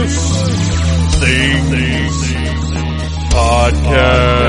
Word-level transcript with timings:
Needless 0.00 1.20
Things 1.20 2.32
Podcast. 3.28 4.39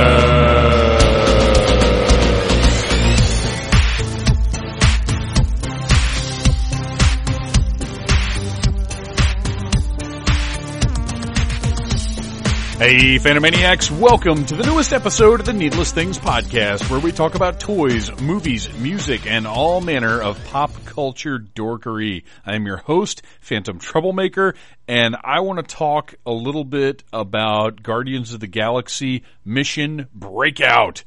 Hey, 13.02 13.18
Phantomaniacs, 13.18 13.90
welcome 13.90 14.46
to 14.46 14.56
the 14.56 14.62
newest 14.62 14.94
episode 14.94 15.40
of 15.40 15.48
the 15.48 15.54
Needless 15.54 15.92
Things 15.92 16.20
Podcast, 16.20 16.88
where 16.92 17.00
we 17.00 17.12
talk 17.12 17.34
about 17.34 17.60
toys, 17.60 18.12
movies, 18.22 18.72
music, 18.78 19.26
and 19.26 19.48
all 19.48 19.82
manner 19.82 20.22
of 20.22 20.38
pop 20.46 20.72
culture 20.86 21.40
dorkery. 21.40 22.26
I 22.46 22.54
am 22.54 22.68
your 22.68 22.78
host, 22.78 23.24
Phantom 23.40 23.80
Troublemaker, 23.80 24.54
and 24.88 25.16
I 25.24 25.40
want 25.40 25.68
to 25.68 25.76
talk 25.76 26.14
a 26.28 26.32
little 26.32 26.64
bit 26.64 27.04
about 27.12 27.82
Guardians 27.82 28.36
of 28.36 28.40
the 28.40 28.46
Galaxy 28.46 29.24
Mission 29.44 30.08
Breakout. 30.14 31.04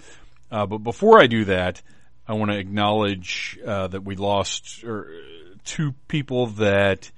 Uh, 0.50 0.66
but 0.66 0.78
before 0.78 1.22
I 1.22 1.28
do 1.28 1.44
that, 1.44 1.80
I 2.26 2.32
want 2.32 2.50
to 2.50 2.58
acknowledge 2.58 3.56
uh, 3.64 3.86
that 3.86 4.02
we 4.02 4.16
lost 4.16 4.82
er, 4.82 5.12
two 5.62 5.92
people 6.08 6.48
that 6.48 7.12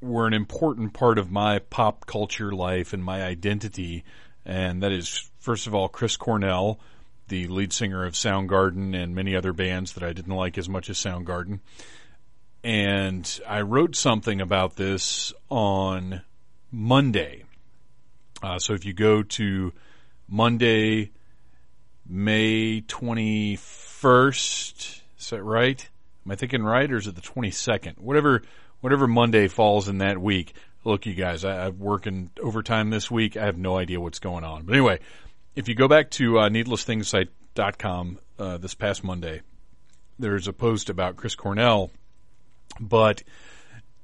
were 0.00 0.26
an 0.26 0.34
important 0.34 0.92
part 0.92 1.18
of 1.18 1.30
my 1.30 1.58
pop 1.58 2.06
culture 2.06 2.52
life 2.52 2.92
and 2.92 3.02
my 3.02 3.22
identity. 3.22 4.04
And 4.44 4.82
that 4.82 4.92
is, 4.92 5.30
first 5.38 5.66
of 5.66 5.74
all, 5.74 5.88
Chris 5.88 6.16
Cornell, 6.16 6.78
the 7.28 7.46
lead 7.48 7.72
singer 7.72 8.04
of 8.04 8.14
Soundgarden 8.14 8.94
and 8.94 9.14
many 9.14 9.36
other 9.36 9.52
bands 9.52 9.94
that 9.94 10.02
I 10.02 10.12
didn't 10.12 10.34
like 10.34 10.58
as 10.58 10.68
much 10.68 10.88
as 10.88 10.98
Soundgarden. 10.98 11.60
And 12.64 13.40
I 13.46 13.60
wrote 13.62 13.96
something 13.96 14.40
about 14.40 14.76
this 14.76 15.32
on 15.48 16.22
Monday. 16.70 17.44
Uh, 18.42 18.58
so 18.58 18.74
if 18.74 18.84
you 18.84 18.92
go 18.92 19.22
to 19.22 19.72
Monday, 20.28 21.12
May 22.06 22.82
21st, 22.82 25.00
is 25.18 25.30
that 25.30 25.42
right? 25.42 25.88
Am 26.24 26.32
I 26.32 26.36
thinking 26.36 26.62
right 26.62 26.90
or 26.90 26.96
is 26.96 27.06
it 27.06 27.14
the 27.14 27.22
22nd? 27.22 27.98
Whatever 27.98 28.42
whatever 28.80 29.06
Monday 29.06 29.48
falls 29.48 29.88
in 29.88 29.98
that 29.98 30.18
week. 30.18 30.54
Look, 30.84 31.06
you 31.06 31.14
guys, 31.14 31.44
I, 31.44 31.66
I'm 31.66 31.78
working 31.78 32.30
overtime 32.42 32.90
this 32.90 33.10
week. 33.10 33.36
I 33.36 33.46
have 33.46 33.58
no 33.58 33.76
idea 33.76 34.00
what's 34.00 34.20
going 34.20 34.44
on. 34.44 34.64
But 34.64 34.74
anyway, 34.74 35.00
if 35.54 35.68
you 35.68 35.74
go 35.74 35.88
back 35.88 36.10
to 36.12 36.38
uh, 36.38 36.48
needlessthingssite.com 36.48 38.18
uh, 38.38 38.58
this 38.58 38.74
past 38.74 39.02
Monday, 39.02 39.42
there's 40.18 40.48
a 40.48 40.52
post 40.52 40.90
about 40.90 41.16
Chris 41.16 41.34
Cornell, 41.34 41.90
but 42.80 43.22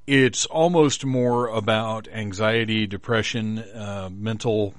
it's 0.07 0.47
almost 0.47 1.05
more 1.05 1.49
about 1.49 2.09
anxiety, 2.09 2.87
depression, 2.87 3.59
uh, 3.59 4.11
mental. 4.13 4.75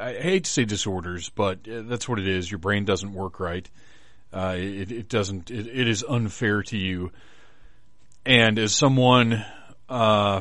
I 0.00 0.14
hate 0.14 0.44
to 0.44 0.50
say 0.50 0.64
disorders, 0.64 1.28
but 1.28 1.60
that's 1.64 2.08
what 2.08 2.18
it 2.18 2.26
is. 2.26 2.50
Your 2.50 2.58
brain 2.58 2.84
doesn't 2.84 3.12
work 3.12 3.38
right. 3.38 3.68
Uh, 4.32 4.54
it, 4.56 4.90
it, 4.90 5.08
doesn't. 5.08 5.50
It, 5.50 5.66
it 5.66 5.88
is 5.88 6.04
unfair 6.08 6.62
to 6.64 6.76
you 6.76 7.12
and 8.26 8.58
as 8.58 8.74
someone, 8.74 9.44
uh, 9.88 10.40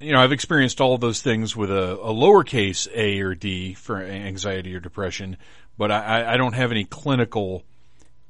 you 0.00 0.12
know, 0.12 0.20
I've 0.20 0.32
experienced 0.32 0.80
all 0.80 0.94
of 0.94 1.00
those 1.00 1.20
things 1.20 1.54
with 1.54 1.70
a, 1.70 1.92
a 1.92 2.12
lowercase 2.12 2.88
a 2.94 3.20
or 3.20 3.34
d 3.34 3.74
for 3.74 4.02
anxiety 4.02 4.74
or 4.74 4.80
depression, 4.80 5.36
but 5.76 5.90
I, 5.90 6.34
I 6.34 6.36
don't 6.38 6.54
have 6.54 6.70
any 6.70 6.84
clinical 6.84 7.62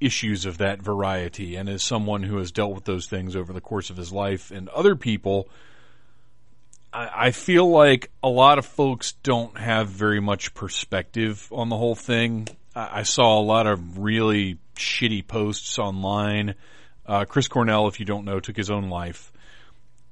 issues 0.01 0.47
of 0.47 0.59
that 0.59 0.83
variety. 0.83 1.57
And 1.57 1.69
as 1.69 1.83
someone 1.83 2.23
who 2.25 2.39
has 2.39 2.51
dealt 2.51 2.75
with 2.75 2.85
those 2.85 3.07
things 3.07 3.37
over 3.37 3.53
the 3.53 3.61
course 3.61 3.91
of 3.91 3.97
his 3.97 4.13
life 4.13 4.51
and 4.51 4.69
other 4.71 4.97
people, 4.97 5.49
I, 6.93 7.27
I 7.27 7.31
feel 7.31 7.71
like 7.71 8.11
a 8.23 8.29
lot 8.29 8.59
of 8.59 8.67
folks 8.67 9.13
don't 9.23 9.57
have 9.57 9.89
very 9.89 10.21
much 10.21 10.55
perspective 10.55 11.49
on 11.53 11.69
the 11.69 11.77
whole 11.77 11.95
thing. 11.95 12.49
I, 12.75 13.01
I 13.01 13.03
saw 13.05 13.39
a 13.39 13.43
lot 13.45 13.67
of 13.67 13.99
really 13.99 14.59
shitty 14.75 15.27
posts 15.27 15.79
online 15.79 16.57
uh, 17.07 17.25
Chris 17.25 17.49
Cornell, 17.49 17.89
if 17.89 18.01
you 18.01 18.07
don't 18.07 18.25
know, 18.25 18.41
took 18.41 18.57
his 18.57 18.71
own 18.71 18.89
life, 18.91 19.33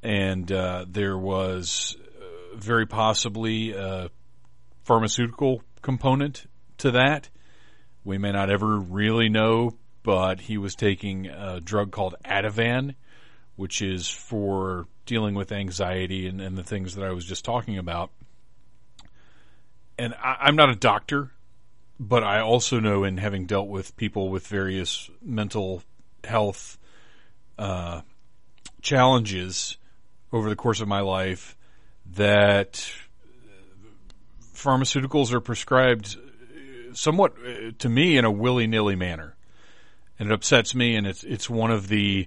and 0.02 0.50
uh, 0.50 0.84
there 0.88 1.16
was 1.16 1.96
uh, 2.20 2.56
very 2.56 2.86
possibly 2.86 3.72
a 3.72 4.10
pharmaceutical 4.84 5.62
component 5.82 6.46
to 6.78 6.92
that. 6.92 7.28
We 8.04 8.18
may 8.18 8.32
not 8.32 8.50
ever 8.50 8.78
really 8.78 9.28
know, 9.28 9.76
but 10.02 10.40
he 10.40 10.56
was 10.56 10.74
taking 10.74 11.26
a 11.26 11.60
drug 11.60 11.90
called 11.92 12.14
Ativan, 12.24 12.94
which 13.56 13.82
is 13.82 14.08
for 14.08 14.86
dealing 15.04 15.34
with 15.34 15.52
anxiety 15.52 16.26
and, 16.26 16.40
and 16.40 16.56
the 16.56 16.62
things 16.62 16.94
that 16.94 17.04
I 17.04 17.10
was 17.10 17.24
just 17.24 17.44
talking 17.44 17.76
about. 17.78 18.10
And 19.98 20.14
I, 20.14 20.36
I'm 20.42 20.56
not 20.56 20.70
a 20.70 20.76
doctor, 20.76 21.32
but 21.98 22.22
I 22.22 22.40
also 22.40 22.78
know 22.78 23.04
in 23.04 23.18
having 23.18 23.46
dealt 23.46 23.68
with 23.68 23.96
people 23.96 24.30
with 24.30 24.46
various 24.46 25.10
mental 25.20 25.82
health 26.28 26.78
uh, 27.58 28.02
challenges 28.82 29.76
over 30.32 30.48
the 30.48 30.56
course 30.56 30.80
of 30.80 30.88
my 30.88 31.00
life 31.00 31.56
that 32.14 32.90
pharmaceuticals 34.54 35.32
are 35.32 35.40
prescribed 35.40 36.16
somewhat 36.92 37.34
uh, 37.44 37.70
to 37.78 37.88
me 37.88 38.16
in 38.16 38.24
a 38.24 38.30
willy 38.30 38.66
nilly 38.66 38.96
manner, 38.96 39.36
and 40.18 40.30
it 40.30 40.34
upsets 40.34 40.74
me. 40.74 40.96
And 40.96 41.06
it's 41.06 41.24
it's 41.24 41.48
one 41.48 41.70
of 41.70 41.88
the 41.88 42.26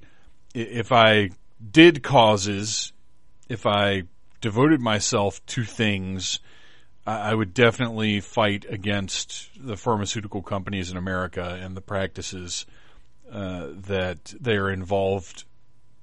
if 0.53 0.91
I 0.91 1.29
did 1.71 2.03
causes, 2.03 2.93
if 3.49 3.65
I 3.65 4.03
devoted 4.39 4.81
myself 4.81 5.45
to 5.47 5.63
things, 5.63 6.39
I 7.05 7.33
would 7.33 7.53
definitely 7.53 8.19
fight 8.19 8.65
against 8.69 9.49
the 9.59 9.75
pharmaceutical 9.75 10.41
companies 10.41 10.91
in 10.91 10.97
America 10.97 11.59
and 11.61 11.75
the 11.75 11.81
practices 11.81 12.65
uh, 13.31 13.67
that 13.87 14.33
they 14.39 14.57
are 14.57 14.69
involved 14.69 15.45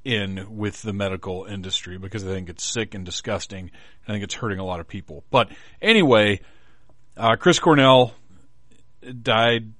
in 0.04 0.56
with 0.56 0.80
the 0.80 0.92
medical 0.94 1.44
industry 1.44 1.98
because 1.98 2.24
I 2.24 2.28
think 2.28 2.48
it's 2.48 2.64
sick 2.64 2.94
and 2.94 3.04
disgusting. 3.04 3.70
I 4.06 4.12
think 4.12 4.24
it's 4.24 4.34
hurting 4.34 4.58
a 4.58 4.64
lot 4.64 4.80
of 4.80 4.88
people. 4.88 5.24
But 5.30 5.50
anyway, 5.82 6.40
uh, 7.16 7.36
Chris 7.36 7.58
Cornell 7.58 8.14
died 9.22 9.72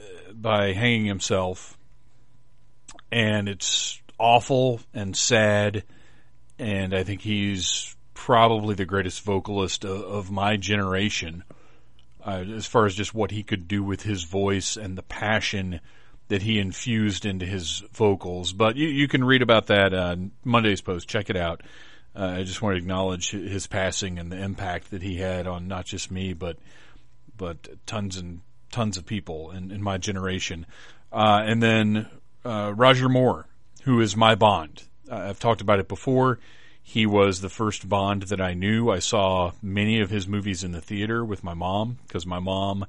uh, 0.00 0.32
by 0.32 0.72
hanging 0.72 1.04
himself, 1.04 1.76
and 3.12 3.48
it's 3.48 4.00
awful 4.18 4.80
and 4.94 5.14
sad. 5.14 5.84
And 6.58 6.94
I 6.94 7.02
think 7.02 7.20
he's 7.20 7.94
probably 8.14 8.76
the 8.76 8.86
greatest 8.86 9.22
vocalist 9.22 9.84
of, 9.84 10.00
of 10.00 10.30
my 10.30 10.56
generation, 10.56 11.44
uh, 12.24 12.44
as 12.56 12.64
far 12.64 12.86
as 12.86 12.94
just 12.94 13.12
what 13.12 13.32
he 13.32 13.42
could 13.42 13.68
do 13.68 13.82
with 13.82 14.02
his 14.02 14.24
voice 14.24 14.78
and 14.78 14.96
the 14.96 15.02
passion 15.02 15.80
that 16.28 16.42
he 16.42 16.58
infused 16.58 17.26
into 17.26 17.44
his 17.44 17.82
vocals. 17.92 18.52
But 18.52 18.76
you, 18.76 18.88
you 18.88 19.08
can 19.08 19.24
read 19.24 19.42
about 19.42 19.66
that 19.66 19.92
uh, 19.92 20.16
Monday's 20.44 20.80
post. 20.80 21.08
Check 21.08 21.30
it 21.30 21.36
out. 21.36 21.62
Uh, 22.16 22.36
I 22.38 22.42
just 22.44 22.62
want 22.62 22.74
to 22.74 22.78
acknowledge 22.78 23.30
his 23.30 23.66
passing 23.66 24.18
and 24.18 24.30
the 24.30 24.40
impact 24.40 24.90
that 24.92 25.02
he 25.02 25.16
had 25.16 25.46
on 25.46 25.66
not 25.68 25.84
just 25.84 26.10
me, 26.10 26.32
but 26.32 26.56
but 27.36 27.68
tons 27.86 28.16
and 28.16 28.40
tons 28.70 28.96
of 28.96 29.04
people 29.04 29.50
in, 29.50 29.70
in 29.70 29.82
my 29.82 29.98
generation. 29.98 30.66
Uh, 31.12 31.42
and 31.44 31.62
then 31.62 32.08
uh, 32.44 32.72
Roger 32.74 33.08
Moore, 33.08 33.46
who 33.82 34.00
is 34.00 34.16
my 34.16 34.34
Bond. 34.34 34.82
I've 35.10 35.38
talked 35.38 35.60
about 35.60 35.80
it 35.80 35.88
before. 35.88 36.38
He 36.82 37.06
was 37.06 37.40
the 37.40 37.48
first 37.48 37.88
Bond 37.88 38.24
that 38.24 38.40
I 38.40 38.54
knew. 38.54 38.90
I 38.90 38.98
saw 38.98 39.52
many 39.62 40.00
of 40.00 40.10
his 40.10 40.28
movies 40.28 40.62
in 40.62 40.72
the 40.72 40.80
theater 40.80 41.24
with 41.24 41.42
my 41.42 41.54
mom 41.54 41.98
because 42.06 42.26
my 42.26 42.38
mom 42.38 42.86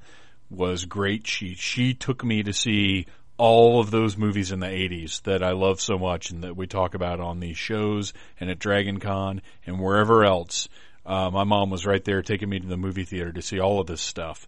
was 0.50 0.86
great. 0.86 1.26
She 1.26 1.56
she 1.56 1.94
took 1.94 2.24
me 2.24 2.44
to 2.44 2.54
see 2.54 3.08
all 3.38 3.80
of 3.80 3.92
those 3.92 4.18
movies 4.18 4.52
in 4.52 4.60
the 4.60 4.68
80s 4.68 5.22
that 5.24 5.44
I 5.44 5.52
love 5.52 5.82
so 5.82 5.98
much 5.98 6.32
and 6.32 6.44
that 6.44 6.56
we 6.56 6.68
talk 6.68 6.94
about 6.94 7.20
on 7.20 7.40
these 7.40 7.58
shows 7.58 8.14
and 8.40 8.50
at 8.50 8.60
Dragon 8.60 9.00
Con 9.00 9.42
and 9.66 9.80
wherever 9.80 10.24
else. 10.24 10.70
Uh, 11.06 11.30
my 11.30 11.44
mom 11.44 11.70
was 11.70 11.86
right 11.86 12.04
there 12.04 12.22
taking 12.22 12.50
me 12.50 12.60
to 12.60 12.68
the 12.68 12.78
movie 12.78 13.04
theater 13.04 13.32
to 13.34 13.42
see 13.42 13.60
all 13.60 13.80
of 13.80 13.88
this 13.88 14.02
stuff. 14.02 14.48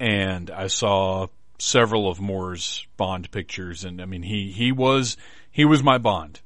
And 0.00 0.50
I 0.50 0.66
saw 0.68 1.28
several 1.58 2.08
of 2.08 2.20
Moore's 2.20 2.86
Bond 2.96 3.30
pictures 3.30 3.84
and 3.84 4.00
I 4.00 4.06
mean 4.06 4.22
he, 4.22 4.50
he 4.50 4.72
was, 4.72 5.16
he 5.50 5.64
was 5.64 5.82
my 5.82 5.98
Bond. 5.98 6.40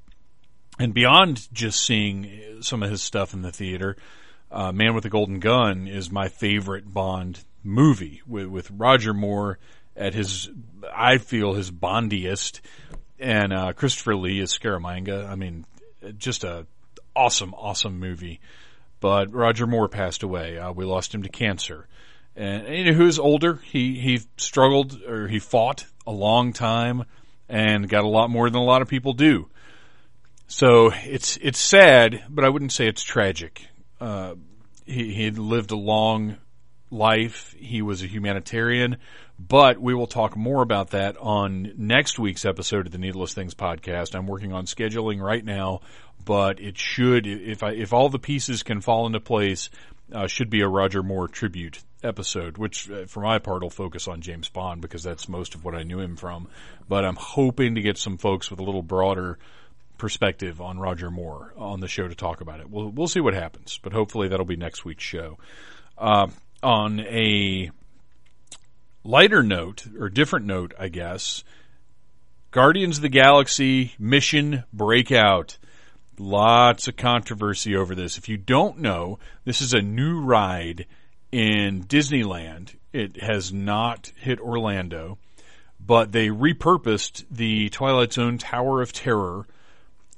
And 0.78 0.92
beyond 0.92 1.48
just 1.54 1.86
seeing 1.86 2.58
some 2.60 2.82
of 2.82 2.90
his 2.90 3.02
stuff 3.02 3.32
in 3.32 3.42
the 3.42 3.52
theater, 3.52 3.96
uh, 4.50 4.72
Man 4.72 4.94
with 4.94 5.04
a 5.04 5.10
Golden 5.10 5.38
Gun 5.38 5.86
is 5.86 6.10
my 6.10 6.28
favorite 6.28 6.92
Bond 6.92 7.44
movie 7.62 8.22
with, 8.26 8.46
with 8.46 8.70
Roger 8.70 9.14
Moore 9.14 9.58
at 9.96 10.14
his, 10.14 10.50
I 10.94 11.18
feel 11.18 11.54
his 11.54 11.70
bondiest, 11.70 12.60
and 13.18 13.52
uh, 13.52 13.72
Christopher 13.72 14.16
Lee 14.16 14.40
is 14.40 14.56
Scaramanga. 14.56 15.28
I 15.28 15.34
mean, 15.34 15.64
just 16.18 16.44
a 16.44 16.66
awesome, 17.14 17.54
awesome 17.54 17.98
movie. 17.98 18.40
But 19.00 19.32
Roger 19.32 19.66
Moore 19.66 19.88
passed 19.88 20.22
away. 20.22 20.58
Uh, 20.58 20.72
we 20.72 20.84
lost 20.84 21.14
him 21.14 21.22
to 21.22 21.28
cancer, 21.28 21.86
and, 22.34 22.66
you 22.68 22.84
know 22.84 22.92
who's 22.92 23.18
older? 23.18 23.54
He 23.56 23.98
he 23.98 24.20
struggled 24.36 25.02
or 25.02 25.28
he 25.28 25.38
fought 25.38 25.86
a 26.06 26.12
long 26.12 26.52
time 26.52 27.04
and 27.48 27.88
got 27.88 28.04
a 28.04 28.08
lot 28.08 28.30
more 28.30 28.48
than 28.50 28.60
a 28.60 28.64
lot 28.64 28.82
of 28.82 28.88
people 28.88 29.12
do. 29.12 29.48
So 30.48 30.92
it's 30.94 31.36
it's 31.38 31.58
sad, 31.58 32.24
but 32.28 32.44
I 32.44 32.48
wouldn't 32.48 32.72
say 32.72 32.86
it's 32.86 33.02
tragic. 33.02 33.66
Uh, 34.00 34.34
he 34.84 35.12
he 35.12 35.30
lived 35.30 35.72
a 35.72 35.76
long 35.76 36.36
life. 36.90 37.54
He 37.58 37.82
was 37.82 38.02
a 38.02 38.06
humanitarian, 38.06 38.98
but 39.38 39.80
we 39.80 39.94
will 39.94 40.06
talk 40.06 40.36
more 40.36 40.62
about 40.62 40.90
that 40.90 41.16
on 41.18 41.72
next 41.76 42.18
week's 42.18 42.44
episode 42.44 42.86
of 42.86 42.92
the 42.92 42.98
Needless 42.98 43.34
Things 43.34 43.54
podcast. 43.54 44.14
I'm 44.14 44.26
working 44.26 44.52
on 44.52 44.66
scheduling 44.66 45.20
right 45.20 45.44
now, 45.44 45.80
but 46.24 46.60
it 46.60 46.78
should 46.78 47.26
if 47.26 47.62
I 47.62 47.72
if 47.72 47.92
all 47.92 48.08
the 48.08 48.18
pieces 48.18 48.62
can 48.62 48.80
fall 48.80 49.06
into 49.06 49.20
place, 49.20 49.70
uh, 50.12 50.26
should 50.26 50.50
be 50.50 50.62
a 50.62 50.68
Roger 50.68 51.02
Moore 51.02 51.28
tribute 51.28 51.78
episode, 52.02 52.58
which 52.58 52.90
uh, 52.90 53.06
for 53.06 53.20
my 53.20 53.38
part 53.38 53.62
will 53.62 53.70
focus 53.70 54.08
on 54.08 54.20
James 54.20 54.48
Bond 54.48 54.80
because 54.80 55.02
that's 55.02 55.28
most 55.28 55.54
of 55.54 55.64
what 55.64 55.74
I 55.74 55.82
knew 55.82 56.00
him 56.00 56.16
from. 56.16 56.48
But 56.88 57.04
I'm 57.04 57.16
hoping 57.16 57.74
to 57.74 57.80
get 57.80 57.98
some 57.98 58.18
folks 58.18 58.50
with 58.50 58.60
a 58.60 58.64
little 58.64 58.82
broader 58.82 59.38
perspective 59.98 60.60
on 60.60 60.78
Roger 60.78 61.10
Moore 61.10 61.54
on 61.56 61.80
the 61.80 61.88
show 61.88 62.06
to 62.06 62.14
talk 62.14 62.40
about 62.40 62.60
it. 62.60 62.70
We'll 62.70 62.90
we'll 62.90 63.08
see 63.08 63.20
what 63.20 63.34
happens, 63.34 63.80
but 63.82 63.92
hopefully 63.92 64.28
that'll 64.28 64.46
be 64.46 64.56
next 64.56 64.84
week's 64.84 65.04
show. 65.04 65.38
Uh, 65.98 66.28
on 66.62 67.00
a 67.00 67.70
lighter 69.04 69.42
note 69.42 69.86
or 69.98 70.08
different 70.08 70.46
note, 70.46 70.74
I 70.78 70.88
guess, 70.88 71.44
Guardians 72.50 72.98
of 72.98 73.02
the 73.02 73.08
Galaxy 73.08 73.92
Mission 73.98 74.64
Breakout. 74.72 75.58
Lots 76.18 76.88
of 76.88 76.96
controversy 76.96 77.76
over 77.76 77.94
this. 77.94 78.16
If 78.16 78.28
you 78.28 78.38
don't 78.38 78.78
know, 78.78 79.18
this 79.44 79.60
is 79.60 79.74
a 79.74 79.82
new 79.82 80.20
ride 80.20 80.86
in 81.30 81.84
Disneyland. 81.84 82.74
It 82.92 83.20
has 83.20 83.52
not 83.52 84.10
hit 84.16 84.40
Orlando, 84.40 85.18
but 85.78 86.12
they 86.12 86.28
repurposed 86.28 87.26
the 87.30 87.68
Twilight 87.68 88.14
Zone 88.14 88.38
Tower 88.38 88.80
of 88.80 88.94
Terror 88.94 89.46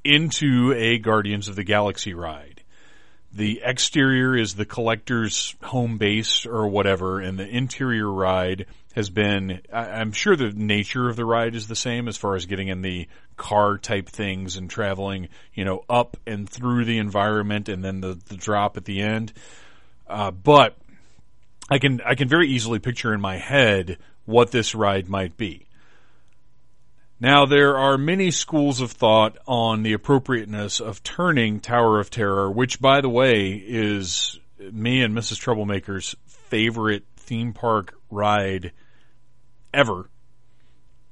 into 0.05 0.73
a 0.77 0.99
Guardians 0.99 1.49
of 1.49 1.57
the 1.57 1.65
Galaxy 1.65 2.15
ride. 2.15 2.48
The 3.33 3.61
exterior 3.63 4.37
is 4.37 4.55
the 4.55 4.65
collector's 4.65 5.55
home 5.63 5.99
base 5.99 6.47
or 6.47 6.67
whatever, 6.69 7.21
and 7.21 7.39
the 7.39 7.47
interior 7.47 8.11
ride 8.11 8.67
has 8.95 9.11
been, 9.11 9.61
I'm 9.73 10.13
sure 10.13 10.35
the 10.35 10.51
nature 10.51 11.09
of 11.09 11.17
the 11.17 11.25
ride 11.25 11.55
is 11.55 11.69
the 11.69 11.77
same 11.77 12.09
as 12.09 12.17
far 12.17 12.35
as 12.35 12.47
getting 12.47 12.69
in 12.69 12.83
the 12.83 13.07
car 13.37 13.79
type 13.79 14.09
things 14.09 14.57
and 14.57 14.69
traveling, 14.69 15.29
you 15.55 15.65
know, 15.65 15.85
up 15.89 16.17
and 16.27 16.49
through 16.49 16.85
the 16.85 16.99
environment 16.99 17.69
and 17.69 17.85
then 17.85 18.01
the, 18.01 18.19
the 18.29 18.37
drop 18.37 18.77
at 18.77 18.87
the 18.87 19.03
end. 19.03 19.33
Uh, 20.09 20.31
but 20.33 20.77
I 21.71 21.79
can, 21.79 22.01
I 22.01 22.17
can 22.17 22.29
very 22.29 22.49
easily 22.49 22.81
picture 22.81 23.15
in 23.15 23.21
my 23.21 23.37
head 23.37 23.99
what 24.25 24.51
this 24.51 24.75
ride 24.75 25.09
might 25.09 25.37
be. 25.37 25.68
Now, 27.21 27.47
there 27.47 27.77
are 27.77 27.99
many 27.99 28.31
schools 28.31 28.81
of 28.81 28.93
thought 28.93 29.39
on 29.47 29.83
the 29.83 29.93
appropriateness 29.93 30.81
of 30.81 31.03
turning 31.03 31.59
Tower 31.59 31.99
of 31.99 32.11
Terror, 32.11 32.49
which, 32.49 32.81
by 32.81 33.01
the 33.01 33.09
way, 33.09 33.55
is 33.55 34.39
me 34.59 35.03
and 35.03 35.17
Mrs. 35.17 35.41
Troublemaker's 35.41 36.15
favorite 36.27 37.05
theme 37.17 37.53
park 37.53 37.95
ride 38.09 38.73
ever. 39.75 40.09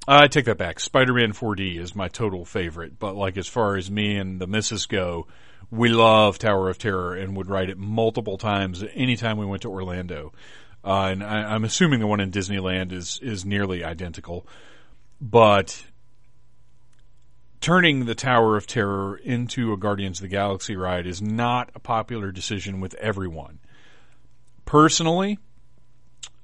I 0.06 0.28
take 0.28 0.44
that 0.44 0.58
back. 0.58 0.78
Spider-Man 0.78 1.32
4D 1.32 1.78
is 1.80 1.96
my 1.96 2.06
total 2.06 2.44
favorite, 2.44 3.00
but 3.00 3.16
like 3.16 3.36
as 3.36 3.48
far 3.48 3.76
as 3.76 3.90
me 3.90 4.16
and 4.16 4.40
the 4.40 4.46
missus 4.46 4.86
go, 4.86 5.26
we 5.72 5.88
love 5.88 6.38
Tower 6.38 6.70
of 6.70 6.78
Terror 6.78 7.16
and 7.16 7.36
would 7.36 7.48
ride 7.48 7.68
it 7.68 7.78
multiple 7.78 8.38
times 8.38 8.84
anytime 8.94 9.36
we 9.36 9.46
went 9.46 9.62
to 9.62 9.70
Orlando. 9.70 10.32
Uh, 10.84 11.08
and 11.10 11.24
I, 11.24 11.56
am 11.56 11.64
assuming 11.64 11.98
the 11.98 12.06
one 12.06 12.20
in 12.20 12.30
Disneyland 12.30 12.92
is 12.92 13.18
is 13.20 13.44
nearly 13.44 13.82
identical, 13.82 14.46
but 15.20 15.84
turning 17.60 18.04
the 18.04 18.14
Tower 18.14 18.56
of 18.56 18.66
Terror 18.66 19.16
into 19.16 19.72
a 19.72 19.76
Guardians 19.76 20.18
of 20.18 20.22
the 20.22 20.28
Galaxy 20.28 20.76
ride 20.76 21.06
is 21.06 21.22
not 21.22 21.70
a 21.74 21.80
popular 21.80 22.30
decision 22.32 22.80
with 22.80 22.94
everyone. 22.94 23.58
Personally, 24.64 25.38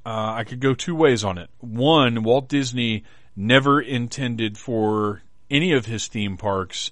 uh, 0.04 0.34
I 0.36 0.44
could 0.44 0.60
go 0.60 0.74
two 0.74 0.94
ways 0.94 1.24
on 1.24 1.38
it. 1.38 1.50
One, 1.58 2.22
Walt 2.22 2.48
Disney 2.48 3.04
never 3.36 3.80
intended 3.80 4.58
for 4.58 5.22
any 5.50 5.72
of 5.72 5.86
his 5.86 6.08
theme 6.08 6.36
parks 6.36 6.90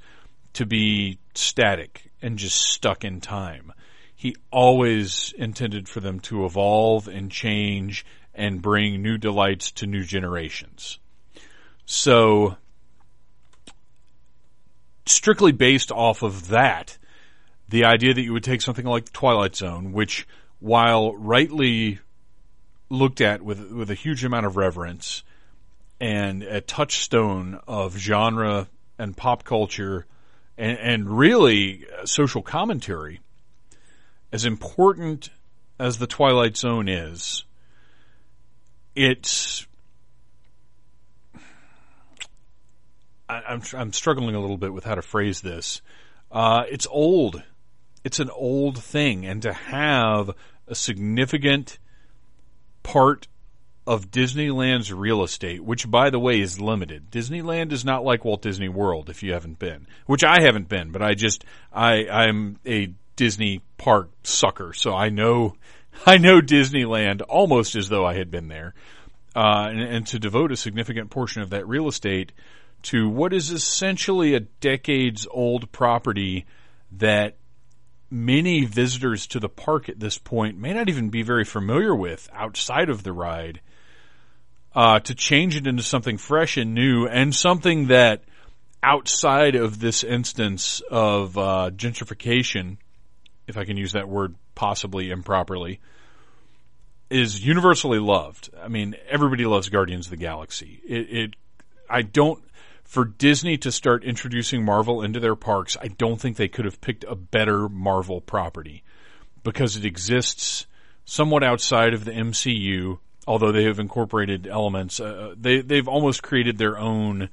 to 0.55 0.67
be 0.67 1.19
static 1.35 2.11
and 2.23 2.39
just 2.39 2.57
stuck 2.57 3.05
in 3.05 3.21
time. 3.21 3.73
He 4.15 4.37
always 4.51 5.33
intended 5.39 5.89
for 5.89 6.01
them 6.01 6.21
to 6.21 6.45
evolve 6.45 7.09
and 7.09 7.31
change 7.31 8.05
and 8.35 8.61
bring 8.63 9.03
new 9.03 9.17
delights 9.17 9.71
to 9.73 9.87
new 9.87 10.05
generations. 10.05 10.99
So 11.87 12.57
strictly 15.11 15.53
based 15.53 15.91
off 15.91 16.23
of 16.23 16.49
that, 16.49 16.99
the 17.69 17.85
idea 17.85 18.15
that 18.15 18.23
you 18.23 18.33
would 18.33 18.45
take 18.45 18.63
something 18.63 18.87
like 18.87 19.13
Twilight 19.13 19.57
Zone, 19.57 19.93
which, 19.93 20.27
while 20.59 21.15
rightly 21.17 22.01
looked 22.89 23.21
at 23.21 23.43
with 23.43 23.71
with 23.71 23.91
a 23.91 23.95
huge 23.95 24.25
amount 24.25 24.47
of 24.47 24.57
reverence 24.57 25.23
and 26.01 26.43
a 26.43 26.61
touchstone 26.61 27.61
of 27.69 27.97
genre 27.97 28.67
and 28.99 29.17
pop 29.17 29.45
culture 29.45 30.07
and, 30.59 30.79
and 30.79 31.19
really 31.19 31.85
uh, 31.99 32.05
social 32.05 32.43
commentary, 32.43 33.21
as 34.33 34.45
important 34.45 35.31
as 35.79 35.99
the 35.99 36.07
Twilight 36.07 36.57
Zone 36.57 36.89
is, 36.89 37.45
it's 38.95 39.67
I, 43.31 43.53
am 43.53 43.63
I'm 43.75 43.93
struggling 43.93 44.35
a 44.35 44.41
little 44.41 44.59
bit 44.59 44.73
with 44.73 44.85
how 44.85 44.95
to 44.95 45.03
phrase 45.03 45.41
this. 45.41 45.83
Uh, 46.31 46.65
it's 46.69 46.87
old. 46.91 47.43
It's 48.05 48.19
an 48.19 48.31
old 48.31 48.83
thing, 48.83 49.27
and 49.27 49.43
to 49.43 49.53
have 49.53 50.31
a 50.67 50.75
significant 50.75 51.79
part 52.83 53.29
of 53.87 54.11
Disneyland's 54.11 54.93
real 54.93 55.23
estate, 55.23 55.65
which 55.65 55.91
by 55.91 56.11
the 56.11 56.19
way 56.19 56.41
is 56.41 56.61
limited. 56.61 57.11
Disneyland 57.11 57.73
is 57.73 57.85
not 57.85 58.05
like 58.05 58.25
Walt 58.25 58.43
Disney 58.43 58.69
World 58.69 59.11
if 59.11 59.23
you 59.23 59.33
haven't 59.33 59.59
been, 59.59 59.87
which 60.07 60.23
I 60.23 60.43
haven't 60.43 60.69
been, 60.69 60.93
but 60.93 61.03
I 61.03 61.15
just 61.15 61.45
I 61.73 62.07
I'm 62.09 62.59
a 62.67 62.93
Disney 63.17 63.63
park 63.79 64.11
sucker, 64.23 64.73
so 64.73 64.95
I 64.95 65.09
know 65.09 65.57
I 66.07 66.19
know 66.19 66.41
Disneyland 66.41 67.23
almost 67.29 67.75
as 67.75 67.89
though 67.89 68.07
I 68.07 68.15
had 68.15 68.31
been 68.31 68.49
there. 68.49 68.75
Uh, 69.35 69.69
and, 69.71 69.81
and 69.81 70.07
to 70.09 70.19
devote 70.19 70.51
a 70.51 70.57
significant 70.57 71.09
portion 71.09 71.41
of 71.41 71.51
that 71.51 71.69
real 71.69 71.87
estate 71.87 72.33
to 72.83 73.09
what 73.09 73.33
is 73.33 73.51
essentially 73.51 74.35
a 74.35 74.41
decades 74.41 75.27
old 75.31 75.71
property 75.73 76.47
that 76.93 77.37
many 78.11 78.65
visitors 78.65 79.27
to 79.29 79.41
the 79.41 79.49
park 79.49 79.89
at 79.89 80.01
this 80.01 80.19
point 80.19 80.59
may 80.59 80.73
not 80.73 80.89
even 80.89 81.11
be 81.11 81.23
very 81.23 81.45
familiar 81.45 81.95
with 81.95 82.29
outside 82.33 82.91
of 82.91 83.03
the 83.03 83.13
ride. 83.13 83.61
Uh, 84.73 85.01
to 85.01 85.17
change 85.17 85.57
it 85.57 85.67
into 85.67 85.83
something 85.83 86.17
fresh 86.17 86.57
and 86.57 86.75
new 86.75 87.05
and 87.05 87.35
something 87.35 87.89
that 87.89 88.23
outside 88.83 89.57
of 89.57 89.81
this 89.81 90.05
instance 90.05 90.81
of 90.91 91.37
uh, 91.37 91.71
gentrification, 91.75 92.77
if 93.49 93.57
I 93.57 93.65
can 93.65 93.77
use 93.77 93.93
that 93.93 94.09
word 94.09 94.37
possibly 94.55 95.11
improperly, 95.11 95.81
is 97.11 97.45
universally 97.45 97.99
loved. 97.99 98.51
I 98.59 98.69
mean, 98.69 98.95
everybody 99.09 99.45
loves 99.45 99.69
Guardians 99.69 100.07
of 100.07 100.11
the 100.11 100.17
Galaxy. 100.17 100.81
It, 100.87 101.11
it 101.11 101.35
I 101.89 102.03
don't 102.03 102.43
for 102.91 103.05
Disney 103.05 103.57
to 103.57 103.71
start 103.71 104.03
introducing 104.03 104.65
Marvel 104.65 105.01
into 105.01 105.21
their 105.21 105.37
parks, 105.37 105.77
I 105.81 105.87
don't 105.87 106.21
think 106.21 106.37
they 106.37 106.49
could 106.49 106.65
have 106.65 106.81
picked 106.81 107.05
a 107.05 107.15
better 107.15 107.69
Marvel 107.69 108.21
property 108.21 108.83
because 109.45 109.77
it 109.77 109.85
exists 109.85 110.67
somewhat 111.05 111.45
outside 111.45 111.95
of 111.95 112.05
the 112.05 112.11
MCU, 112.11 112.99
although 113.29 113.53
they 113.53 113.63
have 113.63 113.79
incorporated 113.79 114.49
elements. 114.49 114.99
Uh, 114.99 115.37
they 115.39 115.61
they've 115.61 115.87
almost 115.87 116.25
created 116.25 116.59
their 116.59 116.77
own 116.77 117.29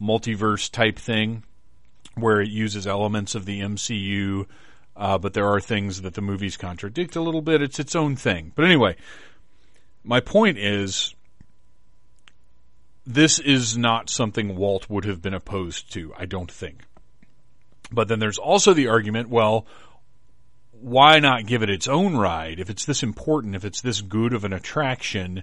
multiverse 0.00 0.70
type 0.70 0.98
thing 0.98 1.42
where 2.14 2.40
it 2.40 2.48
uses 2.48 2.86
elements 2.86 3.34
of 3.34 3.44
the 3.44 3.60
MCU, 3.60 4.46
uh, 4.96 5.18
but 5.18 5.34
there 5.34 5.46
are 5.46 5.60
things 5.60 6.00
that 6.00 6.14
the 6.14 6.22
movies 6.22 6.56
contradict 6.56 7.16
a 7.16 7.20
little 7.20 7.42
bit. 7.42 7.60
It's 7.60 7.78
its 7.78 7.94
own 7.94 8.16
thing. 8.16 8.52
But 8.54 8.64
anyway, 8.64 8.96
my 10.04 10.20
point 10.20 10.56
is 10.56 11.14
this 13.06 13.38
is 13.38 13.76
not 13.76 14.08
something 14.08 14.56
Walt 14.56 14.88
would 14.88 15.04
have 15.04 15.20
been 15.20 15.34
opposed 15.34 15.92
to, 15.94 16.12
I 16.16 16.26
don't 16.26 16.50
think. 16.50 16.84
But 17.90 18.08
then 18.08 18.20
there's 18.20 18.38
also 18.38 18.72
the 18.72 18.88
argument, 18.88 19.28
well, 19.28 19.66
why 20.70 21.18
not 21.18 21.46
give 21.46 21.62
it 21.62 21.70
its 21.70 21.88
own 21.88 22.16
ride? 22.16 22.58
If 22.58 22.70
it's 22.70 22.84
this 22.84 23.02
important, 23.02 23.54
if 23.54 23.64
it's 23.64 23.80
this 23.80 24.00
good 24.00 24.32
of 24.32 24.44
an 24.44 24.52
attraction, 24.52 25.42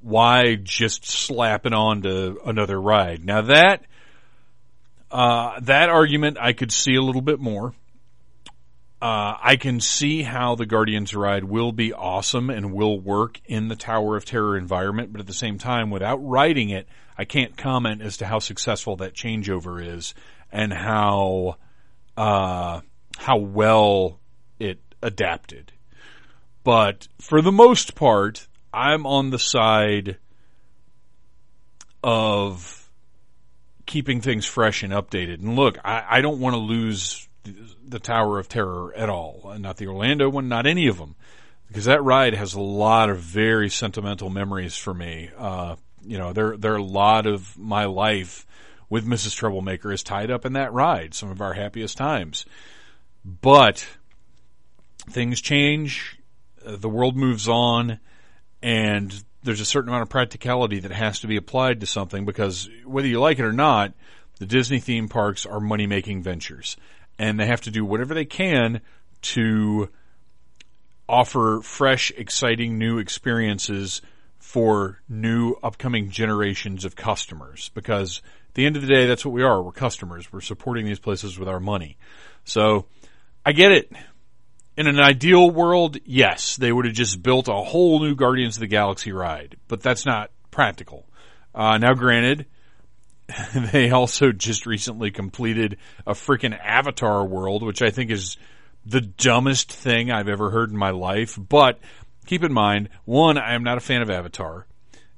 why 0.00 0.56
just 0.56 1.06
slap 1.06 1.64
it 1.66 1.72
onto 1.72 2.38
another 2.44 2.80
ride? 2.80 3.24
Now 3.24 3.42
that, 3.42 3.84
uh, 5.10 5.60
that 5.60 5.88
argument 5.88 6.38
I 6.40 6.52
could 6.52 6.72
see 6.72 6.94
a 6.94 7.02
little 7.02 7.22
bit 7.22 7.40
more. 7.40 7.74
Uh, 9.04 9.36
I 9.42 9.56
can 9.56 9.80
see 9.80 10.22
how 10.22 10.54
the 10.54 10.64
Guardians 10.64 11.14
ride 11.14 11.44
will 11.44 11.72
be 11.72 11.92
awesome 11.92 12.48
and 12.48 12.72
will 12.72 12.98
work 12.98 13.38
in 13.44 13.68
the 13.68 13.76
Tower 13.76 14.16
of 14.16 14.24
Terror 14.24 14.56
environment, 14.56 15.12
but 15.12 15.20
at 15.20 15.26
the 15.26 15.34
same 15.34 15.58
time, 15.58 15.90
without 15.90 16.26
riding 16.26 16.70
it, 16.70 16.88
I 17.18 17.26
can't 17.26 17.54
comment 17.54 18.00
as 18.00 18.16
to 18.16 18.26
how 18.26 18.38
successful 18.38 18.96
that 18.96 19.12
changeover 19.12 19.86
is 19.86 20.14
and 20.50 20.72
how 20.72 21.58
uh, 22.16 22.80
how 23.18 23.36
well 23.36 24.20
it 24.58 24.78
adapted. 25.02 25.72
But 26.62 27.06
for 27.20 27.42
the 27.42 27.52
most 27.52 27.94
part, 27.94 28.48
I'm 28.72 29.04
on 29.04 29.28
the 29.28 29.38
side 29.38 30.16
of 32.02 32.88
keeping 33.84 34.22
things 34.22 34.46
fresh 34.46 34.82
and 34.82 34.94
updated. 34.94 35.40
And 35.40 35.56
look, 35.56 35.76
I, 35.84 36.04
I 36.08 36.20
don't 36.22 36.40
want 36.40 36.54
to 36.54 36.58
lose 36.58 37.28
the 37.86 37.98
Tower 37.98 38.38
of 38.38 38.48
Terror 38.48 38.94
at 38.94 39.08
all. 39.08 39.54
Not 39.58 39.76
the 39.76 39.86
Orlando 39.86 40.28
one, 40.28 40.48
not 40.48 40.66
any 40.66 40.86
of 40.86 40.98
them. 40.98 41.14
Because 41.68 41.86
that 41.86 42.02
ride 42.02 42.34
has 42.34 42.54
a 42.54 42.60
lot 42.60 43.10
of 43.10 43.18
very 43.18 43.68
sentimental 43.68 44.30
memories 44.30 44.76
for 44.76 44.94
me. 44.94 45.30
Uh, 45.36 45.76
you 46.02 46.18
know, 46.18 46.32
there, 46.32 46.56
there 46.56 46.74
are 46.74 46.76
a 46.76 46.82
lot 46.82 47.26
of 47.26 47.56
my 47.58 47.86
life 47.86 48.46
with 48.88 49.06
Mrs. 49.06 49.34
Troublemaker 49.34 49.92
is 49.92 50.02
tied 50.02 50.30
up 50.30 50.44
in 50.44 50.52
that 50.52 50.72
ride, 50.72 51.14
some 51.14 51.30
of 51.30 51.40
our 51.40 51.54
happiest 51.54 51.96
times. 51.96 52.44
But 53.24 53.86
things 55.10 55.40
change, 55.40 56.18
uh, 56.64 56.76
the 56.76 56.88
world 56.88 57.16
moves 57.16 57.48
on, 57.48 57.98
and 58.62 59.24
there's 59.42 59.60
a 59.60 59.64
certain 59.64 59.88
amount 59.88 60.02
of 60.02 60.10
practicality 60.10 60.80
that 60.80 60.90
has 60.90 61.20
to 61.20 61.26
be 61.26 61.36
applied 61.36 61.80
to 61.80 61.86
something 61.86 62.24
because 62.24 62.68
whether 62.84 63.08
you 63.08 63.20
like 63.20 63.38
it 63.38 63.44
or 63.44 63.52
not, 63.52 63.92
the 64.38 64.46
Disney 64.46 64.80
theme 64.80 65.08
parks 65.08 65.46
are 65.46 65.60
money 65.60 65.86
making 65.86 66.22
ventures 66.22 66.76
and 67.18 67.38
they 67.38 67.46
have 67.46 67.60
to 67.62 67.70
do 67.70 67.84
whatever 67.84 68.14
they 68.14 68.24
can 68.24 68.80
to 69.22 69.88
offer 71.08 71.60
fresh, 71.62 72.10
exciting 72.16 72.78
new 72.78 72.98
experiences 72.98 74.02
for 74.38 75.00
new 75.08 75.54
upcoming 75.62 76.10
generations 76.10 76.84
of 76.84 76.96
customers 76.96 77.70
because 77.74 78.20
at 78.48 78.54
the 78.54 78.66
end 78.66 78.76
of 78.76 78.82
the 78.82 78.88
day, 78.88 79.06
that's 79.06 79.24
what 79.24 79.32
we 79.32 79.42
are. 79.42 79.62
We're 79.62 79.72
customers. 79.72 80.32
We're 80.32 80.40
supporting 80.40 80.86
these 80.86 80.98
places 80.98 81.38
with 81.38 81.48
our 81.48 81.60
money. 81.60 81.96
So 82.44 82.86
I 83.44 83.52
get 83.52 83.72
it 83.72 83.92
in 84.76 84.86
an 84.86 84.98
ideal 85.00 85.50
world, 85.50 85.98
yes, 86.04 86.56
they 86.56 86.72
would 86.72 86.84
have 86.84 86.94
just 86.94 87.22
built 87.22 87.48
a 87.48 87.54
whole 87.54 88.00
new 88.00 88.14
Guardians 88.14 88.56
of 88.56 88.60
the 88.60 88.66
Galaxy 88.66 89.12
ride, 89.12 89.56
but 89.68 89.80
that's 89.80 90.04
not 90.04 90.30
practical. 90.50 91.06
Uh, 91.54 91.78
now 91.78 91.94
granted, 91.94 92.46
they 93.54 93.90
also 93.90 94.32
just 94.32 94.66
recently 94.66 95.10
completed 95.10 95.78
a 96.06 96.12
freaking 96.12 96.58
Avatar 96.58 97.24
world, 97.24 97.62
which 97.62 97.82
I 97.82 97.90
think 97.90 98.10
is 98.10 98.36
the 98.84 99.00
dumbest 99.00 99.72
thing 99.72 100.10
I've 100.10 100.28
ever 100.28 100.50
heard 100.50 100.70
in 100.70 100.76
my 100.76 100.90
life. 100.90 101.38
But 101.40 101.78
keep 102.26 102.44
in 102.44 102.52
mind, 102.52 102.90
one, 103.04 103.38
I 103.38 103.54
am 103.54 103.64
not 103.64 103.78
a 103.78 103.80
fan 103.80 104.02
of 104.02 104.10
Avatar. 104.10 104.66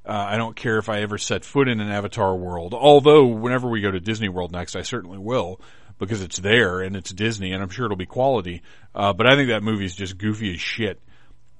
Uh, 0.05 0.13
I 0.13 0.37
don't 0.37 0.55
care 0.55 0.79
if 0.79 0.89
I 0.89 1.01
ever 1.01 1.19
set 1.19 1.45
foot 1.45 1.67
in 1.67 1.81
an 1.81 1.91
Avatar 1.91 2.37
world, 2.37 2.75
although 2.75 3.27
whenever 3.27 3.69
we 3.69 3.81
go 3.81 3.91
to 3.91 3.99
Disney 3.99 4.29
World 4.29 4.53
next, 4.53 4.77
I 4.77 4.83
certainly 4.83 5.19
will 5.19 5.61
because 5.99 6.23
it's 6.23 6.39
there 6.39 6.81
and 6.81 6.95
it's 6.95 7.11
Disney 7.11 7.53
and 7.53 7.63
I'm 7.63 7.71
sure 7.71 7.87
it'll 7.87 7.97
be 7.97 8.07
quality. 8.07 8.63
Uh, 8.95 9.13
but 9.13 9.27
I 9.27 9.35
think 9.35 9.49
that 9.49 9.65
movie 9.65 9.85
is 9.85 9.97
just 9.97 10.17
goofy 10.17 10.55
as 10.55 10.61
shit 10.61 11.01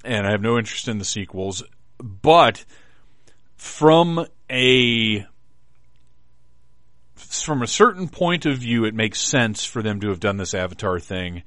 and 0.05 0.27
I 0.27 0.31
have 0.31 0.43
no 0.43 0.59
interest 0.59 0.87
in 0.87 0.99
the 0.99 1.05
sequels. 1.05 1.65
But 1.99 2.65
from 3.57 4.27
a 4.49 5.27
from 7.43 7.63
a 7.63 7.67
certain 7.67 8.09
point 8.09 8.47
of 8.47 8.59
view, 8.59 8.85
it 8.85 8.95
makes 8.95 9.21
sense 9.21 9.65
for 9.65 9.83
them 9.83 10.01
to 10.01 10.09
have 10.09 10.21
done 10.21 10.37
this 10.37 10.55
Avatar 10.55 11.01
thing. 11.01 11.43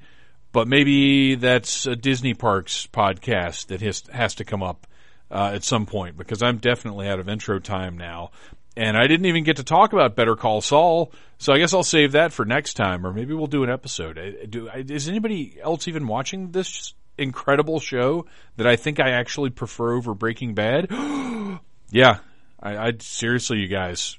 But 0.52 0.66
maybe 0.66 1.36
that's 1.36 1.86
a 1.86 1.94
Disney 1.94 2.34
Parks 2.34 2.88
podcast 2.92 3.66
that 3.68 3.80
has 3.82 4.02
has 4.12 4.34
to 4.36 4.44
come 4.44 4.62
up 4.62 4.86
uh, 5.30 5.52
at 5.54 5.64
some 5.64 5.86
point 5.86 6.16
because 6.16 6.42
I'm 6.42 6.58
definitely 6.58 7.08
out 7.08 7.20
of 7.20 7.28
intro 7.28 7.58
time 7.58 7.96
now. 7.96 8.32
And 8.76 8.96
I 8.96 9.06
didn't 9.06 9.26
even 9.26 9.44
get 9.44 9.56
to 9.56 9.64
talk 9.64 9.92
about 9.92 10.16
Better 10.16 10.36
Call 10.36 10.60
Saul, 10.60 11.12
so 11.38 11.52
I 11.52 11.58
guess 11.58 11.74
I'll 11.74 11.82
save 11.82 12.12
that 12.12 12.32
for 12.32 12.44
next 12.44 12.74
time, 12.74 13.04
or 13.04 13.12
maybe 13.12 13.34
we'll 13.34 13.48
do 13.48 13.64
an 13.64 13.70
episode. 13.70 14.48
Do, 14.48 14.68
is 14.68 15.08
anybody 15.08 15.58
else 15.60 15.88
even 15.88 16.06
watching 16.06 16.52
this 16.52 16.94
incredible 17.18 17.80
show 17.80 18.26
that 18.56 18.66
I 18.66 18.76
think 18.76 19.00
I 19.00 19.10
actually 19.10 19.50
prefer 19.50 19.94
over 19.94 20.14
Breaking 20.14 20.54
Bad? 20.54 20.88
yeah, 21.90 22.18
I, 22.62 22.76
I, 22.76 22.92
seriously, 23.00 23.58
you 23.58 23.68
guys, 23.68 24.18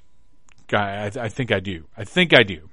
I, 0.74 1.06
I, 1.06 1.28
think 1.28 1.52
I 1.52 1.60
do. 1.60 1.86
I 1.96 2.04
think 2.04 2.32
I 2.34 2.42
do. 2.42 2.68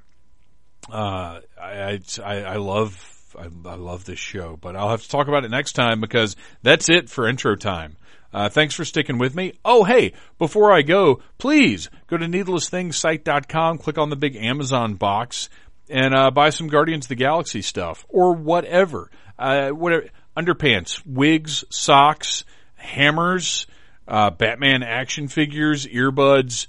Uh, 0.92 1.40
I, 1.62 2.00
I, 2.24 2.36
I 2.44 2.56
love. 2.58 3.16
I, 3.38 3.44
I 3.44 3.76
love 3.76 4.06
this 4.06 4.18
show, 4.18 4.58
but 4.60 4.76
I'll 4.76 4.90
have 4.90 5.04
to 5.04 5.10
talk 5.10 5.28
about 5.28 5.46
it 5.46 5.52
next 5.52 5.74
time 5.74 6.02
because 6.02 6.36
that's 6.64 6.90
it 6.90 7.10
for 7.10 7.28
intro 7.28 7.56
time. 7.56 7.96
Uh, 8.34 8.50
thanks 8.50 8.76
for 8.76 8.86
sticking 8.86 9.18
with 9.18 9.36
me. 9.36 9.54
Oh, 9.64 9.84
hey, 9.84 10.14
before 10.38 10.72
I 10.72 10.82
go, 10.82 11.22
please 11.38 11.90
go 12.08 12.18
to 12.18 12.26
needlessthingssite.com, 12.26 13.78
click 13.80 13.98
on 13.98 14.10
the 14.10 14.16
big 14.16 14.36
Amazon 14.36 14.96
box, 14.96 15.50
and 15.90 16.14
uh, 16.16 16.32
buy 16.32 16.50
some 16.50 16.68
Guardians 16.68 17.06
of 17.06 17.10
the 17.10 17.16
Galaxy 17.16 17.62
stuff 17.62 18.06
or 18.10 18.34
whatever. 18.34 19.10
Uh, 19.38 19.70
whatever 19.70 20.10
underpants, 20.38 21.06
wigs, 21.06 21.64
socks, 21.70 22.46
hammers, 22.76 23.68
uh, 24.08 24.30
Batman 24.30 24.84
action 24.84 25.28
figures, 25.28 25.86
earbuds, 25.88 26.68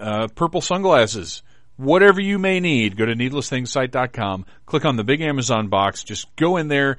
uh, 0.00 0.28
purple 0.28 0.60
sunglasses. 0.60 1.42
Whatever 1.76 2.20
you 2.20 2.38
may 2.38 2.60
need, 2.60 2.96
go 2.96 3.06
to 3.06 3.14
needlessthingssite.com, 3.14 4.44
click 4.66 4.84
on 4.84 4.96
the 4.96 5.04
big 5.04 5.20
Amazon 5.20 5.68
box, 5.68 6.04
just 6.04 6.34
go 6.36 6.56
in 6.56 6.68
there, 6.68 6.98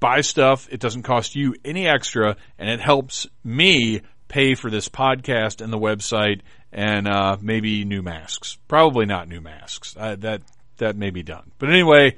buy 0.00 0.20
stuff. 0.22 0.68
It 0.70 0.80
doesn't 0.80 1.02
cost 1.02 1.34
you 1.34 1.54
any 1.64 1.86
extra, 1.86 2.36
and 2.58 2.70
it 2.70 2.80
helps 2.80 3.26
me 3.42 4.00
pay 4.28 4.54
for 4.54 4.70
this 4.70 4.88
podcast 4.88 5.60
and 5.60 5.72
the 5.72 5.78
website 5.78 6.40
and 6.72 7.06
uh, 7.06 7.36
maybe 7.40 7.84
new 7.84 8.02
masks. 8.02 8.58
Probably 8.66 9.06
not 9.06 9.28
new 9.28 9.40
masks. 9.40 9.94
Uh, 9.96 10.16
that 10.16 10.42
that 10.78 10.96
may 10.96 11.10
be 11.10 11.22
done. 11.22 11.52
But 11.58 11.70
anyway, 11.70 12.16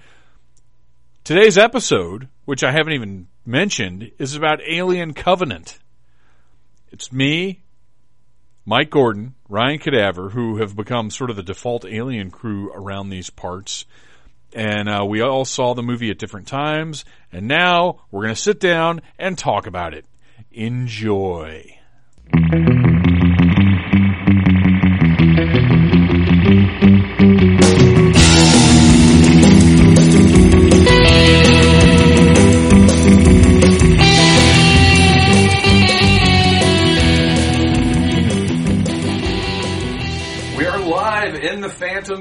today's 1.25 1.59
episode, 1.59 2.29
which 2.47 2.65
I 2.65 2.73
haven't 2.73 2.95
even 2.95 3.29
mentioned, 3.45 4.13
is 4.19 4.35
about 4.35 4.61
Alien 4.67 5.13
Covenant. 5.13 5.79
It's 6.91 7.13
me, 7.13 7.61
Mike 8.67 8.91
Gordon, 8.91 9.35
Ryan 9.49 9.79
Cadaver, 9.79 10.31
who 10.31 10.59
have 10.59 10.77
become 10.77 11.11
sort 11.11 11.31
of 11.31 11.37
the 11.37 11.43
default 11.43 11.87
alien 11.87 12.31
crew 12.31 12.71
around 12.75 13.09
these 13.09 13.31
parts 13.31 13.87
and 14.57 14.89
uh, 14.89 15.05
we 15.07 15.21
all 15.21 15.45
saw 15.45 15.75
the 15.75 15.83
movie 15.83 16.11
at 16.11 16.19
different 16.19 16.49
times, 16.49 17.05
and 17.31 17.47
now 17.47 18.01
we're 18.11 18.23
going 18.23 18.35
to 18.35 18.41
sit 18.41 18.59
down 18.59 19.03
and 19.19 19.37
talk 19.37 19.67
about 19.67 19.93
it. 19.93 20.07
Enjoy. 20.51 21.79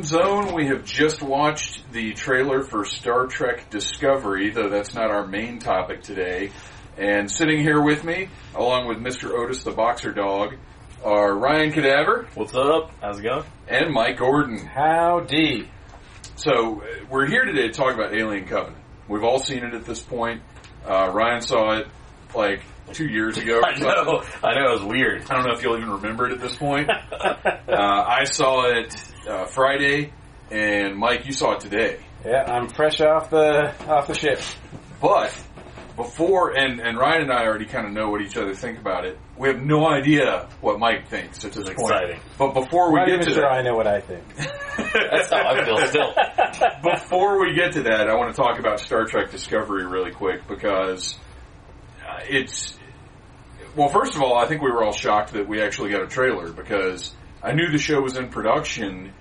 Zone. 0.04 0.54
We 0.54 0.68
have 0.68 0.84
just 0.84 1.22
watched 1.22 1.92
the 1.92 2.14
trailer 2.14 2.64
for 2.64 2.86
Star 2.86 3.28
Trek 3.28 3.70
Discovery, 3.70 4.50
though 4.50 4.70
that's 4.70 4.94
not 4.94 5.12
our 5.12 5.26
main 5.26 5.60
topic 5.60 6.02
today. 6.02 6.52
And 6.98 7.30
sitting 7.30 7.62
here 7.62 7.82
with 7.82 8.04
me, 8.04 8.30
along 8.54 8.88
with 8.88 8.98
Mr. 8.98 9.32
Otis 9.32 9.64
the 9.64 9.72
Boxer 9.72 10.12
Dog, 10.12 10.56
are 11.04 11.38
Ryan 11.38 11.72
Cadaver. 11.72 12.28
What's 12.36 12.54
up? 12.54 12.92
How's 13.02 13.20
it 13.20 13.24
going? 13.24 13.44
And 13.68 13.94
Mike 13.94 14.18
Gordon. 14.18 14.58
Howdy. 14.58 15.70
So, 16.36 16.82
uh, 16.82 17.06
we're 17.10 17.28
here 17.28 17.46
today 17.46 17.68
to 17.68 17.74
talk 17.74 17.94
about 17.94 18.14
Alien 18.14 18.48
Covenant. 18.48 18.84
We've 19.08 19.24
all 19.24 19.40
seen 19.40 19.64
it 19.64 19.74
at 19.74 19.86
this 19.86 20.02
point. 20.02 20.42
Uh, 20.86 21.12
Ryan 21.14 21.42
saw 21.42 21.78
it 21.78 21.88
like 22.34 22.62
two 22.94 23.08
years 23.08 23.38
ago. 23.38 23.62
I 23.66 23.80
know. 23.80 24.24
I 24.44 24.56
know. 24.56 24.72
It 24.72 24.82
was 24.82 24.84
weird. 24.84 25.24
I 25.30 25.36
don't 25.36 25.46
know 25.46 25.54
if 25.54 25.64
you'll 25.64 25.78
even 25.78 25.92
remember 25.92 26.28
it 26.28 26.34
at 26.34 26.42
this 26.42 26.56
point. 26.56 26.90
uh, 27.12 27.46
I 27.70 28.26
saw 28.26 28.66
it 28.66 28.96
uh, 29.28 29.46
Friday, 29.46 30.14
and 30.52 30.96
Mike, 30.98 31.26
you 31.26 31.34
saw 31.34 31.54
it 31.54 31.62
today. 31.62 32.00
Yeah, 32.26 32.44
I'm 32.48 32.70
fresh 32.70 33.02
off 33.02 33.30
the 33.30 33.74
off 33.88 34.08
the 34.08 34.16
ship. 34.16 34.40
But 35.00 35.36
before, 35.96 36.58
and 36.58 36.80
and 36.80 36.98
Ryan 36.98 37.24
and 37.24 37.32
I 37.32 37.46
already 37.46 37.66
kind 37.66 37.86
of 37.86 37.94
know 37.94 38.10
what 38.10 38.22
each 38.22 38.36
other 38.38 38.54
think 38.54 38.80
about 38.80 39.06
it. 39.06 39.20
We 39.38 39.48
have 39.50 39.62
no 39.62 39.88
idea 39.88 40.48
what 40.62 40.80
Mike 40.80 41.08
thinks 41.08 41.46
at 41.46 41.54
this 41.54 41.66
point. 41.66 41.80
exciting. 41.80 42.20
But 42.38 42.54
before 42.54 42.92
we 42.92 43.00
Not 43.00 43.08
get 43.08 43.14
even 43.16 43.28
to 43.28 43.34
sure 43.34 43.44
that, 43.44 43.52
I 43.52 43.62
know 43.62 43.76
what 43.76 43.88
I 43.88 44.02
think. 44.02 44.24
That's 44.38 45.30
how 45.30 45.48
I 45.48 45.66
feel 45.66 45.88
still. 45.88 46.14
before 46.94 47.40
we 47.40 47.54
get 47.54 47.74
to 47.74 47.84
that, 47.84 48.10
I 48.10 48.16
want 48.16 48.36
to 48.36 48.42
talk 48.42 48.60
about 48.60 48.80
Star 48.80 49.06
Trek 49.06 49.32
Discovery 49.32 49.86
really 49.86 50.12
quick 50.12 50.48
because 50.48 51.16
uh, 52.08 52.20
it's 52.28 52.78
well. 53.76 53.90
First 53.90 54.16
of 54.16 54.22
all, 54.22 54.38
I 54.38 54.48
think 54.48 54.62
we 54.62 54.72
were 54.72 54.84
all 54.84 54.94
shocked 54.94 55.34
that 55.34 55.48
we 55.48 55.62
actually 55.62 55.92
got 55.92 56.02
a 56.02 56.08
trailer 56.08 56.52
because 56.52 57.14
I 57.46 57.54
knew 57.54 57.72
the 57.72 57.78
show 57.78 58.02
was 58.02 58.18
in 58.18 58.30
production, 58.30 59.14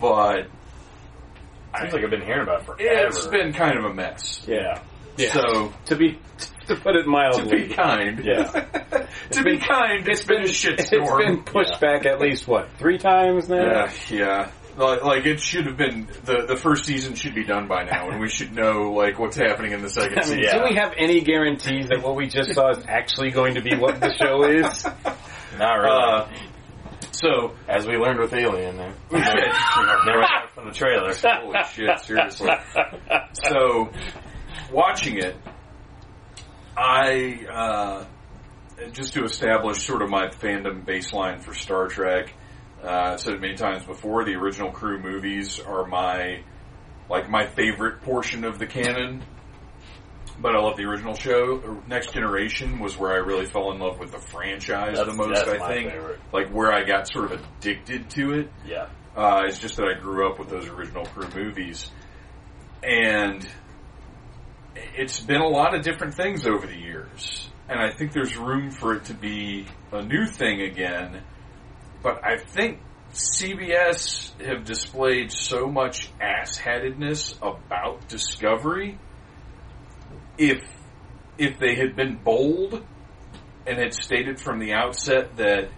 but 0.00 0.46
Seems 1.78 1.92
like 1.92 2.02
I've 2.04 2.10
been 2.10 2.22
hearing 2.22 2.42
about 2.42 2.60
it 2.60 2.66
forever. 2.66 3.06
it's 3.08 3.26
been 3.26 3.52
kind 3.52 3.78
of 3.78 3.84
a 3.84 3.94
mess. 3.94 4.40
Yeah. 4.46 4.80
So 5.32 5.72
To 5.86 5.96
be 5.96 6.18
to 6.66 6.76
put 6.76 6.94
it 6.96 7.06
mildly, 7.06 7.42
to 7.42 7.48
mildly, 7.48 7.68
be 7.68 7.74
kind, 7.74 8.24
Yeah. 8.24 9.06
to 9.32 9.42
be 9.42 9.58
kind, 9.58 10.06
it's 10.08 10.24
been 10.24 10.42
a 10.42 10.44
it's 10.44 10.64
shitstorm. 10.64 11.18
been 11.18 11.42
pushed 11.42 11.80
back 11.80 12.06
at 12.06 12.20
least 12.20 12.46
what 12.46 12.68
three 12.78 12.98
times 12.98 13.48
now. 13.48 13.56
Yeah, 13.62 13.92
yeah. 14.10 14.50
Like, 14.76 15.02
like 15.02 15.26
it 15.26 15.40
should 15.40 15.66
have 15.66 15.76
been 15.76 16.06
the 16.24 16.44
the 16.46 16.56
first 16.56 16.84
season 16.84 17.16
should 17.16 17.34
be 17.34 17.42
done 17.42 17.66
by 17.66 17.82
now, 17.84 18.10
and 18.10 18.20
we 18.20 18.28
should 18.28 18.54
know 18.54 18.92
like 18.92 19.18
what's 19.18 19.36
happening 19.36 19.72
in 19.72 19.82
the 19.82 19.88
second 19.90 20.12
I 20.18 20.20
mean, 20.20 20.24
season. 20.24 20.42
Yeah. 20.44 20.58
Do 20.58 20.64
we 20.68 20.74
have 20.76 20.94
any 20.96 21.20
guarantees 21.20 21.88
that 21.88 22.02
what 22.02 22.14
we 22.14 22.28
just 22.28 22.54
saw 22.54 22.70
is 22.70 22.84
actually 22.86 23.30
going 23.32 23.54
to 23.56 23.60
be 23.60 23.74
what 23.76 24.00
the 24.00 24.14
show 24.14 24.44
is? 24.44 24.84
Not 25.58 25.74
really. 25.74 26.02
Uh, 26.02 26.28
so 27.20 27.54
As 27.68 27.86
we 27.86 27.96
learned 27.96 28.20
with 28.20 28.32
Alien, 28.32 28.76
there. 28.76 28.94
Never 29.12 30.26
from 30.54 30.66
the 30.66 30.72
trailer. 30.72 31.12
Holy 31.14 31.64
shit! 31.72 31.98
Seriously. 32.00 32.50
So, 33.32 33.90
watching 34.72 35.18
it, 35.18 35.36
I 36.76 37.46
uh, 37.52 38.04
just 38.92 39.14
to 39.14 39.24
establish 39.24 39.84
sort 39.84 40.02
of 40.02 40.10
my 40.10 40.28
fandom 40.28 40.84
baseline 40.84 41.40
for 41.42 41.54
Star 41.54 41.88
Trek. 41.88 42.32
Uh, 42.82 42.88
I've 42.88 43.20
said 43.20 43.34
it 43.34 43.40
many 43.40 43.56
times 43.56 43.84
before. 43.84 44.24
The 44.24 44.34
original 44.34 44.70
crew 44.70 45.00
movies 45.00 45.58
are 45.58 45.86
my 45.86 46.42
like 47.10 47.28
my 47.28 47.46
favorite 47.46 48.02
portion 48.02 48.44
of 48.44 48.58
the 48.58 48.66
canon. 48.66 49.24
But 50.40 50.54
I 50.54 50.60
love 50.60 50.76
the 50.76 50.84
original 50.84 51.14
show. 51.14 51.82
Next 51.88 52.12
Generation 52.12 52.78
was 52.78 52.96
where 52.96 53.10
I 53.12 53.16
really 53.16 53.46
fell 53.46 53.72
in 53.72 53.80
love 53.80 53.98
with 53.98 54.12
the 54.12 54.20
franchise 54.20 54.96
That's- 54.96 55.16
the 55.16 55.26
most. 55.26 55.48
I 55.48 55.58
think, 55.74 55.90
favorite. 55.90 56.20
like 56.32 56.48
where 56.50 56.72
I 56.72 56.84
got 56.84 57.08
sort 57.08 57.32
of 57.32 57.40
addicted 57.58 58.08
to 58.10 58.34
it. 58.34 58.52
Yeah. 58.64 58.86
Uh, 59.16 59.42
it's 59.46 59.58
just 59.58 59.76
that 59.78 59.88
I 59.88 59.98
grew 60.00 60.30
up 60.30 60.38
with 60.38 60.48
those 60.48 60.68
original 60.68 61.04
crew 61.06 61.28
movies, 61.34 61.90
and 62.84 63.48
it's 64.94 65.18
been 65.18 65.40
a 65.40 65.48
lot 65.48 65.74
of 65.74 65.82
different 65.82 66.14
things 66.14 66.46
over 66.46 66.66
the 66.68 66.76
years. 66.78 67.48
And 67.68 67.80
I 67.80 67.90
think 67.90 68.12
there's 68.12 68.36
room 68.36 68.70
for 68.70 68.94
it 68.94 69.06
to 69.06 69.14
be 69.14 69.66
a 69.92 70.02
new 70.02 70.26
thing 70.26 70.62
again. 70.62 71.22
But 72.02 72.24
I 72.24 72.38
think 72.38 72.78
CBS 73.12 74.40
have 74.40 74.64
displayed 74.64 75.32
so 75.32 75.66
much 75.66 76.10
asshatedness 76.20 77.36
about 77.42 78.06
Discovery. 78.08 78.98
If 80.38 80.62
if 81.36 81.58
they 81.58 81.74
had 81.74 81.94
been 81.94 82.16
bold 82.16 82.84
and 83.66 83.78
had 83.78 83.92
stated 83.94 84.40
from 84.40 84.58
the 84.58 84.72
outset 84.72 85.36
that 85.36 85.68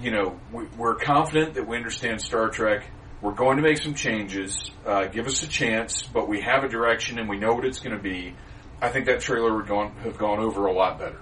you 0.00 0.10
know, 0.10 0.38
we- 0.52 0.66
we're 0.76 0.96
confident 0.96 1.54
that 1.54 1.66
we 1.66 1.76
understand 1.76 2.20
Star 2.20 2.48
Trek. 2.48 2.84
We're 3.20 3.32
going 3.32 3.56
to 3.58 3.62
make 3.62 3.78
some 3.78 3.94
changes. 3.94 4.70
Uh, 4.84 5.06
give 5.06 5.26
us 5.26 5.42
a 5.42 5.48
chance, 5.48 6.02
but 6.02 6.28
we 6.28 6.40
have 6.40 6.64
a 6.64 6.68
direction 6.68 7.18
and 7.18 7.28
we 7.28 7.38
know 7.38 7.54
what 7.54 7.64
it's 7.64 7.78
going 7.78 7.96
to 7.96 8.02
be. 8.02 8.34
I 8.82 8.88
think 8.88 9.06
that 9.06 9.20
trailer 9.20 9.54
would 9.56 9.66
gone, 9.68 9.94
have 10.02 10.18
gone 10.18 10.40
over 10.40 10.66
a 10.66 10.72
lot 10.72 10.98
better. 10.98 11.20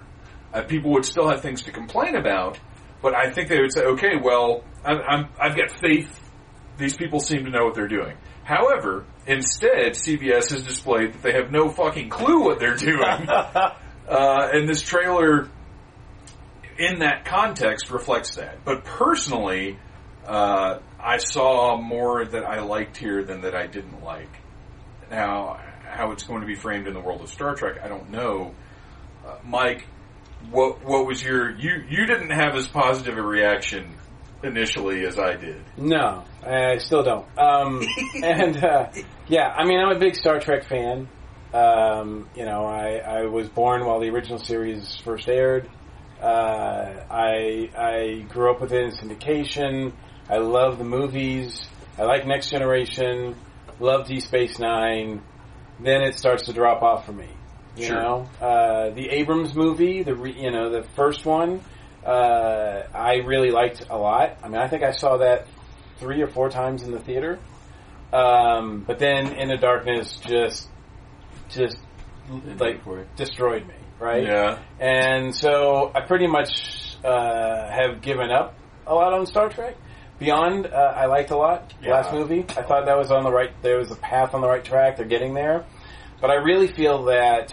Uh, 0.53 0.63
people 0.63 0.91
would 0.93 1.05
still 1.05 1.29
have 1.29 1.43
things 1.43 1.63
to 1.65 1.71
complain 1.71 2.17
about, 2.17 2.59
but 3.03 3.15
I 3.15 3.31
think 3.31 3.49
they 3.49 3.61
would 3.61 3.73
say, 3.73 3.85
okay, 3.85 4.17
well, 4.21 4.65
I'm, 4.85 5.29
I've 5.39 5.57
got 5.57 5.71
faith. 5.81 6.19
These 6.79 6.97
people 6.97 7.21
seem 7.21 7.45
to 7.45 7.51
know 7.51 7.65
what 7.65 7.75
they're 7.75 7.87
doing. 7.89 8.17
However, 8.45 9.05
instead, 9.27 9.93
CBS 9.93 10.51
has 10.51 10.65
displayed 10.65 11.15
that 11.15 11.23
they 11.23 11.33
have 11.33 11.51
no 11.51 11.69
fucking 11.69 12.09
clue 12.09 12.45
what 12.45 12.59
they're 12.59 12.77
doing. 12.77 13.01
uh, 13.29 13.73
and 14.09 14.69
this 14.69 14.83
trailer 14.83 15.49
in 16.79 17.01
that 17.01 17.25
context 17.25 17.91
reflects 17.91 18.37
that. 18.37 18.65
But 18.65 18.85
personally, 18.85 19.79
uh, 20.27 20.79
I 20.99 21.19
saw 21.19 21.81
more 21.81 22.25
that 22.25 22.45
I 22.45 22.61
liked 22.61 22.97
here 22.97 23.25
than 23.25 23.43
that 23.43 23.55
I 23.55 23.67
didn't 23.67 24.03
like. 24.03 24.31
Now, 25.11 25.61
how 25.85 26.13
it's 26.13 26.23
going 26.23 26.41
to 26.41 26.47
be 26.47 26.55
framed 26.55 26.87
in 26.87 26.95
the 26.95 27.01
world 27.01 27.21
of 27.21 27.29
Star 27.29 27.55
Trek, 27.55 27.79
I 27.83 27.89
don't 27.89 28.11
know. 28.11 28.55
Uh, 29.27 29.37
Mike, 29.45 29.87
what 30.51 30.85
what 30.85 31.07
was 31.07 31.23
your 31.23 31.51
you 31.53 31.85
you 31.89 32.07
didn't 32.07 32.31
have 32.31 32.57
as 32.57 32.67
positive 32.67 33.17
a 33.17 33.23
reaction 33.23 33.95
initially 34.43 35.05
as 35.05 35.19
I 35.19 35.37
did. 35.37 35.63
No, 35.77 36.25
I 36.45 36.79
still 36.79 37.03
don't. 37.03 37.27
Um, 37.39 37.83
and 38.23 38.57
uh, 38.63 38.89
yeah, 39.29 39.53
I 39.57 39.65
mean, 39.65 39.79
I'm 39.79 39.95
a 39.95 39.99
big 39.99 40.17
Star 40.17 40.41
Trek 40.41 40.65
fan. 40.65 41.09
Um, 41.55 42.29
you 42.35 42.45
know, 42.45 42.65
I, 42.65 42.97
I 42.97 43.23
was 43.27 43.49
born 43.49 43.85
while 43.85 44.01
the 44.01 44.09
original 44.09 44.39
series 44.39 44.97
first 45.05 45.29
aired. 45.29 45.69
Uh, 46.21 47.05
I 47.11 47.71
I 47.77 48.27
grew 48.29 48.51
up 48.51 48.61
with 48.61 48.73
it 48.73 48.83
in 48.83 48.91
syndication. 48.93 49.93
I 50.31 50.39
love 50.39 50.79
the 50.79 50.85
movies. 50.85 51.67
I 51.99 52.05
like 52.05 52.27
Next 52.27 52.51
Generation. 52.51 53.37
Love 53.81 54.07
Deep 54.07 54.23
Space 54.23 54.59
Nine. 54.59 55.21
Then 55.81 56.03
it 56.03 56.17
starts 56.19 56.45
to 56.47 56.53
drop 56.53 56.83
off 56.83 57.05
for 57.07 57.13
me. 57.13 57.29
You 57.77 57.87
Sure. 57.87 58.01
know, 58.03 58.29
uh, 58.41 58.91
the 58.91 59.09
Abrams 59.11 59.55
movie, 59.55 60.03
the 60.03 60.15
re, 60.15 60.33
you 60.33 60.51
know 60.51 60.69
the 60.71 60.83
first 60.95 61.25
one, 61.25 61.61
uh, 62.05 62.83
I 62.95 63.17
really 63.25 63.51
liked 63.51 63.87
a 63.91 63.97
lot. 63.97 64.37
I 64.43 64.49
mean, 64.49 64.59
I 64.61 64.69
think 64.69 64.83
I 64.83 64.93
saw 64.93 65.17
that 65.19 65.47
three 65.99 66.23
or 66.23 66.27
four 66.27 66.49
times 66.51 66.83
in 66.83 66.93
the 66.93 67.01
theater. 67.01 67.39
Um, 68.13 68.85
but 68.87 68.99
then 68.99 69.35
In 69.35 69.49
the 69.49 69.57
Darkness 69.57 70.19
just 70.19 70.69
just 71.49 71.77
like 72.59 72.83
destroyed 73.17 73.67
me, 73.67 73.75
right? 73.99 74.25
Yeah. 74.25 74.59
And 74.79 75.35
so 75.35 75.91
I 75.95 76.01
pretty 76.03 76.27
much 76.27 76.97
uh, 77.05 77.71
have 77.71 78.03
given 78.03 78.31
up 78.31 78.55
a 78.87 78.95
lot 78.95 79.13
on 79.13 79.27
Star 79.27 79.49
Trek. 79.49 79.77
Beyond, 80.19 80.67
uh, 80.67 80.95
I 80.95 81.07
liked 81.07 81.31
a 81.31 81.37
lot. 81.37 81.75
Yeah. 81.83 81.95
Last 81.95 82.13
movie, 82.13 82.41
I 82.51 82.63
thought 82.63 82.87
that 82.87 82.97
was 82.97 83.11
on 83.11 83.25
the 83.25 83.33
right. 83.33 83.51
There 83.63 83.79
was 83.79 83.91
a 83.91 83.97
path 83.97 84.35
on 84.35 84.41
the 84.41 84.49
right 84.49 84.65
track. 84.65 84.99
They're 84.99 85.07
getting 85.07 85.35
there, 85.35 85.65
but 86.21 86.31
I 86.31 86.35
really 86.35 86.69
feel 86.69 87.07
that 87.07 87.53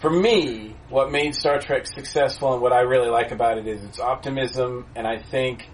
for 0.00 0.10
me, 0.10 0.74
what 0.88 1.12
made 1.12 1.34
Star 1.34 1.60
Trek 1.60 1.86
successful 1.86 2.54
and 2.54 2.62
what 2.62 2.72
I 2.72 2.80
really 2.80 3.10
like 3.10 3.30
about 3.30 3.58
it 3.58 3.66
is 3.66 3.84
its 3.84 4.00
optimism. 4.00 4.86
And 4.96 5.06
I 5.06 5.18
think, 5.18 5.68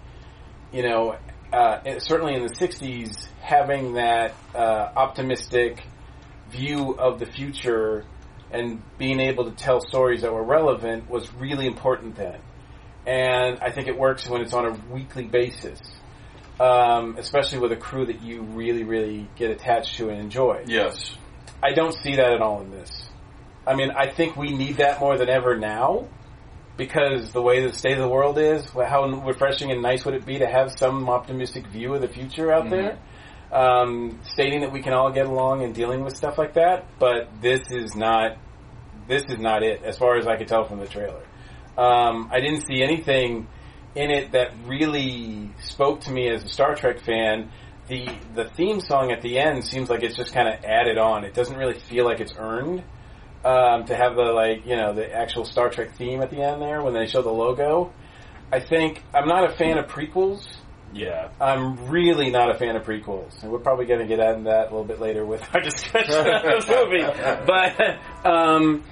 you 0.71 0.83
know, 0.83 1.17
uh, 1.51 1.99
certainly 1.99 2.35
in 2.35 2.43
the 2.43 2.53
'60s, 2.53 3.27
having 3.41 3.93
that 3.93 4.33
uh, 4.53 4.91
optimistic 4.95 5.83
view 6.51 6.95
of 6.97 7.19
the 7.19 7.25
future 7.25 8.05
and 8.51 8.81
being 8.97 9.19
able 9.19 9.45
to 9.45 9.51
tell 9.51 9.79
stories 9.79 10.21
that 10.21 10.33
were 10.33 10.43
relevant 10.43 11.09
was 11.09 11.31
really 11.33 11.67
important 11.67 12.15
then. 12.15 12.39
And 13.05 13.59
I 13.59 13.71
think 13.71 13.87
it 13.87 13.97
works 13.97 14.27
when 14.27 14.41
it's 14.41 14.53
on 14.53 14.65
a 14.65 14.71
weekly 14.91 15.25
basis, 15.25 15.79
um, 16.59 17.15
especially 17.17 17.59
with 17.59 17.71
a 17.71 17.75
crew 17.75 18.05
that 18.07 18.21
you 18.21 18.41
really, 18.41 18.83
really 18.83 19.27
get 19.35 19.51
attached 19.51 19.97
to 19.97 20.09
and 20.09 20.19
enjoy. 20.19 20.63
Yes. 20.67 21.15
I 21.61 21.73
don't 21.73 21.93
see 21.93 22.15
that 22.15 22.33
at 22.33 22.41
all 22.41 22.61
in 22.61 22.71
this. 22.71 23.09
I 23.67 23.75
mean, 23.75 23.91
I 23.91 24.09
think 24.09 24.35
we 24.35 24.55
need 24.55 24.77
that 24.77 24.99
more 24.99 25.17
than 25.17 25.29
ever 25.29 25.57
now 25.57 26.07
because 26.79 27.33
the 27.33 27.41
way 27.41 27.61
the 27.61 27.73
state 27.73 27.97
of 27.97 27.99
the 27.99 28.07
world 28.07 28.39
is, 28.39 28.65
how 28.71 29.05
refreshing 29.05 29.69
and 29.69 29.81
nice 29.81 30.05
would 30.05 30.15
it 30.15 30.25
be 30.25 30.39
to 30.39 30.47
have 30.47 30.71
some 30.71 31.09
optimistic 31.09 31.67
view 31.67 31.93
of 31.93 31.99
the 32.01 32.07
future 32.07 32.51
out 32.53 32.69
there? 32.69 32.97
Um, 33.51 34.19
stating 34.23 34.61
that 34.61 34.71
we 34.71 34.81
can 34.81 34.93
all 34.93 35.11
get 35.11 35.25
along 35.25 35.61
and 35.63 35.75
dealing 35.75 36.05
with 36.05 36.15
stuff 36.15 36.37
like 36.37 36.53
that, 36.53 36.85
but 36.97 37.29
this 37.41 37.59
is 37.69 37.95
not, 37.95 38.37
this 39.09 39.23
is 39.27 39.39
not 39.39 39.61
it 39.61 39.83
as 39.83 39.97
far 39.97 40.17
as 40.17 40.25
I 40.25 40.37
could 40.37 40.47
tell 40.47 40.63
from 40.63 40.79
the 40.79 40.87
trailer. 40.87 41.23
Um, 41.77 42.29
I 42.31 42.39
didn't 42.39 42.61
see 42.61 42.81
anything 42.81 43.47
in 43.95 44.09
it 44.09 44.31
that 44.31 44.53
really 44.65 45.51
spoke 45.61 46.01
to 46.01 46.11
me 46.11 46.29
as 46.29 46.43
a 46.45 46.47
Star 46.47 46.75
Trek 46.75 47.01
fan. 47.01 47.51
The 47.87 48.07
the 48.35 48.45
theme 48.45 48.79
song 48.79 49.11
at 49.11 49.21
the 49.21 49.39
end 49.39 49.65
seems 49.65 49.89
like 49.89 50.03
it's 50.03 50.15
just 50.15 50.31
kind 50.31 50.47
of 50.47 50.63
added 50.63 50.97
on. 50.99 51.25
It 51.25 51.33
doesn't 51.33 51.57
really 51.57 51.79
feel 51.79 52.05
like 52.05 52.19
it's 52.19 52.35
earned 52.37 52.83
um, 53.45 53.85
to 53.85 53.95
have 53.95 54.15
the 54.15 54.23
like 54.33 54.65
you 54.65 54.75
know 54.75 54.93
the 54.93 55.11
actual 55.13 55.45
Star 55.45 55.69
Trek 55.69 55.95
theme 55.95 56.21
at 56.21 56.29
the 56.31 56.41
end 56.41 56.61
there 56.61 56.81
when 56.81 56.93
they 56.93 57.07
show 57.07 57.21
the 57.21 57.31
logo. 57.31 57.91
I 58.51 58.59
think 58.59 59.03
I'm 59.13 59.27
not 59.27 59.49
a 59.49 59.55
fan 59.55 59.77
of 59.77 59.87
prequels. 59.87 60.47
Yeah. 60.91 61.29
I'm 61.39 61.87
really 61.89 62.31
not 62.31 62.49
a 62.49 62.57
fan 62.57 62.75
of 62.75 62.83
prequels, 62.83 63.43
and 63.43 63.51
we're 63.51 63.59
probably 63.59 63.85
going 63.85 63.99
to 63.99 64.07
get 64.07 64.19
into 64.19 64.49
that 64.49 64.61
a 64.67 64.71
little 64.71 64.83
bit 64.83 64.99
later 64.99 65.23
with 65.23 65.43
our 65.53 65.61
discussion 65.63 66.15
of 66.27 66.41
this 66.43 66.67
movie. 66.67 67.03
But 67.45 67.99
um, 68.27 68.83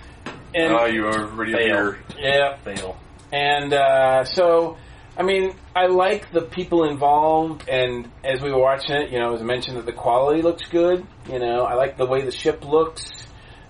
and 0.54 0.74
Oh, 0.74 0.86
you 0.86 1.08
already 1.08 1.54
Fail. 1.54 1.96
yeah, 2.20 2.56
Fail. 2.58 2.98
and 3.32 3.74
uh, 3.74 4.26
so, 4.26 4.78
I 5.18 5.24
mean, 5.24 5.56
I 5.76 5.88
like 5.88 6.32
the 6.32 6.42
people 6.42 6.84
involved, 6.88 7.68
and 7.68 8.08
as 8.24 8.42
we 8.42 8.52
were 8.52 8.62
watching 8.62 8.96
it, 8.96 9.10
you 9.12 9.18
know, 9.18 9.30
it 9.30 9.34
was 9.34 9.42
mentioned 9.44 9.78
that 9.78 9.88
the 9.88 9.92
quality 9.92 10.44
looks 10.44 10.68
good. 10.70 11.04
You 11.32 11.40
know, 11.40 11.64
I 11.64 11.74
like 11.74 11.98
the 11.98 12.06
way 12.06 12.22
the 12.22 12.32
ship 12.32 12.64
looks. 12.64 13.10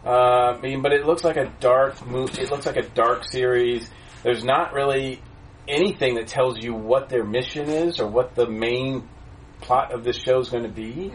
Uh, 0.07 0.55
I 0.57 0.61
mean, 0.61 0.81
but 0.81 0.93
it 0.93 1.05
looks 1.05 1.23
like 1.23 1.37
a 1.37 1.51
dark 1.59 2.05
move. 2.07 2.37
It 2.39 2.49
looks 2.49 2.65
like 2.65 2.77
a 2.77 2.87
dark 2.87 3.25
series. 3.25 3.89
There's 4.23 4.43
not 4.43 4.73
really 4.73 5.21
anything 5.67 6.15
that 6.15 6.27
tells 6.27 6.63
you 6.63 6.73
what 6.73 7.09
their 7.09 7.25
mission 7.25 7.69
is 7.69 7.99
or 7.99 8.07
what 8.07 8.33
the 8.35 8.47
main 8.47 9.07
plot 9.61 9.91
of 9.91 10.03
this 10.03 10.17
show 10.17 10.39
is 10.39 10.49
going 10.49 10.63
to 10.63 10.69
be. 10.69 11.09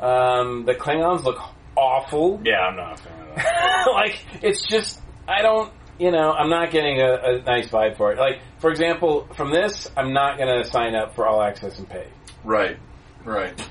Um, 0.00 0.64
the 0.64 0.74
Klingons 0.74 1.22
look 1.22 1.38
awful 1.76 2.40
Yeah, 2.44 2.60
I'm 2.60 2.76
not 2.76 2.98
a 2.98 3.02
fan 3.02 3.20
of 3.20 3.36
that. 3.36 3.86
like 3.92 4.24
it's 4.42 4.62
just 4.66 5.00
I 5.26 5.42
don't 5.42 5.72
you 5.98 6.10
know 6.10 6.32
I'm 6.32 6.50
not 6.50 6.70
getting 6.70 7.00
a, 7.00 7.14
a 7.14 7.42
nice 7.42 7.68
vibe 7.68 7.96
for 7.96 8.12
it. 8.12 8.18
Like 8.18 8.40
for 8.58 8.70
example, 8.70 9.28
from 9.36 9.52
this, 9.52 9.90
I'm 9.96 10.12
not 10.12 10.38
going 10.38 10.62
to 10.62 10.68
sign 10.68 10.94
up 10.94 11.14
for 11.14 11.26
all 11.26 11.42
access 11.42 11.78
and 11.78 11.88
pay. 11.88 12.08
right, 12.42 12.78
right. 13.24 13.68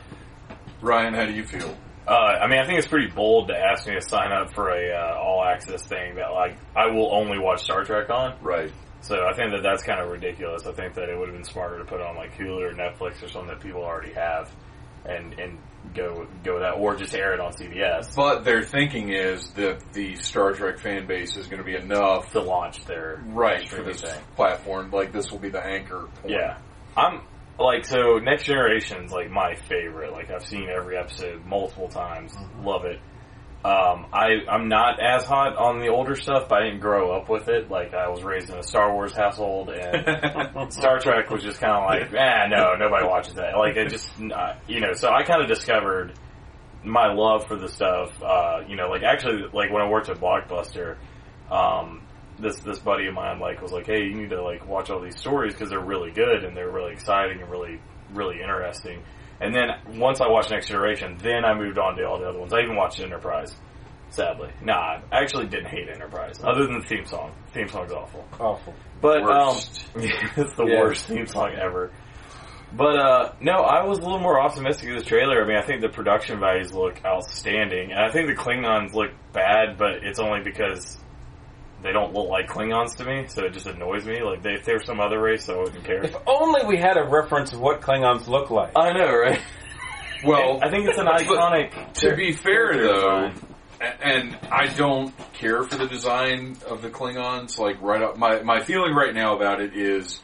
Ryan, 0.81 1.13
how 1.13 1.25
do 1.25 1.33
you 1.33 1.45
feel? 1.45 1.77
Uh, 2.07 2.11
I 2.11 2.47
mean, 2.47 2.59
I 2.59 2.65
think 2.65 2.79
it's 2.79 2.87
pretty 2.87 3.11
bold 3.11 3.47
to 3.47 3.55
ask 3.57 3.87
me 3.87 3.93
to 3.95 4.01
sign 4.01 4.31
up 4.31 4.53
for 4.53 4.69
a 4.69 4.91
uh, 4.93 5.17
all 5.17 5.43
access 5.43 5.83
thing 5.85 6.15
that 6.15 6.31
like 6.33 6.57
I 6.75 6.87
will 6.87 7.13
only 7.13 7.39
watch 7.39 7.63
Star 7.63 7.83
Trek 7.83 8.09
on. 8.09 8.35
Right. 8.41 8.71
So 9.01 9.25
I 9.25 9.33
think 9.33 9.51
that 9.51 9.63
that's 9.63 9.83
kind 9.83 9.99
of 10.01 10.09
ridiculous. 10.09 10.65
I 10.65 10.71
think 10.73 10.93
that 10.95 11.09
it 11.09 11.17
would 11.17 11.27
have 11.27 11.35
been 11.35 11.43
smarter 11.45 11.77
to 11.79 11.85
put 11.85 12.01
on 12.01 12.15
like 12.15 12.37
Hulu 12.37 12.71
or 12.71 12.73
Netflix 12.73 13.21
or 13.23 13.27
something 13.29 13.49
that 13.49 13.59
people 13.61 13.83
already 13.83 14.13
have. 14.13 14.49
and 15.05 15.37
and 15.39 15.57
go 15.93 16.25
go 16.45 16.59
that, 16.59 16.71
or 16.75 16.95
just 16.95 17.13
air 17.13 17.33
it 17.33 17.39
on 17.41 17.51
CBS 17.51 18.15
But 18.15 18.45
their 18.45 18.61
thinking 18.63 19.09
is 19.09 19.51
that 19.51 19.81
the 19.91 20.15
Star 20.15 20.53
Trek 20.53 20.79
fan 20.79 21.05
base 21.07 21.35
is 21.35 21.47
going 21.47 21.57
to 21.59 21.65
be 21.65 21.75
enough, 21.75 22.31
to 22.31 22.41
launch 22.41 22.85
their 22.85 23.21
right, 23.27 23.67
for 23.67 23.83
this 23.83 24.01
thing. 24.01 24.21
platform. 24.37 24.91
Like 24.91 25.11
this 25.11 25.29
will 25.31 25.39
be 25.39 25.49
the 25.49 25.61
anchor. 25.63 26.07
Point. 26.21 26.33
Yeah, 26.33 26.57
I'm 26.95 27.21
like 27.59 27.85
so. 27.85 28.19
Next 28.19 28.45
Generation's 28.45 29.11
like 29.11 29.29
my 29.29 29.55
favorite. 29.55 30.11
Like 30.11 30.29
I've 30.31 30.45
seen 30.45 30.67
every 30.69 30.97
episode 30.97 31.45
multiple 31.45 31.87
times. 31.87 32.35
Love 32.61 32.85
it. 32.85 32.99
Um, 33.65 34.07
I 34.11 34.43
I'm 34.49 34.67
not 34.67 34.99
as 34.99 35.23
hot 35.23 35.55
on 35.55 35.79
the 35.79 35.87
older 35.87 36.15
stuff, 36.15 36.49
but 36.49 36.61
I 36.61 36.65
didn't 36.65 36.81
grow 36.81 37.13
up 37.13 37.29
with 37.29 37.47
it. 37.47 37.71
Like 37.71 37.93
I 37.93 38.09
was 38.09 38.21
raised 38.21 38.49
in 38.49 38.57
a 38.57 38.63
Star 38.63 38.93
Wars 38.93 39.13
household, 39.13 39.69
and 39.69 40.73
Star 40.73 40.99
Trek 40.99 41.29
was 41.29 41.43
just 41.43 41.61
kind 41.61 41.71
of 41.71 41.85
like, 41.85 42.13
ah, 42.19 42.47
no, 42.47 42.75
nobody 42.75 43.07
watches 43.07 43.35
that. 43.35 43.57
Like 43.57 43.77
it 43.77 43.89
just, 43.89 44.09
uh, 44.19 44.55
you 44.67 44.81
know. 44.81 44.91
So 44.93 45.09
I 45.09 45.23
kind 45.23 45.41
of 45.41 45.47
discovered 45.47 46.19
my 46.83 47.13
love 47.13 47.47
for 47.47 47.55
the 47.55 47.69
stuff. 47.69 48.11
Uh, 48.21 48.63
you 48.67 48.75
know, 48.75 48.89
like 48.89 49.03
actually, 49.03 49.43
like 49.53 49.71
when 49.71 49.81
I 49.81 49.87
worked 49.87 50.09
at 50.09 50.17
Blockbuster, 50.17 50.97
um, 51.49 52.02
this 52.43 52.59
this 52.59 52.79
buddy 52.79 53.07
of 53.07 53.13
mine 53.13 53.39
like 53.39 53.61
was 53.61 53.71
like, 53.71 53.85
hey, 53.87 54.03
you 54.03 54.13
need 54.13 54.29
to 54.29 54.41
like 54.43 54.67
watch 54.67 54.89
all 54.89 54.99
these 54.99 55.17
stories 55.17 55.53
because 55.53 55.69
they're 55.69 55.79
really 55.79 56.11
good 56.11 56.43
and 56.43 56.55
they're 56.55 56.69
really 56.71 56.93
exciting 56.93 57.41
and 57.41 57.49
really 57.49 57.79
really 58.13 58.39
interesting. 58.41 59.01
And 59.41 59.53
then 59.55 59.69
once 59.99 60.21
I 60.21 60.27
watched 60.29 60.51
Next 60.51 60.67
Generation, 60.67 61.17
then 61.21 61.43
I 61.43 61.53
moved 61.55 61.77
on 61.79 61.97
to 61.97 62.03
all 62.07 62.19
the 62.19 62.27
other 62.29 62.39
ones. 62.39 62.53
I 62.53 62.61
even 62.61 62.75
watched 62.75 62.99
Enterprise. 62.99 63.53
Sadly, 64.09 64.51
nah, 64.61 64.99
I 65.11 65.23
actually 65.23 65.47
didn't 65.47 65.69
hate 65.71 65.89
Enterprise 65.89 66.39
other 66.43 66.67
than 66.67 66.79
the 66.79 66.85
theme 66.85 67.05
song. 67.05 67.33
the 67.47 67.51
theme 67.53 67.67
song's 67.67 67.91
awful. 67.91 68.23
Awful. 68.39 68.75
But 69.01 69.23
Worst. 69.23 69.85
um, 69.95 70.01
it's 70.37 70.53
the 70.55 70.65
Yeah. 70.65 70.79
worst 70.81 71.07
theme 71.07 71.25
song 71.25 71.51
ever. 71.59 71.91
But 72.71 72.95
uh, 72.97 73.31
no, 73.41 73.53
I 73.61 73.83
was 73.85 73.97
a 73.99 74.01
little 74.01 74.19
more 74.19 74.39
optimistic 74.39 74.89
of 74.89 74.95
this 74.97 75.05
trailer. 75.05 75.43
I 75.43 75.47
mean, 75.47 75.57
I 75.57 75.61
think 75.61 75.81
the 75.81 75.89
production 75.89 76.39
values 76.39 76.71
look 76.73 77.03
outstanding, 77.05 77.91
and 77.91 77.99
I 77.99 78.11
think 78.11 78.27
the 78.27 78.35
Klingons 78.35 78.93
look 78.93 79.11
bad, 79.31 79.77
but 79.77 80.03
it's 80.03 80.19
only 80.19 80.41
because 80.43 80.97
they 81.83 81.91
don't 81.91 82.13
look 82.13 82.29
like 82.29 82.47
Klingons 82.47 82.95
to 82.97 83.05
me, 83.05 83.25
so 83.27 83.43
it 83.45 83.53
just 83.53 83.67
annoys 83.67 84.05
me. 84.05 84.23
Like 84.23 84.41
they, 84.41 84.53
if 84.53 84.65
they 84.65 84.73
were 84.73 84.83
some 84.83 84.99
other 84.99 85.19
race, 85.21 85.47
I 85.49 85.57
wouldn't 85.57 85.83
care. 85.83 86.03
If 86.05 86.15
only 86.25 86.65
we 86.65 86.77
had 86.77 86.97
a 86.97 87.03
reference 87.03 87.53
of 87.53 87.59
what 87.59 87.81
Klingons 87.81 88.27
look 88.27 88.49
like. 88.49 88.71
I 88.75 88.91
know, 88.93 89.13
right? 89.15 89.41
Well, 90.25 90.59
I 90.63 90.69
think 90.69 90.87
it's 90.87 90.97
an 90.97 91.07
iconic. 91.07 91.93
to 91.95 92.15
be 92.15 92.31
fair 92.31 92.73
though, 92.77 93.27
design. 93.29 93.39
and 94.01 94.37
I 94.49 94.67
don't 94.67 95.13
care 95.33 95.63
for 95.63 95.75
the 95.75 95.85
design 95.85 96.55
of 96.69 96.81
the 96.81 96.89
Klingons. 96.89 97.59
Like 97.59 97.81
right 97.81 98.01
up, 98.01 98.17
my 98.17 98.41
my 98.41 98.61
feeling 98.63 98.93
right 98.95 99.13
now 99.13 99.35
about 99.35 99.59
it 99.59 99.75
is, 99.75 100.21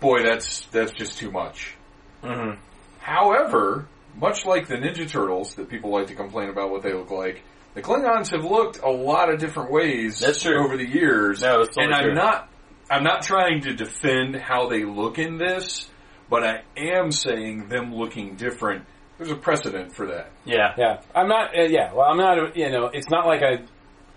boy, 0.00 0.24
that's 0.24 0.62
that's 0.72 0.90
just 0.90 1.16
too 1.18 1.30
much. 1.30 1.76
Mhm. 2.24 2.58
However, 2.98 3.86
much 4.16 4.44
like 4.46 4.66
the 4.66 4.74
Ninja 4.76 5.08
Turtles 5.08 5.54
that 5.54 5.68
people 5.68 5.90
like 5.90 6.08
to 6.08 6.16
complain 6.16 6.48
about 6.48 6.70
what 6.72 6.82
they 6.82 6.92
look 6.92 7.12
like, 7.12 7.42
the 7.74 7.82
Klingons 7.82 8.32
have 8.32 8.44
looked 8.44 8.80
a 8.82 8.90
lot 8.90 9.32
of 9.32 9.38
different 9.38 9.70
ways 9.70 10.18
That's 10.20 10.42
true. 10.42 10.64
over 10.64 10.76
the 10.76 10.86
years. 10.88 11.40
No, 11.42 11.60
it's 11.60 11.76
totally 11.76 11.84
and 11.86 11.94
I'm 11.94 12.04
true. 12.04 12.14
not 12.14 12.48
I'm 12.90 13.04
not 13.04 13.22
trying 13.22 13.60
to 13.62 13.74
defend 13.74 14.34
how 14.36 14.68
they 14.68 14.84
look 14.84 15.18
in 15.18 15.38
this, 15.38 15.88
but 16.28 16.42
I 16.42 16.62
am 16.76 17.12
saying 17.12 17.68
them 17.68 17.94
looking 17.94 18.34
different. 18.34 18.84
There's 19.16 19.30
a 19.30 19.36
precedent 19.36 19.94
for 19.94 20.06
that. 20.06 20.30
Yeah, 20.44 20.74
Yeah, 20.76 21.02
I'm 21.14 21.28
not. 21.28 21.56
Uh, 21.56 21.62
yeah, 21.64 21.92
well, 21.92 22.06
I'm 22.06 22.16
not. 22.16 22.56
You 22.56 22.70
know, 22.70 22.86
it's 22.86 23.10
not 23.10 23.26
like 23.26 23.42
I. 23.42 23.64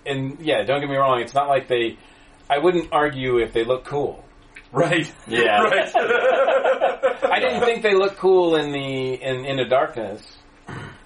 And 0.06 0.40
yeah, 0.40 0.64
don't 0.64 0.80
get 0.80 0.90
me 0.90 0.96
wrong. 0.96 1.22
It's 1.22 1.34
not 1.36 1.48
like 1.50 1.68
they. 1.68 1.98
I 2.50 2.58
wouldn't 2.58 2.90
argue 2.92 3.38
if 3.38 3.54
they 3.54 3.64
look 3.64 3.86
cool. 3.86 4.24
Right. 4.72 5.12
Yeah. 5.28 5.62
right. 5.64 5.92
I 5.96 7.40
didn't 7.40 7.62
think 7.62 7.84
they 7.84 7.94
looked 7.94 8.18
cool 8.18 8.56
in 8.56 8.72
the 8.72 9.14
in 9.22 9.46
in 9.46 9.58
the 9.58 9.66
Darkness. 9.66 10.26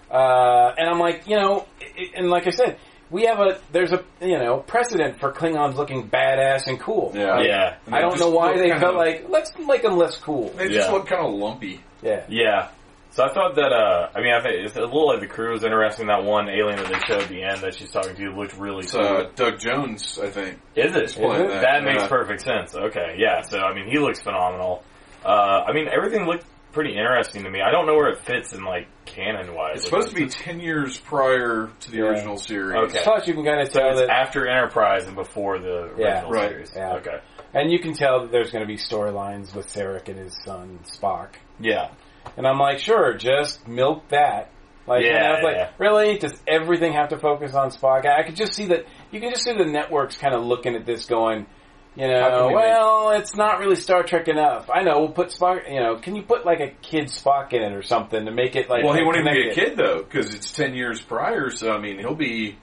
Uh, 0.10 0.74
and 0.78 0.90
I'm 0.90 1.00
like, 1.00 1.28
you 1.28 1.36
know, 1.36 1.66
i- 1.82 2.12
and 2.16 2.30
like 2.30 2.48
I 2.48 2.52
said, 2.52 2.78
we 3.10 3.24
have 3.26 3.40
a 3.40 3.60
there's 3.72 3.94
a 3.94 4.04
you 4.22 4.38
know 4.38 4.58
precedent 4.58 5.20
for 5.20 5.32
Klingons 5.32 5.76
looking 5.76 6.10
badass 6.10 6.68
and 6.68 6.80
cool. 6.80 7.12
Yeah. 7.16 7.40
yeah, 7.42 7.76
I 7.92 8.02
don't 8.02 8.20
know 8.20 8.30
why 8.30 8.58
they 8.58 8.70
felt 8.70 8.84
of- 8.92 8.96
like 8.96 9.26
let's 9.30 9.52
make 9.58 9.82
them 9.82 9.98
less 9.98 10.18
cool. 10.18 10.50
they 10.50 10.68
just 10.70 10.88
Yeah. 10.90 10.94
look 10.94 11.08
kind 11.08 11.26
of 11.26 11.34
lumpy. 11.34 11.82
Yeah, 12.02 12.24
yeah. 12.30 12.68
So 13.12 13.24
I 13.24 13.34
thought 13.34 13.56
that. 13.56 13.72
uh 13.74 14.10
I 14.14 14.22
mean, 14.22 14.34
I 14.34 14.42
think 14.42 14.66
it's 14.66 14.76
a 14.76 14.82
little 14.82 15.08
like 15.08 15.22
the 15.22 15.28
crew 15.28 15.54
was 15.54 15.64
interesting. 15.64 16.08
That 16.08 16.24
one 16.24 16.50
alien 16.50 16.76
that 16.78 16.88
they 16.92 17.00
showed 17.00 17.24
at 17.24 17.30
the 17.30 17.42
end 17.44 17.62
that 17.62 17.76
she's 17.76 17.92
talking 17.92 18.16
to 18.16 18.30
looked 18.32 18.56
really 18.58 18.84
It's 18.84 18.92
cool. 18.92 19.02
uh, 19.02 19.24
Doug 19.36 19.58
Jones, 19.60 20.20
I 20.22 20.30
think. 20.30 20.60
Is 20.76 20.96
it? 20.96 21.18
it? 21.18 21.22
that, 21.22 21.62
That 21.62 21.84
makes 21.84 22.04
yeah. 22.04 22.08
perfect 22.10 22.42
sense. 22.42 22.76
Okay, 22.76 23.16
yeah. 23.18 23.42
So 23.42 23.58
I 23.60 23.74
mean, 23.74 23.90
he 23.90 23.98
looks 24.00 24.20
phenomenal. 24.22 24.84
Uh, 25.26 25.64
I 25.68 25.74
mean, 25.74 25.88
everything 25.88 26.26
looked 26.28 26.46
pretty 26.78 26.96
interesting 26.96 27.44
to 27.44 27.50
me. 27.50 27.60
I 27.60 27.72
don't 27.72 27.88
know 27.88 27.96
where 27.96 28.10
it 28.10 28.20
fits 28.20 28.54
in 28.54 28.64
like 28.64 28.86
canon 29.06 29.56
wise. 29.56 29.78
It's 29.78 29.86
supposed 29.86 30.10
to 30.10 30.16
be 30.16 30.28
ten 30.28 30.60
years 30.60 31.00
prior 31.00 31.72
to 31.80 31.92
the 31.92 31.98
Yeah. 31.98 32.04
original 32.04 32.38
series. 32.38 32.76
Okay. 32.76 33.00
plus 33.04 33.28
you 33.28 33.34
can 33.34 33.44
kind 33.44 33.60
of 33.62 33.72
So 33.72 33.80
tell 33.80 33.90
it's 33.90 34.02
that, 34.02 34.10
after 34.12 34.46
Enterprise 34.48 35.08
and 35.08 35.16
before 35.16 35.58
the 35.58 35.92
Yeah. 35.98 36.22
original 36.22 36.32
Right. 36.32 36.50
series. 36.52 36.74
Yeah. 36.76 36.94
Okay. 36.98 37.20
and 37.54 37.72
you 37.72 37.80
can 37.80 37.94
tell 37.94 38.20
that 38.22 38.32
there's 38.32 38.52
going 38.52 38.62
to 38.62 38.68
be 38.68 38.76
storylines 38.78 39.56
with 39.56 39.66
Sarek 39.74 40.08
and 40.10 40.20
his 40.20 40.38
son 40.46 40.80
Spock. 40.84 41.30
Yeah. 41.60 41.88
And 42.36 42.46
I'm 42.46 42.60
like, 42.60 42.78
sure, 42.78 43.14
just 43.16 43.68
milk 43.68 44.10
that. 44.10 44.50
Like, 44.86 45.02
you 45.04 45.10
Yeah, 45.10 45.28
know, 45.30 45.34
it's 45.36 45.44
like, 45.44 45.56
yeah. 45.56 45.70
really? 45.80 46.18
Does 46.20 46.40
everything 46.48 46.94
have 46.94 47.08
to 47.10 47.18
focus 47.18 47.56
on 47.56 47.70
Spock? 47.72 48.06
I 48.06 48.22
could 48.24 48.36
just 48.36 48.54
see 48.54 48.68
that, 48.68 48.86
you 49.12 49.20
can 49.22 49.32
just 49.32 49.44
see 49.44 49.54
the 49.54 49.66
networks 49.66 50.18
kind 50.18 50.36
of 50.36 50.44
looking 50.44 50.76
at 50.76 50.86
this 50.86 51.06
going, 51.06 51.48
you 51.98 52.08
know, 52.08 52.30
can 52.30 52.48
we 52.48 52.54
well, 52.54 53.12
it's 53.12 53.36
not 53.36 53.60
really 53.60 53.76
Star 53.76 54.04
Trek 54.04 54.28
enough. 54.28 54.70
I 54.74 54.84
know, 54.84 55.00
we'll 55.00 55.12
put 55.12 55.30
Spock, 55.30 55.70
you 55.70 55.80
know, 55.80 55.98
can 55.98 56.16
you 56.16 56.22
put 56.22 56.46
like 56.46 56.60
a 56.60 56.70
kid 56.70 57.06
Spock 57.06 57.54
in 57.54 57.62
it 57.62 57.74
or 57.74 57.82
something 57.82 58.26
to 58.26 58.32
make 58.32 58.56
it 58.56 58.70
like, 58.70 58.84
Well, 58.84 58.94
he 58.94 59.04
won't 59.04 59.18
even 59.18 59.34
be 59.34 59.50
a 59.50 59.54
kid 59.54 59.78
though, 59.78 60.04
because 60.04 60.34
it's 60.34 60.52
ten 60.52 60.76
years 60.76 61.02
prior. 61.02 61.50
So 61.50 61.72
I 61.72 61.80
mean, 61.80 62.00
he'll 62.00 62.16
be 62.16 62.58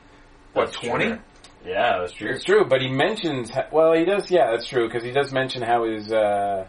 what 0.52 0.72
twenty? 0.72 1.18
Yeah, 1.66 1.98
that's 2.00 2.12
true. 2.12 2.30
It's 2.30 2.44
true, 2.44 2.64
but 2.64 2.82
he 2.82 2.88
mentions, 2.88 3.50
well, 3.72 3.94
he 3.94 4.04
does, 4.04 4.30
yeah, 4.30 4.50
that's 4.50 4.68
true, 4.68 4.86
because 4.86 5.02
he 5.02 5.12
does 5.12 5.32
mention 5.32 5.62
how 5.62 5.84
his, 5.84 6.12
uh, 6.12 6.66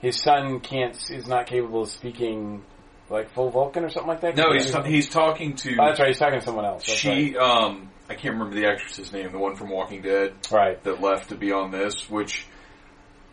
his 0.00 0.22
son 0.22 0.60
can't, 0.60 0.96
is 1.10 1.26
not 1.26 1.46
capable 1.46 1.82
of 1.82 1.88
speaking 1.88 2.62
like 3.10 3.30
full 3.32 3.50
Vulcan 3.50 3.84
or 3.84 3.90
something 3.90 4.08
like 4.08 4.20
that. 4.22 4.36
No, 4.36 4.52
he's 4.52 4.74
he's 4.84 5.08
talking 5.08 5.54
to 5.56 5.76
Oh, 5.78 5.86
that's 5.86 6.00
right. 6.00 6.08
He's 6.08 6.18
talking 6.18 6.40
to 6.40 6.44
someone 6.44 6.64
else. 6.64 6.86
That's 6.86 6.98
she. 6.98 7.36
Um, 7.36 7.90
I 8.08 8.14
can't 8.14 8.34
remember 8.34 8.54
the 8.54 8.66
actress's 8.66 9.12
name, 9.12 9.32
the 9.32 9.38
one 9.38 9.56
from 9.56 9.70
Walking 9.70 10.02
Dead 10.02 10.34
right. 10.50 10.68
right. 10.68 10.84
that 10.84 11.00
left 11.00 11.30
to 11.30 11.36
be 11.36 11.52
on 11.52 11.70
this. 11.70 12.08
Which 12.08 12.46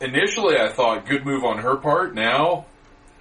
initially 0.01 0.57
I 0.57 0.69
thought 0.69 1.05
good 1.05 1.25
move 1.25 1.43
on 1.43 1.59
her 1.59 1.75
part. 1.77 2.15
Now, 2.15 2.65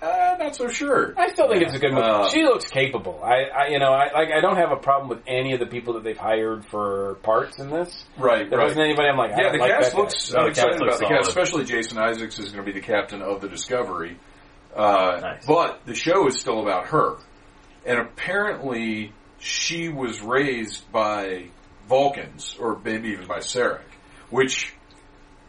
uh, 0.03 0.37
not 0.38 0.57
so 0.57 0.69
sure. 0.69 1.15
I 1.17 1.29
still 1.33 1.49
think 1.49 1.62
it's 1.62 1.75
a 1.75 1.79
good 1.79 1.93
move. 1.93 2.03
Uh, 2.03 2.29
she 2.29 2.43
looks 2.43 2.69
capable. 2.69 3.23
I, 3.23 3.45
I, 3.45 3.69
you 3.69 3.79
know, 3.79 3.93
I 3.93 4.12
like. 4.12 4.33
I 4.37 4.41
don't 4.41 4.57
have 4.57 4.73
a 4.73 4.77
problem 4.77 5.09
with 5.09 5.21
any 5.29 5.53
of 5.53 5.61
the 5.61 5.67
people 5.67 5.95
that 5.95 6.03
they've 6.03 6.17
hired 6.17 6.65
for 6.67 7.19
parts 7.23 7.59
in 7.61 7.71
this. 7.71 8.05
Right, 8.19 8.51
There 8.51 8.59
right. 8.59 8.65
wasn't 8.65 8.85
anybody. 8.85 9.09
I'm 9.09 9.17
like, 9.17 9.33
I 9.33 9.43
Yeah, 9.43 9.53
the 9.53 9.59
like 9.59 9.71
cast 9.71 9.93
that 9.93 9.99
looks. 9.99 10.33
No, 10.33 10.38
I'm 10.38 10.45
the 10.47 10.51
excited 10.51 10.73
cast 10.73 10.83
about 10.83 10.99
the 10.99 11.07
cast, 11.07 11.29
especially 11.29 11.65
Jason 11.65 11.99
Isaacs 11.99 12.38
is 12.41 12.51
going 12.51 12.67
to 12.67 12.73
be 12.73 12.79
the 12.79 12.85
captain 12.85 13.23
of 13.23 13.41
the 13.41 13.49
Discovery. 13.49 14.17
Uh, 14.75 15.19
Nice. 15.21 15.47
But 15.47 15.85
the 15.85 15.95
show 15.95 16.27
is 16.27 16.41
still 16.41 16.62
about 16.62 16.87
her, 16.87 17.19
and 17.87 18.01
apparently 18.01 19.12
she 19.43 19.89
was 19.89 20.21
raised 20.23 20.91
by 20.93 21.47
Vulcans, 21.89 22.57
or 22.59 22.79
maybe 22.85 23.11
even 23.11 23.27
by 23.27 23.39
Sarek, 23.39 23.83
which. 24.31 24.75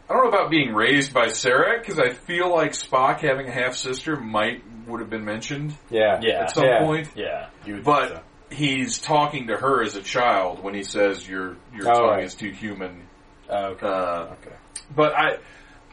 I 0.06 0.12
don't 0.12 0.24
know 0.24 0.36
about 0.36 0.50
being 0.50 0.74
raised 0.74 1.14
by 1.14 1.28
Sarek 1.28 1.80
because 1.80 1.98
I 1.98 2.10
feel 2.12 2.50
like 2.54 2.72
Spock 2.72 3.20
having 3.20 3.48
a 3.48 3.50
half 3.50 3.74
sister 3.74 4.16
might 4.16 4.62
would 4.86 5.00
have 5.00 5.08
been 5.08 5.24
mentioned 5.24 5.74
Yeah, 5.88 6.20
Yeah. 6.22 6.42
at 6.42 6.50
some 6.50 6.64
Yeah. 6.66 6.80
point. 6.80 7.08
Yeah. 7.14 7.46
You 7.64 7.76
would 7.76 7.84
But 7.84 8.08
so. 8.10 8.20
he's 8.50 8.98
talking 8.98 9.46
to 9.46 9.56
her 9.56 9.82
as 9.82 9.96
a 9.96 10.02
child 10.02 10.62
when 10.62 10.74
he 10.74 10.82
says 10.82 11.26
your 11.26 11.56
your 11.74 11.88
Oh, 11.88 11.92
tongue 12.00 12.08
right. 12.16 12.24
is 12.24 12.34
too 12.34 12.50
human 12.50 13.08
Oh, 13.48 13.64
okay. 13.68 13.86
uh, 13.86 14.26
okay. 14.42 14.56
but 14.94 15.14
I, 15.16 15.38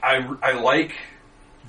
I, 0.03 0.29
I 0.43 0.51
like 0.59 0.93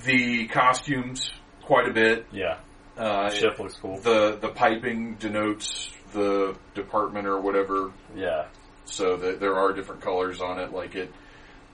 the 0.03 0.47
costumes 0.47 1.31
quite 1.61 1.87
a 1.87 1.93
bit. 1.93 2.25
Yeah. 2.33 2.57
Uh, 2.97 3.29
Ship 3.29 3.57
looks 3.57 3.75
cool. 3.75 3.99
the 4.01 4.37
the 4.41 4.49
piping 4.49 5.15
denotes 5.15 5.89
the 6.13 6.55
department 6.75 7.27
or 7.27 7.39
whatever, 7.41 7.91
Yeah. 8.15 8.45
so 8.85 9.17
that 9.17 9.39
there 9.39 9.55
are 9.55 9.73
different 9.73 10.01
colors 10.01 10.41
on 10.41 10.59
it. 10.59 10.71
Like 10.73 10.95
it, 10.95 11.11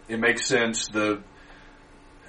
it 0.08 0.20
makes 0.20 0.46
sense. 0.46 0.88
The 0.88 1.22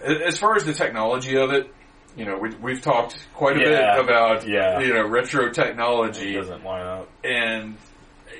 as 0.04 0.38
far 0.38 0.56
as 0.56 0.64
the 0.64 0.72
technology 0.74 1.36
of 1.36 1.50
it, 1.52 1.72
you 2.16 2.24
know, 2.24 2.38
we, 2.38 2.50
we've 2.56 2.80
talked 2.82 3.16
quite 3.34 3.56
a 3.56 3.60
Yeah. 3.60 3.94
bit 3.96 4.04
about 4.04 4.48
Yeah. 4.48 4.80
you 4.80 4.92
know 4.94 5.06
retro 5.06 5.46
It 5.46 5.54
technology, 5.54 6.34
doesn't 6.34 6.64
line 6.64 6.86
up. 6.86 7.08
and 7.24 7.76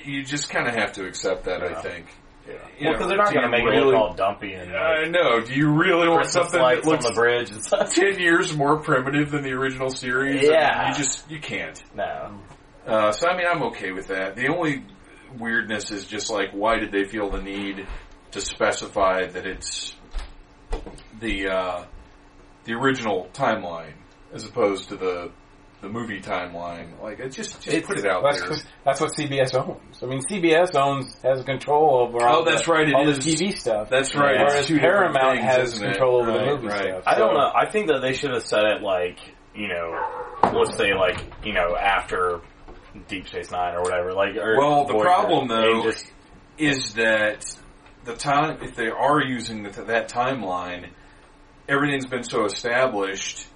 you 0.05 0.23
just 0.25 0.49
kind 0.51 0.67
of 0.67 0.75
have 0.75 0.93
to 0.95 1.07
accept 1.07 1.45
that. 1.45 1.63
I 1.63 1.81
think. 1.83 2.07
Yeah. 2.49 2.55
Well, 2.83 2.93
because 2.95 3.09
they're 3.09 3.17
not 3.19 3.33
going 3.33 3.43
to 3.45 3.49
make 3.51 3.61
it 3.63 3.67
really- 3.67 3.93
look 3.93 3.95
all 3.95 4.15
dumpy 4.15 4.55
and 4.55 4.75
I 4.75 5.05
know. 5.05 5.41
Do 5.41 5.55
you 5.55 5.71
really 5.71 6.09
want 6.09 6.27
something 6.27 6.59
that 6.59 6.85
lights 6.85 6.89
on 6.89 6.99
the 7.03 7.13
bridge 7.13 7.51
and 7.51 7.63
stuff. 7.63 7.95
ten 7.95 8.19
years 8.19 8.57
more 8.57 8.79
primitive 8.79 9.31
than 9.31 9.43
the 9.43 9.53
original 9.53 9.91
series. 9.91 10.43
Yeah. 10.43 10.67
I 10.67 10.85
mean, 10.85 10.93
you 10.93 10.99
just 11.05 11.31
you 11.31 11.39
can't. 11.39 11.81
No. 11.95 12.41
Uh, 12.87 13.13
so 13.13 13.29
I 13.29 13.37
mean, 13.37 13.47
I'm 13.51 13.63
okay 13.65 13.93
with 13.93 14.09
that. 14.09 14.37
The 14.37 14.49
only 14.49 14.85
weirdness 15.39 15.91
is 15.91 16.07
just 16.07 16.31
like, 16.31 16.51
why 16.53 16.79
did 16.79 16.91
they 16.93 17.05
feel 17.05 17.31
the 17.31 17.41
need 17.43 17.87
to 18.33 18.41
specify 18.41 19.27
that 19.27 19.47
it's 19.47 19.95
the 21.21 21.49
uh, 21.49 21.85
the 22.65 22.73
original 22.75 23.29
timeline 23.33 23.95
as 24.33 24.45
opposed 24.47 24.89
to 24.91 24.97
the 24.97 25.31
the 25.83 25.89
movie 25.89 26.21
timeline. 26.21 27.01
Like, 27.03 27.21
it 27.21 27.31
just 27.31 27.53
just 27.63 27.69
It's- 27.69 27.87
put 27.87 27.99
it 27.99 28.05
out 28.07 28.23
That's, 28.23 28.39
there. 28.39 28.49
'cause- 28.49 28.65
that's 28.85 29.01
what 29.01 29.15
CBS 29.17 29.55
owns. 29.55 30.03
I 30.03 30.07
mean, 30.07 30.21
CBS 30.21 30.75
owns 30.75 31.19
has 31.23 31.43
control 31.43 32.01
over 32.03 32.19
Oh, 32.23 32.27
all, 32.27 32.45
that's 32.45 32.67
the, 32.67 32.73
right, 32.73 32.87
it 32.87 32.95
all 32.95 33.09
is. 33.09 33.17
the 33.25 33.35
TV 33.35 33.51
stuff. 33.57 33.89
That's 33.89 34.15
right. 34.15 34.35
Yeah. 34.35 34.43
it's 34.43 34.53
Whereas 34.53 34.67
two 34.67 34.79
Paramount 34.79 35.39
things, 35.39 35.57
has 35.57 35.79
control 35.79 36.21
over 36.21 36.33
Right, 36.33 36.41
the 36.41 36.47
movie 36.55 36.67
right. 36.69 36.83
stuff. 36.83 37.03
I 37.07 37.15
don't 37.17 37.33
know. 37.33 37.51
I 37.55 37.65
think 37.71 37.87
that 37.87 38.01
they 38.03 38.13
should 38.13 38.31
have 38.33 38.43
said 38.43 38.65
it 38.65 38.83
like, 38.83 39.21
you 39.55 39.69
know, 39.69 39.99
let's 40.53 40.77
say 40.77 40.93
like, 40.93 41.25
you 41.43 41.55
know, 41.55 41.75
after 41.75 42.43
Deep 43.09 43.29
Space 43.29 43.51
Nine 43.51 43.75
or 43.75 43.83
whatever. 43.83 44.13
Like, 44.13 44.37
or 44.37 44.59
Well, 44.59 44.85
the 44.85 44.93
Voyager, 44.93 45.05
problem, 45.05 45.49
though, 45.49 45.83
just 45.85 46.13
is 46.59 46.95
that 46.95 47.57
the 48.05 48.15
time 48.15 48.59
if 48.63 48.75
they 48.75 48.89
are 48.89 49.23
using 49.23 49.63
the, 49.63 49.71
that 49.85 50.09
timeline, 50.09 50.89
everything's 51.69 52.07
been 52.07 52.25
so 52.25 52.45
established 52.45 53.47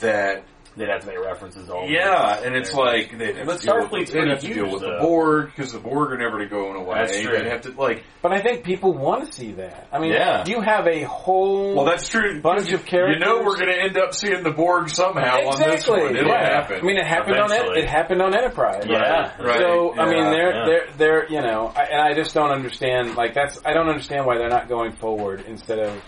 that 0.00 0.44
they'd 0.76 0.88
have 0.88 1.00
to 1.00 1.06
make 1.08 1.18
references 1.18 1.68
all. 1.68 1.88
yeah, 1.88 2.40
and 2.44 2.54
it's 2.54 2.72
like 2.72 3.16
they'd 3.18 3.36
have 3.36 3.46
But 3.46 3.60
to 3.60 3.66
deal 3.66 3.76
with, 3.80 3.90
Starfleet's 3.90 4.10
they'd 4.12 4.28
have 4.28 4.40
to 4.40 4.46
pretty 4.46 4.54
deal 4.54 4.64
huge, 4.66 4.72
with 4.74 4.82
the 4.82 4.88
though. 4.88 5.00
Borg 5.00 5.46
because 5.46 5.72
the 5.72 5.78
Borg 5.80 6.12
are 6.12 6.18
never 6.18 6.38
to 6.38 6.46
going 6.46 6.76
away. 6.76 6.98
That's 6.98 7.20
true. 7.20 7.36
They'd 7.36 7.46
have 7.50 7.62
to 7.62 7.70
like. 7.72 8.04
But 8.22 8.32
I 8.32 8.40
think 8.40 8.64
people 8.64 8.92
want 8.92 9.26
to 9.26 9.32
see 9.32 9.52
that. 9.52 9.88
I 9.92 9.98
mean, 9.98 10.12
Yeah. 10.12 10.44
you 10.46 10.60
have 10.60 10.86
a 10.86 11.02
whole 11.02 11.74
Well, 11.74 11.84
that's 11.86 12.08
true. 12.08 12.40
bunch 12.40 12.72
of 12.72 12.84
characters. 12.86 13.18
You 13.18 13.24
know, 13.24 13.42
we're 13.44 13.56
going 13.56 13.68
to 13.72 13.80
end 13.82 13.96
up 13.98 14.14
seeing 14.14 14.42
the 14.42 14.50
Borg 14.50 14.88
somehow 14.90 15.38
on 15.48 15.58
this 15.58 15.74
exactly. 15.86 16.02
one. 16.04 16.16
It'll 16.16 16.28
yeah. 16.30 16.60
happen. 16.60 16.78
I 16.80 16.82
mean, 16.82 16.96
it 16.98 17.06
happened 17.06 17.36
on 17.36 17.50
Eventually. 17.50 17.78
it. 17.78 17.84
It 17.84 17.90
happened 17.90 18.22
on 18.22 18.34
Enterprise. 18.36 18.84
Yeah. 18.88 19.32
Right. 19.42 19.58
So 19.58 19.94
I 19.98 20.04
mean, 20.10 20.30
they're 20.30 20.54
Yeah. 20.54 20.64
they're 20.66 20.86
they're 20.96 21.28
you 21.30 21.40
know, 21.40 21.72
I, 21.74 21.82
and 21.84 22.00
I 22.02 22.14
just 22.14 22.34
don't 22.34 22.50
understand. 22.50 23.16
Like 23.16 23.34
that's 23.34 23.60
I 23.64 23.72
don't 23.72 23.88
understand 23.88 24.26
why 24.26 24.38
they're 24.38 24.48
not 24.48 24.68
going 24.68 24.92
forward 24.92 25.44
instead 25.48 25.78
of 25.78 26.00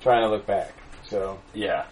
trying 0.00 0.22
to 0.22 0.30
look 0.30 0.46
back. 0.46 0.72
So 1.04 1.38
Yeah. 1.52 1.84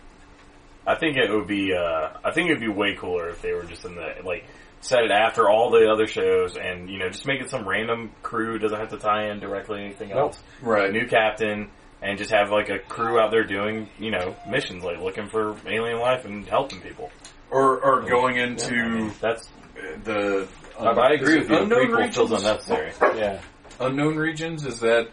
I 0.89 0.95
think 0.99 1.17
it 1.17 1.31
would 1.31 1.47
be, 1.47 1.73
uh, 1.75 2.09
I 2.25 2.31
think 2.33 2.49
it'd 2.51 2.61
be 2.61 2.69
way 2.69 2.95
cooler 2.99 3.29
if 3.29 3.43
they 3.43 3.53
were 3.53 3.65
just 3.65 3.85
in 3.85 3.95
the, 3.95 4.15
like, 4.25 4.45
set 4.81 5.05
it 5.05 5.11
after 5.11 5.49
all 5.51 5.71
the 5.71 5.91
other 5.91 6.07
shows 6.07 6.57
and, 6.57 6.89
you 6.89 6.99
know, 6.99 7.09
just 7.11 7.27
make 7.27 7.41
it 7.41 7.51
some 7.51 7.69
random 7.69 8.11
crew, 8.23 8.59
doesn't 8.59 8.79
have 8.79 8.89
to 8.91 8.97
tie 8.99 9.29
in 9.31 9.39
directly 9.41 9.85
anything 9.85 10.09
Nope. 10.11 10.19
else. 10.19 10.43
right. 10.63 10.91
New 10.93 11.07
captain, 11.07 11.69
and 12.01 12.17
just 12.17 12.31
have, 12.31 12.51
like, 12.51 12.69
a 12.71 12.79
crew 12.79 13.21
out 13.21 13.31
there 13.33 13.45
doing, 13.45 13.89
you 13.99 14.11
know, 14.11 14.35
missions, 14.49 14.83
like, 14.85 14.99
looking 15.01 15.29
for 15.29 15.57
alien 15.67 15.99
life 15.99 16.25
and 16.25 16.47
helping 16.47 16.81
people. 16.81 17.11
or 17.51 17.81
or 17.81 18.03
going 18.09 18.39
I 18.39 18.43
into 18.45 18.75
mean, 18.89 19.13
that's, 19.21 19.49
the. 20.05 20.47
I, 20.79 20.85
I 20.87 21.11
agree 21.15 21.39
with 21.39 21.51
you. 21.51 21.59
Unknown 21.59 21.89
Prequel 21.89 22.13
feels 22.15 22.31
regions. 22.31 22.45
unnecessary. 22.45 22.93
yeah. 23.19 23.41
Unknown 23.81 24.17
regions 24.17 24.65
is 24.67 24.81
that 24.81 25.09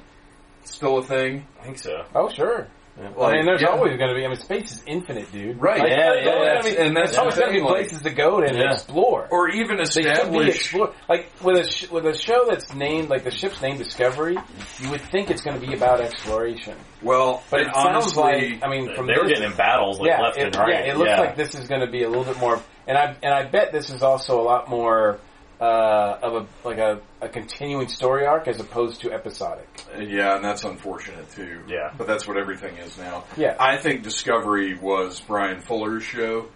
still 0.63 0.99
a 0.99 1.03
thing? 1.03 1.45
I 1.59 1.63
think 1.63 1.79
so. 1.79 2.05
Oh 2.13 2.29
sure. 2.29 2.67
I 2.97 3.34
mean, 3.34 3.45
there's 3.45 3.63
always 3.63 3.97
going 3.97 4.10
to 4.10 4.15
be. 4.15 4.23
I 4.23 4.29
mean, 4.29 4.38
space 4.39 4.71
is 4.71 4.84
infinite, 4.88 5.29
dude. 5.31 5.62
Right. 5.62 5.79
Like, 5.79 5.89
Yeah, 5.89 5.97
there's 6.13 6.25
yeah, 6.25 6.31
always 6.31 6.47
that's- 6.47 6.75
gonna 6.75 6.88
and 6.88 6.95
that's 6.97 7.12
there's 7.12 7.17
always 7.19 7.36
going 7.36 7.47
to 7.47 7.53
be 7.53 7.60
like- 7.62 7.73
places 7.73 8.01
to 8.03 8.10
go 8.12 8.39
to 8.39 8.47
and 8.47 8.58
Yeah. 8.58 8.71
explore. 8.71 9.27
or 9.31 9.49
even 9.49 9.77
They 9.77 9.84
should 9.86 10.03
be 10.05 10.10
establish. 10.12 10.47
explored. 10.55 10.89
Like 11.10 11.29
with 11.43 11.58
a 11.65 11.69
sh- 11.69 11.89
with 11.89 12.05
a 12.05 12.17
show 12.17 12.45
that's 12.49 12.73
named 12.73 13.10
like 13.10 13.23
the 13.25 13.31
ship's 13.31 13.62
named 13.62 13.79
Discovery, 13.79 14.38
you 14.79 14.89
would 14.91 15.01
think 15.01 15.29
it's 15.29 15.41
going 15.41 15.60
to 15.60 15.67
be 15.67 15.73
about 15.73 15.99
exploration, 15.99 16.75
Well, 17.01 17.43
but 17.51 17.62
it 17.62 17.67
and 17.67 17.75
sounds 17.75 18.17
honestly, 18.17 18.51
like 18.51 18.63
I 18.63 18.69
mean 18.69 18.88
They 18.88 18.93
from 18.95 19.08
were 19.08 19.13
this, 19.15 19.27
getting 19.27 19.51
in 19.51 19.58
battles, 19.58 19.99
like, 19.99 20.08
yeah, 20.10 20.21
left 20.21 20.38
it, 20.38 20.43
and 20.45 20.55
right. 20.55 20.69
yeah, 20.86 20.91
it 20.93 20.97
looks 20.97 21.12
like 21.12 21.36
this 21.36 21.53
is 21.55 21.67
going 21.67 21.81
to 21.81 21.88
be 21.91 22.03
a 22.03 22.08
little 22.08 22.23
bit 22.23 22.39
more, 22.39 22.62
and 22.88 22.97
I 22.97 23.15
and 23.21 23.34
I 23.34 23.43
bet 23.43 23.73
this 23.73 23.89
is 23.89 24.03
also 24.03 24.39
a 24.39 24.43
lot 24.43 24.69
more 24.69 25.19
uh, 25.61 26.17
of 26.21 26.33
a 26.35 26.67
like 26.67 26.77
a, 26.77 26.99
a 27.21 27.29
continuing 27.29 27.87
story 27.87 28.25
arc 28.25 28.47
as 28.47 28.59
opposed 28.59 29.01
to 29.01 29.11
episodic. 29.13 29.67
yeah, 29.97 30.35
and 30.35 30.43
that's 30.43 30.63
unfortunate 30.63 31.29
too. 31.31 31.61
Yeah. 31.67 31.93
but 31.97 32.07
that's 32.07 32.27
what 32.27 32.37
everything 32.37 32.77
is 32.77 32.97
now. 32.97 33.23
Yeah. 33.37 33.55
I 33.59 33.77
think 33.77 34.03
Discovery 34.03 34.75
was 34.77 35.19
Bryan 35.21 35.61
Fuller's 35.61 36.03
show, 36.03 36.47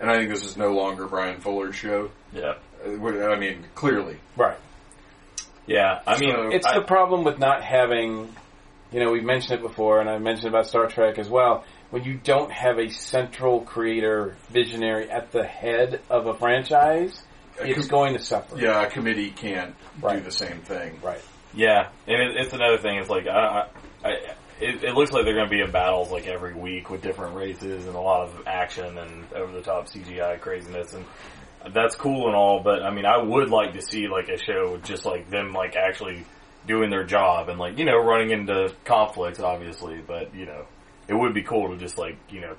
and 0.00 0.10
I 0.10 0.16
think 0.18 0.30
this 0.30 0.44
is 0.44 0.56
no 0.56 0.72
longer 0.72 1.06
Bryan 1.06 1.40
Fuller's 1.40 1.76
show. 1.76 2.10
Yeah. 2.32 2.54
Uh, 2.84 3.30
I 3.30 3.38
mean, 3.38 3.64
clearly, 3.74 4.18
Right. 4.36 4.56
Yeah. 5.66 6.00
I 6.06 6.18
mean, 6.18 6.30
So- 6.34 6.48
It's 6.50 6.66
I- 6.66 6.78
the 6.78 6.84
problem 6.84 7.24
with 7.24 7.38
not 7.38 7.62
having, 7.62 8.34
you 8.90 9.00
know, 9.04 9.10
we've 9.10 9.24
mentioned 9.24 9.60
it 9.60 9.62
before, 9.62 10.00
and 10.00 10.08
I 10.08 10.18
mentioned 10.18 10.48
about 10.48 10.66
Star 10.66 10.86
Trek 10.86 11.18
as 11.18 11.28
well. 11.28 11.64
When 11.90 12.04
you 12.04 12.14
don't 12.22 12.50
have 12.52 12.78
a 12.78 12.88
central 12.90 13.60
creator, 13.62 14.36
visionary 14.50 15.10
at 15.10 15.32
the 15.32 15.44
head 15.44 16.00
of 16.10 16.26
a 16.26 16.34
franchise, 16.34 17.22
it's 17.60 17.80
com- 17.80 17.88
going 17.88 18.14
to 18.14 18.20
suffer. 18.20 18.58
yeah, 18.58 18.82
a 18.82 18.90
committee 18.90 19.30
can't 19.30 19.74
do 20.00 20.20
the 20.20 20.30
same 20.30 20.60
thing. 20.60 20.98
Right. 21.02 21.20
Yeah, 21.54 21.88
and 22.06 22.22
it, 22.22 22.36
it's 22.36 22.52
another 22.52 22.78
thing. 22.78 22.98
It's 22.98 23.10
like 23.10 23.26
I, 23.26 23.66
I, 24.04 24.08
I 24.08 24.10
it, 24.60 24.82
it 24.82 24.94
looks 24.94 25.12
like 25.12 25.24
they're 25.24 25.34
going 25.34 25.48
to 25.48 25.54
be 25.54 25.60
in 25.60 25.70
battles 25.70 26.10
like 26.10 26.26
every 26.26 26.54
week 26.54 26.90
with 26.90 27.02
different 27.02 27.36
races 27.36 27.86
and 27.86 27.94
a 27.94 28.00
lot 28.00 28.22
of 28.28 28.42
action 28.46 28.98
and 28.98 29.32
over 29.32 29.52
the 29.52 29.62
top 29.62 29.86
CGI 29.86 30.40
craziness, 30.40 30.94
and 30.94 31.04
that's 31.72 31.94
cool 31.94 32.26
and 32.26 32.36
all. 32.36 32.60
But 32.60 32.82
I 32.82 32.90
mean, 32.90 33.06
I 33.06 33.18
would 33.18 33.50
like 33.50 33.74
to 33.74 33.82
see 33.82 34.08
like 34.08 34.28
a 34.28 34.38
show 34.38 34.72
with 34.72 34.84
just 34.84 35.04
like 35.04 35.30
them 35.30 35.52
like 35.52 35.76
actually 35.76 36.24
doing 36.66 36.90
their 36.90 37.04
job 37.04 37.48
and 37.48 37.58
like 37.58 37.78
you 37.78 37.84
know 37.84 37.96
running 37.96 38.30
into 38.30 38.74
conflicts, 38.84 39.40
obviously. 39.40 40.00
But 40.06 40.34
you 40.34 40.46
know, 40.46 40.66
it 41.06 41.14
would 41.14 41.34
be 41.34 41.42
cool 41.42 41.70
to 41.70 41.76
just 41.76 41.98
like 41.98 42.16
you 42.28 42.40
know 42.40 42.56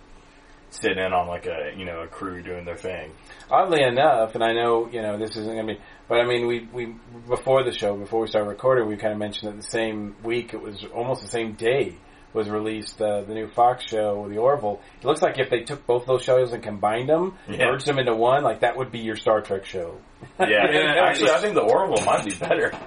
sit 0.70 0.98
in 0.98 1.14
on 1.14 1.28
like 1.28 1.46
a 1.46 1.74
you 1.78 1.86
know 1.86 2.02
a 2.02 2.08
crew 2.08 2.42
doing 2.42 2.66
their 2.66 2.76
thing. 2.78 3.12
Oddly 3.52 3.82
enough, 3.82 4.36
and 4.36 4.44
I 4.44 4.54
know, 4.54 4.88
you 4.92 5.02
know, 5.02 5.18
this 5.18 5.32
isn't 5.32 5.52
going 5.56 5.66
to 5.68 5.74
be, 5.74 5.80
but 6.08 6.20
I 6.20 6.26
mean, 6.28 6.46
we, 6.46 6.68
we, 6.72 6.96
before 7.28 7.64
the 7.64 7.72
show, 7.72 7.96
before 7.98 8.22
we 8.22 8.28
started 8.28 8.48
recording, 8.48 8.88
we 8.88 8.96
kind 8.96 9.12
of 9.12 9.18
mentioned 9.18 9.52
that 9.52 9.58
the 9.58 9.68
same 9.72 10.16
week, 10.24 10.54
it 10.54 10.62
was 10.62 10.86
almost 10.94 11.24
the 11.24 11.28
same 11.30 11.54
day, 11.54 11.96
was 12.32 12.48
released 12.48 13.02
uh, 13.02 13.22
the 13.22 13.34
new 13.34 13.48
Fox 13.48 13.84
show, 13.86 14.30
The 14.30 14.38
Orville. 14.38 14.80
It 15.02 15.06
looks 15.08 15.24
like 15.24 15.40
if 15.40 15.50
they 15.50 15.62
took 15.62 15.88
both 15.88 16.06
those 16.06 16.22
shows 16.22 16.54
and 16.54 16.62
combined 16.62 17.10
them, 17.10 17.40
Yeah. 17.50 17.72
merged 17.72 17.88
them 17.88 17.98
into 17.98 18.14
one, 18.14 18.44
like 18.44 18.60
that 18.60 18.78
would 18.78 18.92
be 18.92 19.00
your 19.00 19.16
Star 19.16 19.42
Trek 19.42 19.66
show. 19.66 19.98
Yeah, 20.40 20.46
Yeah, 20.72 21.02
actually, 21.08 21.32
I 21.32 21.40
think 21.42 21.56
the 21.56 21.62
Orville 21.62 22.06
might 22.06 22.26
be 22.26 22.36
better. 22.36 22.72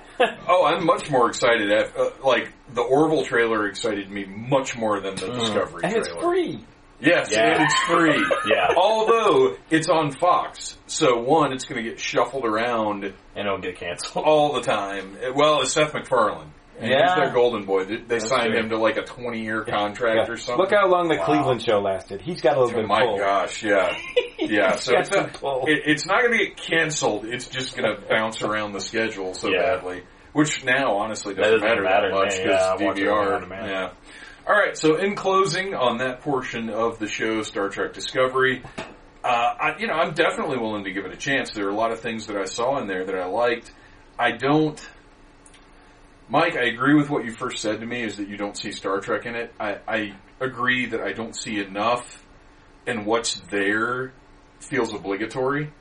Oh, 0.48 0.64
I'm 0.64 0.86
much 0.86 1.10
more 1.10 1.28
excited. 1.28 1.72
At, 1.72 1.96
uh, 1.96 2.10
like 2.24 2.52
the 2.72 2.82
Orville 2.82 3.24
trailer 3.24 3.66
excited 3.66 4.08
me 4.08 4.24
much 4.26 4.76
more 4.76 5.00
than 5.00 5.16
the 5.16 5.26
Discovery 5.32 5.80
and 5.82 5.92
trailer. 5.92 5.98
it's 5.98 6.08
free. 6.22 6.64
Yes, 7.02 7.30
Yeah. 7.32 7.54
and 7.54 7.62
it's 7.64 7.78
free. 7.80 8.24
Yeah. 8.46 8.74
Although 8.76 9.56
it's 9.70 9.88
on 9.88 10.12
Fox, 10.12 10.76
so 10.86 11.18
one, 11.20 11.52
it's 11.52 11.64
going 11.64 11.82
to 11.82 11.88
get 11.88 11.98
shuffled 12.00 12.44
around 12.44 13.04
and 13.04 13.14
it'll 13.36 13.58
get 13.58 13.76
canceled. 13.76 14.24
all 14.24 14.52
the 14.54 14.60
time. 14.62 15.16
Well, 15.34 15.62
it's 15.62 15.72
Seth 15.72 15.92
MacFarlane. 15.94 16.52
And 16.78 16.90
Yeah. 16.90 17.14
he's 17.14 17.16
their 17.24 17.32
golden 17.32 17.64
boy. 17.64 17.84
They, 17.84 17.96
they 17.98 18.18
signed 18.18 18.52
true. 18.52 18.58
him 18.60 18.68
to 18.70 18.78
like 18.78 18.96
a 18.96 19.02
20 19.02 19.40
year 19.42 19.62
contract 19.64 20.26
Yeah. 20.28 20.32
or 20.32 20.36
something. 20.36 20.58
Look 20.62 20.72
how 20.72 20.88
long 20.88 21.08
the 21.08 21.16
Wow. 21.16 21.24
Cleveland 21.26 21.62
show 21.62 21.80
lasted. 21.80 22.20
He's 22.22 22.40
got 22.40 22.56
a 22.56 22.60
little 22.60 22.70
Oh 22.70 22.82
bit 22.82 22.84
of 22.84 22.90
oh, 22.90 22.94
my 22.94 23.04
pull. 23.06 23.18
gosh, 23.18 23.62
yeah. 23.62 23.96
Yeah, 24.38 24.74
so 24.76 24.98
it's, 24.98 25.10
not, 25.10 25.34
pull. 25.34 25.66
it, 25.68 25.82
it's 25.86 26.04
not 26.06 26.22
going 26.22 26.36
to 26.36 26.46
get 26.46 26.56
canceled. 26.56 27.24
It's 27.26 27.46
just 27.46 27.76
going 27.76 27.94
to 27.94 28.00
bounce 28.08 28.42
around 28.42 28.72
the 28.72 28.80
schedule 28.80 29.34
so 29.34 29.48
Yeah. 29.50 29.76
badly. 29.76 30.02
Which 30.32 30.64
now, 30.64 30.96
honestly, 30.96 31.34
doesn't, 31.34 31.60
doesn't 31.60 31.68
matter, 31.68 31.82
matter 31.82 32.08
that 32.10 32.14
much 32.16 32.36
because 32.36 32.46
Yeah, 32.46 32.66
I 32.66 32.84
watch 32.84 32.98
it 32.98 33.06
on 33.08 33.42
DVR. 33.42 33.68
Yeah. 33.68 33.90
All 34.46 34.54
right. 34.54 34.76
So, 34.76 34.96
in 34.96 35.14
closing 35.14 35.74
on 35.74 35.98
that 35.98 36.20
portion 36.20 36.68
of 36.68 36.98
the 36.98 37.06
show, 37.06 37.42
Star 37.42 37.68
Trek 37.68 37.92
Discovery, 37.92 38.62
uh, 39.22 39.26
I, 39.26 39.76
you 39.78 39.86
know, 39.86 39.94
I'm 39.94 40.14
definitely 40.14 40.58
willing 40.58 40.84
to 40.84 40.90
give 40.92 41.04
it 41.04 41.12
a 41.12 41.16
chance. 41.16 41.50
There 41.52 41.66
are 41.66 41.70
a 41.70 41.74
lot 41.76 41.92
of 41.92 42.00
things 42.00 42.26
that 42.26 42.36
I 42.36 42.44
saw 42.46 42.78
in 42.80 42.88
there 42.88 43.04
that 43.04 43.14
I 43.14 43.26
liked. 43.26 43.70
I 44.18 44.32
don't. 44.32 44.80
Mike, 46.28 46.56
I 46.56 46.64
agree 46.64 46.94
with 46.94 47.10
what 47.10 47.24
you 47.24 47.32
first 47.32 47.60
said 47.60 47.80
to 47.80 47.86
me 47.86 48.02
is 48.02 48.16
that 48.16 48.28
you 48.28 48.36
don't 48.36 48.56
see 48.56 48.72
Star 48.72 49.00
Trek 49.00 49.26
in 49.26 49.34
it. 49.34 49.54
I, 49.60 49.78
I 49.86 50.14
agree 50.40 50.86
that 50.86 51.00
I 51.00 51.12
don't 51.12 51.36
see 51.36 51.58
enough, 51.60 52.24
and 52.86 53.06
what's 53.06 53.38
there 53.50 54.12
feels 54.60 54.94
obligatory 54.94 55.72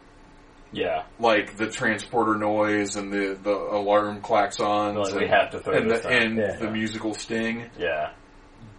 Yeah, 0.71 1.03
like 1.19 1.55
the 1.55 1.67
transporter 1.67 2.35
noise 2.35 2.95
and 2.95 3.13
the, 3.13 3.37
the 3.41 3.51
alarm 3.53 4.21
klaxons 4.21 4.97
Like, 4.97 5.11
and, 5.11 5.21
we 5.21 5.27
have 5.27 5.51
to 5.51 5.59
throw 5.59 5.73
and, 5.77 5.89
the, 5.89 6.07
and 6.07 6.37
Yeah. 6.37 6.55
the 6.57 6.69
musical 6.71 7.13
sting, 7.13 7.69
yeah, 7.77 8.11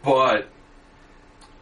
but 0.05 0.49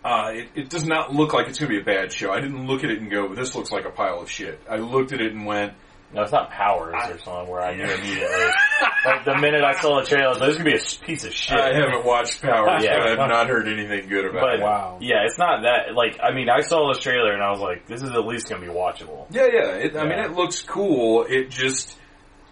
uh, 0.04 0.30
it, 0.32 0.48
it 0.54 0.70
does 0.70 0.86
not 0.86 1.14
look 1.14 1.32
like 1.34 1.48
it's 1.48 1.58
going 1.58 1.70
to 1.70 1.76
be 1.76 1.82
a 1.82 1.84
bad 1.84 2.12
show. 2.12 2.30
I 2.32 2.40
didn't 2.40 2.66
look 2.66 2.84
at 2.84 2.90
it 2.90 3.00
and 3.00 3.10
go, 3.10 3.34
"This 3.34 3.54
looks 3.54 3.70
like 3.70 3.84
a 3.84 3.90
pile 3.90 4.20
of 4.20 4.30
shit." 4.30 4.60
I 4.68 4.76
looked 4.76 5.12
at 5.12 5.20
it 5.20 5.32
and 5.32 5.44
went, 5.44 5.74
no, 6.12 6.22
it's 6.22 6.32
not 6.32 6.50
Powers 6.50 6.94
I- 6.98 7.10
or 7.10 7.18
something 7.18 7.48
where 7.52 7.62
I 7.62 7.74
knew 7.76 7.84
immediately. 7.84 8.46
like 9.04 9.24
the 9.24 9.36
minute 9.38 9.62
I 9.62 9.80
saw 9.80 10.00
the 10.00 10.06
trailer, 10.08 10.28
I 10.28 10.30
like, 10.32 10.40
"This 10.40 10.48
is 10.50 10.56
gonna 10.56 10.70
be 10.70 10.76
a 10.76 11.06
piece 11.06 11.24
of 11.24 11.32
shit." 11.34 11.56
"I 11.60 11.72
haven't 11.74 12.04
watched 12.04 12.42
Powers, 12.42 12.82
Yeah. 12.82 12.98
but 12.98 13.08
I've 13.20 13.28
not 13.30 13.46
heard 13.46 13.68
anything 13.68 14.08
good 14.08 14.24
about 14.24 14.40
But 14.40 14.54
it." 14.54 14.60
Wow. 14.62 14.98
yeah, 15.00 15.24
it's 15.26 15.38
not 15.38 15.62
that. 15.62 15.94
Like, 15.94 16.18
I 16.22 16.32
mean, 16.32 16.48
I 16.48 16.62
saw 16.62 16.88
this 16.92 17.00
trailer 17.02 17.32
and 17.32 17.42
I 17.42 17.50
was 17.50 17.60
like, 17.60 17.86
"This 17.86 18.02
is 18.02 18.10
at 18.10 18.26
least 18.26 18.48
gonna 18.48 18.62
be 18.62 18.72
watchable." 18.72 19.26
Yeah, 19.30 19.46
yeah. 19.52 19.74
It, 19.74 19.96
I 19.96 20.02
mean, 20.04 20.18
it 20.18 20.32
looks 20.32 20.62
cool. 20.62 21.26
It 21.28 21.50
just 21.50 21.96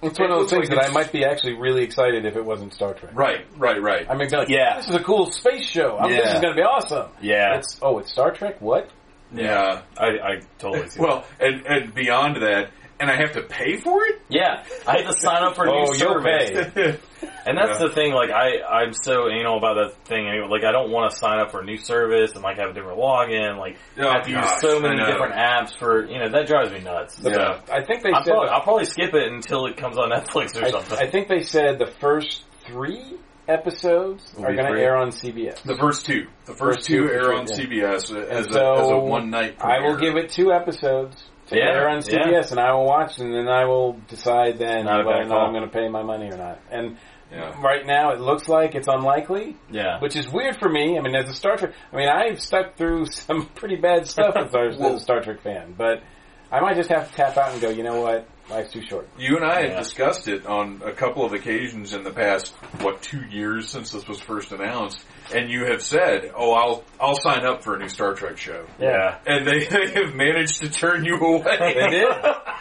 It's 0.02 0.18
one 0.18 0.30
of 0.30 0.38
those 0.38 0.50
things 0.50 0.68
like 0.70 0.78
that 0.80 0.90
I 0.90 0.92
might 0.92 1.10
be 1.12 1.24
actually 1.24 1.54
really 1.54 1.82
excited 1.82 2.24
if 2.24 2.36
it 2.36 2.44
wasn't 2.44 2.72
Star 2.72 2.94
Trek. 2.94 3.12
right, 3.14 3.44
right, 3.56 3.80
right. 3.82 4.06
I 4.08 4.14
mean, 4.14 4.28
like, 4.30 4.48
Yeah. 4.48 4.76
this 4.76 4.88
is 4.88 4.94
a 4.94 5.02
cool 5.02 5.30
space 5.32 5.64
show. 5.68 5.98
I 5.98 6.08
mean, 6.08 6.16
this 6.16 6.34
is 6.34 6.40
going 6.40 6.54
to 6.54 6.60
be 6.60 6.62
awesome. 6.62 7.10
Yeah, 7.20 7.56
It's 7.58 7.78
oh, 7.82 7.98
it's 7.98 8.12
Star 8.12 8.30
Trek. 8.30 8.60
What? 8.60 8.90
yeah. 9.34 9.82
I, 9.98 10.06
I 10.06 10.40
totally 10.58 10.88
see. 10.88 11.00
Well, 11.00 11.24
and, 11.40 11.66
and 11.66 11.94
beyond 11.94 12.36
that, 12.42 12.70
and 13.00 13.10
I 13.10 13.16
have 13.16 13.32
to 13.32 13.42
pay 13.42 13.76
for 13.76 14.04
it. 14.04 14.20
yeah, 14.28 14.64
I 14.86 14.98
have 15.02 15.06
to 15.14 15.18
sign 15.20 15.42
up 15.42 15.54
for 15.56 15.64
a 15.64 15.66
new 15.66 15.72
Oh, 15.72 15.92
you'll 15.92 16.22
service. 16.22 16.72
pay. 16.74 16.98
And 17.46 17.56
that's 17.56 17.80
Yeah. 17.80 17.86
the 17.86 17.94
thing, 17.94 18.12
like, 18.12 18.28
I, 18.30 18.60
I'm 18.60 18.92
so 18.92 19.30
anal 19.30 19.56
about 19.56 19.76
that 19.76 20.04
thing 20.04 20.28
anyway. 20.28 20.48
Like, 20.50 20.64
I 20.64 20.72
don't 20.72 20.90
want 20.90 21.10
to 21.10 21.16
sign 21.16 21.38
up 21.38 21.50
for 21.50 21.60
a 21.62 21.64
new 21.64 21.78
service 21.78 22.32
and, 22.34 22.42
like, 22.42 22.58
have 22.58 22.70
a 22.70 22.72
different 22.74 22.98
login. 22.98 23.56
Like, 23.56 23.78
Oh, 23.98 24.10
have 24.10 24.24
to 24.26 24.30
use 24.30 24.60
so 24.60 24.78
many 24.80 24.96
different 25.02 25.32
apps 25.34 25.74
for, 25.78 26.04
you 26.06 26.18
know, 26.18 26.28
that 26.28 26.46
drives 26.46 26.72
me 26.72 26.80
nuts. 26.80 27.18
Yeah. 27.22 27.60
I 27.72 27.82
think 27.84 28.02
they 28.02 28.10
I'm 28.12 28.22
said. 28.22 28.32
probably, 28.32 28.48
I'll 28.50 28.60
probably 28.60 28.84
skip 28.84 29.14
it 29.14 29.32
until 29.32 29.64
it 29.64 29.78
comes 29.78 29.96
on 29.96 30.10
Netflix 30.10 30.60
or 30.60 30.66
I, 30.66 30.70
something. 30.72 30.98
I 30.98 31.06
think 31.06 31.28
they 31.28 31.40
said 31.40 31.78
the 31.78 31.86
first 31.86 32.44
three 32.66 33.16
episodes 33.48 34.34
Will 34.36 34.44
are 34.46 34.54
going 34.54 34.70
to 34.72 34.78
air 34.78 34.96
on 34.96 35.08
CBS. 35.10 35.62
The 35.62 35.76
first 35.76 36.04
two. 36.04 36.26
The 36.44 36.52
first, 36.54 36.78
First 36.80 36.86
two 36.86 37.06
two, 37.08 37.12
air 37.12 37.32
on 37.32 37.46
yeah. 37.48 37.56
CBS 37.56 37.94
as, 37.94 38.10
And 38.10 38.56
a, 38.56 38.60
as 38.74 38.90
a 38.90 38.98
one 38.98 39.30
night. 39.30 39.56
I 39.60 39.80
will 39.80 39.96
give 39.96 40.16
it 40.16 40.30
two 40.30 40.52
episodes 40.52 41.24
to 41.48 41.56
Yeah, 41.56 41.64
air 41.70 41.88
on 41.88 41.96
yeah. 42.06 42.24
CBS, 42.26 42.50
and 42.50 42.60
I 42.60 42.72
will 42.72 42.84
watch, 42.86 43.18
and 43.18 43.32
then 43.34 43.48
I 43.48 43.64
will 43.64 43.94
decide 44.08 44.58
then 44.58 44.86
whether 44.86 45.08
or 45.10 45.24
not. 45.24 45.46
I'm 45.46 45.52
going 45.52 45.64
to 45.64 45.70
pay 45.70 45.88
my 45.88 46.02
money 46.02 46.30
or 46.30 46.36
not. 46.36 46.60
And 46.70 46.96
Yeah. 47.32 47.60
right 47.62 47.84
now, 47.86 48.12
it 48.12 48.20
looks 48.20 48.48
like 48.48 48.74
it's 48.74 48.88
unlikely, 48.88 49.56
yeah. 49.70 50.00
which 50.00 50.16
is 50.16 50.28
weird 50.30 50.56
for 50.58 50.68
me. 50.68 50.96
I 50.98 51.02
mean, 51.02 51.14
as 51.14 51.28
a 51.28 51.34
Star 51.34 51.56
Trek, 51.56 51.72
I 51.92 51.96
mean, 51.96 52.08
I've 52.08 52.40
stuck 52.40 52.76
through 52.76 53.06
some 53.10 53.46
pretty 53.54 53.76
bad 53.76 54.06
stuff 54.06 54.34
as, 54.36 54.54
a- 54.54 54.58
as 54.68 54.80
a 54.80 55.00
Star 55.00 55.20
Trek 55.20 55.40
fan, 55.42 55.74
but 55.76 56.02
I 56.50 56.60
might 56.60 56.76
just 56.76 56.88
have 56.90 57.10
to 57.10 57.14
tap 57.14 57.36
out 57.36 57.52
and 57.52 57.60
go. 57.60 57.68
You 57.68 57.82
know 57.82 58.00
what? 58.00 58.26
Life's 58.50 58.72
too 58.72 58.80
short. 58.80 59.06
You 59.18 59.36
and 59.36 59.44
I 59.44 59.60
Yeah. 59.60 59.68
have 59.74 59.78
discussed 59.84 60.26
it 60.26 60.46
on 60.46 60.80
a 60.82 60.92
couple 60.92 61.22
of 61.22 61.34
occasions 61.34 61.92
in 61.92 62.02
the 62.02 62.10
past, 62.10 62.54
what, 62.80 63.02
two 63.02 63.20
years 63.26 63.68
since 63.68 63.90
this 63.90 64.08
was 64.08 64.20
first 64.20 64.52
announced, 64.52 65.04
and 65.34 65.50
you 65.50 65.66
have 65.66 65.82
said, 65.82 66.30
"Oh, 66.36 66.52
I'll 66.52 66.84
I'll 67.00 67.14
sign 67.20 67.44
up 67.44 67.62
for 67.62 67.74
a 67.76 67.78
new 67.78 67.88
Star 67.88 68.14
Trek 68.14 68.38
show," 68.38 68.66
Yeah. 68.80 69.18
and 69.26 69.46
they, 69.46 69.64
they 69.66 69.90
have 70.04 70.14
managed 70.14 70.60
to 70.62 70.70
turn 70.70 71.04
you 71.04 71.16
away. 71.16 71.56
They 71.58 71.90
did. 71.90 72.08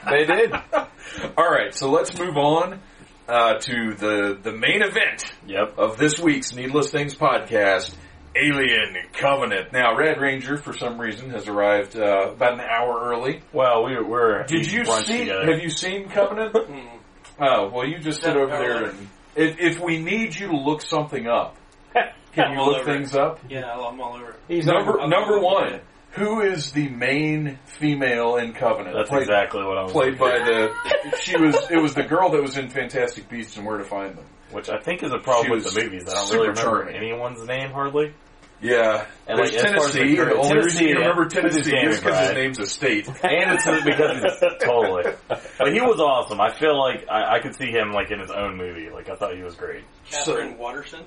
they 0.09 0.25
did. 0.25 0.51
All 1.37 1.49
right, 1.49 1.73
so 1.73 1.89
let's 1.89 2.17
move 2.17 2.37
on 2.37 2.79
uh, 3.27 3.55
to 3.59 3.93
the 3.95 4.37
the 4.41 4.51
main 4.51 4.81
event 4.81 5.31
Yep. 5.47 5.77
of 5.77 5.97
this 5.97 6.19
week's 6.19 6.53
Needless 6.53 6.89
Things 6.91 7.15
podcast. 7.15 7.93
Alien 8.39 8.95
Covenant. 9.13 9.73
Now, 9.73 9.97
Red 9.97 10.21
Ranger, 10.21 10.57
for 10.57 10.71
some 10.71 11.01
reason, 11.01 11.31
has 11.31 11.47
arrived 11.47 11.97
uh, 11.97 12.33
about 12.33 12.53
an 12.53 12.59
hour 12.59 13.09
early. 13.09 13.41
Well, 13.51 13.85
we, 13.85 13.99
we're 13.99 14.43
Did 14.43 14.71
you 14.71 14.85
see? 14.85 15.19
together. 15.19 15.51
Have 15.53 15.63
you 15.63 15.71
seen 15.71 16.07
Covenant? 16.09 16.55
oh, 17.39 17.69
well, 17.73 17.87
you 17.87 17.97
just 17.97 18.21
sit 18.21 18.35
over 18.35 18.45
there 18.55 18.85
and 18.89 19.07
if, 19.35 19.59
if 19.59 19.79
we 19.79 19.97
need 20.01 20.35
you 20.35 20.47
to 20.49 20.55
look 20.55 20.81
something 20.83 21.25
up, 21.25 21.55
can 22.37 22.51
I'm 22.51 22.57
you 22.57 22.65
look 22.65 22.81
over 22.81 22.93
things 22.93 23.15
up? 23.15 23.39
Yeah, 23.49 23.71
I'm 23.71 23.99
all 23.99 24.15
over 24.15 24.31
it. 24.31 24.39
He's 24.47 24.65
Number 24.65 24.99
I'm- 24.99 25.09
number 25.09 25.33
I'm- 25.35 25.43
one. 25.43 25.81
Who 26.11 26.41
is 26.41 26.71
the 26.71 26.87
main 26.89 27.59
female 27.65 28.37
in 28.37 28.53
Covenant? 28.53 28.95
That's 28.95 29.09
played, 29.09 29.23
exactly 29.23 29.63
what 29.63 29.77
I 29.77 29.83
was 29.83 29.91
played 29.91 30.17
by 30.17 30.39
the. 30.39 30.73
She 31.21 31.37
was. 31.37 31.55
It 31.69 31.77
was 31.79 31.93
the 31.93 32.03
girl 32.03 32.29
that 32.31 32.41
was 32.41 32.57
in 32.57 32.69
Fantastic 32.69 33.29
Beasts 33.29 33.55
and 33.57 33.65
Where 33.67 33.77
to 33.77 33.83
Find 33.83 34.15
Them. 34.17 34.25
Which 34.51 34.67
I 34.69 34.79
think 34.79 35.03
is 35.03 35.11
a 35.11 35.19
problem 35.19 35.45
She 35.47 35.51
with 35.51 35.65
was 35.65 35.73
the 35.75 35.83
movies. 35.83 36.05
I 36.09 36.13
don't 36.13 36.31
really 36.31 36.47
remember 36.47 36.61
charming. 36.85 36.95
anyone's 36.95 37.45
name 37.45 37.69
hardly. 37.71 38.13
Yeah, 38.59 39.05
And, 39.27 39.37
there's 39.37 39.51
like, 39.53 39.63
as 39.65 39.93
the 39.93 39.99
Tennessee. 39.99 40.15
The 40.15 40.33
only 40.33 40.55
reason 40.55 40.55
Tennessee, 40.57 40.87
you 40.89 40.95
remember. 40.95 41.25
Tennessee 41.27 41.61
Tennessee 41.69 41.87
is 41.87 41.99
because 41.99 42.19
his 42.27 42.33
name's 42.35 42.59
a 42.59 42.65
state. 42.65 43.07
And 43.23 43.51
it's 43.51 43.65
because 43.83 44.23
he's 44.23 44.51
totally. 44.61 45.03
But 45.27 45.71
he 45.73 45.81
was 45.81 45.99
awesome. 45.99 46.41
I 46.41 46.51
feel 46.57 46.79
like 46.79 47.05
I, 47.11 47.35
I 47.35 47.39
could 47.39 47.53
see 47.55 47.67
him 47.69 47.91
like 47.91 48.09
in 48.09 48.19
his 48.19 48.31
own 48.31 48.57
movie. 48.57 48.89
Like 48.89 49.09
I 49.09 49.15
thought 49.15 49.35
he 49.35 49.43
was 49.43 49.53
great. 49.53 49.83
Katherine 50.09 50.57
Waterston. 50.57 51.03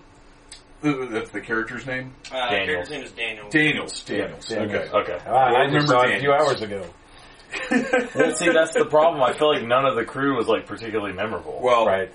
That's 0.83 1.31
the 1.31 1.41
character's 1.41 1.87
name. 1.87 2.15
Uh, 2.33 2.51
Daniels. 2.51 2.67
character's 2.89 2.91
name 2.91 3.03
is 3.05 3.13
Daniel. 3.13 3.49
Daniels. 3.51 4.03
Daniels. 4.05 4.47
Daniels. 4.47 4.75
Okay. 4.75 4.91
Okay. 5.13 5.19
Ah, 5.27 5.31
I 5.31 5.49
remember 5.65 5.79
just 5.81 5.89
saw 5.89 6.03
it 6.03 6.17
a 6.17 6.21
few 6.21 6.31
Daniels. 6.31 6.49
hours 6.51 6.63
ago. 6.63 6.87
Well, 8.15 8.37
see, 8.37 8.51
that's 8.53 8.75
the 8.75 8.87
problem. 8.89 9.23
I 9.23 9.33
feel 9.37 9.53
like 9.53 9.65
none 9.67 9.85
of 9.85 9.97
the 9.97 10.05
crew 10.05 10.37
was 10.37 10.47
like 10.47 10.67
particularly 10.67 11.13
memorable. 11.13 11.59
Well, 11.63 11.87
Right. 11.87 12.13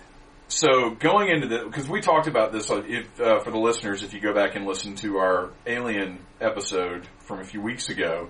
So 0.47 0.91
going 0.91 1.29
into 1.29 1.47
the 1.47 1.65
because 1.65 1.89
we 1.89 2.01
talked 2.01 2.27
about 2.27 2.51
this 2.51 2.69
if 2.69 3.19
uh, 3.19 3.39
for 3.39 3.49
the 3.49 3.57
listeners 3.57 4.03
if 4.03 4.13
you 4.13 4.19
go 4.21 4.31
back 4.33 4.55
and 4.55 4.65
listen 4.67 4.93
to 4.97 5.17
our 5.17 5.49
Alien 5.65 6.19
episode 6.39 7.07
from 7.19 7.39
a 7.39 7.43
few 7.43 7.61
weeks 7.61 7.89
ago, 7.89 8.29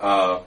uh, 0.00 0.40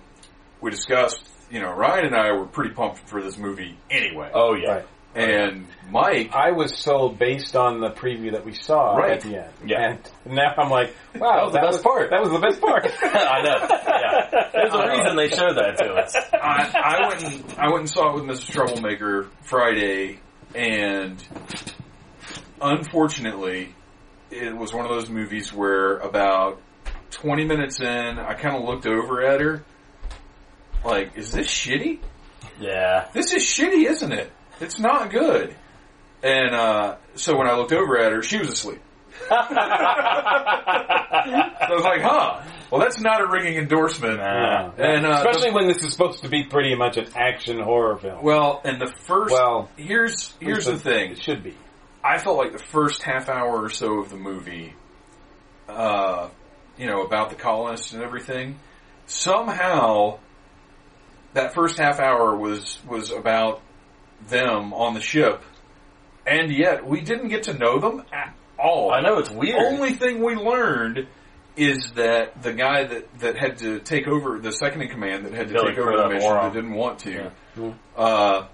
we 0.59 0.71
discussed 0.71 1.19
you 1.51 1.59
know 1.61 1.71
Ryan 1.71 2.05
and 2.07 2.15
I 2.15 2.31
were 2.31 2.47
pretty 2.47 2.73
pumped 2.73 3.07
for 3.07 3.21
this 3.21 3.37
movie 3.37 3.77
anyway, 3.91 4.31
oh 4.33 4.55
yeah, 4.55 4.71
Right. 4.71 4.85
And 5.17 5.67
Mike 5.89 6.31
I 6.33 6.51
was 6.51 6.77
sold 6.77 7.17
based 7.17 7.55
on 7.55 7.79
the 7.79 7.89
preview 7.89 8.31
that 8.33 8.45
we 8.45 8.53
saw 8.53 8.95
Right. 8.95 9.11
at 9.13 9.21
the 9.21 9.37
end. 9.43 9.53
Yeah. 9.65 9.97
And 10.25 10.33
now 10.35 10.53
I'm 10.57 10.69
like, 10.69 10.93
wow, 11.15 11.49
That 11.49 11.63
was 11.63 11.77
the 11.77 11.81
best 11.81 11.83
part. 11.83 12.09
That 12.11 12.21
was 12.21 12.31
the 12.31 12.39
best 12.39 12.61
part. 12.61 12.85
I 13.03 13.41
know. 13.41 13.67
Yeah, 13.71 14.49
there's 14.53 14.73
a 14.73 14.87
reason 14.89 15.15
they 15.15 15.29
showed 15.29 15.55
that 15.55 15.77
to 15.79 15.93
us. 15.93 16.15
I, 16.33 16.71
I 17.01 17.07
went 17.07 17.23
and, 17.23 17.59
I 17.59 17.67
went 17.67 17.79
and 17.79 17.89
saw 17.89 18.11
it 18.11 18.15
with 18.15 18.37
Mr. 18.37 18.51
Troublemaker 18.51 19.27
Friday, 19.41 20.19
and 20.53 21.23
unfortunately, 22.61 23.73
it 24.31 24.55
was 24.55 24.73
one 24.73 24.85
of 24.85 24.91
those 24.91 25.09
movies 25.09 25.53
where 25.53 25.97
about 25.97 26.61
20 27.11 27.45
minutes 27.45 27.79
in, 27.79 28.19
I 28.19 28.33
kind 28.33 28.55
of 28.55 28.63
looked 28.63 28.85
over 28.85 29.23
at 29.25 29.41
her, 29.41 29.63
like, 30.83 31.17
is 31.17 31.31
this 31.31 31.47
shitty? 31.47 31.99
Yeah, 32.59 33.07
This 33.13 33.33
is 33.33 33.43
shitty, 33.43 33.87
isn't 33.89 34.11
it? 34.11 34.31
It's 34.59 34.79
not 34.79 35.11
good. 35.11 35.55
And 36.23 36.55
uh, 36.55 36.95
so 37.15 37.37
when 37.37 37.47
I 37.47 37.55
looked 37.55 37.73
over 37.73 37.97
at 37.99 38.11
her, 38.11 38.23
she 38.23 38.37
was 38.37 38.49
asleep. 38.49 38.81
I 39.31 39.37
was 41.69 41.83
like, 41.83 42.01
huh. 42.01 42.41
Well, 42.71 42.81
that's 42.81 42.99
not 42.99 43.21
a 43.21 43.27
ringing 43.27 43.57
endorsement. 43.57 44.17
Nah. 44.17 44.71
And, 44.77 45.05
uh, 45.05 45.23
Especially 45.25 45.51
when 45.51 45.67
this 45.67 45.83
is 45.83 45.91
supposed 45.91 46.23
to 46.23 46.29
be 46.29 46.43
pretty 46.43 46.75
much 46.75 46.97
an 46.97 47.07
action 47.15 47.59
horror 47.59 47.97
film. 47.97 48.23
Well, 48.23 48.61
and 48.63 48.81
the 48.81 48.91
first 49.05 49.31
Well, 49.31 49.69
here's 49.77 50.33
here's 50.39 50.65
the 50.65 50.77
thing. 50.77 51.11
It 51.11 51.21
should 51.21 51.43
be. 51.43 51.55
I 52.03 52.17
felt 52.17 52.37
like 52.37 52.51
the 52.51 52.63
first 52.63 53.03
half 53.03 53.29
hour 53.29 53.63
or 53.63 53.69
so 53.69 53.99
of 53.99 54.09
the 54.09 54.17
movie, 54.17 54.75
uh, 55.67 56.29
you 56.77 56.87
know, 56.87 57.03
about 57.03 57.29
the 57.29 57.35
colonists 57.35 57.93
and 57.93 58.03
everything, 58.03 58.59
somehow 59.05 60.19
that 61.33 61.53
first 61.53 61.77
half 61.77 61.99
hour 61.99 62.35
was 62.35 62.79
was 62.87 63.11
about 63.11 63.61
them 64.27 64.73
on 64.73 64.93
the 64.93 65.01
ship, 65.01 65.41
and 66.25 66.51
yet 66.51 66.85
we 66.85 67.01
didn't 67.01 67.29
get 67.29 67.43
to 67.43 67.53
know 67.53 67.79
them 67.79 68.03
at 68.11 68.35
all. 68.59 68.91
I 68.93 69.01
know 69.01 69.17
it's 69.19 69.29
weird. 69.29 69.55
Only 69.59 69.93
thing 69.93 70.23
we 70.23 70.35
learned 70.35 71.07
is 71.55 71.91
that 71.95 72.41
the 72.43 72.53
guy 72.53 72.83
that, 72.85 73.19
that 73.19 73.35
had 73.37 73.57
to 73.59 73.79
take 73.79 74.07
over 74.07 74.37
the 74.39 74.51
second 74.51 74.81
in 74.81 74.89
command 74.89 75.25
that 75.25 75.33
had 75.33 75.47
to 75.47 75.53
Billy 75.53 75.69
take 75.71 75.79
over 75.79 75.97
the 75.97 76.07
mission 76.09 76.29
Moron. 76.29 76.43
that 76.45 76.53
didn't 76.53 76.73
want 76.75 76.99
to 76.99 77.31
Yeah. 77.57 77.73
uh, 77.95 78.47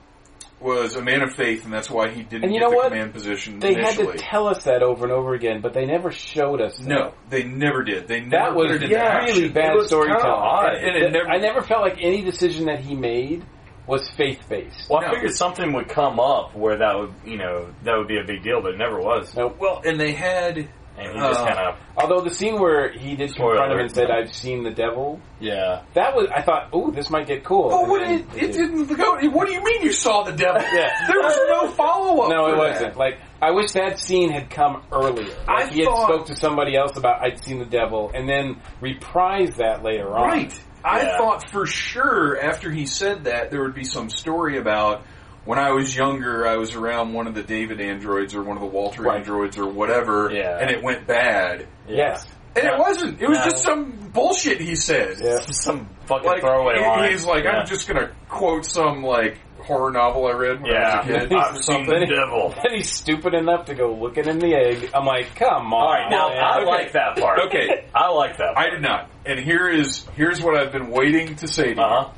was 0.62 0.96
a 0.96 1.02
man 1.02 1.22
of 1.22 1.34
faith, 1.34 1.66
and 1.66 1.74
that's 1.74 1.90
why 1.90 2.10
he 2.10 2.24
didn't 2.24 2.46
And 2.46 2.54
you 2.54 2.60
get 2.62 2.66
know 2.68 2.70
the 2.72 2.76
what? 2.78 2.88
command 2.94 3.12
position 3.12 3.60
They 3.60 3.74
initially. 3.74 4.06
had 4.06 4.18
to 4.20 4.24
tell 4.24 4.48
us 4.48 4.64
that 4.64 4.82
over 4.82 5.04
and 5.04 5.12
over 5.12 5.34
again, 5.34 5.60
but 5.62 5.74
they 5.74 5.84
never 5.86 6.10
showed 6.12 6.62
us. 6.62 6.78
that. 6.78 6.88
no, 6.88 7.14
they 7.30 7.44
never 7.44 7.84
did. 7.84 8.08
They 8.08 8.22
never 8.22 8.30
That 8.32 8.56
was 8.56 8.68
put 8.68 8.76
it 8.78 8.84
into 8.84 8.96
really 8.96 9.50
bad 9.50 9.76
It 9.76 9.88
storytelling. 9.88 10.22
kinda 10.22 10.34
odd. 10.38 10.76
And 10.76 10.96
it 10.96 11.12
never- 11.12 11.30
I 11.30 11.38
never 11.40 11.62
felt 11.62 11.82
like 11.82 11.98
any 12.00 12.22
decision 12.22 12.68
that 12.68 12.80
he 12.80 12.96
made 12.96 13.44
was 13.88 14.10
faith 14.12 14.48
based. 14.50 14.90
Well, 14.90 15.00
I 15.02 15.08
No. 15.08 15.14
figured 15.16 15.34
something 15.36 15.74
would 15.74 15.90
come 15.90 16.20
up 16.20 16.56
where 16.56 16.78
that 16.78 16.98
would, 16.98 17.14
you 17.26 17.38
know, 17.38 17.68
that 17.84 17.98
would 17.98 18.08
be 18.08 18.18
a 18.20 18.24
big 18.24 18.42
deal, 18.44 18.62
but 18.62 18.72
it 18.74 18.78
never 18.78 19.00
was. 19.00 19.36
No, 19.36 19.54
Well, 19.60 19.82
and 19.86 20.00
they 20.00 20.14
had 20.14 20.68
And 20.96 21.12
he 21.12 21.18
just 21.20 21.40
Uh, 21.40 21.48
kind 21.48 21.58
of, 21.70 21.76
although 21.98 22.22
the 22.22 22.30
scene 22.30 22.60
where 22.62 22.90
he 22.92 23.16
did 23.16 23.32
Spoiler 23.32 23.54
confront 23.56 23.72
him 23.72 23.78
alert. 23.80 23.86
and 23.88 23.96
said, 23.96 24.12
"I've 24.12 24.32
seen 24.32 24.62
the 24.62 24.70
devil," 24.70 25.20
yeah. 25.40 25.80
that 25.96 26.16
was 26.16 26.28
I 26.30 26.44
thought, 26.44 26.68
"Oh, 26.72 26.92
this 26.92 27.10
might 27.10 27.26
get 27.26 27.44
cool." 27.44 27.70
Oh, 27.74 27.90
what 27.90 28.04
it, 28.04 28.24
it 28.36 28.52
didn't 28.54 28.86
go. 28.96 29.16
What 29.32 29.48
do 29.48 29.54
you 29.54 29.64
mean 29.64 29.82
you 29.82 29.92
saw 29.92 30.22
the 30.22 30.34
devil? 30.34 30.62
Yeah. 30.72 30.92
there 31.08 31.20
was 31.20 31.36
no 31.50 31.68
follow 31.70 32.22
up. 32.22 32.30
No, 32.30 32.46
it 32.46 32.52
for 32.52 32.58
wasn't. 32.58 32.94
That. 32.94 33.00
Like 33.00 33.18
I 33.42 33.50
wish 33.50 33.72
that 33.72 33.98
scene 33.98 34.30
had 34.30 34.52
come 34.52 34.84
earlier. 34.92 35.26
Like 35.48 35.50
I 35.50 35.66
he 35.66 35.80
had 35.84 35.96
spoke 35.98 36.28
to 36.28 36.36
somebody 36.36 36.76
else 36.76 36.96
about 36.96 37.24
I'd 37.24 37.44
seen 37.44 37.58
the 37.58 37.66
devil, 37.66 38.12
and 38.14 38.30
then 38.30 38.58
reprised 38.80 39.56
that 39.56 39.82
later 39.82 40.16
on. 40.16 40.28
Right. 40.28 40.60
I 40.84 41.02
Yeah. 41.04 41.18
thought 41.18 41.50
for 41.52 41.66
sure 41.66 42.40
after 42.40 42.70
he 42.70 42.86
said 42.86 43.24
that 43.26 43.52
there 43.52 43.62
would 43.62 43.74
be 43.76 43.86
some 43.86 44.10
story 44.10 44.58
about 44.58 45.04
when 45.46 45.60
I 45.60 45.72
was 45.72 45.96
younger, 45.96 46.48
I 46.48 46.56
was 46.58 46.74
around 46.76 47.14
one 47.14 47.28
of 47.28 47.36
the 47.36 47.44
David 47.44 47.82
androids 47.82 48.34
or 48.36 48.44
one 48.44 48.56
of 48.58 48.62
the 48.62 48.68
Walter 48.70 49.04
Right. 49.04 49.18
androids 49.20 49.58
or 49.58 49.68
whatever, 49.68 50.30
Yeah. 50.32 50.58
and 50.60 50.70
it 50.72 50.82
went 50.82 51.06
bad. 51.06 51.68
Yes. 51.88 52.26
And 52.56 52.66
Yeah. 52.66 52.76
it 52.76 52.80
wasn't. 52.80 53.22
It 53.22 53.28
was 53.28 53.40
No. 53.40 53.46
just 53.46 53.64
some 53.64 53.92
bullshit 54.14 54.62
he 54.62 54.76
said. 54.76 55.18
Yeah. 55.20 55.40
Just 55.46 55.64
some 55.64 55.88
fucking 56.06 56.28
Like 56.28 56.42
throwaway 56.42 56.76
he- 56.80 56.86
line. 56.86 57.12
he's 57.12 57.26
like, 57.26 57.44
yeah. 57.46 57.52
I'm 57.60 57.66
just 57.66 57.88
gonna 57.88 58.12
quote 58.30 58.66
some 58.66 59.02
like 59.04 59.40
horror 59.64 59.92
novel 59.92 60.28
I 60.28 60.32
read 60.34 60.62
when 60.62 60.72
yeah. 60.72 61.00
I 61.04 61.08
was 61.08 61.16
a 61.16 61.20
kid. 61.28 61.34
I've 61.34 61.58
seen 61.58 61.86
the 61.88 62.06
devil. 62.06 62.54
And 62.64 62.76
he's 62.76 62.92
stupid 62.92 63.34
enough 63.34 63.66
to 63.68 63.76
go 63.76 63.94
looking 63.94 64.28
in 64.28 64.38
the 64.40 64.54
egg. 64.54 64.90
I'm 64.94 65.06
like, 65.06 65.36
come 65.36 65.74
on. 65.74 65.82
All 65.82 65.94
right, 65.94 66.10
now 66.12 66.30
man. 66.30 66.44
I 66.44 66.58
Okay. 66.60 66.66
like 66.66 66.92
that 66.92 67.18
part. 67.18 67.40
Okay. 67.48 67.86
I 67.96 68.10
like 68.10 68.38
that. 68.38 68.58
I 68.58 68.70
did 68.70 68.82
not. 68.82 69.10
And 69.26 69.40
here 69.40 69.68
is 69.70 70.06
here's 70.16 70.42
what 70.42 70.56
I've 70.60 70.72
been 70.72 70.90
waiting 70.92 71.36
to 71.38 71.48
say 71.48 71.74
to. 71.74 71.82
Uh 71.82 72.04
huh. 72.06 72.10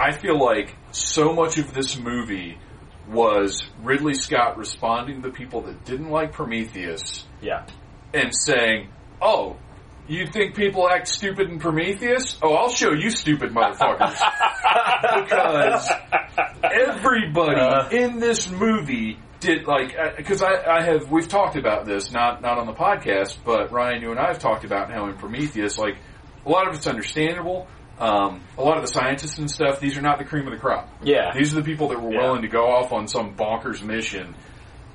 I 0.00 0.12
feel 0.12 0.38
like 0.42 0.74
so 0.92 1.32
much 1.34 1.58
of 1.58 1.74
this 1.74 1.98
movie 1.98 2.58
was 3.08 3.62
Ridley 3.82 4.14
Scott 4.14 4.56
responding 4.56 5.20
to 5.22 5.28
the 5.28 5.34
people 5.34 5.60
that 5.62 5.84
didn't 5.84 6.10
like 6.10 6.32
Prometheus 6.32 7.24
Yeah. 7.42 7.66
and 8.14 8.30
saying, 8.34 8.88
"Oh, 9.20 9.56
you 10.08 10.26
think 10.26 10.54
people 10.54 10.88
act 10.88 11.08
stupid 11.08 11.48
in 11.50 11.58
Prometheus? 11.58 12.38
Oh, 12.42 12.54
I'll 12.54 12.68
show 12.70 12.92
you 12.92 13.10
stupid 13.10 13.50
motherfuckers." 13.52 14.18
because 15.24 15.90
everybody 16.62 17.60
Uh. 17.60 17.88
in 17.90 18.18
this 18.20 18.48
movie 18.50 19.18
did 19.40 19.66
like 19.66 19.94
because 20.16 20.42
I, 20.42 20.62
I 20.64 20.82
have 20.82 21.10
we've 21.10 21.28
talked 21.28 21.56
about 21.56 21.84
this 21.84 22.10
not 22.12 22.40
not 22.42 22.58
on 22.58 22.66
the 22.66 22.72
podcast, 22.72 23.36
but 23.44 23.72
Ryan, 23.72 24.02
you 24.02 24.10
and 24.10 24.18
I 24.20 24.28
have 24.28 24.38
talked 24.38 24.64
about 24.64 24.90
how 24.92 25.06
in 25.08 25.16
Prometheus, 25.16 25.78
like 25.78 25.96
a 26.46 26.48
lot 26.50 26.68
of 26.68 26.74
it's 26.74 26.86
understandable. 26.86 27.66
Um, 27.96 28.40
a 28.58 28.62
lot 28.62 28.76
of 28.76 28.82
the 28.84 28.92
scientists 28.92 29.38
and 29.38 29.48
stuff, 29.48 29.78
these 29.78 29.96
are 29.96 30.02
not 30.02 30.18
the 30.18 30.24
cream 30.24 30.48
of 30.48 30.52
the 30.52 30.58
crop. 30.58 30.88
Yeah. 31.04 31.30
These 31.32 31.52
are 31.52 31.60
the 31.60 31.62
people 31.64 31.88
that 31.90 32.02
were 32.02 32.10
Yeah. 32.12 32.22
willing 32.22 32.42
to 32.42 32.48
go 32.48 32.64
off 32.66 32.92
on 32.92 33.06
some 33.06 33.36
bonkers 33.36 33.84
mission. 33.84 34.34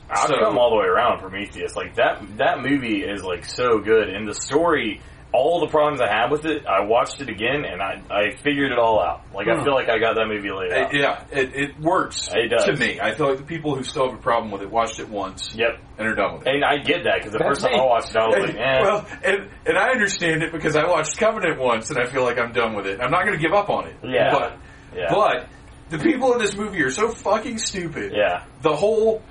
I've 0.09 0.27
So- 0.27 0.39
come 0.39 0.57
all 0.57 0.71
the 0.71 0.77
way 0.77 0.85
around 0.87 1.19
Prometheus. 1.19 1.75
Like 1.75 1.95
that 1.95 2.21
that 2.37 2.59
movie 2.61 3.03
is 3.03 3.23
like 3.23 3.45
so 3.45 3.79
good, 3.79 4.09
and 4.09 4.27
the 4.27 4.33
story, 4.33 5.01
all 5.31 5.59
the 5.59 5.67
problems 5.67 6.01
I 6.01 6.07
had 6.07 6.31
with 6.31 6.45
it, 6.45 6.65
I 6.65 6.81
watched 6.81 7.21
it 7.21 7.29
again, 7.29 7.63
and 7.63 7.81
I 7.81 8.01
I 8.09 8.31
figured 8.37 8.71
it 8.71 8.79
all 8.79 8.99
out. 8.99 9.21
Like 9.33 9.47
I 9.47 9.63
feel 9.63 9.73
like 9.75 9.87
I 9.87 9.99
got 9.99 10.15
that 10.15 10.27
movie 10.27 10.49
laid 10.51 10.73
out. 10.73 10.93
It- 10.95 10.99
yeah, 10.99 11.23
it, 11.31 11.53
it 11.55 11.79
works 11.79 12.27
It 12.33 12.47
does. 12.49 12.65
to 12.65 12.75
me. 12.75 12.99
I 12.99 13.13
feel 13.13 13.27
like 13.29 13.37
the 13.37 13.43
people 13.43 13.75
who 13.75 13.83
still 13.83 14.09
have 14.09 14.17
a 14.17 14.21
problem 14.21 14.49
with 14.51 14.63
it 14.63 14.71
watched 14.71 14.99
it 14.99 15.07
once 15.09 15.49
Yep. 15.53 15.77
and 15.99 16.07
are 16.07 16.15
done 16.15 16.39
with 16.39 16.47
it. 16.47 16.55
And 16.55 16.65
I 16.65 16.77
get 16.77 17.03
that 17.03 17.17
because 17.19 17.31
the 17.33 17.37
That's 17.37 17.61
first 17.61 17.61
time. 17.61 17.79
I 17.79 17.85
watched 17.85 18.09
it, 18.09 18.17
I 18.17 18.27
was 18.27 18.35
And- 18.35 18.45
like, 18.47 18.55
eh. 18.57 18.81
Well, 18.81 19.05
and 19.23 19.49
and 19.67 19.77
I 19.77 19.89
understand 19.89 20.41
it 20.41 20.51
because 20.51 20.75
I 20.75 20.87
watched 20.87 21.17
Covenant 21.19 21.59
once, 21.59 21.91
and 21.91 21.99
I 21.99 22.05
feel 22.07 22.23
like 22.23 22.39
I'm 22.39 22.51
done 22.51 22.73
with 22.75 22.87
it. 22.87 22.99
I'm 22.99 23.11
not 23.11 23.25
going 23.25 23.37
to 23.37 23.41
give 23.41 23.53
up 23.53 23.69
on 23.69 23.85
it. 23.87 23.95
Yeah. 24.03 24.31
but 24.31 24.57
yeah, 24.95 25.13
but 25.13 25.47
the 25.89 25.99
people 25.99 26.33
in 26.33 26.39
this 26.39 26.55
movie 26.55 26.81
are 26.83 26.89
so 26.91 27.09
fucking 27.09 27.59
stupid. 27.59 28.13
yeah, 28.15 28.43
The 28.63 28.75
whole 28.75 29.21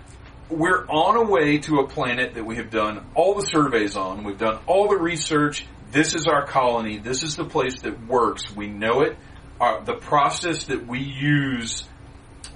we're 0.50 0.86
on 0.86 1.16
a 1.16 1.30
way 1.30 1.58
to 1.58 1.76
a 1.80 1.88
planet 1.88 2.34
that 2.34 2.44
we 2.44 2.56
have 2.56 2.70
done 2.70 3.04
all 3.14 3.34
the 3.34 3.46
surveys 3.46 3.96
on. 3.96 4.24
We've 4.24 4.38
done 4.38 4.58
all 4.66 4.88
the 4.88 4.96
research. 4.96 5.66
This 5.90 6.14
is 6.14 6.26
our 6.26 6.46
colony. 6.46 6.98
This 6.98 7.22
is 7.22 7.36
the 7.36 7.44
place 7.44 7.80
that 7.82 8.06
works. 8.06 8.54
We 8.54 8.68
know 8.68 9.02
it. 9.02 9.16
Our, 9.60 9.82
the 9.82 9.94
process 9.94 10.64
that 10.66 10.86
we 10.86 11.00
use 11.00 11.84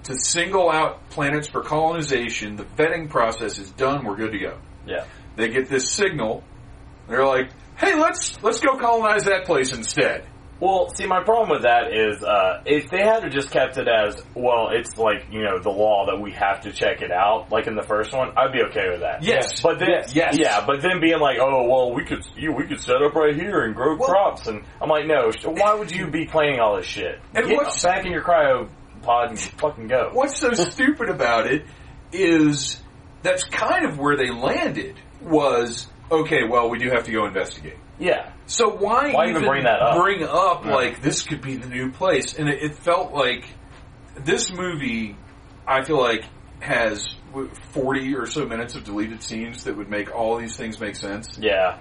to 0.05 0.15
single 0.15 0.71
out 0.71 1.11
planets 1.11 1.49
for 1.49 1.63
colonization, 1.63 2.57
the 2.57 2.65
vetting 2.65 3.09
process 3.09 3.59
is 3.59 3.71
done. 3.71 4.05
We're 4.05 4.17
good 4.17 4.33
to 4.33 4.39
go 4.39 4.59
yeah. 4.87 5.05
they 5.37 5.49
get 5.49 5.69
this 5.69 5.91
signal. 5.91 6.43
They're 7.09 7.27
like, 7.27 7.51
"Hey, 7.77 7.95
let's 7.95 8.43
let's 8.43 8.61
go 8.61 8.77
colonize 8.77 9.25
that 9.25 9.45
place 9.45 9.73
instead." 9.73 10.25
Well, 10.63 10.95
see, 10.95 11.07
my 11.07 11.25
problem 11.25 11.49
with 11.51 11.63
that 11.63 11.93
is 11.93 12.23
uh, 12.23 12.63
if 12.65 12.89
they 12.89 13.03
had 13.03 13.29
just 13.33 13.51
kept 13.51 13.79
it 13.79 13.89
as 13.89 14.23
well, 14.37 14.69
it's 14.71 14.97
like 14.97 15.27
you 15.33 15.43
know 15.43 15.59
the 15.59 15.71
law 15.71 16.07
that 16.07 16.21
we 16.23 16.31
have 16.35 16.61
to 16.61 16.73
check 16.73 17.03
it 17.03 17.11
out, 17.11 17.51
like 17.51 17.67
in 17.67 17.75
the 17.75 17.83
first 17.83 18.13
one, 18.13 18.31
I'd 18.37 18.53
be 18.53 18.63
okay 18.71 18.89
with 18.91 19.01
that. 19.01 19.25
Yes, 19.25 19.61
But 19.61 19.81
then, 19.81 19.89
yes, 19.91 20.15
yes. 20.15 20.37
yeah, 20.39 20.65
but 20.65 20.81
then 20.81 21.01
being 21.01 21.19
like, 21.19 21.39
oh 21.41 21.67
well, 21.69 21.93
we 21.93 22.05
could 22.05 22.25
you, 22.37 22.53
we 22.53 22.69
could 22.69 22.79
set 22.79 23.03
up 23.03 23.13
right 23.17 23.35
here 23.35 23.63
and 23.65 23.75
grow 23.75 23.97
crops, 23.99 24.47
and 24.47 24.63
I'm 24.81 24.89
like, 24.89 25.05
no, 25.05 25.33
why 25.47 25.75
would 25.75 25.91
you 25.91 26.07
be 26.09 26.27
planning 26.27 26.61
all 26.61 26.77
this 26.77 26.87
shit? 26.87 27.19
And 27.35 27.49
Get 27.49 27.57
what's- 27.57 27.83
back 27.83 28.07
in 28.07 28.13
your 28.13 28.23
cryo 28.23 28.69
pod 29.03 29.31
and 29.31 29.41
fucking 29.41 29.89
go. 29.89 30.11
What's 30.13 30.39
so 30.39 30.53
stupid 30.55 31.09
about 31.09 31.49
it 31.49 31.65
is 32.13 32.81
that's 33.25 33.43
kind 33.43 33.85
of 33.85 33.99
where 33.99 34.17
they 34.17 34.31
landed. 34.31 34.95
Was 35.23 35.89
okay. 36.09 36.45
Well, 36.49 36.71
we 36.71 36.79
do 36.79 36.89
have 36.91 37.03
to 37.07 37.11
go 37.13 37.27
investigate. 37.27 37.79
Yeah, 38.03 38.33
So 38.47 38.69
why, 38.69 39.13
Why 39.13 39.29
even 39.31 39.45
bring 39.45 39.65
that 39.65 39.81
up? 39.81 39.97
Bring 40.03 40.23
up 40.25 40.65
Yeah. 40.65 40.75
like 40.75 41.03
this 41.03 41.23
could 41.23 41.41
be 41.41 41.57
the 41.57 41.69
new 41.69 41.91
place, 41.93 42.37
and 42.39 42.49
it, 42.49 42.63
it 42.63 42.75
felt 42.77 43.13
like 43.13 43.45
this 44.19 44.53
movie. 44.53 45.17
I 45.67 45.85
feel 45.85 46.01
like 46.01 46.25
has 46.61 47.07
forty 47.71 48.15
or 48.17 48.27
so 48.27 48.45
minutes 48.47 48.75
of 48.75 48.85
deleted 48.85 49.23
scenes 49.23 49.65
that 49.65 49.77
would 49.77 49.89
make 49.89 50.13
all 50.15 50.37
these 50.37 50.57
things 50.57 50.81
make 50.81 50.97
sense. 50.97 51.39
yeah. 51.41 51.79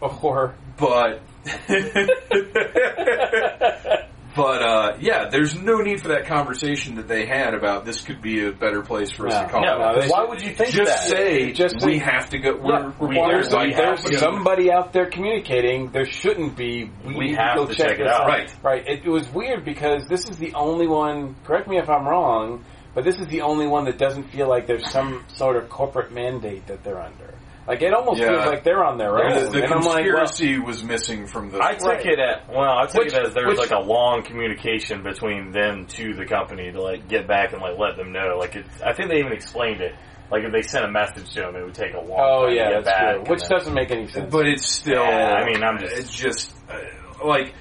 Or 0.00 0.54
but 0.78 1.20
but 4.36 4.62
uh, 4.62 4.96
yeah, 5.00 5.28
there's 5.30 5.56
no 5.58 5.78
need 5.78 6.02
for 6.02 6.08
that 6.08 6.26
conversation 6.26 6.96
that 6.96 7.08
they 7.08 7.26
had 7.26 7.54
about 7.54 7.84
this 7.84 8.02
could 8.02 8.20
be 8.20 8.46
a 8.46 8.52
better 8.52 8.82
place 8.82 9.10
for 9.10 9.26
us 9.26 9.32
No. 9.34 9.42
to 9.42 9.48
call. 9.48 9.62
No, 9.62 9.78
no, 9.78 10.08
why 10.08 10.24
would 10.24 10.42
you 10.42 10.54
think 10.54 10.70
that? 10.70 10.84
just 10.84 11.08
that? 11.08 11.08
say 11.08 11.52
Just 11.52 11.84
we 11.84 11.98
have 11.98 12.30
to 12.30 12.38
go. 12.38 12.56
We're, 12.56 12.90
we're 13.00 13.14
there's, 13.14 13.48
there's 13.50 14.04
to 14.04 14.18
somebody 14.18 14.70
out 14.70 14.92
there 14.92 15.06
communicating. 15.06 15.90
There 15.90 16.04
shouldn't 16.04 16.56
be. 16.56 16.90
We, 17.04 17.16
We 17.16 17.34
have 17.34 17.56
to, 17.56 17.62
go 17.62 17.66
to 17.66 17.74
check, 17.74 17.88
check 17.88 17.98
it 18.00 18.04
this 18.04 18.12
out. 18.12 18.26
Right. 18.26 18.54
Right. 18.62 18.86
It, 18.86 19.04
it 19.06 19.10
was 19.10 19.28
weird 19.32 19.64
because 19.64 20.06
this 20.08 20.28
is 20.28 20.36
the 20.36 20.52
only 20.54 20.86
one. 20.86 21.36
Correct 21.44 21.66
me 21.68 21.78
if 21.78 21.88
I'm 21.88 22.06
wrong, 22.06 22.64
but 22.94 23.04
this 23.04 23.16
is 23.16 23.26
the 23.28 23.40
only 23.42 23.66
one 23.66 23.86
that 23.86 23.98
doesn't 23.98 24.24
feel 24.30 24.48
like 24.48 24.66
there's 24.66 24.90
some 24.90 25.24
sort 25.34 25.56
of 25.56 25.68
corporate 25.70 26.12
mandate 26.12 26.66
that 26.66 26.84
they're 26.84 27.00
under. 27.00 27.32
Like 27.66 27.82
it 27.82 27.92
almost 27.92 28.20
Yeah. 28.20 28.28
feels 28.28 28.46
like 28.46 28.62
they're 28.64 28.84
on 28.84 28.96
their 28.98 29.18
own. 29.18 29.44
The, 29.44 29.50
the 29.50 29.64
and 29.64 29.74
I'm 29.74 29.80
like, 29.80 30.04
well, 30.06 30.18
conspiracy 30.18 30.58
was 30.58 30.84
missing 30.84 31.26
from 31.26 31.50
the. 31.50 31.60
I 31.60 31.74
took 31.74 31.88
Right. 31.88 32.06
it 32.06 32.18
at 32.20 32.48
well, 32.48 32.78
I 32.78 32.86
took 32.86 33.04
Which- 33.04 33.14
it 33.14 33.26
as 33.26 33.34
there 33.34 33.46
was 33.48 33.58
which- 33.58 33.70
like 33.70 33.78
a 33.78 33.82
long 33.82 34.22
communication 34.22 35.02
between 35.02 35.50
them 35.50 35.86
to 35.86 36.14
the 36.14 36.24
company 36.26 36.70
to 36.70 36.80
like 36.80 37.08
get 37.08 37.26
back 37.26 37.52
and 37.52 37.60
like 37.60 37.76
let 37.78 37.96
them 37.96 38.12
know. 38.12 38.36
Like 38.38 38.54
it, 38.56 38.66
I 38.84 38.92
think 38.92 39.10
they 39.10 39.18
even 39.18 39.32
explained 39.32 39.80
it. 39.80 39.94
Like 40.30 40.42
if 40.44 40.52
they 40.52 40.62
sent 40.62 40.84
a 40.84 40.90
message 40.90 41.32
to 41.34 41.40
them, 41.40 41.56
it 41.56 41.64
would 41.64 41.74
take 41.74 41.94
a 41.94 42.00
long 42.00 42.18
oh 42.20 42.46
time 42.46 42.54
yeah, 42.56 42.64
to 42.64 42.74
get 42.76 42.84
that's 42.84 42.96
back. 42.98 43.10
true. 43.10 43.18
and 43.20 43.28
Which 43.28 43.40
then- 43.42 43.50
doesn't 43.50 43.74
make 43.74 43.90
any 43.90 44.06
sense. 44.08 44.30
but 44.32 44.46
it's 44.46 44.66
still. 44.68 45.02
Yeah, 45.04 45.34
I 45.34 45.44
mean, 45.44 45.62
I'm 45.64 45.78
just- 45.78 45.96
It's 45.96 46.14
just 46.16 46.54
uh, 46.70 46.78
like 47.26 47.52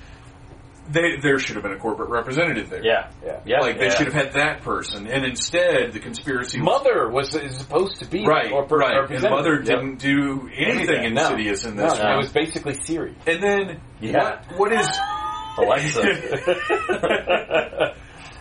they, 0.90 1.18
there 1.22 1.40
should 1.40 1.56
have 1.56 1.64
been 1.64 1.74
a 1.74 1.80
corporate 1.80 2.10
representative 2.10 2.70
there. 2.70 2.84
yeah, 2.84 3.10
Yeah. 3.26 3.40
yeah, 3.46 3.60
Like 3.62 3.78
they 3.80 3.86
yeah. 3.86 3.96
should 3.96 4.06
have 4.08 4.14
had 4.14 4.34
that 4.34 4.62
person, 4.62 5.08
and 5.08 5.26
instead 5.26 5.94
the 5.94 6.00
conspiracy 6.00 6.60
Mother 6.60 7.10
was 7.10 7.34
is 7.36 7.58
supposed 7.58 8.00
to 8.00 8.06
be 8.06 8.26
Right, 8.26 8.52
or 8.52 8.66
per- 8.66 8.78
right. 8.78 8.92
And 8.92 9.02
representative. 9.02 9.32
Mother 9.32 9.58
didn't 9.64 9.98
do 10.00 10.50
anything 10.56 11.14
No. 11.14 11.22
insidious 11.24 11.66
in 11.66 11.76
No, 11.76 11.84
this. 11.90 12.00
it 12.00 12.18
was 12.18 12.32
basically 12.32 12.74
Siri. 12.76 13.16
And 13.26 13.42
then 13.42 13.82
Yeah. 14.00 14.42
what? 14.50 14.60
What 14.60 14.72
is? 14.74 14.88
Alexa. 15.58 16.02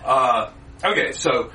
uh, 0.05 0.51
okay, 0.84 1.12
so 1.12 1.51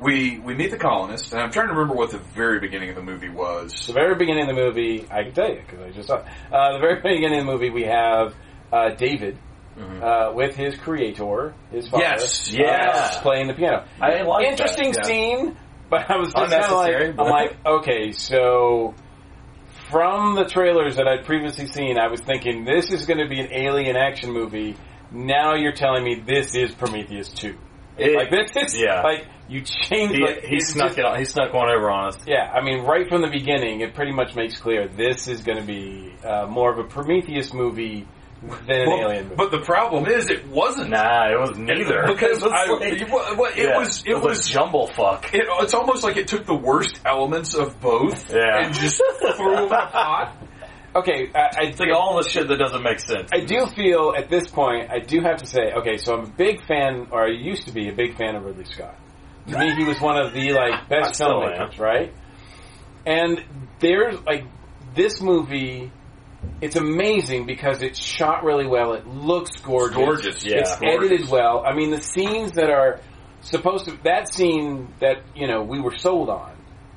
we 0.00 0.38
we 0.38 0.54
meet 0.54 0.70
the 0.70 0.78
colonists, 0.78 1.32
and 1.32 1.40
I'm 1.42 1.50
trying 1.50 1.68
to 1.68 1.72
remember 1.74 1.94
what 1.94 2.10
the 2.10 2.18
very 2.18 2.60
beginning 2.60 2.90
of 2.90 2.96
the 2.96 3.02
movie 3.02 3.28
was. 3.30 3.86
The 3.86 3.92
very 3.94 4.14
beginning 4.14 4.48
of 4.48 4.54
the 4.54 4.62
movie, 4.62 5.06
I 5.10 5.24
can 5.24 5.32
tell 5.32 5.48
you 5.50 5.60
because 5.66 5.80
I 5.80 5.90
just 5.90 6.08
saw 6.08 6.16
it. 6.18 6.24
Uh, 6.52 6.72
the 6.74 6.78
very 6.78 7.00
beginning 7.02 7.40
of 7.40 7.46
the 7.46 7.52
movie, 7.52 7.70
we 7.70 7.84
have 7.84 8.34
uh, 8.72 8.90
David 8.90 9.38
uh, 10.02 10.32
with 10.34 10.54
his 10.56 10.76
creator, 10.76 11.54
his 11.70 11.88
father, 11.88 12.04
Yes, 12.04 12.52
yes. 12.52 13.16
uh, 13.16 13.20
playing 13.22 13.48
the 13.48 13.54
piano. 13.54 13.84
I 14.00 14.22
like 14.22 14.46
Interesting 14.46 14.92
that, 14.92 14.98
yeah. 14.98 15.04
scene, 15.06 15.56
but 15.88 16.10
I 16.10 16.16
was 16.16 16.32
just 16.32 16.36
kind 16.36 16.52
of 16.64 16.70
like, 16.72 16.94
Unnecessary, 16.94 17.14
I'm 17.18 17.30
like, 17.30 17.56
okay, 17.66 18.12
so 18.12 18.94
from 19.90 20.34
the 20.36 20.44
trailers 20.44 20.96
that 20.96 21.08
I'd 21.08 21.24
previously 21.24 21.66
seen, 21.66 21.98
I 21.98 22.08
was 22.08 22.20
thinking 22.20 22.64
this 22.64 22.90
is 22.92 23.06
going 23.06 23.18
to 23.18 23.28
be 23.28 23.40
an 23.40 23.52
alien 23.52 23.96
action 23.96 24.32
movie. 24.32 24.76
Now 25.10 25.54
you're 25.54 25.72
telling 25.72 26.04
me 26.04 26.22
this 26.24 26.54
is 26.54 26.72
Prometheus 26.72 27.28
two. 27.28 27.56
It- 27.98 28.14
like 28.16 28.30
this 28.30 28.54
is 28.56 28.80
yeah. 28.80 29.02
like 29.02 29.26
you 29.48 29.62
changed. 29.62 30.14
He, 30.14 30.22
like, 30.22 30.44
he 30.44 30.60
snuck 30.60 30.88
just- 30.90 30.98
it. 31.00 31.04
On, 31.04 31.18
he 31.18 31.24
snuck 31.24 31.52
one 31.52 31.68
over 31.68 31.90
on 31.90 32.06
us. 32.08 32.18
yeah, 32.26 32.50
I 32.54 32.62
mean, 32.62 32.84
right 32.84 33.08
from 33.08 33.20
the 33.20 33.28
beginning, 33.28 33.80
it 33.80 33.94
pretty 33.94 34.12
much 34.12 34.36
makes 34.36 34.58
clear 34.60 34.86
this 34.88 35.26
is 35.26 35.42
going 35.42 35.58
to 35.58 35.66
be 35.66 36.14
uh, 36.24 36.46
more 36.46 36.72
of 36.72 36.78
a 36.78 36.84
Prometheus 36.84 37.52
movie 37.52 38.06
than 38.42 38.80
an 38.80 38.88
Well, 38.88 38.98
alien 39.00 39.24
movie. 39.24 39.36
but 39.36 39.50
the 39.50 39.60
problem 39.60 40.06
is, 40.06 40.30
it 40.30 40.46
wasn't. 40.48 40.90
Nah, 40.90 41.28
it 41.30 41.38
was 41.38 41.56
neither. 41.58 42.04
Because 42.06 42.38
it 42.38 42.42
was, 42.44 42.52
I, 42.52 42.70
like- 42.70 43.00
it, 43.02 43.10
well, 43.10 43.44
it 43.44 43.56
yeah, 43.58 43.78
was 43.78 44.02
it, 44.06 44.12
a 44.12 44.18
was 44.18 44.48
jumble 44.48 44.86
fuck. 44.88 45.32
it, 45.34 45.44
it's 45.46 45.74
almost 45.74 46.02
like 46.04 46.16
it 46.16 46.28
took 46.28 46.46
the 46.46 46.54
worst 46.54 47.00
elements 47.04 47.54
of 47.54 47.80
both 47.80 48.32
Yeah. 48.32 48.64
and 48.64 48.74
just 48.74 49.00
threw 49.36 49.54
them 49.56 49.64
in 49.66 49.72
a 49.72 49.86
pot. 49.86 50.36
okay, 50.96 51.30
I, 51.34 51.38
I, 51.38 51.62
It's 51.68 51.78
like 51.80 51.90
all 51.94 52.16
the 52.22 52.28
shit 52.28 52.48
that 52.48 52.56
doesn't 52.56 52.82
make 52.82 53.00
sense. 53.00 53.28
I 53.32 53.40
do 53.44 53.66
feel 53.66 54.14
at 54.16 54.28
this 54.30 54.48
point, 54.48 54.90
I 54.90 54.98
do 55.00 55.20
have 55.20 55.38
to 55.38 55.46
say, 55.46 55.72
okay, 55.72 55.98
so 55.98 56.14
I'm 56.14 56.24
a 56.24 56.28
big 56.28 56.64
fan, 56.66 57.08
or 57.10 57.26
I 57.26 57.30
used 57.30 57.66
to 57.66 57.72
be 57.72 57.88
a 57.88 57.92
big 57.92 58.16
fan 58.16 58.36
of 58.36 58.44
Ridley 58.44 58.64
Scott. 58.64 58.96
To 59.48 59.58
me, 59.58 59.74
he 59.74 59.84
was 59.84 60.00
one 60.00 60.16
of 60.16 60.32
the 60.32 60.52
like 60.52 60.88
best 60.88 61.20
filmmakers, 61.20 61.78
right? 61.78 62.12
And 63.06 63.42
there's 63.80 64.18
like 64.24 64.44
this 64.94 65.20
movie. 65.20 65.90
It's 66.60 66.76
amazing 66.76 67.46
because 67.46 67.82
it's 67.82 67.98
shot 67.98 68.44
really 68.44 68.66
well. 68.66 68.92
It 68.94 69.06
looks 69.06 69.56
gorgeous. 69.60 69.96
It's 69.96 70.04
Gorgeous, 70.06 70.44
yeah. 70.44 70.56
It's 70.58 70.76
gorgeous. 70.76 71.10
edited 71.10 71.28
well. 71.30 71.64
I 71.66 71.74
mean, 71.74 71.90
the 71.90 72.02
scenes 72.02 72.52
that 72.52 72.70
are 72.70 73.00
supposed 73.40 73.86
to 73.86 73.96
that 74.04 74.32
scene 74.32 74.92
that 75.00 75.22
you 75.34 75.46
know 75.46 75.62
we 75.62 75.80
were 75.80 75.96
sold 75.96 76.28
on, 76.28 76.52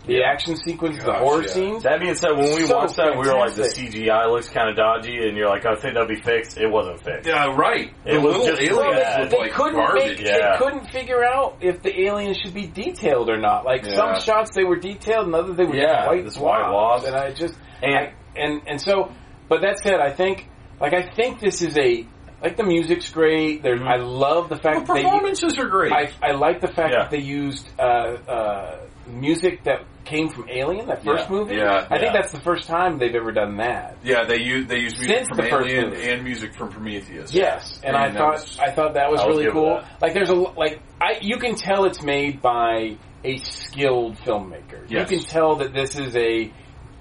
the 0.05 0.15
Yeah. 0.15 0.27
action 0.31 0.57
sequence, 0.57 1.01
the 1.01 1.13
horror 1.13 1.43
yeah. 1.43 1.47
scenes. 1.47 1.83
That 1.83 2.01
being 2.01 2.15
said, 2.15 2.31
when 2.31 2.53
we 2.55 2.65
So 2.67 2.75
watched 2.77 2.97
that, 2.97 3.11
we 3.17 3.25
were 3.25 3.37
like, 3.37 3.53
the. 3.53 3.63
CGI 3.63 4.29
looks 4.29 4.49
kind 4.49 4.69
of 4.69 4.75
dodgy, 4.75 5.15
and 5.25 5.37
you're 5.37 5.47
like, 5.47 5.65
I 5.65 5.75
think 5.75 5.93
that'll 5.93 6.07
be 6.09 6.21
fixed. 6.21 6.57
It 6.57 6.67
wasn't 6.69 7.01
fixed. 7.01 7.27
Yeah, 7.29 7.55
right. 7.55 7.93
It 8.05 8.15
the 8.15 8.19
was 8.21 8.45
just 8.45 8.61
aliens 8.61 8.97
bad. 8.97 9.29
they 9.29 9.37
like 9.37 9.51
couldn't 9.53 9.75
garbage. 9.75 10.17
make, 10.19 10.27
Yeah. 10.27 10.57
they 10.57 10.65
couldn't 10.65 10.87
figure 10.89 11.23
out 11.23 11.57
if 11.61 11.81
the 11.81 12.01
aliens 12.01 12.37
should 12.43 12.53
be 12.53 12.67
detailed 12.67 13.29
or 13.29 13.37
not. 13.37 13.63
Like 13.63 13.85
Yeah. 13.85 13.95
some 13.95 14.19
shots 14.19 14.51
they 14.53 14.65
were 14.65 14.75
detailed, 14.77 15.27
and 15.27 15.35
others 15.35 15.55
they 15.55 15.63
were 15.65 15.75
Yeah, 15.75 15.95
just 15.95 16.07
white 16.07 16.23
just 16.25 16.39
white 16.41 16.67
blobs. 16.69 17.03
blobs. 17.03 17.05
And 17.05 17.15
I 17.15 17.31
just 17.31 17.55
And- 17.81 17.95
I, 17.95 18.13
and 18.35 18.61
and 18.67 18.81
so, 18.81 19.11
but 19.49 19.61
that 19.61 19.79
said, 19.79 19.99
I 19.99 20.11
think 20.11 20.49
like 20.79 20.93
I 20.93 21.09
think 21.15 21.39
this 21.39 21.61
is 21.61 21.77
a 21.77 22.05
like 22.41 22.57
the 22.57 22.63
music's 22.63 23.09
great. 23.09 23.63
Mhm. 23.63 23.87
I 23.87 23.97
love 23.97 24.49
the 24.49 24.57
fact 24.57 24.81
The 24.87 24.93
that 24.93 24.93
they. 24.95 25.03
performances 25.03 25.57
are 25.57 25.67
great. 25.67 25.93
I, 25.93 26.11
I 26.21 26.31
like 26.33 26.59
the 26.61 26.67
fact 26.67 26.93
Yeah. 26.93 27.03
that 27.03 27.11
they 27.11 27.19
used 27.19 27.67
uh, 27.79 27.83
uh, 27.83 28.79
music 29.07 29.63
that 29.63 29.83
came 30.03 30.27
from 30.27 30.49
Alien, 30.49 30.87
that 30.87 31.03
first 31.05 31.29
Yeah. 31.29 31.35
movie. 31.35 31.55
Yeah. 31.55 31.87
I 31.89 31.97
think 31.99 32.11
that's 32.11 32.33
the 32.33 32.41
first 32.41 32.67
time 32.67 32.97
they've 32.99 33.15
ever 33.15 33.31
done 33.31 33.55
that. 33.57 33.95
yeah, 34.03 34.25
they 34.25 34.41
use 34.41 34.67
they 34.67 34.79
use 34.79 34.93
music 34.97 35.15
Since 35.15 35.27
from 35.29 35.37
the 35.37 35.43
first 35.49 35.69
Alien 35.69 35.93
and 35.93 36.23
music 36.25 36.53
from 36.55 36.69
Prometheus. 36.69 37.33
Yes, 37.33 37.79
and, 37.83 37.95
And 37.95 38.05
I 38.05 38.11
thought 38.17 38.33
was- 38.33 38.59
I 38.59 38.71
thought 38.71 38.95
that 38.95 39.09
was 39.09 39.23
really 39.25 39.49
cool. 39.49 39.75
that. 39.79 40.01
Like 40.01 40.13
there's 40.13 40.29
a 40.29 40.35
like 40.35 40.81
I 40.99 41.19
you 41.21 41.37
can 41.37 41.55
tell 41.55 41.85
it's 41.85 42.01
made 42.03 42.41
by 42.41 42.97
a 43.23 43.37
skilled 43.37 44.17
filmmaker. 44.17 44.83
Yes. 44.89 45.09
You 45.09 45.17
can 45.17 45.25
tell 45.25 45.55
that 45.57 45.73
this 45.73 45.97
is 45.97 46.13
a 46.17 46.51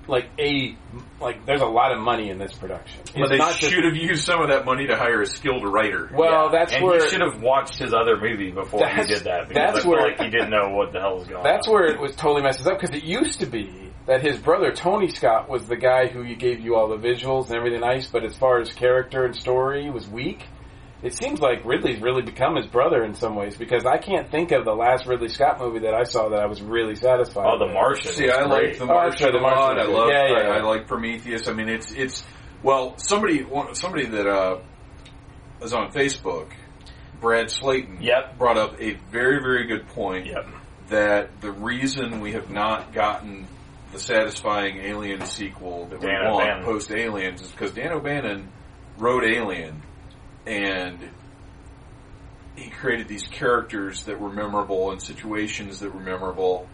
like 0.08 0.28
a 0.38 0.76
like. 1.20 1.46
There's 1.46 1.60
a 1.60 1.66
lot 1.66 1.92
of 1.92 1.98
money 2.00 2.30
in 2.30 2.38
this 2.38 2.52
production. 2.52 3.00
But 3.14 3.22
It's 3.22 3.30
they 3.30 3.38
not 3.38 3.54
just- 3.56 3.72
should 3.72 3.84
have 3.84 3.96
used 3.96 4.24
some 4.24 4.40
of 4.42 4.48
that 4.48 4.64
money 4.64 4.86
to 4.88 4.96
hire 4.96 5.20
a 5.22 5.26
skilled 5.26 5.66
writer. 5.66 6.10
Well, 6.14 6.50
that's 6.50 6.72
and 6.72 6.84
where 6.84 7.00
he 7.02 7.08
should 7.08 7.20
have 7.20 7.40
watched 7.40 7.78
his 7.78 7.94
other 7.94 8.16
movie 8.16 8.50
before 8.50 8.86
he 8.86 9.02
did 9.04 9.20
that. 9.24 9.48
Because 9.48 9.54
that's 9.54 9.78
I 9.78 9.82
feel 9.82 9.90
where- 9.92 10.02
like 10.08 10.20
he 10.20 10.28
didn't 10.30 10.50
know 10.50 10.70
what 10.70 10.92
the 10.92 11.00
hell 11.00 11.16
was 11.18 11.28
going 11.28 11.42
That's 11.44 11.68
on. 11.68 11.74
where 11.74 11.84
it 11.86 12.00
was 12.00 12.14
totally 12.16 12.42
messes 12.42 12.66
up 12.66 12.80
because 12.80 12.94
it 12.96 13.04
used 13.04 13.40
to 13.40 13.46
be 13.46 13.90
that 14.06 14.20
his 14.22 14.38
brother 14.38 14.72
Tony 14.72 15.08
Scott 15.08 15.48
was 15.48 15.66
the 15.68 15.76
guy 15.76 16.08
who 16.08 16.24
gave 16.34 16.58
you 16.60 16.74
all 16.74 16.88
the 16.88 16.96
visuals 16.96 17.46
and 17.46 17.56
everything 17.56 17.80
nice, 17.80 18.08
but 18.08 18.24
as 18.24 18.36
far 18.36 18.58
as 18.58 18.72
character 18.72 19.24
and 19.24 19.36
story 19.36 19.88
was 19.90 20.08
weak. 20.08 20.44
It 21.02 21.14
seems 21.14 21.40
like 21.40 21.64
Ridley's 21.64 22.00
really 22.00 22.22
become 22.22 22.54
his 22.54 22.66
brother 22.66 23.02
in 23.02 23.14
some 23.14 23.34
ways 23.34 23.56
because 23.56 23.84
I 23.84 23.98
can't 23.98 24.30
think 24.30 24.52
of 24.52 24.64
the 24.64 24.72
last 24.74 25.04
Ridley 25.06 25.28
Scott 25.28 25.58
movie 25.58 25.80
that 25.80 25.94
I 25.94 26.04
saw 26.04 26.28
that 26.28 26.38
I 26.40 26.46
was 26.46 26.62
really 26.62 26.94
satisfied. 26.94 27.44
Oh, 27.46 27.58
The 27.58 27.64
with. 27.66 27.74
Martian. 27.74 28.12
See, 28.12 28.30
I 28.30 28.44
like 28.44 28.74
the 28.78 28.86
that's 28.86 28.86
Martian 28.86 29.26
right, 29.26 29.32
The 29.32 29.38
a 29.38 29.40
lot. 29.40 29.56
Martian 29.56 29.78
I 29.78 29.92
love. 29.92 30.06
good. 30.08 30.12
Yeah, 30.12 30.28
yeah, 30.48 30.48
I, 30.54 30.58
I 30.58 30.62
like 30.62 30.86
Prometheus. 30.86 31.48
I 31.48 31.52
mean, 31.54 31.68
it's 31.68 31.90
it's 31.92 32.24
well, 32.62 32.96
somebody 32.98 33.42
one- 33.42 33.74
somebody 33.74 34.06
that 34.06 34.26
uh, 34.28 34.58
was 35.60 35.72
on 35.74 35.90
Facebook, 35.90 36.52
Brad 37.20 37.50
Slayton, 37.50 37.98
Yep. 38.00 38.38
brought 38.38 38.56
up 38.58 38.80
a 38.80 38.94
very 39.10 39.42
very 39.42 39.66
good 39.66 39.88
point. 39.88 40.26
Yep. 40.26 40.46
That 40.90 41.40
the 41.40 41.50
reason 41.50 42.20
we 42.20 42.32
have 42.32 42.50
not 42.50 42.92
gotten 42.92 43.48
the 43.92 43.98
satisfying 43.98 44.78
Alien 44.78 45.24
sequel 45.26 45.86
that 45.86 46.00
we 46.00 46.06
Dan 46.06 46.30
want 46.32 46.64
post 46.64 46.90
Aliens 46.92 47.42
is 47.42 47.50
because 47.50 47.72
Dan 47.72 47.92
O'Bannon 47.92 48.50
wrote 48.98 49.24
Alien 49.24 49.82
and 50.46 50.98
he 52.56 52.70
created 52.70 53.08
these 53.08 53.26
characters 53.26 54.04
that 54.04 54.20
were 54.20 54.30
memorable 54.30 54.90
and 54.92 55.00
situations 55.02 55.80
that 55.80 55.94
were 55.94 56.00
memorable, 56.00 56.68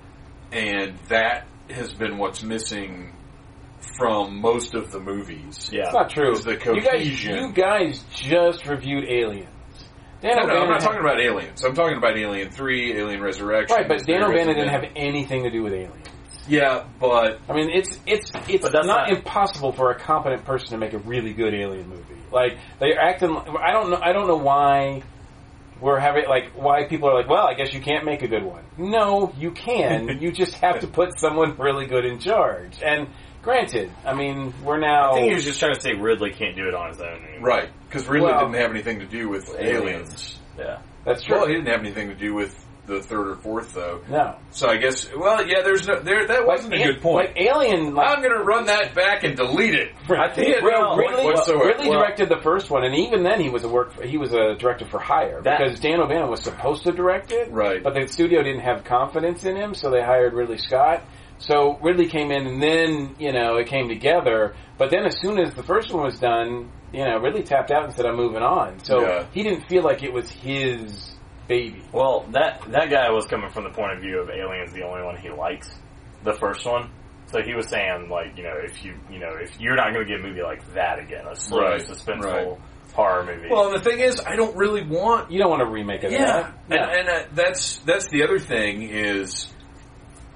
and 0.52 0.98
that 1.08 1.46
has 1.70 1.92
been 1.92 2.18
what's 2.18 2.42
missing 2.42 3.14
from 3.96 4.40
most 4.40 4.74
of 4.74 4.90
the 4.90 4.98
movies. 5.00 5.70
Yeah. 5.72 5.84
It's 5.84 5.92
not 5.94 6.10
true. 6.10 6.32
Is 6.32 6.44
the 6.44 6.52
You 6.52 6.58
guys, 6.58 6.84
cohesion. 6.84 7.34
you 7.36 7.52
guys 7.52 8.04
just 8.10 8.66
reviewed 8.66 9.04
Aliens. 9.04 9.48
Dan 10.20 10.32
No, 10.36 10.42
no, 10.46 10.54
I'm 10.62 10.68
not 10.68 10.80
had- 10.82 10.88
talking 10.88 11.00
about 11.00 11.20
Aliens. 11.20 11.62
I'm 11.64 11.74
talking 11.74 11.96
about 11.96 12.16
Alien 12.18 12.50
Three, 12.50 12.98
Alien 12.98 13.22
Resurrection. 13.22 13.76
right, 13.76 13.86
but 13.86 14.04
Dan 14.04 14.20
There 14.20 14.28
O'Bannon 14.30 14.56
didn't 14.56 14.70
have 14.70 14.84
anything 14.96 15.44
to 15.44 15.50
do 15.50 15.62
with 15.62 15.72
Aliens. 15.72 15.94
Yeah, 16.48 16.84
but 16.98 17.38
I 17.48 17.52
mean, 17.52 17.70
it's 17.70 18.00
it's 18.06 18.32
it's 18.48 18.72
not, 18.72 18.84
not- 18.86 19.10
impossible 19.10 19.70
for 19.72 19.90
a 19.92 19.98
competent 19.98 20.44
person 20.44 20.70
to 20.70 20.78
make 20.78 20.92
a 20.94 20.98
really 20.98 21.34
good 21.34 21.54
alien 21.54 21.88
movie. 21.88 22.17
Like 22.32 22.58
they're 22.78 22.98
acting. 22.98 23.36
I 23.36 23.72
don't 23.72 23.90
know. 23.90 24.00
I 24.02 24.12
don't 24.12 24.26
know 24.28 24.36
why 24.36 25.02
we're 25.80 25.98
having 25.98 26.28
like 26.28 26.52
why 26.56 26.84
people 26.86 27.08
are 27.08 27.14
like, 27.14 27.28
well, 27.28 27.46
I 27.46 27.54
guess 27.54 27.72
you 27.72 27.80
can't 27.80 28.04
make 28.04 28.22
a 28.22 28.28
good 28.28 28.42
one. 28.44 28.64
No, 28.76 29.32
you 29.38 29.52
can. 29.52 30.08
you 30.20 30.32
just 30.32 30.54
have 30.54 30.80
to 30.80 30.86
put 30.86 31.18
someone 31.18 31.56
really 31.56 31.86
good 31.86 32.04
in 32.04 32.18
charge. 32.18 32.78
And 32.82 33.08
granted, 33.42 33.90
I 34.04 34.14
mean, 34.14 34.52
we're 34.64 34.78
now. 34.78 35.12
I 35.12 35.14
think 35.14 35.28
he 35.28 35.34
was 35.34 35.44
just 35.44 35.60
trying 35.60 35.74
to 35.74 35.80
say 35.80 35.94
Ridley 35.94 36.32
can't 36.32 36.56
do 36.56 36.68
it 36.68 36.74
on 36.74 36.88
his 36.90 37.00
own 37.00 37.24
anymore. 37.24 37.48
right 37.48 37.70
because 37.88 38.06
Ridley 38.06 38.30
Well- 38.30 38.40
didn't 38.46 38.60
have 38.60 38.70
anything 38.70 38.98
to 39.00 39.06
do 39.06 39.28
with 39.28 39.48
Aliens. 39.58 39.82
aliens. 39.82 40.38
Yeah. 40.58 40.78
that's 41.04 41.22
true. 41.22 41.36
Well, 41.36 41.46
he 41.46 41.54
didn't 41.54 41.68
have 41.68 41.80
anything 41.80 42.08
to 42.08 42.14
do 42.14 42.34
with 42.34 42.54
the 42.88 43.00
third 43.00 43.28
or 43.28 43.36
fourth 43.36 43.74
though. 43.74 44.00
no, 44.08 44.36
So 44.50 44.68
I 44.68 44.78
guess 44.78 45.08
well, 45.16 45.46
yeah, 45.46 45.62
there's 45.62 45.86
no 45.86 46.00
there. 46.00 46.26
That 46.26 46.46
wasn't 46.46 46.74
a 46.74 46.82
good 46.82 47.00
point. 47.00 47.28
Like 47.28 47.36
Alien, 47.40 47.94
like, 47.94 48.08
I'm 48.08 48.22
going 48.22 48.36
to 48.36 48.42
run 48.42 48.66
that 48.66 48.94
back 48.94 49.22
and 49.24 49.36
delete 49.36 49.74
it. 49.74 49.92
I 50.08 50.28
think- 50.30 50.54
had 50.56 50.64
well, 50.64 50.96
no 50.96 51.02
Ridley, 51.02 51.24
whatsoever. 51.24 51.64
Ridley 51.66 51.88
Well- 51.90 52.00
directed 52.00 52.28
the 52.28 52.40
first 52.42 52.70
one, 52.70 52.84
and 52.84 52.94
even 52.96 53.22
then 53.22 53.40
he 53.40 53.50
was 53.50 53.62
a 53.64 53.68
work. 53.68 54.02
He 54.02 54.16
was 54.18 54.32
a 54.32 54.54
director 54.56 54.86
for 54.86 54.98
hire 54.98 55.40
That- 55.42 55.58
because 55.58 55.78
Dan 55.80 56.00
O'Bannon 56.00 56.30
was 56.30 56.42
supposed 56.42 56.82
to 56.84 56.92
direct 56.92 57.30
it, 57.32 57.50
Right. 57.52 57.82
But 57.82 57.94
the 57.94 58.06
studio 58.08 58.42
didn't 58.42 58.62
have 58.62 58.84
confidence 58.84 59.44
in 59.44 59.54
him, 59.56 59.74
so 59.74 59.90
they 59.90 60.02
hired 60.02 60.32
Ridley 60.32 60.58
Scott. 60.58 61.02
So 61.40 61.78
Ridley 61.82 62.06
came 62.08 62.32
in, 62.32 62.46
and 62.48 62.60
then 62.62 63.14
you 63.18 63.32
know 63.32 63.56
it 63.58 63.68
came 63.68 63.88
together. 63.88 64.54
But 64.76 64.90
then, 64.90 65.04
as 65.06 65.20
soon 65.20 65.38
as 65.38 65.54
the 65.54 65.62
first 65.62 65.92
one 65.92 66.02
was 66.04 66.18
done, 66.18 66.70
you 66.92 67.04
know 67.04 67.18
Ridley 67.18 67.42
tapped 67.44 67.70
out 67.70 67.84
and 67.84 67.92
said, 67.92 68.06
"I'm 68.06 68.16
moving 68.16 68.42
on." 68.42 68.80
So 68.80 69.02
Yeah. 69.02 69.24
he 69.32 69.42
didn't 69.44 69.68
feel 69.68 69.82
like 69.84 70.02
it 70.02 70.12
was 70.12 70.28
his 70.30 71.14
baby. 71.48 71.82
Well, 71.92 72.26
that 72.32 72.62
that 72.68 72.90
guy 72.90 73.10
was 73.10 73.26
coming 73.26 73.50
from 73.50 73.64
the 73.64 73.70
point 73.70 73.92
of 73.92 74.00
view 74.00 74.20
of 74.20 74.28
Aliens, 74.30 74.72
the 74.72 74.82
only 74.84 75.02
one 75.02 75.16
he 75.16 75.30
likes, 75.30 75.70
the 76.22 76.34
first 76.34 76.64
one. 76.66 76.90
So 77.32 77.42
he 77.42 77.54
was 77.54 77.68
saying, 77.68 78.08
like, 78.08 78.36
you 78.38 78.42
know, 78.44 78.54
if 78.62 78.82
you, 78.82 78.94
you 79.10 79.18
know, 79.18 79.34
if 79.38 79.60
you're 79.60 79.76
not 79.76 79.92
going 79.92 80.06
to 80.06 80.10
get 80.10 80.20
a 80.20 80.26
movie 80.26 80.40
like 80.42 80.66
that 80.74 80.98
again, 80.98 81.26
a 81.26 81.36
slow, 81.36 81.60
Right, 81.60 81.80
suspenseful 81.82 82.22
right. 82.52 82.58
horror 82.94 83.24
movie. 83.26 83.48
Well, 83.50 83.66
and 83.70 83.74
the 83.78 83.84
thing 83.84 84.00
is, 84.00 84.18
I 84.26 84.34
don't 84.36 84.56
really 84.56 84.82
want. 84.82 85.30
You 85.30 85.38
don't 85.38 85.50
want 85.50 85.60
to 85.60 85.66
remake 85.70 86.04
of 86.04 86.12
Yeah, 86.12 86.52
that. 86.68 86.80
and, 86.80 86.90
and 87.00 87.08
uh, 87.08 87.28
that's 87.34 87.78
that's 87.78 88.08
the 88.08 88.22
other 88.24 88.38
thing 88.38 88.82
is, 88.82 89.52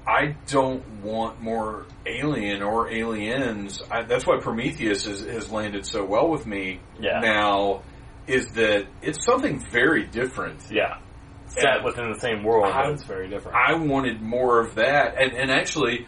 I 0.05 0.35
don't 0.47 0.85
want 1.01 1.41
more 1.41 1.87
Alien 2.05 2.61
or 2.61 2.91
Aliens. 2.91 3.81
I, 3.89 4.03
that's 4.03 4.27
why 4.27 4.37
Prometheus 4.39 5.05
has, 5.05 5.21
has 5.21 5.49
landed 5.51 5.85
so 5.87 6.05
well 6.05 6.29
with 6.29 6.45
me 6.45 6.79
Yeah. 6.99 7.21
now. 7.21 7.81
Is 8.27 8.47
that 8.53 8.85
it's 9.01 9.25
something 9.25 9.59
very 9.59 10.05
different. 10.05 10.63
yeah, 10.71 10.97
set 11.47 11.65
And- 11.77 11.85
within 11.85 12.11
the 12.11 12.19
same 12.19 12.43
world, 12.43 12.65
I- 12.71 12.83
but 12.83 12.91
it's 12.93 13.03
very 13.03 13.27
different. 13.29 13.57
I 13.57 13.73
wanted 13.75 14.21
more 14.21 14.59
of 14.59 14.75
that, 14.75 15.15
and 15.21 15.33
and 15.33 15.51
actually, 15.51 16.07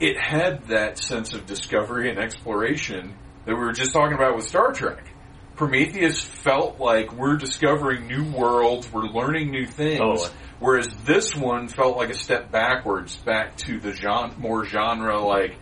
it 0.00 0.18
had 0.18 0.64
that 0.68 0.98
sense 0.98 1.34
of 1.34 1.46
discovery 1.46 2.08
and 2.10 2.18
exploration 2.18 3.14
that 3.44 3.54
we 3.54 3.60
were 3.60 3.72
just 3.72 3.92
talking 3.92 4.14
about 4.14 4.34
with 4.36 4.46
Star 4.46 4.72
Trek. 4.72 5.04
Prometheus 5.54 6.20
felt 6.20 6.80
like 6.80 7.12
we're 7.12 7.36
discovering 7.36 8.08
new 8.08 8.24
worlds, 8.32 8.90
we're 8.92 9.02
learning 9.04 9.50
new 9.52 9.66
things, 9.66 9.98
Totally. 10.00 10.28
whereas 10.58 10.88
this 11.04 11.36
one 11.36 11.68
felt 11.68 11.96
like 11.96 12.10
a 12.10 12.14
step 12.18 12.50
backwards, 12.50 13.16
back 13.18 13.56
to 13.58 13.78
the 13.78 13.92
genre, 13.92 14.32
more 14.38 14.64
genre 14.64 15.20
like 15.20 15.56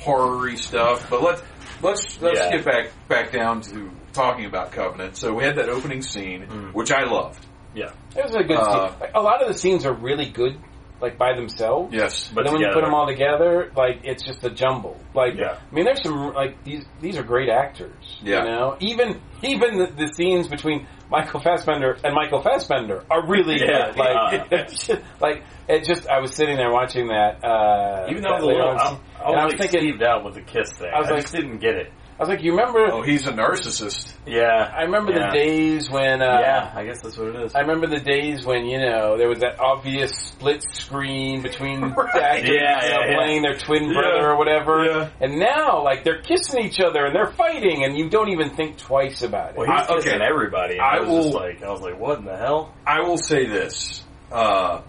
horror 0.00 0.56
stuff. 0.56 1.10
But 1.10 1.22
let's 1.22 1.42
let's 1.82 2.22
let's 2.22 2.38
Yeah. 2.40 2.50
get 2.56 2.64
back 2.64 2.86
back 3.08 3.32
down 3.32 3.60
to 3.62 3.90
talking 4.14 4.46
about 4.46 4.72
Covenant. 4.72 5.16
So 5.16 5.34
we 5.34 5.44
had 5.44 5.56
that 5.56 5.68
opening 5.68 6.00
scene, 6.02 6.46
Mm. 6.46 6.72
which 6.72 6.90
I 6.92 7.04
loved. 7.04 7.44
yeah, 7.74 7.90
It 8.16 8.24
was 8.24 8.34
a 8.34 8.42
good 8.44 8.56
Uh, 8.56 8.88
scene. 8.88 9.00
Like, 9.00 9.10
a 9.14 9.20
lot 9.20 9.42
of 9.42 9.48
the 9.48 9.54
scenes 9.54 9.84
are 9.84 9.92
really 9.92 10.30
good, 10.30 10.56
like 11.00 11.18
by 11.18 11.34
themselves. 11.34 11.92
Yes, 11.92 12.28
but 12.28 12.36
But 12.36 12.44
then 12.44 12.52
when 12.54 12.62
you 12.62 12.68
put 12.72 12.84
them 12.84 12.94
all 12.94 13.06
together, 13.06 13.70
like 13.76 14.00
it's 14.04 14.22
just 14.22 14.42
a 14.44 14.50
jumble. 14.50 14.96
Like, 15.12 15.34
Yeah. 15.36 15.56
I 15.70 15.74
mean, 15.74 15.84
there's 15.84 16.02
some 16.02 16.32
like 16.32 16.62
these. 16.64 16.84
These 17.00 17.18
are 17.18 17.22
great 17.24 17.48
actors. 17.50 17.92
Yeah. 18.22 18.44
You 18.44 18.50
know, 18.50 18.76
even 18.80 19.20
even 19.42 19.78
the, 19.78 19.86
the 19.86 20.08
scenes 20.14 20.46
between 20.48 20.86
Michael 21.10 21.40
Fassbender 21.40 21.98
and 22.02 22.14
Michael 22.14 22.40
Fassbender 22.42 23.04
are 23.10 23.26
really 23.26 23.58
Yeah, 23.60 23.88
good. 23.90 23.96
Like, 23.98 24.32
yeah. 24.32 24.44
it's 24.60 24.86
just, 24.86 25.00
like 25.20 25.42
it 25.68 25.84
just. 25.84 26.08
I 26.08 26.20
was 26.20 26.32
sitting 26.34 26.56
there 26.56 26.70
watching 26.72 27.08
that. 27.08 27.44
Uh, 27.44 28.06
even 28.08 28.22
though 28.22 28.30
that 28.30 28.42
it 28.42 28.44
was 28.44 28.44
a 28.44 28.46
little, 28.46 28.68
on, 28.68 28.76
I, 28.78 29.22
I 29.24 29.30
and 29.30 29.40
I 29.40 29.44
was 29.44 29.52
was 29.54 29.60
like 29.60 29.70
thinking, 29.72 29.94
skeeved 29.98 30.02
out 30.02 30.24
with 30.24 30.34
the 30.34 30.42
kiss 30.42 30.72
thing. 30.72 30.90
I 30.94 31.00
was 31.00 31.08
I 31.08 31.14
like- 31.14 31.22
just 31.22 31.34
didn't 31.34 31.58
get 31.58 31.74
it. 31.74 31.92
I 32.16 32.22
was 32.22 32.28
like, 32.28 32.44
you 32.44 32.52
remember? 32.52 32.86
Oh, 32.92 33.02
he's 33.02 33.26
a 33.26 33.32
narcissist. 33.32 34.12
Yeah, 34.24 34.72
I 34.72 34.82
remember 34.82 35.10
yeah. 35.12 35.30
the 35.30 35.36
days 35.36 35.90
when. 35.90 36.22
Uh, 36.22 36.38
yeah, 36.40 36.72
I 36.72 36.84
guess 36.84 37.02
that's 37.02 37.16
what 37.18 37.28
it 37.28 37.36
is. 37.42 37.54
I 37.56 37.60
remember 37.60 37.88
the 37.88 37.98
days 37.98 38.46
when 38.46 38.66
you 38.66 38.78
know 38.78 39.18
there 39.18 39.28
was 39.28 39.40
that 39.40 39.58
obvious 39.58 40.12
split 40.12 40.64
screen 40.72 41.42
between 41.42 41.80
Right. 41.96 42.14
actors 42.14 42.50
Yeah, 42.50 42.84
yeah, 42.86 42.98
yeah. 43.10 43.16
playing 43.16 43.42
their 43.42 43.56
twin 43.58 43.86
Yeah. 43.88 43.94
brother 44.00 44.30
or 44.30 44.36
whatever, 44.38 44.84
Yeah. 44.84 45.08
and 45.20 45.40
now 45.40 45.82
like 45.82 46.04
they're 46.04 46.22
kissing 46.22 46.64
each 46.64 46.78
other 46.78 47.04
and 47.04 47.16
they're 47.16 47.32
fighting, 47.32 47.82
and 47.84 47.96
you 47.98 48.08
don't 48.08 48.28
even 48.28 48.50
think 48.50 48.78
twice 48.78 49.22
about 49.22 49.50
it. 49.50 49.56
well, 49.56 49.66
he's 49.66 49.90
I- 49.90 49.94
kissing 49.96 50.12
okay. 50.12 50.24
everybody. 50.24 50.74
And 50.74 50.82
I 50.82 50.98
I, 50.98 51.00
was 51.00 51.08
just 51.08 51.34
will- 51.34 51.40
like, 51.42 51.62
I 51.64 51.70
was 51.70 51.80
like, 51.80 51.98
what 51.98 52.20
in 52.20 52.26
the 52.26 52.36
hell? 52.36 52.72
I 52.86 53.00
will 53.00 53.18
say 53.18 53.46
this. 53.46 54.04
Uh, 54.30 54.82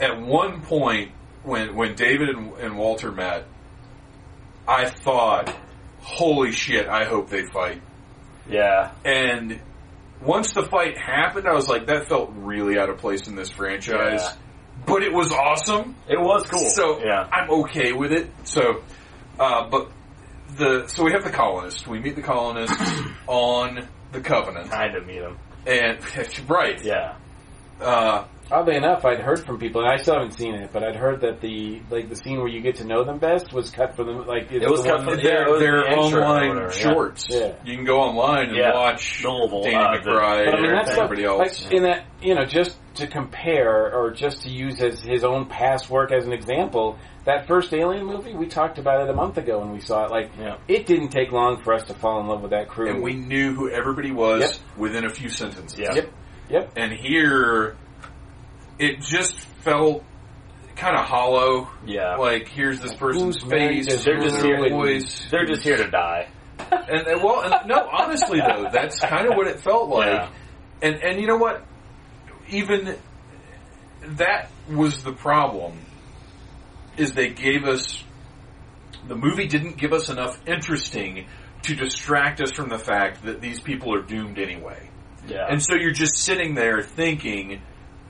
at 0.00 0.20
one 0.20 0.62
point, 0.62 1.12
when 1.44 1.76
when 1.76 1.94
David 1.94 2.30
and, 2.30 2.52
and 2.54 2.76
Walter 2.76 3.12
met, 3.12 3.44
I 4.66 4.88
thought, 4.90 5.54
"Holy 6.02 6.52
shit! 6.52 6.88
I 6.88 7.04
hope 7.04 7.30
they 7.30 7.44
fight." 7.46 7.80
Yeah, 8.48 8.90
And 9.04 9.60
once 10.20 10.52
the 10.52 10.64
fight 10.64 10.98
happened, 10.98 11.46
I 11.46 11.54
was 11.54 11.68
like, 11.68 11.86
"That 11.86 12.08
felt 12.08 12.32
really 12.34 12.78
out 12.78 12.90
of 12.90 12.98
place 12.98 13.26
in 13.28 13.36
this 13.36 13.50
franchise." 13.50 14.22
Yeah. 14.22 14.32
But 14.84 15.02
it 15.02 15.12
was 15.12 15.32
awesome. 15.32 15.94
it 16.08 16.18
was 16.18 16.44
cool. 16.48 16.68
So 16.70 16.98
yeah, 17.04 17.28
I'm 17.32 17.50
okay 17.62 17.92
with 17.92 18.12
it. 18.12 18.30
So, 18.44 18.82
uh, 19.38 19.68
but 19.68 19.90
the 20.56 20.86
so 20.88 21.04
we 21.04 21.12
have 21.12 21.24
the 21.24 21.30
colonists. 21.30 21.86
We 21.86 22.00
meet 22.00 22.16
the 22.16 22.22
colonists 22.22 22.76
on 23.26 23.88
the 24.12 24.20
Covenant, 24.20 24.72
I 24.72 24.88
kind 24.88 24.96
of 24.96 25.06
meet 25.06 25.22
him. 25.22 25.38
and 25.66 25.98
right, 26.50 26.82
Yeah, 26.84 27.16
uh, 27.80 28.24
Oddly 28.52 28.76
enough, 28.76 29.04
I'd 29.04 29.20
heard 29.20 29.40
from 29.46 29.58
people, 29.58 29.80
and 29.80 29.90
I 29.90 29.96
still 29.96 30.14
haven't 30.14 30.32
seen 30.32 30.54
it, 30.54 30.70
but 30.72 30.84
I'd 30.84 30.94
heard 30.96 31.22
that 31.22 31.40
the 31.40 31.80
like 31.90 32.08
the 32.10 32.16
scene 32.16 32.38
where 32.38 32.48
you 32.48 32.60
get 32.60 32.76
to 32.76 32.84
know 32.84 33.02
them 33.02 33.18
best 33.18 33.52
was 33.52 33.70
cut 33.70 33.96
from 33.96 34.06
the 34.06 34.12
like 34.12 34.52
It 34.52 34.68
was 34.68 34.82
the 34.82 34.90
cut 34.90 34.98
one 34.98 35.06
from- 35.08 35.16
that- 35.16 35.24
yeah, 35.24 35.30
They're, 35.30 35.46
it 35.46 35.50
was 35.50 35.60
they're 35.60 35.80
the 35.80 35.96
online 35.96 36.48
whatever, 36.50 36.70
shorts. 36.72 37.26
Yeah. 37.30 37.52
You 37.64 37.76
can 37.76 37.84
go 37.86 38.00
online 38.00 38.48
and 38.50 38.56
Yeah. 38.56 38.74
watch 38.74 39.24
Louisville, 39.24 39.62
Danny 39.62 39.76
uh, 39.76 39.88
McBride 40.00 40.44
But 40.44 40.54
I 40.54 40.60
mean, 40.60 40.64
and 40.70 40.74
that's 40.78 40.90
stuff, 40.92 41.04
everybody 41.04 41.24
else. 41.24 41.64
like 41.64 41.72
in 41.72 41.82
that 41.84 42.04
you 42.20 42.34
know, 42.34 42.44
just 42.44 42.76
to 42.96 43.06
compare 43.06 43.90
or 43.94 44.10
just 44.10 44.42
to 44.42 44.50
use 44.50 44.80
as 44.82 45.00
his 45.00 45.24
own 45.24 45.46
past 45.46 45.88
work 45.88 46.12
as 46.12 46.26
an 46.26 46.32
example. 46.32 46.98
That 47.24 47.46
first 47.46 47.72
Alien 47.72 48.04
movie, 48.04 48.34
we 48.34 48.46
talked 48.46 48.78
about 48.78 49.02
it 49.02 49.08
a 49.10 49.14
month 49.14 49.38
ago 49.38 49.60
when 49.60 49.72
we 49.72 49.80
saw 49.80 50.04
it. 50.04 50.10
Like, 50.10 50.30
Yeah. 50.38 50.56
it 50.68 50.86
didn't 50.86 51.08
take 51.10 51.30
long 51.32 51.62
for 51.62 51.72
us 51.72 51.84
to 51.84 51.94
fall 51.94 52.20
in 52.20 52.26
love 52.26 52.42
with 52.42 52.50
that 52.50 52.68
crew. 52.68 52.90
and 52.90 53.02
we 53.02 53.14
knew 53.14 53.54
who 53.54 53.70
everybody 53.70 54.10
was 54.10 54.40
Yep. 54.42 54.52
within 54.76 55.04
a 55.06 55.08
few 55.10 55.28
sentences. 55.30 55.78
Yeah. 55.78 55.94
Yep. 55.94 56.12
Yep. 56.50 56.72
And 56.76 56.92
here, 56.92 57.76
it 58.78 59.00
just 59.00 59.38
felt 59.62 60.04
kind 60.76 60.96
of 60.96 61.04
hollow. 61.04 61.68
Yeah. 61.86 62.16
Like 62.16 62.48
here's 62.48 62.80
this 62.80 62.94
person's 62.94 63.40
Who's 63.42 63.50
face, 63.50 63.86
to 63.86 63.96
They're 63.96 64.20
just 64.20 64.42
here- 64.42 64.68
voice. 64.68 65.26
They're 65.30 65.46
just 65.46 65.62
here 65.62 65.76
to 65.76 65.90
die. 65.90 66.28
and, 66.58 67.06
and 67.06 67.22
well, 67.22 67.42
and, 67.42 67.68
no, 67.68 67.88
honestly 67.90 68.40
though, 68.40 68.68
that's 68.72 68.98
kind 69.00 69.28
of 69.28 69.36
what 69.36 69.46
it 69.46 69.60
felt 69.60 69.88
like. 69.88 70.06
Yeah. 70.06 70.30
And 70.82 71.02
and 71.02 71.20
you 71.20 71.26
know 71.26 71.36
what? 71.36 71.64
Even 72.48 72.96
that 74.02 74.50
was 74.68 75.02
the 75.02 75.12
problem. 75.12 75.78
Is 76.96 77.12
they 77.14 77.30
gave 77.30 77.64
us 77.64 78.02
the 79.08 79.16
movie 79.16 79.46
didn't 79.46 79.76
give 79.76 79.92
us 79.92 80.08
enough 80.08 80.40
interesting 80.46 81.26
to 81.62 81.74
distract 81.74 82.40
us 82.40 82.52
from 82.52 82.68
the 82.68 82.78
fact 82.78 83.24
that 83.24 83.40
these 83.40 83.60
people 83.60 83.94
are 83.94 84.02
doomed 84.02 84.38
anyway. 84.38 84.90
Yeah. 85.26 85.46
And 85.48 85.62
so 85.62 85.74
you're 85.74 85.92
just 85.92 86.16
sitting 86.16 86.54
there 86.54 86.82
thinking, 86.82 87.62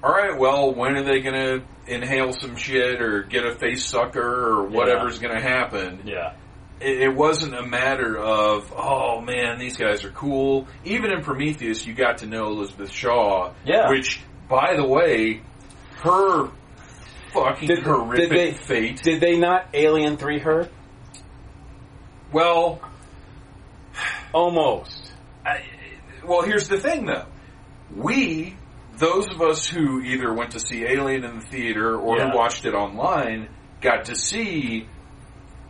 all 0.03 0.11
right, 0.11 0.37
well, 0.39 0.75
when 0.75 0.97
are 0.97 1.03
they 1.05 1.21
going 1.21 1.35
to 1.35 1.63
inhale 1.87 2.33
some 2.33 2.57
shit 2.57 3.01
or 3.01 3.23
get 3.23 3.45
a 3.47 3.55
face 3.55 3.85
sucker 3.85 4.21
or 4.21 4.65
whatever's 4.69 5.19
going 5.19 5.35
to 5.35 5.41
happen? 5.43 6.01
yeah. 6.05 6.35
It, 6.81 7.03
it 7.03 7.15
wasn't 7.15 7.55
a 7.55 7.63
matter 7.63 8.19
of, 8.19 8.73
oh 8.77 9.21
man, 9.21 9.61
these 9.61 9.77
guys 9.77 10.05
are 10.05 10.11
cool. 10.11 10.67
Even 10.85 11.13
in 11.13 11.23
Prometheus, 11.23 11.87
you 11.87 11.95
got 11.95 12.19
to 12.19 12.27
know 12.27 12.49
Elizabeth 12.49 12.91
Shaw, 12.91 13.53
Yeah. 13.65 13.89
which, 13.89 14.21
by 14.49 14.75
the 14.77 14.85
way, 14.85 15.43
her 16.03 16.49
fucking 17.33 17.69
Did- 17.69 17.85
horrific 17.85 18.31
did 18.31 18.39
they- 18.39 18.53
fate. 18.53 19.03
Did 19.03 19.21
they 19.21 19.37
not 19.39 19.67
Alien 19.75 20.17
Three 20.17 20.41
her? 20.41 20.69
well, 22.33 22.81
Almost. 24.33 25.13
I, 25.45 25.63
well, 26.25 26.43
here's 26.43 26.67
the 26.69 26.79
thing, 26.81 27.05
though. 27.07 27.27
We, 27.95 28.57
those 28.99 29.28
of 29.30 29.40
us 29.40 29.66
who 29.66 30.01
either 30.03 30.32
went 30.32 30.53
to 30.53 30.61
see 30.61 30.84
Alien 30.84 31.24
in 31.24 31.36
the 31.40 31.47
theater 31.47 31.97
or 31.97 32.18
Yeah. 32.18 32.30
who 32.30 32.36
watched 32.36 32.64
it 32.64 32.74
online, 32.74 33.49
got 33.80 34.05
to 34.07 34.14
see 34.14 34.86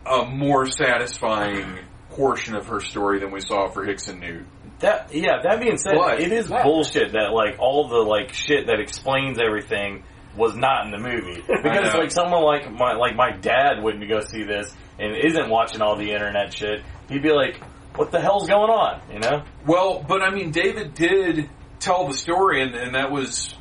a 0.05 0.25
more 0.25 0.65
satisfying 0.65 1.79
portion 2.11 2.55
of 2.55 2.67
her 2.67 2.79
story 2.79 3.19
than 3.19 3.31
we 3.31 3.39
saw 3.39 3.69
for 3.69 3.83
Hicks 3.85 4.07
and 4.07 4.19
Newt. 4.19 4.45
That 4.79 5.13
yeah. 5.13 5.41
That 5.43 5.59
being 5.61 5.77
said, 5.77 5.95
But- 5.97 6.19
it 6.19 6.31
is 6.31 6.49
Yeah. 6.49 6.63
bullshit 6.63 7.13
that 7.13 7.31
like 7.31 7.55
all 7.59 7.87
the 7.87 7.97
like 7.99 8.33
shit 8.33 8.67
that 8.67 8.79
explains 8.79 9.39
everything 9.39 10.03
was 10.35 10.55
not 10.55 10.85
in 10.85 10.91
the 10.91 10.97
movie 10.97 11.41
because 11.63 11.93
like 11.95 12.11
someone 12.11 12.43
like 12.43 12.69
my 12.71 12.93
like 12.93 13.15
my 13.15 13.31
dad 13.31 13.81
wouldn't 13.81 14.07
go 14.09 14.19
see 14.19 14.43
this 14.43 14.75
and 14.99 15.15
isn't 15.15 15.49
watching 15.49 15.81
all 15.81 15.95
the 15.95 16.11
internet 16.11 16.53
shit. 16.53 16.81
He'd 17.09 17.21
be 17.23 17.31
like, 17.31 17.61
"What 17.95 18.11
the 18.11 18.19
hell's 18.19 18.47
going 18.49 18.69
on?" 18.69 19.01
You 19.11 19.19
know? 19.19 19.43
Well, 19.65 20.03
but 20.07 20.21
I 20.21 20.31
mean, 20.31 20.51
David 20.51 20.93
did 20.95 21.49
tell 21.83 22.07
the 22.07 22.13
story, 22.17 22.61
and, 22.63 22.75
and 22.75 22.95
that 22.95 23.11
was, 23.11 23.53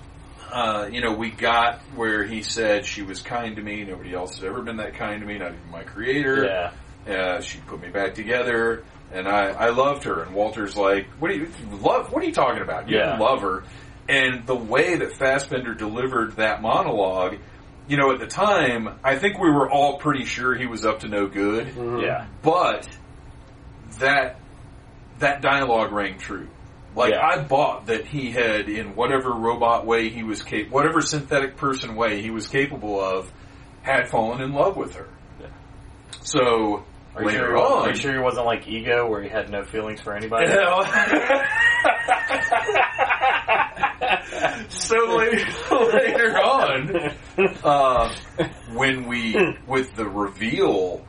uh, 0.51 0.89
you 0.91 1.01
know, 1.01 1.13
we 1.13 1.31
got 1.31 1.81
where 1.97 2.25
he 2.25 2.43
said 2.43 2.87
she 2.87 3.03
was 3.03 3.21
kind 3.21 3.57
to 3.57 3.63
me. 3.63 3.85
Nobody 3.85 4.15
else 4.15 4.37
has 4.37 4.45
ever 4.45 4.63
been 4.63 4.77
that 4.77 4.95
kind 4.95 5.21
to 5.21 5.27
me, 5.27 5.39
not 5.39 5.49
even 5.53 5.71
my 5.71 5.83
creator. 5.83 6.45
Yeah. 6.45 7.15
Uh, 7.15 7.41
she 7.41 7.59
put 7.67 7.81
me 7.83 7.89
back 7.89 8.15
together, 8.15 8.85
and 9.13 9.27
I, 9.27 9.49
I 9.51 9.71
loved 9.71 10.05
her. 10.05 10.23
And 10.23 10.35
Walter's 10.35 10.77
like, 10.77 11.09
"What 11.19 11.31
do 11.33 11.37
you 11.37 11.49
love? 11.81 12.13
What 12.13 12.23
are 12.23 12.27
you 12.27 12.33
talking 12.33 12.63
about? 12.63 12.89
You 12.89 12.99
Yeah. 12.99 13.19
love 13.19 13.43
her." 13.43 13.65
And 14.09 14.47
the 14.47 14.55
way 14.57 14.97
that 14.97 15.17
Fassbender 15.17 15.75
delivered 15.75 16.37
that 16.37 16.63
monologue, 16.63 17.39
you 17.89 17.97
know, 17.97 18.13
at 18.13 18.21
the 18.21 18.27
time, 18.27 18.99
I 19.03 19.17
think 19.19 19.39
we 19.39 19.51
were 19.51 19.69
all 19.71 19.99
pretty 19.99 20.25
sure 20.25 20.55
he 20.55 20.67
was 20.67 20.85
up 20.85 21.01
to 21.01 21.09
no 21.09 21.27
good. 21.27 21.73
Yeah. 22.01 22.27
But 22.43 22.89
that 23.99 24.37
that 25.19 25.41
dialogue 25.43 25.93
rang 25.93 26.19
true. 26.19 26.49
Like 26.95 27.13
Yeah. 27.13 27.27
I 27.27 27.43
bought 27.43 27.87
that 27.87 28.07
he 28.07 28.31
had, 28.31 28.69
in 28.69 28.95
whatever 28.95 29.31
robot 29.33 29.87
way 29.87 30.11
he 30.11 30.23
was 30.23 30.43
cap- 30.43 30.69
whatever 30.71 31.01
synthetic 31.01 31.57
person 31.57 31.95
way 31.97 32.21
he 32.21 32.31
was 32.31 32.49
capable 32.49 33.01
of, 33.01 33.31
had 33.83 34.09
fallen 34.09 34.41
in 34.43 34.53
love 34.53 34.77
with 34.77 34.95
her. 34.97 35.09
Yeah. 35.41 35.47
So 36.23 36.85
Are 37.15 37.23
you, 37.23 37.29
later 37.29 37.39
sure, 37.47 37.57
are 37.59 37.83
on, 37.83 37.89
you 37.89 37.95
sure 37.95 38.13
he 38.13 38.19
wasn't 38.19 38.47
like 38.47 38.67
ego 38.69 39.09
where 39.09 39.23
he 39.23 39.29
had 39.29 39.51
no 39.51 39.65
feelings 39.65 40.01
for 40.01 40.15
anybody? 40.15 40.47
so 44.69 44.97
later, 45.17 45.47
later 45.93 46.39
on, 46.39 47.13
uh, 47.65 48.15
when 48.73 49.07
we 49.07 49.37
with 49.67 49.95
the 49.95 50.07
reveal 50.09 51.05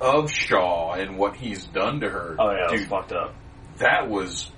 of 0.00 0.30
Shaw 0.30 0.92
and 0.94 1.18
what 1.18 1.36
he's 1.36 1.64
done 1.66 2.00
to 2.00 2.08
her, 2.08 2.36
oh 2.38 2.50
yeah, 2.50 2.76
dude, 2.76 2.88
fucked 2.88 3.12
up. 3.12 3.34
that 3.78 4.08
was 4.08 4.50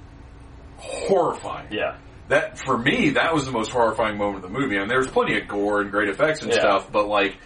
horrifying. 0.81 1.69
Yeah. 1.71 1.99
That 2.29 2.59
for 2.59 2.79
me, 2.79 3.11
that 3.11 3.35
was 3.35 3.45
the 3.47 3.53
most 3.53 3.71
horrifying 3.71 4.17
moment 4.17 4.45
of 4.45 4.51
the 4.53 4.59
movie. 4.59 4.77
I 4.77 4.81
mean, 4.81 4.89
there 4.89 4.99
was 4.99 5.09
plenty 5.09 5.39
of 5.41 5.49
gore 5.49 5.81
and 5.81 5.91
great 5.91 6.09
effects 6.09 6.43
and 6.43 6.51
Yeah. 6.53 6.61
stuff, 6.61 6.93
but 6.93 7.07
like 7.09 7.37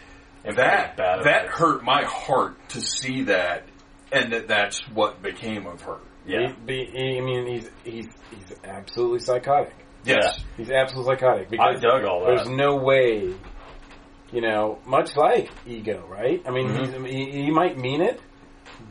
And 0.44 0.56
that 0.56 0.96
bad 0.96 1.24
that 1.24 1.46
hurt 1.46 1.82
my 1.82 2.04
heart 2.04 2.56
to 2.70 2.80
see 2.80 3.24
that, 3.24 3.64
and 4.12 4.32
that 4.32 4.46
that's 4.48 4.80
what 4.90 5.22
became 5.22 5.66
of 5.66 5.80
her. 5.82 5.98
Yeah. 6.26 6.52
He, 6.66 6.84
he, 6.92 7.18
I 7.18 7.20
mean, 7.22 7.46
he's 7.46 7.70
he's 7.84 8.08
he's 8.30 8.56
absolutely 8.64 9.20
psychotic. 9.20 9.74
Yes, 10.04 10.38
He's 10.58 10.70
absolutely 10.70 11.14
psychotic 11.14 11.48
I 11.58 11.74
dug 11.80 12.04
all 12.04 12.20
that. 12.20 12.36
there's 12.36 12.48
no 12.50 12.76
way, 12.76 13.32
you 14.32 14.40
know, 14.42 14.78
much 14.84 15.16
like 15.16 15.48
ego, 15.66 16.04
right? 16.10 16.42
I 16.46 16.50
mean, 16.50 16.68
Mm-hmm. 16.68 17.04
he's, 17.06 17.14
he, 17.34 17.42
he 17.44 17.50
might 17.50 17.78
mean 17.78 18.02
it, 18.02 18.20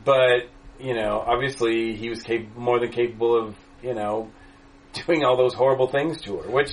but 0.04 0.48
you 0.80 0.92
know, 0.92 1.22
obviously 1.24 1.94
he 1.94 2.08
was 2.10 2.20
cap- 2.24 2.56
more 2.56 2.80
than 2.80 2.90
capable 2.90 3.38
of, 3.40 3.54
you 3.84 3.94
know, 3.94 4.30
doing 5.06 5.24
all 5.24 5.36
those 5.36 5.54
horrible 5.54 5.88
things 5.88 6.20
to 6.22 6.38
her. 6.38 6.50
Which, 6.50 6.72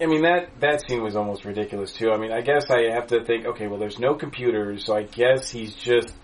I 0.00 0.06
mean, 0.06 0.22
that 0.22 0.60
that 0.60 0.86
scene 0.86 1.02
was 1.02 1.16
almost 1.16 1.44
ridiculous 1.44 1.92
too. 1.92 2.10
I 2.10 2.18
mean, 2.18 2.32
I 2.32 2.40
guess 2.40 2.70
I 2.70 2.90
have 2.94 3.08
to 3.08 3.24
think, 3.24 3.46
okay, 3.46 3.66
well, 3.66 3.78
there's 3.78 3.98
no 3.98 4.14
computers, 4.14 4.86
so 4.86 4.96
I 4.96 5.04
guess 5.04 5.50
he's 5.50 5.74
just 5.74 6.14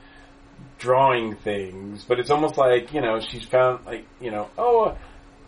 drawing 0.78 1.36
things. 1.36 2.04
But 2.04 2.18
it's 2.18 2.30
almost 2.30 2.56
like 2.56 2.92
you 2.92 3.00
know, 3.00 3.20
she's 3.20 3.44
found 3.44 3.86
like 3.86 4.06
you 4.20 4.30
know, 4.30 4.48
oh 4.58 4.96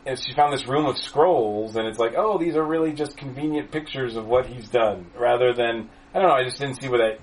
and 0.07 0.19
she 0.19 0.33
found 0.35 0.53
this 0.53 0.67
room 0.67 0.87
of 0.87 0.99
scrolls, 0.99 1.77
and 1.77 1.87
it's 1.87 1.99
like, 1.99 2.15
oh, 2.17 2.39
these 2.39 2.57
are 2.57 2.65
really 2.65 2.93
just 2.93 3.17
convenient 3.17 3.71
pictures 3.71 4.17
of 4.17 4.27
what 4.27 4.47
he's 4.47 4.69
done, 4.69 5.07
rather 5.19 5.53
than 5.53 5.91
I 6.15 6.19
don't 6.19 6.29
know. 6.29 6.35
I 6.35 6.45
just 6.45 6.59
didn't 6.59 6.81
see 6.81 6.89
what 6.89 6.99
that 6.99 7.21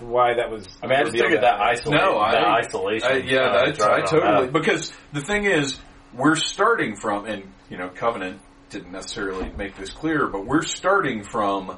why 0.00 0.34
that 0.34 0.50
was. 0.50 0.66
I 0.82 0.86
mean, 0.86 0.96
I 0.96 1.02
just 1.02 1.12
revealed 1.12 1.30
took 1.30 1.38
it 1.38 1.40
that 1.42 1.60
isolation. 1.60 2.06
no, 2.06 2.18
I, 2.18 2.32
that 2.32 2.66
isolation. 2.66 3.08
I, 3.08 3.16
yeah, 3.18 3.40
uh, 3.40 3.66
that's, 3.66 3.80
I 3.80 4.00
totally 4.00 4.46
that. 4.46 4.52
because 4.52 4.92
the 5.12 5.20
thing 5.20 5.44
is, 5.44 5.78
we're 6.16 6.36
starting 6.36 6.96
from, 6.96 7.26
and 7.26 7.52
you 7.70 7.76
know, 7.78 7.88
Covenant 7.88 8.40
didn't 8.70 8.92
necessarily 8.92 9.50
make 9.56 9.76
this 9.76 9.90
clear, 9.90 10.26
but 10.26 10.46
we're 10.46 10.62
starting 10.62 11.22
from 11.24 11.76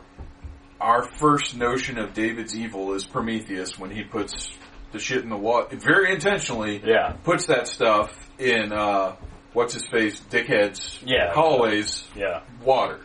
our 0.81 1.03
first 1.05 1.57
notion 1.57 1.99
of 1.99 2.13
David's 2.15 2.55
evil 2.57 2.93
is 2.95 3.05
Prometheus 3.05 3.79
when 3.79 3.91
he 3.91 4.05
puts 4.05 4.51
the 4.93 4.99
shit 4.99 5.23
in 5.23 5.31
the 5.31 5.37
water, 5.37 5.77
very 5.77 6.13
intentionally, 6.13 6.81
Yeah. 6.85 7.17
puts 7.25 7.47
that 7.47 7.67
stuff 7.67 8.13
in 8.39 8.73
uh, 8.73 9.17
what's 9.53 9.75
his 9.75 9.87
face, 9.87 10.21
dickhead's 10.31 11.01
Yeah. 11.05 11.33
hallways 11.33 12.07
Yeah. 12.15 12.43
water, 12.63 13.01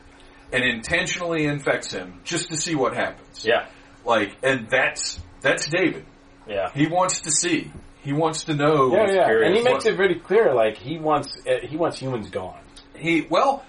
and 0.53 0.63
intentionally 0.63 1.45
infects 1.45 1.91
him 1.91 2.19
just 2.23 2.49
to 2.49 2.57
see 2.57 2.75
what 2.75 2.93
happens. 2.93 3.45
Yeah. 3.45 3.67
Like, 4.05 4.35
and 4.43 4.67
that's 4.69 5.19
that's 5.41 5.67
David. 5.67 6.05
Yeah. 6.47 6.69
He 6.73 6.87
wants 6.87 7.21
to 7.21 7.31
see. 7.31 7.71
He 8.01 8.13
wants 8.13 8.45
to 8.45 8.55
know. 8.55 8.93
Yeah, 8.93 9.11
yeah, 9.11 9.25
curious 9.25 9.47
and 9.47 9.55
he 9.55 9.63
makes 9.63 9.85
what- 9.85 9.93
it 9.93 9.97
very 9.97 10.15
clear. 10.19 10.53
Like 10.53 10.77
he 10.77 10.97
wants, 10.97 11.35
uh, 11.47 11.65
he 11.67 11.77
wants 11.77 11.99
humans 11.99 12.29
gone. 12.29 12.59
He 12.97 13.27
well, 13.29 13.63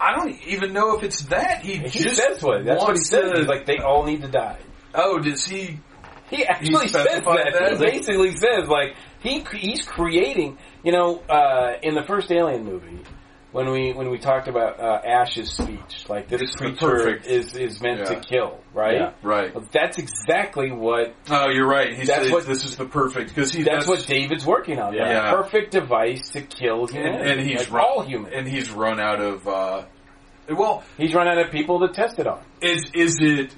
I 0.00 0.14
don't 0.16 0.30
even 0.46 0.72
know 0.72 0.96
if 0.96 1.02
it's 1.02 1.22
that. 1.26 1.60
He, 1.62 1.74
He 1.76 1.98
just 2.00 2.16
says 2.16 2.42
what. 2.42 2.64
That's 2.64 2.82
what 2.82 2.96
he 2.96 3.02
says. 3.02 3.30
to- 3.32 3.38
He's 3.38 3.46
like, 3.46 3.66
they 3.66 3.78
all 3.78 4.04
need 4.04 4.22
to 4.22 4.28
die. 4.28 4.58
oh, 4.94 5.18
does 5.18 5.44
he? 5.44 5.80
He 6.30 6.44
actually 6.44 6.88
says 6.88 7.04
that. 7.04 7.24
that? 7.24 7.72
He 7.72 7.84
basically 7.84 8.32
says 8.36 8.68
like 8.68 8.94
he 9.20 9.44
he's 9.54 9.84
creating. 9.84 10.58
You 10.84 10.92
know, 10.92 11.18
uh, 11.28 11.72
in 11.82 11.94
the 11.94 12.02
first 12.04 12.30
Alien 12.30 12.64
movie, 12.64 13.00
when 13.52 13.70
we 13.70 13.92
when 13.92 14.10
we 14.10 14.18
talked 14.18 14.46
about 14.48 14.78
uh, 14.78 15.00
Ash's 15.06 15.50
speech, 15.52 16.04
like 16.08 16.28
this 16.28 16.42
It's 16.42 16.56
creature 16.56 17.14
is 17.16 17.54
is 17.54 17.80
meant 17.80 18.00
Yeah. 18.00 18.04
to 18.04 18.20
kill, 18.20 18.58
right? 18.74 18.94
Yeah. 18.96 19.12
Right. 19.22 19.52
That's 19.72 19.98
exactly 19.98 20.70
what 20.70 21.14
Oh, 21.30 21.48
you're 21.48 21.66
right. 21.68 21.90
He 21.96 22.04
That's 22.04 22.24
says 22.24 22.32
what- 22.32 22.46
this 22.46 22.64
is 22.64 22.76
the 22.76 22.84
perfect 22.84 23.34
because 23.34 23.52
he. 23.52 23.62
that's, 23.62 23.86
what 23.86 24.06
David's 24.06 24.44
working 24.44 24.78
on. 24.78 24.92
Yeah. 24.94 25.30
the 25.30 25.36
perfect 25.42 25.70
device 25.72 26.28
to 26.30 26.42
kill 26.42 26.82
and, 26.82 26.90
humanity. 26.90 27.30
and 27.30 27.40
he's 27.48 27.58
like 27.60 27.72
run, 27.72 27.84
all 27.84 28.02
humans. 28.02 28.34
and 28.36 28.46
he's 28.48 28.70
run 28.70 29.00
out 29.00 29.20
of. 29.20 29.48
uh 29.48 29.82
Well, 30.50 30.82
he's 30.98 31.14
run 31.14 31.26
out 31.28 31.38
of 31.38 31.50
people 31.50 31.80
to 31.80 31.88
test 31.88 32.18
it 32.18 32.26
on. 32.26 32.40
is 32.60 32.90
is 32.94 33.18
it? 33.20 33.54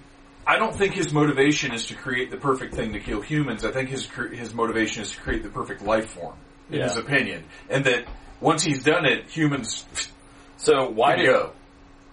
I 0.47 0.57
don't 0.57 0.74
think 0.74 0.95
his 0.95 1.12
motivation 1.12 1.72
is 1.72 1.86
to 1.88 1.95
create 1.95 2.30
the 2.30 2.36
perfect 2.36 2.74
thing 2.74 2.93
to 2.95 3.01
kill 3.01 3.20
humans. 3.20 3.64
I 3.64 3.72
think 3.72 3.88
his 3.91 4.09
his 4.32 4.55
motivation 4.55 5.03
is 5.03 5.11
to 5.12 5.18
create 5.20 5.43
the 5.43 5.51
perfect 5.51 5.82
life 5.82 6.11
form, 6.11 6.36
in 6.70 6.78
Yeah. 6.78 6.84
his 6.84 6.97
opinion, 6.97 7.45
and 7.68 7.84
that 7.84 8.05
once 8.41 8.62
he's 8.62 8.82
done 8.82 9.05
it, 9.07 9.28
humans 9.28 9.84
So 10.57 10.91
why 10.91 11.16
can 11.16 11.24
did 11.24 11.30
go. 11.32 11.53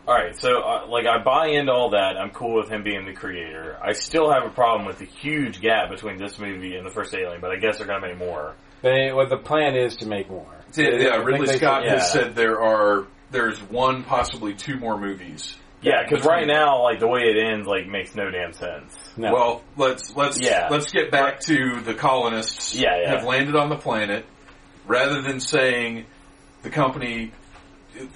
All 0.07 0.13
right, 0.15 0.39
so 0.39 0.61
uh, 0.61 0.85
like 0.87 1.05
I 1.05 1.21
buy 1.21 1.47
into 1.47 1.73
all 1.73 1.89
that. 1.89 2.15
I'm 2.17 2.29
cool 2.29 2.55
with 2.55 2.69
him 2.69 2.81
being 2.81 3.05
the 3.05 3.11
creator. 3.11 3.77
I 3.83 3.91
still 3.91 4.31
have 4.31 4.45
a 4.45 4.49
problem 4.49 4.87
with 4.87 4.99
the 4.99 5.05
huge 5.05 5.59
gap 5.59 5.89
between 5.89 6.17
this 6.17 6.39
movie 6.39 6.77
and 6.77 6.85
the 6.85 6.89
first 6.91 7.13
Alien, 7.13 7.41
but 7.41 7.51
I 7.51 7.57
guess 7.57 7.77
they're 7.77 7.87
gonna 7.87 8.07
make 8.07 8.17
more. 8.17 8.55
They, 8.81 9.11
what 9.11 9.29
the 9.29 9.35
plan 9.37 9.75
is 9.75 9.97
to 9.97 10.05
make 10.07 10.29
more. 10.29 10.47
Yeah, 10.75 10.85
I 10.85 10.89
yeah 10.91 11.15
Ridley 11.17 11.47
they- 11.47 11.57
Scott 11.57 11.83
yeah. 11.83 11.95
has 11.95 12.11
said 12.11 12.35
there 12.35 12.61
are 12.61 13.05
there's 13.31 13.59
one, 13.63 14.03
possibly 14.05 14.53
two 14.53 14.77
more 14.77 14.97
movies 14.97 15.57
Yeah, 15.81 16.03
because 16.07 16.25
right 16.25 16.47
now, 16.47 16.83
like 16.83 16.99
the 16.99 17.07
way 17.07 17.23
it 17.23 17.37
ends, 17.37 17.67
like 17.67 17.85
makes 17.87 18.15
no 18.15 18.31
damn 18.31 18.53
sense. 18.53 18.97
No. 19.17 19.33
Well, 19.33 19.63
let's 19.75 20.15
let's 20.15 20.39
Yeah. 20.39 20.69
let's 20.71 20.89
get 20.89 21.11
back 21.11 21.41
to 21.41 21.81
the 21.81 21.93
colonists 21.93 22.73
Yeah, 22.73 22.97
yeah. 23.01 23.09
have 23.09 23.25
landed 23.25 23.57
on 23.57 23.67
the 23.67 23.75
planet 23.75 24.25
rather 24.85 25.21
than 25.21 25.41
saying 25.41 26.05
the 26.67 26.73
company 26.75 27.31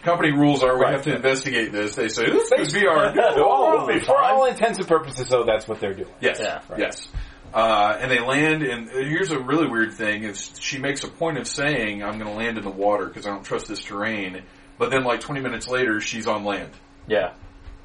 company 0.04 0.32
rules 0.32 0.62
are 0.64 0.76
we 0.78 0.84
Right. 0.84 0.94
have 0.94 1.04
to 1.04 1.16
investigate 1.16 1.72
this. 1.72 1.96
They 1.96 2.08
say 2.10 2.26
this 2.30 2.50
could 2.50 2.72
be 2.74 2.86
our 2.88 3.14
for 3.14 3.44
all, 3.44 3.90
It'll 3.90 4.00
for 4.06 4.18
all 4.22 4.46
intents 4.46 4.78
and 4.78 4.88
purposes, 4.88 5.28
though, 5.30 5.44
that's 5.44 5.68
what 5.68 5.80
they're 5.80 5.94
doing. 5.96 6.12
Yes. 6.20 6.40
Yeah. 6.40 6.60
Right. 6.70 6.80
Yes. 6.80 7.08
Uh, 7.54 7.98
and 8.00 8.10
they 8.12 8.20
land, 8.20 8.64
and 8.64 8.90
here's 8.90 9.32
a 9.32 9.40
really 9.40 9.68
weird 9.68 9.94
thing: 9.94 10.24
is 10.24 10.52
she 10.60 10.78
makes 10.78 11.04
a 11.04 11.08
point 11.10 11.38
of 11.38 11.48
saying, 11.48 12.04
"I'm 12.04 12.18
going 12.20 12.32
to 12.32 12.38
land 12.38 12.58
in 12.58 12.64
the 12.64 12.70
water 12.70 13.06
because 13.08 13.26
I 13.26 13.30
don't 13.32 13.44
trust 13.44 13.68
this 13.68 13.80
terrain." 13.82 14.44
But 14.78 14.90
then, 14.92 15.04
like 15.04 15.20
20 15.20 15.42
minutes 15.42 15.68
later, 15.68 16.00
she's 16.00 16.28
on 16.28 16.44
land. 16.46 16.70
Yeah, 17.08 17.34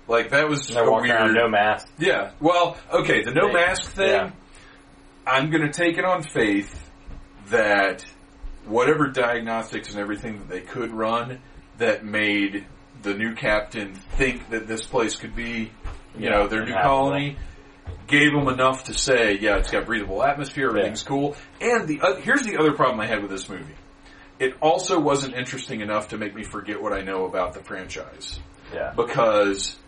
Like 0.06 0.30
that 0.30 0.48
was 0.48 0.68
they're 0.68 0.84
a 0.86 0.90
walking 0.90 1.08
weird. 1.08 1.20
around 1.20 1.34
no 1.34 1.48
mask. 1.48 1.88
Yeah. 1.98 2.30
Well, 2.40 2.76
okay, 2.92 3.22
the 3.22 3.32
no 3.32 3.50
mask 3.52 3.90
thing. 3.92 4.08
yeah. 4.10 4.30
I'm 5.26 5.50
going 5.50 5.62
to 5.62 5.72
take 5.72 5.98
it 5.98 6.04
on 6.04 6.22
faith 6.22 6.88
that 7.50 8.04
whatever 8.66 9.08
diagnostics 9.08 9.90
and 9.90 9.98
everything 10.00 10.38
that 10.38 10.48
they 10.48 10.60
could 10.60 10.90
run 10.90 11.40
that 11.78 12.04
made 12.04 12.66
the 13.02 13.14
new 13.14 13.34
captain 13.34 13.94
think 13.94 14.50
that 14.50 14.66
this 14.66 14.82
place 14.82 15.16
could 15.16 15.34
be, 15.34 15.70
you 16.16 16.24
Yeah, 16.24 16.30
know, 16.30 16.48
their 16.48 16.64
new 16.64 16.72
colony, 16.72 17.36
gave 18.06 18.32
them 18.32 18.48
enough 18.48 18.84
to 18.84 18.94
say, 18.94 19.38
yeah, 19.38 19.56
it's 19.58 19.70
got 19.70 19.86
breathable 19.86 20.22
atmosphere, 20.22 20.68
everything's 20.68 21.02
cool. 21.02 21.36
And 21.60 21.86
the 21.86 22.00
uh, 22.00 22.16
here's 22.16 22.42
the 22.44 22.56
other 22.58 22.72
problem 22.72 23.00
I 23.00 23.06
had 23.06 23.22
with 23.22 23.30
this 23.30 23.48
movie. 23.48 23.74
It 24.38 24.54
also 24.60 25.00
wasn't 25.00 25.34
interesting 25.34 25.80
enough 25.80 26.08
to 26.08 26.18
make 26.18 26.34
me 26.34 26.44
forget 26.44 26.82
what 26.82 26.92
I 26.92 27.00
know 27.00 27.24
about 27.24 27.54
the 27.54 27.62
franchise 27.62 28.38
Yeah, 28.72 28.92
because 28.94 29.78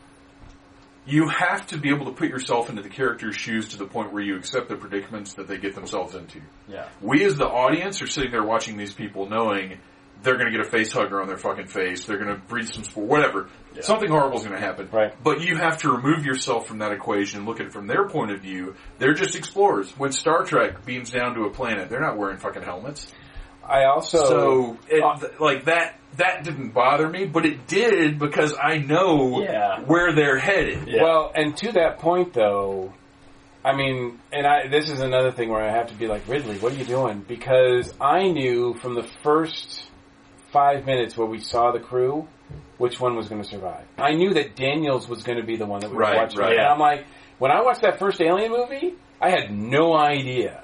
you 1.09 1.29
have 1.29 1.67
to 1.69 1.79
be 1.79 1.89
able 1.89 2.05
to 2.07 2.13
put 2.13 2.29
yourself 2.29 2.69
into 2.69 2.83
the 2.83 2.89
character's 2.91 3.35
shoes 3.35 3.69
to 3.69 3.79
the 3.79 3.87
point 3.87 4.13
where 4.13 4.23
you 4.23 4.37
accept 4.37 4.69
the 4.69 4.77
predicaments 4.77 5.35
that 5.35 5.49
they 5.49 5.57
get 5.57 5.75
themselves 5.75 6.15
into. 6.15 6.41
yeah, 6.69 6.89
We 7.01 7.25
as 7.25 7.37
the 7.37 7.47
audience 7.47 8.03
are 8.03 8.07
sitting 8.07 8.31
there 8.31 8.45
watching 8.45 8.77
these 8.77 8.93
people 8.93 9.29
knowing 9.29 9.79
they're 10.23 10.37
going 10.37 10.51
to 10.51 10.57
get 10.57 10.67
a 10.67 10.69
face 10.69 10.93
hugger 10.93 11.21
on 11.23 11.29
their 11.29 11.37
fucking 11.37 11.69
face, 11.69 12.05
they're 12.05 12.19
going 12.19 12.35
to 12.35 12.43
breathe 12.49 12.69
some 12.69 12.83
spore, 12.83 13.05
whatever. 13.05 13.49
Yeah. 13.75 13.83
Something 13.83 14.11
horrible 14.11 14.39
is 14.39 14.45
going 14.45 14.59
to 14.59 14.65
happen. 14.67 14.89
Right. 14.91 15.15
But 15.23 15.41
you 15.43 15.57
have 15.57 15.79
to 15.79 15.93
remove 15.93 16.27
yourself 16.27 16.67
from 16.67 16.79
that 16.79 16.91
equation 16.93 17.39
and 17.39 17.49
look 17.49 17.61
at 17.61 17.67
it 17.67 17.73
from 17.73 17.87
their 17.87 18.09
point 18.09 18.33
of 18.33 18.41
view. 18.41 18.75
They're 18.99 19.15
just 19.15 19.37
explorers. 19.37 19.91
When 19.97 20.11
Star 20.11 20.45
Trek 20.45 20.85
beams 20.85 21.11
down 21.11 21.35
to 21.37 21.43
a 21.45 21.51
planet, 21.51 21.89
they're 21.89 22.01
not 22.01 22.19
wearing 22.19 22.39
fucking 22.39 22.63
helmets. 22.63 23.13
I 23.69 23.85
also 23.85 24.19
So, 24.25 24.77
it, 24.89 25.03
uh, 25.03 25.19
like 25.39 25.65
that, 25.67 25.97
that 26.17 26.43
didn't 26.45 26.71
bother 26.71 27.09
me, 27.09 27.27
but 27.27 27.45
it 27.45 27.67
did 27.67 28.19
because 28.19 28.55
I 28.61 28.79
know 28.79 29.43
Yeah. 29.43 29.81
where 29.81 30.13
they're 30.15 30.39
headed. 30.39 30.89
Yeah. 30.89 31.03
Well, 31.03 31.33
and 31.35 31.57
to 31.59 31.73
that 31.73 31.99
point, 31.99 32.33
though, 32.33 32.93
I 33.65 33.77
mean, 33.77 34.19
and 34.33 34.47
I 34.47 34.69
this 34.69 34.89
is 34.89 35.01
another 35.01 35.31
thing 35.33 35.51
where 35.51 35.63
I 35.63 35.71
have 35.71 35.89
to 35.89 35.95
be 35.95 36.07
like 36.07 36.27
Ridley, 36.29 36.59
what 36.59 36.73
are 36.73 36.77
you 36.77 36.85
doing? 36.87 37.25
Because 37.29 37.93
I 38.01 38.29
knew 38.29 38.75
from 38.81 38.95
the 38.95 39.07
first 39.23 39.85
five 40.53 40.87
minutes 40.87 41.17
where 41.17 41.27
we 41.27 41.41
saw 41.41 41.73
the 41.73 41.81
crew 41.81 42.27
which 42.79 42.99
one 43.01 43.17
was 43.17 43.29
going 43.29 43.43
to 43.43 43.49
survive. 43.49 43.85
I 43.99 44.15
knew 44.15 44.33
that 44.35 44.55
Daniels 44.57 45.09
was 45.09 45.23
going 45.25 45.39
to 45.39 45.45
be 45.45 45.57
the 45.57 45.67
one 45.67 45.81
that 45.81 45.91
we 45.91 45.97
Right, 45.97 46.15
were 46.15 46.23
watching. 46.23 46.39
right. 46.39 46.51
And 46.53 46.59
Yeah. 46.61 46.73
I'm 46.73 46.79
like, 46.79 47.05
when 47.39 47.51
I 47.51 47.61
watched 47.63 47.83
that 47.83 47.99
first 47.99 48.23
Alien 48.23 48.53
movie, 48.53 48.95
I 49.21 49.31
had 49.31 49.51
no 49.53 49.95
idea, 49.95 50.63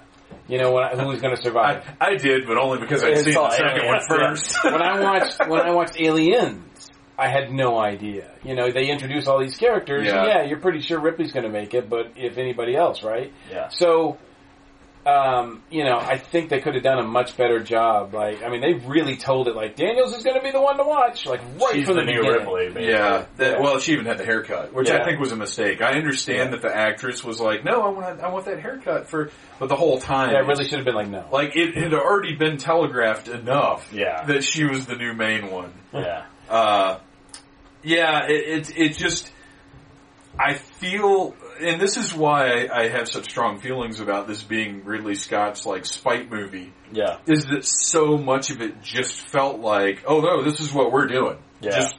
you 0.48 0.58
know, 0.58 0.72
when 0.72 0.84
I, 0.84 0.90
who 0.90 1.18
going 1.20 1.34
to 1.34 1.42
survive. 1.42 1.84
I, 2.00 2.12
I 2.12 2.16
did, 2.16 2.46
but 2.46 2.56
only 2.58 2.78
because 2.78 3.02
I'd 3.02 3.12
It's 3.12 3.24
seen 3.24 3.36
all 3.36 3.48
the 3.48 3.56
second 3.56 3.82
aliens, 3.82 4.06
one 4.08 4.20
yeah. 4.20 4.34
first. 4.34 4.64
when 4.64 4.82
I 4.82 5.00
watched 5.00 5.48
when 5.48 5.60
I 5.60 5.70
watched 5.70 6.00
Aliens, 6.00 6.90
I 7.18 7.28
had 7.28 7.50
no 7.52 7.78
idea. 7.78 8.30
You 8.42 8.54
know, 8.54 8.70
they 8.70 8.90
introduce 8.90 9.26
all 9.26 9.40
these 9.40 9.56
characters. 9.56 10.06
Yeah. 10.06 10.18
and 10.18 10.26
Yeah, 10.26 10.42
you're 10.44 10.60
pretty 10.60 10.80
sure 10.80 11.00
Ripley's 11.00 11.32
going 11.32 11.46
to 11.46 11.52
make 11.52 11.74
it, 11.74 11.88
but 11.88 12.12
if 12.16 12.38
anybody 12.38 12.76
else, 12.76 13.02
right? 13.02 13.32
Yeah. 13.50 13.68
So, 13.68 14.18
um, 15.06 15.62
you 15.70 15.84
know, 15.84 15.98
I 15.98 16.16
think 16.16 16.48
they 16.48 16.60
could 16.60 16.74
have 16.74 16.82
done 16.82 16.98
a 16.98 17.02
much 17.02 17.36
better 17.36 17.60
job. 17.62 18.14
Like, 18.14 18.42
I 18.42 18.48
mean, 18.48 18.62
they 18.62 18.72
really 18.86 19.16
told 19.16 19.48
it 19.48 19.54
like 19.54 19.76
Daniels 19.76 20.16
is 20.16 20.24
going 20.24 20.36
to 20.36 20.42
be 20.42 20.50
the 20.50 20.60
one 20.60 20.78
to 20.78 20.84
watch. 20.84 21.26
Like 21.26 21.40
right 21.60 21.74
She's 21.74 21.86
from 21.86 21.96
the, 21.96 22.02
the, 22.02 22.06
new 22.06 22.20
beginning. 22.22 22.38
Ripley. 22.40 22.66
Basically. 22.68 22.88
Yeah, 22.88 23.26
that, 23.36 23.60
well, 23.60 23.78
she 23.78 23.92
even 23.92 24.06
had 24.06 24.16
the 24.18 24.24
haircut, 24.24 24.72
which 24.72 24.88
I 24.88 25.04
think 25.04 25.20
was 25.20 25.32
a 25.32 25.36
mistake. 25.36 25.82
I 25.82 25.92
understand 25.98 26.52
that 26.54 26.62
the 26.62 26.74
actress 26.74 27.22
was 27.22 27.38
like, 27.40 27.64
"No, 27.64 27.82
I 27.82 27.88
want, 27.90 28.20
I 28.20 28.28
want 28.28 28.46
that 28.46 28.60
haircut 28.60 29.08
for," 29.08 29.30
but 29.58 29.68
the 29.68 29.76
whole 29.76 29.98
time, 29.98 30.32
That 30.32 30.46
really 30.46 30.64
should 30.64 30.78
have 30.78 30.86
been 30.86 30.94
like 30.94 31.08
no. 31.08 31.26
like 31.30 31.54
it 31.54 31.76
had 31.76 31.92
already 31.92 32.34
been 32.34 32.56
telegraphed 32.56 33.28
enough 33.28 33.92
Yeah. 33.92 34.24
that 34.24 34.42
she 34.42 34.64
was 34.64 34.86
the 34.86 34.96
new 34.96 35.12
main 35.12 35.50
one. 35.50 35.72
Yeah. 35.92 36.24
Uh, 36.48 36.98
yeah, 37.82 38.26
it, 38.28 38.68
it, 38.70 38.76
it 38.78 38.96
just, 38.96 39.30
I 40.38 40.54
feel, 40.54 41.34
and 41.60 41.80
this 41.80 41.96
is 41.96 42.14
why 42.14 42.68
I 42.72 42.88
have 42.88 43.08
such 43.08 43.30
strong 43.30 43.58
feelings 43.60 44.00
about 44.00 44.26
this 44.28 44.42
being 44.42 44.84
Ridley 44.84 45.14
Scott's 45.14 45.64
like 45.66 45.86
spite 45.86 46.30
movie, 46.30 46.72
Yeah. 46.92 47.18
is 47.26 47.46
that 47.46 47.64
so 47.64 48.16
much 48.18 48.50
of 48.50 48.60
it 48.60 48.82
just 48.82 49.28
felt 49.28 49.60
like, 49.60 50.04
oh 50.06 50.20
no, 50.20 50.42
this 50.42 50.60
is 50.60 50.72
what 50.72 50.92
we're 50.92 51.06
doing. 51.06 51.38
Yeah. 51.60 51.70
Just 51.70 51.94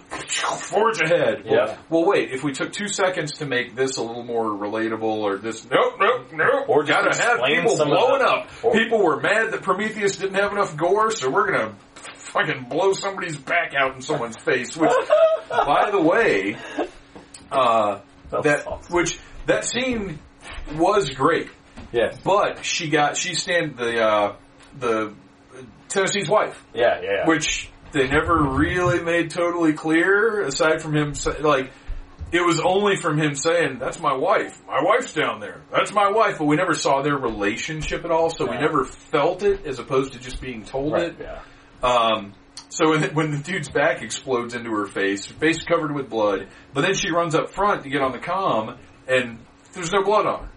forge 0.62 1.02
ahead. 1.02 1.44
Yeah. 1.46 1.52
Well, 1.66 1.78
well, 1.90 2.06
wait, 2.06 2.32
if 2.32 2.44
we 2.44 2.52
took 2.52 2.72
two 2.72 2.88
seconds 2.88 3.32
to 3.40 3.48
make 3.48 3.76
this 3.76 3.98
a 3.98 4.04
little 4.04 4.24
more 4.24 4.46
relatable 4.46 5.02
or 5.04 5.38
this, 5.38 5.66
nope, 5.68 5.96
nope, 6.00 6.28
nope, 6.34 6.70
Or 6.70 6.84
just 6.84 7.00
gotta 7.02 7.18
have 7.20 7.44
people 7.44 7.76
blowing 7.78 8.20
the- 8.20 8.28
up. 8.28 8.48
or- 8.62 8.74
people 8.74 9.04
were 9.04 9.20
mad 9.20 9.52
that 9.52 9.64
Prometheus 9.64 10.18
didn't 10.18 10.36
have 10.36 10.52
enough 10.52 10.78
gore, 10.78 11.10
so 11.10 11.30
we're 11.32 11.52
gonna 11.52 11.74
fucking 12.14 12.66
blow 12.70 12.94
somebody's 12.94 13.38
back 13.38 13.74
out 13.76 13.96
in 13.96 14.02
someone's 14.02 14.38
face. 14.38 14.78
Which, 14.78 14.92
by 15.50 15.90
the 15.90 16.02
way, 16.02 16.58
uh, 17.52 18.00
That's 18.30 18.44
that 18.44 18.68
awesome. 18.68 18.96
which 18.96 19.18
that 19.46 19.66
scene 19.66 20.20
was 20.76 21.10
great, 21.12 21.50
yes. 21.92 22.18
but 22.24 22.64
she 22.66 22.90
got 22.90 23.18
she 23.18 23.36
stand 23.36 23.78
the 23.78 24.02
uh, 24.04 24.36
the 24.80 25.14
Tennessee's 25.90 26.28
wife, 26.30 26.64
Yeah. 26.74 27.00
Yeah. 27.02 27.10
yeah. 27.20 27.28
which 27.28 27.70
they 27.92 28.08
never 28.08 28.42
really 28.44 29.02
made 29.04 29.30
totally 29.32 29.74
clear. 29.74 30.42
Aside 30.42 30.82
from 30.82 30.96
him, 30.96 31.14
say, 31.14 31.40
like 31.40 31.72
it 32.32 32.42
was 32.42 32.60
only 32.60 32.98
from 32.98 33.18
him 33.18 33.36
saying, 33.36 33.78
"That's 33.80 34.00
my 34.00 34.14
wife. 34.16 34.60
My 34.68 34.82
wife's 34.84 35.14
down 35.14 35.40
there. 35.40 35.62
That's 35.72 35.94
my 35.94 36.10
wife," 36.12 36.38
but 36.40 36.46
we 36.46 36.56
never 36.58 36.74
saw 36.74 37.02
their 37.02 37.16
relationship 37.18 38.04
at 38.04 38.12
all, 38.12 38.30
so 38.30 38.46
we 38.50 38.58
never 38.58 38.84
felt 38.84 39.44
it 39.44 39.66
as 39.66 39.80
opposed 39.80 40.14
to 40.14 40.20
just 40.20 40.42
being 40.42 40.64
told 40.66 40.94
Right. 40.94 41.04
it. 41.12 41.16
yeah. 41.22 41.42
Um, 41.88 42.34
so 42.70 42.90
when 42.90 43.02
the, 43.02 43.08
when 43.10 43.32
the 43.32 43.38
dude's 43.38 43.70
back 43.70 44.02
explodes 44.02 44.54
into 44.54 44.72
her 44.72 44.88
face, 44.88 45.26
face 45.28 45.64
covered 45.64 45.94
with 45.94 46.10
blood, 46.10 46.48
but 46.74 46.82
then 46.82 46.94
she 46.96 47.12
runs 47.12 47.36
up 47.36 47.52
front 47.52 47.84
to 47.84 47.90
get 47.90 48.02
on 48.02 48.12
the 48.12 48.18
comm, 48.18 48.78
and 49.08 49.40
there's 49.74 49.92
no 49.92 50.04
blood 50.04 50.26
on 50.26 50.40
her. 50.46 50.50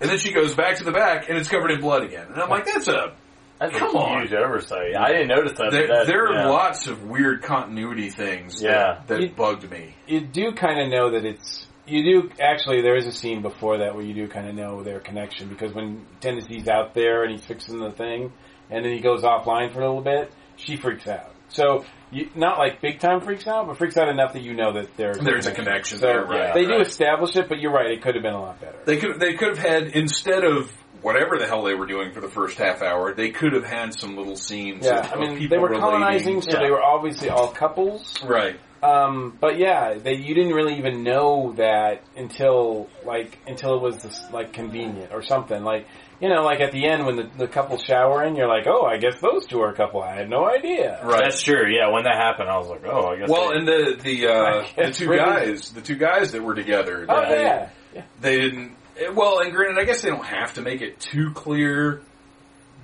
And 0.00 0.10
then 0.10 0.18
she 0.18 0.32
goes 0.32 0.54
back 0.54 0.76
to 0.78 0.84
the 0.84 0.92
back, 0.92 1.28
and 1.28 1.36
it's 1.38 1.48
covered 1.48 1.70
in 1.72 1.80
blood 1.80 2.04
again. 2.04 2.26
And 2.32 2.40
I'm 2.40 2.48
like, 2.48 2.66
that's 2.66 2.86
a 2.88 3.14
That's 3.58 3.76
Come 3.76 3.96
a 3.96 3.98
on. 3.98 4.22
huge 4.22 4.32
oversight. 4.32 4.94
I 4.96 5.08
didn't 5.12 5.28
notice 5.28 5.58
that. 5.58 5.72
there, 5.72 5.88
that 5.88 6.06
there 6.06 6.26
are 6.28 6.34
yeah. 6.34 6.46
lots 6.48 6.86
of 6.86 7.02
weird 7.04 7.42
continuity 7.42 8.08
things 8.10 8.62
Yeah. 8.62 8.70
that, 8.70 9.06
that 9.08 9.20
You- 9.20 9.30
bugged 9.30 9.68
me. 9.68 9.94
you 10.06 10.20
do 10.20 10.52
kind 10.52 10.80
of 10.80 10.88
know 10.90 11.10
that 11.10 11.24
it's 11.24 11.66
you 11.84 12.04
do 12.04 12.30
actually 12.40 12.82
there 12.82 12.96
is 12.96 13.06
a 13.06 13.12
scene 13.12 13.40
before 13.42 13.78
that 13.78 13.94
where 13.94 14.04
you 14.04 14.12
do 14.14 14.28
kind 14.28 14.46
of 14.46 14.54
know 14.54 14.82
their 14.84 15.00
connection 15.00 15.48
because 15.48 15.72
when 15.72 16.04
Tennessee's 16.20 16.68
out 16.68 16.92
there 16.94 17.22
and 17.22 17.32
he's 17.32 17.44
fixing 17.46 17.80
the 17.80 17.90
thing 17.90 18.30
and 18.70 18.84
then 18.84 18.92
he 18.92 19.00
goes 19.00 19.22
offline 19.22 19.72
for 19.72 19.80
a 19.80 19.86
little 19.88 20.02
bit, 20.02 20.30
she 20.56 20.76
freaks 20.76 21.08
out. 21.08 21.32
So 21.48 21.84
you, 22.10 22.28
not 22.34 22.58
like 22.58 22.80
big 22.80 23.00
time 23.00 23.20
freaks 23.20 23.46
out, 23.46 23.66
but 23.66 23.76
freaks 23.78 23.96
out 23.96 24.08
enough 24.08 24.32
that 24.32 24.42
you 24.42 24.54
know 24.54 24.72
that 24.74 24.96
there's 24.96 25.18
There's 25.18 25.46
a 25.46 25.52
connection 25.52 25.98
So 25.98 26.06
there, 26.06 26.24
right, 26.24 26.54
they 26.54 26.64
do 26.64 26.80
establish 26.80 27.36
it, 27.36 27.48
but 27.48 27.58
you're 27.60 27.72
right, 27.72 27.90
it 27.90 28.02
could 28.02 28.14
have 28.14 28.22
been 28.22 28.34
a 28.34 28.40
lot 28.40 28.60
better. 28.60 28.78
They 28.84 28.96
could 28.96 29.18
they 29.20 29.34
could 29.34 29.48
have 29.56 29.58
had 29.58 29.82
instead 29.88 30.44
of 30.44 30.70
whatever 31.02 31.38
the 31.38 31.46
hell 31.46 31.62
they 31.62 31.74
were 31.74 31.86
doing 31.86 32.12
for 32.12 32.20
the 32.20 32.28
first 32.28 32.58
half 32.58 32.82
hour, 32.82 33.14
they 33.14 33.30
could 33.30 33.52
have 33.52 33.64
had 33.64 33.94
some 33.94 34.16
little 34.16 34.36
scenes. 34.36 34.84
yeah, 34.84 34.98
of, 35.00 35.12
I 35.12 35.16
mean 35.20 35.38
people 35.38 35.56
they 35.56 35.60
were 35.60 35.68
relating. 35.68 35.80
colonizing, 35.90 36.42
so 36.42 36.50
Yeah. 36.52 36.60
they 36.64 36.70
were 36.70 36.82
obviously 36.82 37.28
all 37.28 37.48
couples. 37.48 38.22
right? 38.24 38.58
Um, 38.82 39.36
but 39.40 39.58
yeah, 39.58 39.94
they, 39.94 40.14
you 40.14 40.34
didn't 40.36 40.52
really 40.52 40.78
even 40.78 41.02
know 41.02 41.52
that 41.56 42.02
until 42.16 42.88
like 43.04 43.38
until 43.46 43.74
it 43.74 43.82
was 43.82 44.02
this, 44.02 44.24
like 44.32 44.52
convenient 44.52 45.12
or 45.12 45.20
something. 45.22 45.62
Like 45.64 45.86
you 46.20 46.28
know, 46.28 46.42
like 46.42 46.60
at 46.60 46.72
the 46.72 46.86
end 46.86 47.06
when 47.06 47.16
the, 47.16 47.30
the 47.36 47.46
couple's 47.46 47.82
showering, 47.82 48.36
you're 48.36 48.48
like, 48.48 48.66
oh, 48.66 48.84
I 48.84 48.96
guess 48.98 49.20
those 49.20 49.46
two 49.46 49.60
are 49.60 49.70
a 49.70 49.74
couple. 49.74 50.02
I 50.02 50.16
had 50.16 50.28
no 50.28 50.48
idea. 50.48 51.00
Right. 51.04 51.22
That's 51.22 51.42
true. 51.42 51.68
Yeah. 51.68 51.90
When 51.90 52.04
that 52.04 52.16
happened, 52.16 52.48
I 52.48 52.58
was 52.58 52.68
like, 52.68 52.84
oh, 52.86 53.06
I 53.06 53.16
guess. 53.18 53.28
Well, 53.28 53.50
they- 53.50 53.56
and 53.56 53.68
the 53.68 53.98
the 54.02 54.26
uh, 54.28 54.66
the 54.76 54.92
two 54.92 55.08
really- 55.08 55.18
guys, 55.18 55.70
the 55.70 55.80
two 55.80 55.96
guys 55.96 56.32
that 56.32 56.42
were 56.42 56.54
together, 56.54 57.06
Oh 57.08 57.20
that 57.20 57.28
they, 57.28 57.42
yeah, 57.42 57.70
yeah. 57.94 58.02
they 58.20 58.40
didn't. 58.40 58.76
Well, 59.14 59.40
and 59.40 59.52
granted, 59.52 59.80
I 59.80 59.84
guess 59.84 60.02
they 60.02 60.10
don't 60.10 60.26
have 60.26 60.54
to 60.54 60.60
make 60.62 60.80
it 60.80 60.98
too 60.98 61.30
clear, 61.32 62.02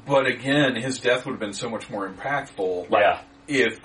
but 0.06 0.26
again, 0.26 0.76
his 0.76 1.00
death 1.00 1.26
would 1.26 1.32
have 1.32 1.40
been 1.40 1.54
so 1.54 1.68
much 1.68 1.90
more 1.90 2.08
impactful 2.08 2.88
yeah. 2.90 3.20
if 3.48 3.80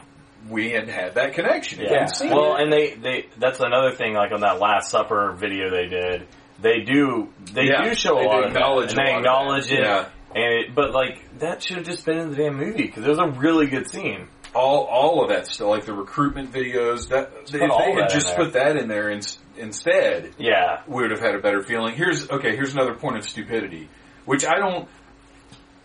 we 0.47 0.69
had 0.69 0.87
had 0.87 1.15
that 1.15 1.33
connection. 1.33 1.81
Yeah. 1.81 2.07
Yeah. 2.21 2.33
Well, 2.33 2.55
it. 2.55 2.63
and 2.63 2.71
they, 2.71 2.93
they 2.93 3.25
that's 3.37 3.59
another 3.59 3.93
thing. 3.93 4.13
Like 4.13 4.31
on 4.31 4.41
that 4.41 4.59
Last 4.59 4.91
Supper 4.91 5.33
video 5.33 5.71
they 5.71 5.87
did, 5.87 6.27
they 6.62 6.82
do 6.82 7.30
they 7.53 7.66
Yeah, 7.66 7.84
do 7.84 7.95
show 7.95 8.16
they 8.16 8.26
a 8.26 8.28
lot 8.28 8.43
of 8.45 8.53
that, 8.53 8.57
acknowledge 8.60 8.89
and 8.93 8.97
they 9.07 9.14
acknowledge 9.16 9.72
it. 9.72 9.80
Yeah. 9.80 10.10
And 10.36 10.53
it, 10.53 10.76
but 10.76 10.91
like 10.93 11.39
that 11.39 11.64
should 11.64 11.78
have 11.78 11.86
just 11.86 12.05
been 12.05 12.18
in 12.18 12.30
the 12.32 12.36
damn 12.36 12.55
movie 12.57 12.84
because 12.84 13.03
it 13.05 13.10
was 13.10 13.20
a 13.20 13.28
really 13.28 13.68
good 13.68 13.89
scene. 13.89 14.28
all 14.53 14.84
all 14.86 15.24
of 15.24 15.30
that 15.30 15.47
stuff, 15.47 15.68
like 15.70 15.86
the 15.86 15.93
recruitment 15.93 16.51
videos. 16.51 17.10
That 17.10 17.32
if 17.45 17.51
they 17.51 17.60
had 17.93 18.10
just 18.10 18.36
put 18.36 18.53
that 18.53 18.78
in 18.78 18.88
there 18.88 19.10
in, 19.10 19.22
instead, 19.57 20.34
Yeah. 20.38 20.82
we 20.88 21.01
would 21.01 21.12
have 21.12 21.20
had 21.20 21.36
a 21.36 21.39
better 21.39 21.62
feeling. 21.64 21.95
Here's 21.95 22.30
okay. 22.30 22.55
Here's 22.55 22.74
another 22.74 22.93
point 22.93 23.18
of 23.18 23.28
stupidity, 23.28 23.89
which 24.26 24.45
I 24.45 24.57
don't. 24.60 24.88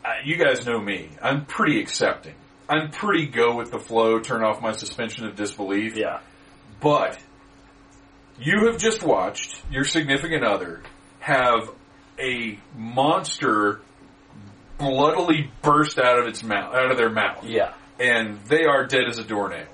Uh, 0.05 0.09
you 0.25 0.37
guys 0.37 0.67
know 0.67 0.79
me. 0.79 1.09
I'm 1.23 1.47
pretty 1.47 1.81
accepting. 1.81 2.35
I'm 2.69 2.91
pretty 2.91 3.27
go 3.27 3.57
with 3.57 3.71
the 3.71 3.79
flow. 3.79 4.19
Turn 4.21 4.43
off 4.45 4.61
my 4.61 4.73
suspension 4.73 5.27
of 5.27 5.37
disbelief. 5.37 5.97
Yeah. 5.97 6.21
But 6.81 7.19
you 8.39 8.67
have 8.67 8.79
just 8.79 9.03
watched 9.03 9.63
your 9.71 9.85
significant 9.85 10.45
other 10.45 10.83
have 11.21 11.71
a 12.19 12.59
monster 12.77 13.81
bloodily 14.79 15.51
burst 15.63 15.99
out 15.99 16.19
of 16.19 16.27
its 16.27 16.43
mouth, 16.43 16.75
out 16.75 16.91
of 16.91 16.97
their 16.97 17.11
mouth, 17.11 17.45
Yeah. 17.45 17.73
and 17.99 18.41
they 18.47 18.65
are 18.65 18.87
dead 18.87 19.05
as 19.09 19.19
a 19.19 19.25
doornail. 19.25 19.67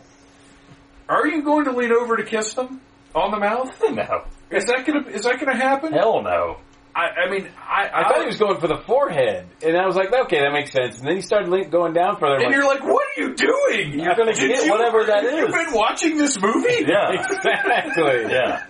Are 1.09 1.27
you 1.27 1.43
going 1.43 1.65
to 1.65 1.73
lean 1.73 1.93
over 1.93 2.17
to 2.17 2.23
kiss 2.25 2.55
them 2.55 2.81
on 3.15 3.31
the 3.31 3.39
mouth? 3.39 3.83
No. 3.91 4.25
Is 4.51 4.67
that 4.67 4.85
gonna 4.87 5.07
is 5.09 5.23
that 5.25 5.39
gonna 5.39 5.57
happen? 5.57 5.93
Hell 5.93 6.23
no. 6.23 6.59
I, 6.95 7.26
I 7.26 7.30
mean, 7.30 7.49
I, 7.57 7.88
I 7.93 8.03
thought 8.09 8.20
he 8.20 8.26
was 8.26 8.36
going 8.36 8.59
for 8.61 8.66
the 8.66 8.78
forehead, 8.86 9.47
and 9.62 9.76
I 9.76 9.86
was 9.86 9.95
like, 9.95 10.12
okay, 10.12 10.41
that 10.41 10.53
makes 10.53 10.72
sense. 10.72 10.99
And 10.99 11.07
then 11.07 11.16
he 11.16 11.22
started 11.22 11.70
going 11.70 11.93
down 11.93 12.18
further. 12.18 12.34
I'm 12.36 12.43
And 12.43 12.47
like, 12.47 12.55
you're 12.55 12.66
like, 12.66 12.82
what 12.82 13.05
are 13.16 13.20
you 13.22 13.34
doing? 13.34 14.01
You're 14.01 14.14
gonna 14.16 14.32
Did 14.34 14.49
get 14.49 14.64
you- 14.64 14.70
whatever 14.72 15.05
that 15.05 15.24
is. 15.24 15.32
You've 15.38 15.51
been 15.53 15.72
watching 15.72 16.16
this 16.18 16.41
movie? 16.41 16.84
Yeah. 16.86 17.12
exactly. 17.22 18.24
Yeah. 18.32 18.66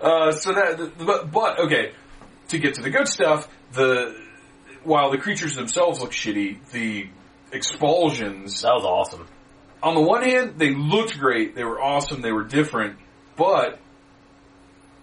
Uh, 0.00 0.32
so 0.32 0.52
that, 0.52 0.92
but, 0.98 1.30
but 1.30 1.58
okay, 1.60 1.92
to 2.48 2.58
get 2.58 2.74
to 2.74 2.82
the 2.82 2.90
good 2.90 3.08
stuff, 3.08 3.48
the 3.72 4.18
while 4.82 5.10
the 5.10 5.18
creatures 5.18 5.54
themselves 5.54 6.00
look 6.00 6.12
shitty, 6.12 6.58
the 6.72 7.08
expulsions. 7.52 8.62
That 8.62 8.74
was 8.74 8.84
awesome. 8.84 9.26
On 9.82 9.94
the 9.94 10.00
one 10.00 10.22
hand, 10.22 10.54
they 10.58 10.74
looked 10.74 11.18
great, 11.18 11.54
they 11.54 11.64
were 11.64 11.80
awesome, 11.80 12.20
they 12.22 12.32
were 12.32 12.44
different, 12.44 12.98
but 13.36 13.78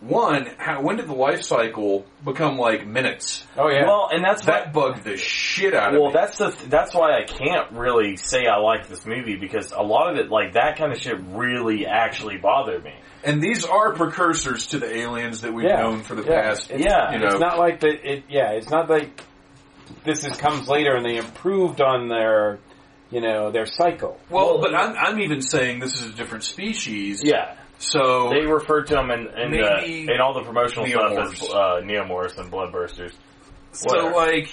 one, 0.01 0.47
how, 0.57 0.81
when 0.81 0.97
did 0.97 1.07
the 1.07 1.13
life 1.13 1.43
cycle 1.43 2.05
become 2.25 2.57
like 2.57 2.85
minutes? 2.87 3.45
Oh 3.55 3.69
yeah. 3.69 3.85
Well, 3.85 4.09
and 4.11 4.23
that's 4.23 4.45
what 4.45 4.53
That 4.65 4.73
bugged 4.73 5.03
the 5.03 5.15
shit 5.15 5.73
out 5.75 5.93
Well, 5.93 6.07
of 6.07 6.13
me. 6.13 6.17
Well, 6.17 6.25
that's 6.25 6.37
the 6.37 6.67
that's 6.69 6.93
why 6.95 7.17
I 7.17 7.23
can't 7.23 7.71
really 7.71 8.17
say 8.17 8.47
I 8.47 8.57
like 8.57 8.87
this 8.87 9.05
movie 9.05 9.35
because 9.35 9.71
a 9.71 9.81
lot 9.83 10.11
of 10.11 10.17
it, 10.17 10.29
like 10.31 10.53
that 10.53 10.77
kind 10.77 10.91
of 10.91 10.99
shit, 10.99 11.17
really 11.29 11.85
actually 11.85 12.37
bothered 12.37 12.83
me. 12.83 12.93
And 13.23 13.41
these 13.43 13.63
are 13.63 13.93
precursors 13.93 14.67
to 14.67 14.79
the 14.79 14.91
aliens 14.91 15.41
that 15.41 15.53
we've 15.53 15.67
Yeah. 15.67 15.81
known 15.81 16.01
for 16.01 16.15
the 16.15 16.23
Yeah. 16.23 16.41
past. 16.41 16.71
It's- 16.71 16.83
Yeah. 16.83 17.11
you 17.13 17.19
know, 17.19 17.27
it's 17.27 17.39
not 17.39 17.59
like 17.59 17.81
that. 17.81 18.03
It 18.03 18.23
yeah, 18.27 18.53
it's 18.53 18.69
not 18.71 18.89
like 18.89 19.21
this 20.03 20.25
is 20.25 20.35
comes 20.37 20.67
later 20.67 20.95
and 20.95 21.05
they 21.05 21.17
improved 21.17 21.79
on 21.79 22.07
their, 22.07 22.57
you 23.11 23.21
know, 23.21 23.51
their 23.51 23.67
cycle. 23.67 24.17
well, 24.31 24.57
but 24.59 24.73
I'm, 24.73 24.95
I'm 24.97 25.19
even 25.21 25.41
saying 25.41 25.79
this 25.79 26.01
is 26.01 26.09
a 26.11 26.15
different 26.15 26.43
species. 26.43 27.21
Yeah, 27.23 27.53
So 27.81 28.29
they 28.29 28.45
referred 28.45 28.87
to 28.87 28.95
them 28.95 29.09
in 29.11 29.27
in, 29.27 29.63
uh, 29.63 29.81
in 29.83 30.21
all 30.21 30.33
the 30.33 30.43
promotional 30.43 30.85
stuff 30.87 31.11
as 31.17 31.41
uh, 31.49 31.81
Neomorphs 31.83 32.37
and 32.37 32.51
Bloodbursters. 32.51 33.13
So 33.71 33.87
Whatever. 33.87 34.15
like 34.15 34.49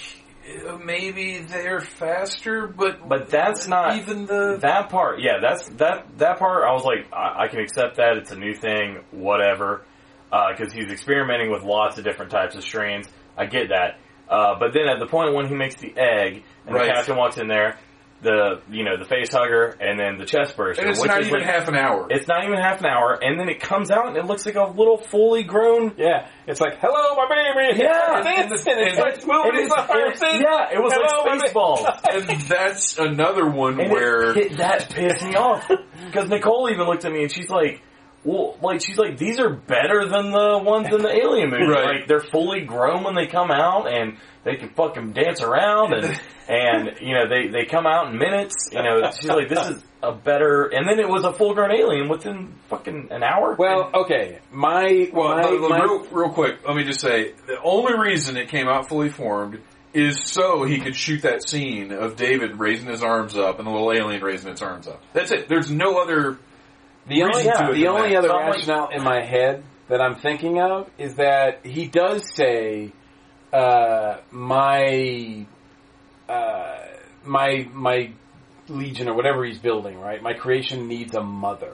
uh, 0.67 0.77
maybe 0.77 1.39
they're 1.39 1.81
faster, 1.81 2.65
but 2.67 3.07
But 3.07 3.29
that's 3.29 3.67
not 3.67 3.97
even 3.97 4.25
the 4.25 4.57
that 4.61 4.89
part. 4.89 5.19
Yeah, 5.21 5.37
that's 5.41 5.69
that 5.77 6.17
that 6.17 6.39
part. 6.39 6.63
I 6.67 6.73
was 6.73 6.83
like, 6.83 7.07
I, 7.13 7.43
I 7.43 7.47
can 7.49 7.59
accept 7.59 7.97
that. 7.97 8.17
It's 8.17 8.31
a 8.31 8.37
new 8.37 8.53
thing, 8.55 9.03
whatever. 9.11 9.85
Because 10.31 10.71
he's 10.73 10.91
experimenting 10.91 11.51
with 11.51 11.63
lots 11.63 11.97
of 11.97 12.03
different 12.03 12.31
types 12.31 12.55
of 12.55 12.63
strains. 12.63 13.07
I 13.37 13.45
get 13.47 13.69
that. 13.69 13.99
Uh, 14.29 14.59
but 14.59 14.73
then 14.73 14.87
at 14.87 14.99
the 14.99 15.07
point 15.07 15.33
when 15.33 15.47
he 15.47 15.55
makes 15.55 15.75
the 15.75 15.91
egg 15.97 16.43
and 16.65 16.75
Right. 16.75 16.87
the 16.87 16.93
captain 16.93 17.17
walks 17.17 17.37
in 17.37 17.47
there, 17.47 17.79
the 18.21 18.61
you 18.69 18.83
know 18.83 18.97
the 18.97 19.05
face 19.05 19.31
hugger 19.31 19.77
and 19.79 19.97
then 19.99 20.17
the 20.17 20.25
chest 20.25 20.57
burster, 20.57 20.81
and 20.81 20.91
it's 20.91 21.01
not 21.03 21.21
even 21.21 21.39
like- 21.39 21.43
half 21.49 21.67
an 21.69 21.75
hour. 21.75 22.07
It's 22.09 22.27
not 22.27 22.43
even 22.43 22.57
half 22.57 22.79
an 22.81 22.87
hour, 22.87 23.17
and 23.21 23.39
then 23.39 23.47
it 23.47 23.61
comes 23.61 23.89
out 23.91 24.07
and 24.07 24.17
it 24.17 24.25
looks 24.25 24.45
like 24.45 24.55
a 24.55 24.65
little 24.65 24.97
fully 24.97 25.43
grown. 25.43 25.93
Yeah, 25.97 26.27
it's 26.45 26.59
like 26.59 26.79
hello, 26.81 27.15
my 27.15 27.27
baby. 27.29 27.79
Yeah. 27.81 28.17
and, 28.25 28.51
it 28.51 28.67
And- 28.67 28.93
starts 28.95 29.25
moving. 29.25 29.55
It 29.55 29.63
It's 29.63 29.71
like 29.71 29.87
fire 29.87 30.07
it- 30.11 30.41
yeah, 30.41 30.67
it 30.73 30.79
was 30.83 30.93
Hello, 30.93 31.23
like 31.23 31.39
baby. 31.39 31.53
Spaceballs. 31.53 32.29
and 32.31 32.41
that's 32.41 32.97
another 32.99 33.49
one 33.49 33.79
And 33.79 33.91
where 33.91 34.31
it, 34.31 34.37
it- 34.51 34.57
that 34.57 34.89
pissed 34.93 35.23
me 35.25 35.35
off 35.35 35.69
because 36.05 36.29
Nicole 36.29 36.69
even 36.71 36.87
looked 36.87 37.05
at 37.05 37.11
me 37.11 37.21
and 37.23 37.31
she's 37.31 37.49
like, 37.49 37.81
"Well, 38.25 38.57
like 38.61 38.81
she's 38.81 38.97
like, 38.97 39.17
these 39.17 39.39
are 39.39 39.49
better 39.49 40.07
than 40.09 40.31
the 40.31 40.59
ones 40.63 40.87
in 40.93 41.01
the 41.01 41.09
Alien 41.15 41.51
movie. 41.51 41.63
Right. 41.67 41.99
Like 41.99 42.07
they're 42.07 42.19
fully 42.19 42.61
grown 42.65 43.03
when 43.03 43.15
they 43.15 43.27
come 43.27 43.49
out 43.51 43.87
and 43.91 44.17
they 44.49 44.55
can 44.57 44.69
fucking 44.69 45.13
dance 45.13 45.41
around 45.41 45.93
and 45.93 46.19
and 46.47 46.97
you 47.01 47.13
know 47.13 47.27
they 47.29 47.47
they 47.47 47.65
come 47.65 47.85
out 47.85 48.11
in 48.11 48.17
minutes. 48.17 48.55
You 48.71 48.81
know, 48.81 49.11
she's 49.11 49.29
like, 49.29 49.49
this 49.49 49.67
is 49.67 49.83
a 50.01 50.13
better. 50.13 50.65
And 50.65 50.87
then 50.87 50.99
it 50.99 51.07
was 51.07 51.23
a 51.23 51.33
full 51.33 51.53
grown 51.53 51.71
alien 51.71 52.09
within 52.09 52.53
fucking 52.69 53.09
an 53.11 53.21
hour. 53.23 53.55
Well, 53.57 53.91
okay, 54.05 54.39
my 54.51 55.09
well, 55.13 55.35
my, 55.35 55.43
the- 55.51 55.57
the 55.59 55.69
my 55.69 55.79
real, 55.83 56.05
real 56.11 56.29
quick, 56.29 56.65
let 56.67 56.75
me 56.75 56.83
just 56.83 57.01
say 57.01 57.33
the 57.47 57.61
only 57.63 57.97
reason 57.99 58.37
it 58.37 58.49
came 58.49 58.67
out 58.67 58.89
fully 58.89 59.09
formed 59.09 59.59
is 59.93 60.23
so 60.23 60.63
he 60.63 60.79
could 60.79 60.95
shoot 60.95 61.23
that 61.23 61.47
scene 61.47 61.91
of 61.91 62.15
David 62.15 62.59
raising 62.59 62.87
his 62.87 63.01
arms 63.01 63.35
up 63.35 63.57
and 63.57 63.67
the 63.67 63.71
little 63.71 63.91
alien 63.91 64.21
raising 64.23 64.51
its 64.51 64.61
arms 64.61 64.87
up. 64.87 65.01
That's 65.13 65.31
it. 65.31 65.47
There's 65.49 65.71
no 65.71 65.99
other. 66.01 66.37
The 67.07 67.23
only, 67.23 67.37
reason 67.39 67.53
to 67.57 67.71
it 67.71 67.73
the 67.73 67.87
only 67.87 68.09
that. 68.09 68.19
other 68.19 68.27
So 68.27 68.35
I'm 68.35 68.45
like- 68.49 68.55
rationale 68.57 68.89
in 68.89 69.03
my 69.03 69.23
head 69.23 69.63
that 69.87 69.99
I'm 69.99 70.15
thinking 70.15 70.61
of 70.61 70.87
is 70.99 71.15
that 71.15 71.65
he 71.65 71.87
does 71.87 72.23
say, 72.35 72.91
uh, 73.53 74.17
my, 74.31 75.45
uh, 76.27 76.77
my, 77.25 77.67
my 77.73 78.11
legion 78.67 79.07
or 79.09 79.13
whatever 79.15 79.43
he's 79.45 79.59
building, 79.59 79.99
right? 79.99 80.21
My 80.21 80.33
creation 80.33 80.87
needs 80.87 81.15
a 81.15 81.21
mother. 81.23 81.73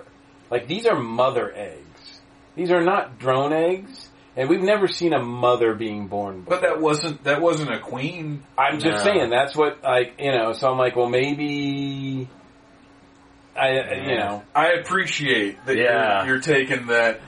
Like 0.49 0.67
these 0.67 0.85
are 0.85 0.95
mother 0.99 1.51
eggs. 1.55 2.19
These 2.55 2.71
are 2.71 2.83
not 2.83 3.19
drone 3.19 3.51
eggs. 3.53 4.09
And 4.37 4.49
we've 4.49 4.61
never 4.61 4.87
seen 4.87 5.13
a 5.13 5.23
mother 5.23 5.73
being 5.73 6.07
born. 6.07 6.41
But 6.47 6.61
that 6.61 6.81
wasn't 6.81 7.23
that 7.23 7.41
wasn't 7.41 7.73
a 7.73 7.79
queen. 7.79 8.43
I'm 8.57 8.79
just 8.79 9.05
No. 9.05 9.11
saying 9.13 9.29
that's 9.29 9.55
what 9.55 9.81
like 9.81 10.15
you 10.19 10.31
know. 10.33 10.51
So 10.51 10.69
I'm 10.69 10.77
like, 10.77 10.95
well, 10.97 11.07
maybe 11.09 12.27
I 13.57 13.69
you 14.09 14.17
know 14.17 14.43
I 14.53 14.71
appreciate 14.73 15.65
that 15.65 15.77
Yeah. 15.77 16.25
you're, 16.25 16.33
you're 16.35 16.41
taking 16.41 16.87
that. 16.87 17.21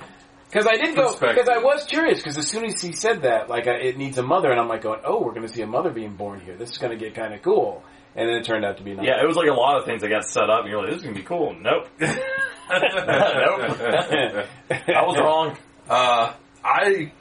Because 0.50 0.66
I 0.66 0.78
did 0.78 0.95
go 0.95 1.14
because 1.14 1.50
I 1.50 1.58
was 1.58 1.84
curious 1.84 2.20
because 2.20 2.38
as 2.38 2.48
soon 2.48 2.66
as 2.66 2.82
he 2.82 2.93
said 2.93 3.24
that, 3.24 3.50
like 3.50 3.68
I, 3.68 3.74
it 3.76 3.98
needs 3.98 4.18
a 4.18 4.24
mother, 4.24 4.50
and 4.50 4.60
I'm 4.60 4.70
like 4.70 4.82
going, 4.82 5.02
oh, 5.04 5.22
we're 5.22 5.34
going 5.34 5.45
to 5.45 5.54
see 5.54 5.62
a 5.62 5.68
mother 5.68 5.91
being 5.91 6.16
born 6.16 6.39
here. 6.39 6.56
This 6.56 6.72
is 6.72 6.78
going 6.78 6.98
to 6.98 7.04
get 7.04 7.16
kind 7.16 7.34
of 7.34 7.41
cool. 7.41 7.84
And 8.16 8.28
then 8.28 8.38
it 8.38 8.45
turned 8.45 8.66
out 8.66 8.78
to 8.78 8.84
be 8.84 8.95
not. 8.95 9.06
yeah, 9.06 9.22
it 9.22 9.28
was 9.28 9.36
like 9.36 9.48
a 9.48 9.54
lot 9.54 9.78
of 9.78 9.86
things 9.86 10.02
that 10.02 10.10
got 10.10 10.24
set 10.24 10.50
up, 10.50 10.62
and 10.62 10.70
you're 10.70 10.82
like, 10.82 10.89
this 10.89 10.98
is 10.98 11.04
gonna 11.04 11.16
be 11.16 11.22
cool. 11.22 11.54
Nope, 11.54 11.88
nope. 12.00 12.10
I 14.72 15.04
was 15.06 15.18
wrong. 15.20 15.56
Uh, 15.88 16.34
I 16.64 17.12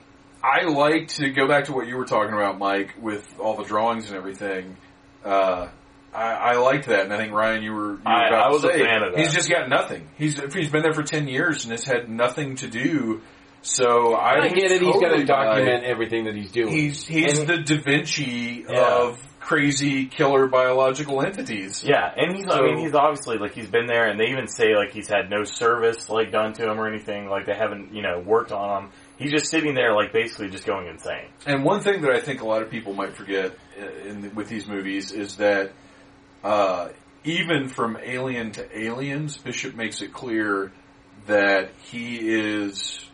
I 0.43 0.63
like 0.63 1.09
to 1.09 1.29
go 1.31 1.47
back 1.47 1.67
to 1.67 1.73
what 1.73 1.87
you 1.87 1.97
were 1.99 2.07
talking 2.07 2.33
about, 2.33 2.59
Mike, 2.59 2.95
with 2.99 3.27
all 3.39 3.57
the 3.57 3.65
drawings 3.65 4.07
and 4.09 4.17
everything. 4.17 4.79
Uh, 5.23 5.69
I, 6.15 6.33
I 6.33 6.57
liked 6.57 6.87
that, 6.87 7.01
and 7.01 7.13
I 7.13 7.19
think 7.19 7.33
Ryan, 7.33 7.63
you 7.63 7.73
were, 7.73 7.93
you 7.93 7.99
were 8.05 8.09
I- 8.09 8.29
about 8.29 8.47
I 8.47 8.51
was 8.51 8.63
to 8.63 8.69
a 8.71 8.73
fan 8.73 9.03
of 9.03 9.13
that. 9.13 9.19
He's 9.21 9.35
just 9.35 9.51
got 9.51 9.69
nothing. 9.69 10.09
He's 10.17 10.41
he's 10.55 10.71
been 10.71 10.83
there 10.83 10.95
for 10.95 11.03
ten 11.03 11.29
years 11.29 11.65
and 11.65 11.73
has 11.73 11.85
had 11.85 12.09
nothing 12.09 12.57
to 12.57 12.69
do. 12.69 13.21
So 13.63 14.15
I, 14.15 14.45
I 14.45 14.49
get 14.49 14.71
it. 14.71 14.81
He's 14.81 14.95
got 15.01 15.09
to 15.17 15.25
document 15.25 15.83
buy- 15.83 15.89
everything 15.89 16.25
that 16.25 16.37
he's 16.37 16.53
doing. 16.53 16.73
He's 16.73 17.05
he's 17.07 17.39
And- 17.41 17.49
the 17.49 17.59
Da 17.59 17.83
Vinci 17.83 18.65
Yeah. 18.69 18.95
of 19.03 19.19
crazy 19.41 20.07
killer 20.07 20.47
biological 20.49 21.23
entities. 21.23 21.85
Yeah, 21.85 22.13
and 22.17 22.35
he's, 22.37 22.47
I 22.49 22.63
mean, 22.63 22.79
he's 22.79 22.95
obviously, 22.95 23.39
like, 23.39 23.55
he's 23.55 23.69
been 23.69 23.87
there, 23.87 24.09
and 24.09 24.19
they 24.19 24.31
even 24.31 24.49
say, 24.49 24.75
like, 24.75 24.91
he's 24.91 25.07
had 25.07 25.31
no 25.31 25.45
service, 25.45 26.09
like, 26.11 26.33
done 26.33 26.53
to 26.55 26.69
him 26.69 26.81
or 26.81 26.89
anything, 26.89 27.29
like, 27.29 27.47
they 27.47 27.55
haven't, 27.55 27.95
you 27.95 28.03
know, 28.03 28.19
worked 28.19 28.51
on 28.51 28.83
him. 28.87 28.91
He's 29.19 29.31
just 29.31 29.47
sitting 29.49 29.75
there, 29.77 29.95
like, 29.95 30.13
basically 30.13 30.49
just 30.49 30.67
going 30.67 30.89
insane. 30.89 31.29
And 31.47 31.63
one 31.65 31.81
thing 31.81 32.01
that 32.03 32.11
I 32.11 32.19
think 32.19 32.41
a 32.43 32.45
lot 32.45 32.63
of 32.63 32.71
people 32.71 32.93
might 32.93 33.15
forget 33.17 33.53
uh, 33.81 34.09
in, 34.09 34.35
with 34.35 34.49
these 34.49 34.67
movies 34.67 35.13
is 35.13 35.37
that 35.37 35.71
uh, 36.45 36.89
even 37.25 37.69
from 37.69 37.97
Alien 38.03 38.53
to 38.53 38.79
Aliens, 38.79 39.37
Bishop 39.37 39.75
makes 39.75 40.01
it 40.03 40.13
clear 40.13 40.73
that 41.27 41.71
he 41.91 42.17
is 42.19 43.05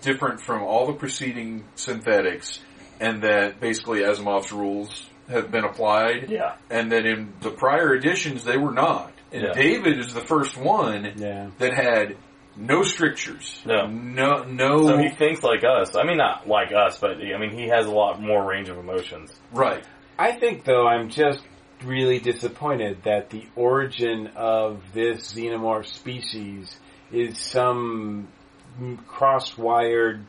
different 0.00 0.40
from 0.40 0.62
all 0.62 0.86
the 0.86 0.92
preceding 0.94 1.64
synthetics, 1.74 2.60
and 3.00 3.22
that 3.22 3.60
basically 3.60 4.00
Asimov's 4.00 4.52
rules 4.52 5.06
have 5.28 5.50
been 5.50 5.64
applied, 5.64 6.30
Yeah. 6.30 6.54
and 6.70 6.92
that 6.92 7.04
in 7.04 7.32
the 7.40 7.50
prior 7.50 7.94
editions 7.94 8.44
they 8.44 8.56
were 8.56 8.72
not. 8.72 9.12
And 9.32 9.42
Yeah. 9.42 9.52
David 9.52 9.98
is 9.98 10.14
the 10.14 10.20
first 10.20 10.56
one 10.56 11.12
yeah. 11.16 11.50
that 11.58 11.74
had 11.74 12.16
no 12.56 12.82
strictures, 12.82 13.60
No. 13.66 13.86
no, 13.86 14.44
no, 14.44 14.86
So 14.86 14.96
he 14.98 15.10
thinks 15.10 15.42
like 15.42 15.62
us. 15.64 15.94
I 15.96 16.04
mean, 16.04 16.16
not 16.16 16.48
like 16.48 16.72
us, 16.72 16.98
but, 16.98 17.18
I 17.18 17.36
mean, 17.38 17.50
he 17.50 17.68
has 17.68 17.84
a 17.86 17.90
lot 17.90 18.20
more 18.22 18.42
range 18.48 18.68
of 18.70 18.78
emotions. 18.78 19.38
right. 19.52 19.84
I 20.18 20.32
think 20.32 20.64
though 20.64 20.86
I'm 20.86 21.10
just 21.10 21.40
really 21.84 22.18
disappointed 22.18 23.02
that 23.04 23.30
the 23.30 23.46
origin 23.56 24.28
of 24.36 24.82
this 24.92 25.32
xenomorph 25.34 25.86
species 25.86 26.76
is 27.12 27.38
some 27.38 28.28
cross-wired 29.06 30.24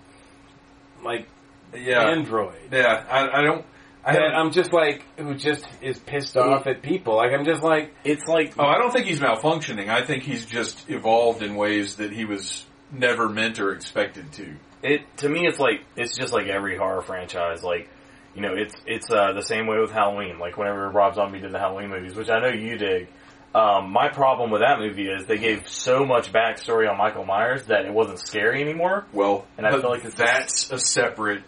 like 1.03 1.27
Yeah, 1.75 2.09
android. 2.09 2.55
Yeah, 2.71 3.05
I, 3.09 3.39
I 3.39 3.41
don't. 3.43 3.65
I 4.05 4.13
that 4.13 4.19
don't- 4.19 4.35
I'm 4.35 4.51
just 4.51 4.71
like 4.73 5.03
who 5.17 5.35
just 5.35 5.67
is 5.81 5.99
pissed 5.99 6.37
off 6.37 6.65
at 6.67 6.81
people. 6.81 7.15
Like 7.17 7.33
I'm 7.33 7.45
just 7.45 7.61
like 7.61 7.93
It's 8.03 8.25
like 8.25 8.53
Oh, 8.57 8.65
I 8.65 8.77
don't 8.77 8.91
think 8.91 9.05
he's 9.05 9.19
malfunctioning. 9.19 9.89
I 9.89 10.05
think 10.05 10.23
he's 10.23 10.45
just 10.45 10.89
evolved 10.89 11.41
in 11.43 11.55
ways 11.55 11.95
that 11.97 12.11
he 12.13 12.25
was 12.25 12.65
never 12.91 13.27
meant 13.27 13.59
or 13.59 13.73
expected 13.73 14.31
to. 14.33 14.55
it 14.81 15.01
to 15.17 15.27
me 15.27 15.45
it's 15.45 15.59
like 15.59 15.83
it's 15.97 16.15
just 16.17 16.31
like 16.31 16.47
every 16.47 16.77
horror 16.77 17.01
franchise 17.01 17.61
like 17.63 17.89
you 18.37 18.43
know 18.43 18.53
it's 18.55 18.75
it's 18.85 19.09
uh, 19.11 19.33
the 19.33 19.41
same 19.41 19.65
way 19.65 19.79
with 19.79 19.91
halloween 19.91 20.37
like 20.37 20.57
whenever 20.57 20.87
rob 20.89 21.15
zombie 21.15 21.39
did 21.39 21.51
the 21.51 21.57
halloween 21.59 21.89
movies 21.89 22.13
which 22.15 22.29
i 22.29 22.39
know 22.39 22.49
you 22.49 22.77
dig 22.77 23.07
um, 23.55 23.91
my 23.91 24.09
problem 24.09 24.51
with 24.51 24.61
that 24.61 24.77
movie 24.77 25.07
is 25.09 25.25
they 25.25 25.39
gave 25.39 25.67
so 25.67 26.05
much 26.05 26.31
backstory 26.31 26.87
on 26.87 26.97
michael 26.97 27.25
myers 27.25 27.63
that 27.65 27.85
it 27.85 27.91
wasn't 27.93 28.19
scary 28.19 28.61
anymore 28.61 29.05
Well, 29.11 29.47
And 29.57 29.65
I 29.65 29.71
feel 29.71 29.89
like 29.89 30.05
it's 30.05 30.13
that's 30.15 30.69
a 30.71 30.77
separate 30.77 31.41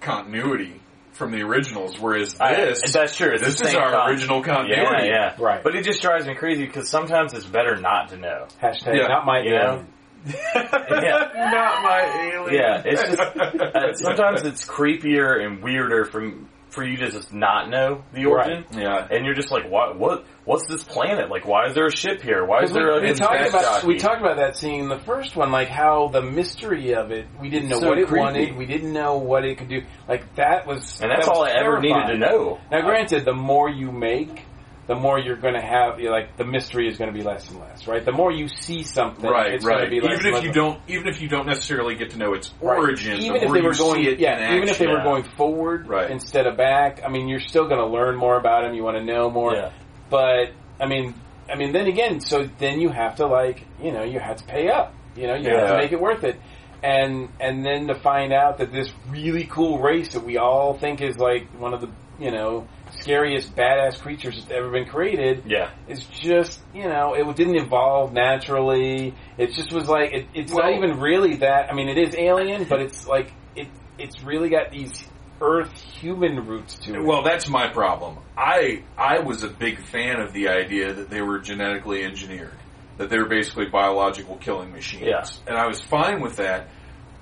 continuity 0.00 0.80
from 1.12 1.30
the 1.30 1.42
originals, 1.42 1.98
whereas 2.00 2.40
I- 2.40 2.54
this 2.56 2.92
that's 2.92 3.14
true 3.16 3.32
it's 3.34 3.42
this 3.44 3.60
is 3.60 3.74
our 3.74 3.90
con- 3.92 4.10
original 4.10 4.38
yeah 4.38 4.54
continuity. 4.54 5.08
yeah 5.08 5.34
Right. 5.38 5.62
but 5.62 5.74
it 5.76 5.84
just 5.84 6.02
drives 6.02 6.26
me 6.26 6.34
crazy 6.34 6.66
because 6.66 6.88
sometimes 6.88 7.34
it's 7.34 7.46
better 7.46 7.76
not 7.76 8.08
to 8.08 8.16
know 8.16 8.46
hashtag 8.62 8.96
Yeah. 8.96 9.08
not 9.08 9.24
my 9.26 9.40
You 9.42 9.50
know? 9.50 9.84
Alien. 10.26 11.04
yeah 11.04 11.30
Not 11.50 11.82
my 11.82 12.30
alien. 12.32 12.54
Yeah, 12.54 12.82
it's 12.84 13.02
just 13.02 13.18
uh, 13.20 13.94
sometimes 13.94 14.42
it's 14.42 14.64
creepier 14.64 15.44
and 15.44 15.62
weirder 15.62 16.04
from 16.04 16.48
for 16.70 16.82
you 16.84 16.96
to 16.96 17.08
just 17.08 17.32
not 17.32 17.70
know 17.70 18.02
the 18.12 18.26
origin, 18.26 18.64
Yeah. 18.72 19.06
and 19.08 19.24
you're 19.24 19.36
just 19.36 19.52
like, 19.52 19.70
what? 19.70 19.96
What? 19.96 20.24
What's 20.44 20.66
this 20.66 20.82
planet? 20.82 21.30
Like, 21.30 21.46
why 21.46 21.66
is 21.68 21.74
there 21.76 21.86
a 21.86 21.90
ship 21.94 22.20
here? 22.20 22.44
Why 22.44 22.64
is 22.64 22.72
there 22.72 23.00
we, 23.00 23.10
a 23.10 23.12
we 23.12 23.14
talked 23.14 23.48
about 23.48 23.62
jockey? 23.62 23.86
we 23.86 23.96
talked 23.96 24.20
about 24.20 24.38
that 24.38 24.56
scene 24.56 24.80
in 24.80 24.88
the 24.88 24.98
first 24.98 25.36
one, 25.36 25.52
like 25.52 25.68
how 25.68 26.08
the 26.08 26.20
mystery 26.20 26.92
of 26.96 27.12
it. 27.12 27.28
We 27.40 27.48
didn't 27.48 27.68
know 27.68 27.78
So 27.78 27.90
what 27.90 27.98
it 27.98 28.08
creepy. 28.08 28.20
wanted. 28.20 28.56
We 28.56 28.66
didn't 28.66 28.92
know 28.92 29.18
what 29.18 29.44
it 29.44 29.56
could 29.58 29.68
do. 29.68 29.82
Like 30.08 30.34
that 30.34 30.66
was, 30.66 31.00
and 31.00 31.12
that's 31.12 31.26
that 31.26 31.30
was 31.30 31.38
all 31.38 31.44
I 31.44 31.52
ever 31.52 31.80
needed 31.80 32.06
to 32.08 32.18
know. 32.18 32.58
Now, 32.72 32.80
granted, 32.82 33.24
the 33.24 33.34
more 33.34 33.70
you 33.70 33.92
make, 33.92 34.42
the 34.86 34.94
more 34.94 35.18
you're 35.18 35.36
going 35.36 35.54
to 35.54 35.60
have. 35.62 35.98
you 35.98 36.06
know, 36.06 36.12
Like 36.12 36.36
the 36.36 36.44
mystery 36.44 36.88
is 36.88 36.98
going 36.98 37.10
to 37.12 37.16
be 37.18 37.24
less 37.24 37.48
and 37.50 37.58
less, 37.60 37.86
right? 37.86 38.04
The 38.04 38.12
more 38.12 38.30
you 38.30 38.48
see 38.48 38.82
something, 38.82 39.28
Right, 39.28 39.54
it's 39.54 39.64
going 39.64 39.78
right. 39.78 39.84
to 39.84 39.90
be 39.90 40.00
less 40.00 40.14
Even 40.14 40.26
and 40.26 40.28
if 40.28 40.34
less 40.34 40.44
you 40.44 40.52
don't, 40.52 40.80
even 40.88 41.08
if 41.08 41.20
you 41.22 41.28
don't 41.28 41.46
necessarily 41.46 41.94
get 41.94 42.10
to 42.10 42.18
know 42.18 42.34
its 42.34 42.52
Right. 42.60 42.78
origin, 42.78 43.16
even 43.18 43.32
the 43.34 43.38
if 43.38 43.44
more 43.46 43.54
they 43.54 43.62
were 43.62 43.74
going, 43.74 44.04
it 44.04 44.18
yeah, 44.18 44.54
even 44.56 44.68
if 44.68 44.78
they 44.78 44.86
were 44.86 45.02
going 45.02 45.22
forward 45.22 45.86
Right. 45.88 46.10
instead 46.10 46.46
of 46.46 46.56
back. 46.56 47.00
I 47.04 47.08
mean, 47.08 47.28
you're 47.28 47.40
still 47.40 47.64
going 47.66 47.80
to 47.80 47.86
learn 47.86 48.16
more 48.16 48.36
about 48.38 48.64
him. 48.64 48.74
You 48.74 48.82
want 48.84 48.96
to 48.98 49.04
know 49.04 49.30
more, 49.30 49.54
Yeah. 49.54 49.70
but 50.10 50.52
I 50.80 50.86
mean, 50.86 51.14
I 51.50 51.56
mean, 51.56 51.72
then 51.72 51.86
again, 51.86 52.20
so 52.20 52.48
then 52.58 52.80
you 52.80 52.88
have 52.90 53.16
to 53.16 53.26
like, 53.26 53.64
you 53.82 53.92
know, 53.92 54.02
you 54.02 54.18
have 54.18 54.36
to 54.36 54.44
pay 54.44 54.68
up. 54.68 54.94
You 55.16 55.26
know, 55.28 55.34
you 55.34 55.48
have 55.50 55.68
to 55.68 55.76
make 55.76 55.92
it 55.92 56.00
worth 56.00 56.24
it. 56.24 56.40
And 56.82 57.28
and 57.40 57.64
then 57.64 57.86
to 57.86 57.94
find 57.94 58.32
out 58.32 58.58
that 58.58 58.70
this 58.72 58.90
really 59.08 59.44
cool 59.44 59.78
race 59.78 60.12
that 60.12 60.24
we 60.24 60.36
all 60.36 60.74
think 60.74 61.00
is 61.00 61.16
like 61.16 61.46
one 61.58 61.72
of 61.72 61.80
the 61.80 61.88
you 62.18 62.30
know 62.30 62.66
scariest 63.00 63.54
badass 63.56 63.98
creatures 64.00 64.36
that's 64.36 64.50
ever 64.50 64.70
been 64.70 64.86
created 64.86 65.42
Yeah, 65.46 65.70
it's 65.88 66.04
just 66.06 66.60
you 66.74 66.84
know 66.84 67.14
it 67.14 67.36
didn't 67.36 67.56
evolve 67.56 68.12
naturally. 68.12 69.14
It 69.38 69.52
just 69.54 69.72
was 69.72 69.88
like 69.88 70.12
it, 70.12 70.26
it's 70.34 70.52
not 70.52 70.72
even 70.72 71.00
really 71.00 71.36
that. 71.36 71.70
I 71.70 71.74
mean, 71.74 71.88
it 71.88 71.98
is 71.98 72.14
alien, 72.16 72.64
but 72.64 72.80
it's 72.80 73.06
like 73.06 73.32
it 73.56 73.68
it's 73.98 74.22
really 74.22 74.48
got 74.48 74.70
these 74.70 74.92
Earth 75.40 75.72
human 76.00 76.46
roots 76.46 76.76
to 76.78 76.94
it. 76.94 77.04
Well, 77.04 77.22
that's 77.22 77.48
my 77.48 77.68
problem. 77.72 78.18
I 78.36 78.84
I 78.96 79.18
was 79.20 79.42
a 79.42 79.48
big 79.48 79.78
fan 79.86 80.20
of 80.20 80.32
the 80.32 80.48
idea 80.48 80.92
that 80.94 81.10
they 81.10 81.20
were 81.20 81.38
genetically 81.40 82.04
engineered, 82.04 82.56
that 82.98 83.10
they 83.10 83.18
were 83.18 83.28
basically 83.28 83.66
biological 83.66 84.36
killing 84.36 84.72
machines, 84.72 85.04
Yeah. 85.06 85.24
and 85.48 85.56
I 85.58 85.66
was 85.66 85.80
fine 85.80 86.20
with 86.20 86.36
that. 86.36 86.68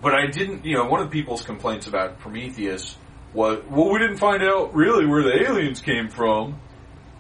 But 0.03 0.15
I 0.15 0.27
didn't, 0.27 0.65
you 0.65 0.75
know, 0.77 0.85
one 0.87 1.01
of 1.01 1.11
the 1.11 1.13
people's 1.13 1.43
complaints 1.45 1.87
about 1.87 2.19
Prometheus 2.19 2.97
was, 3.35 3.63
well, 3.71 3.91
we 3.93 3.99
didn't 3.99 4.19
find 4.19 4.43
out 4.43 4.75
really 4.75 5.07
where 5.07 5.23
the 5.23 5.45
aliens 5.49 5.81
came 5.81 6.09
from. 6.09 6.61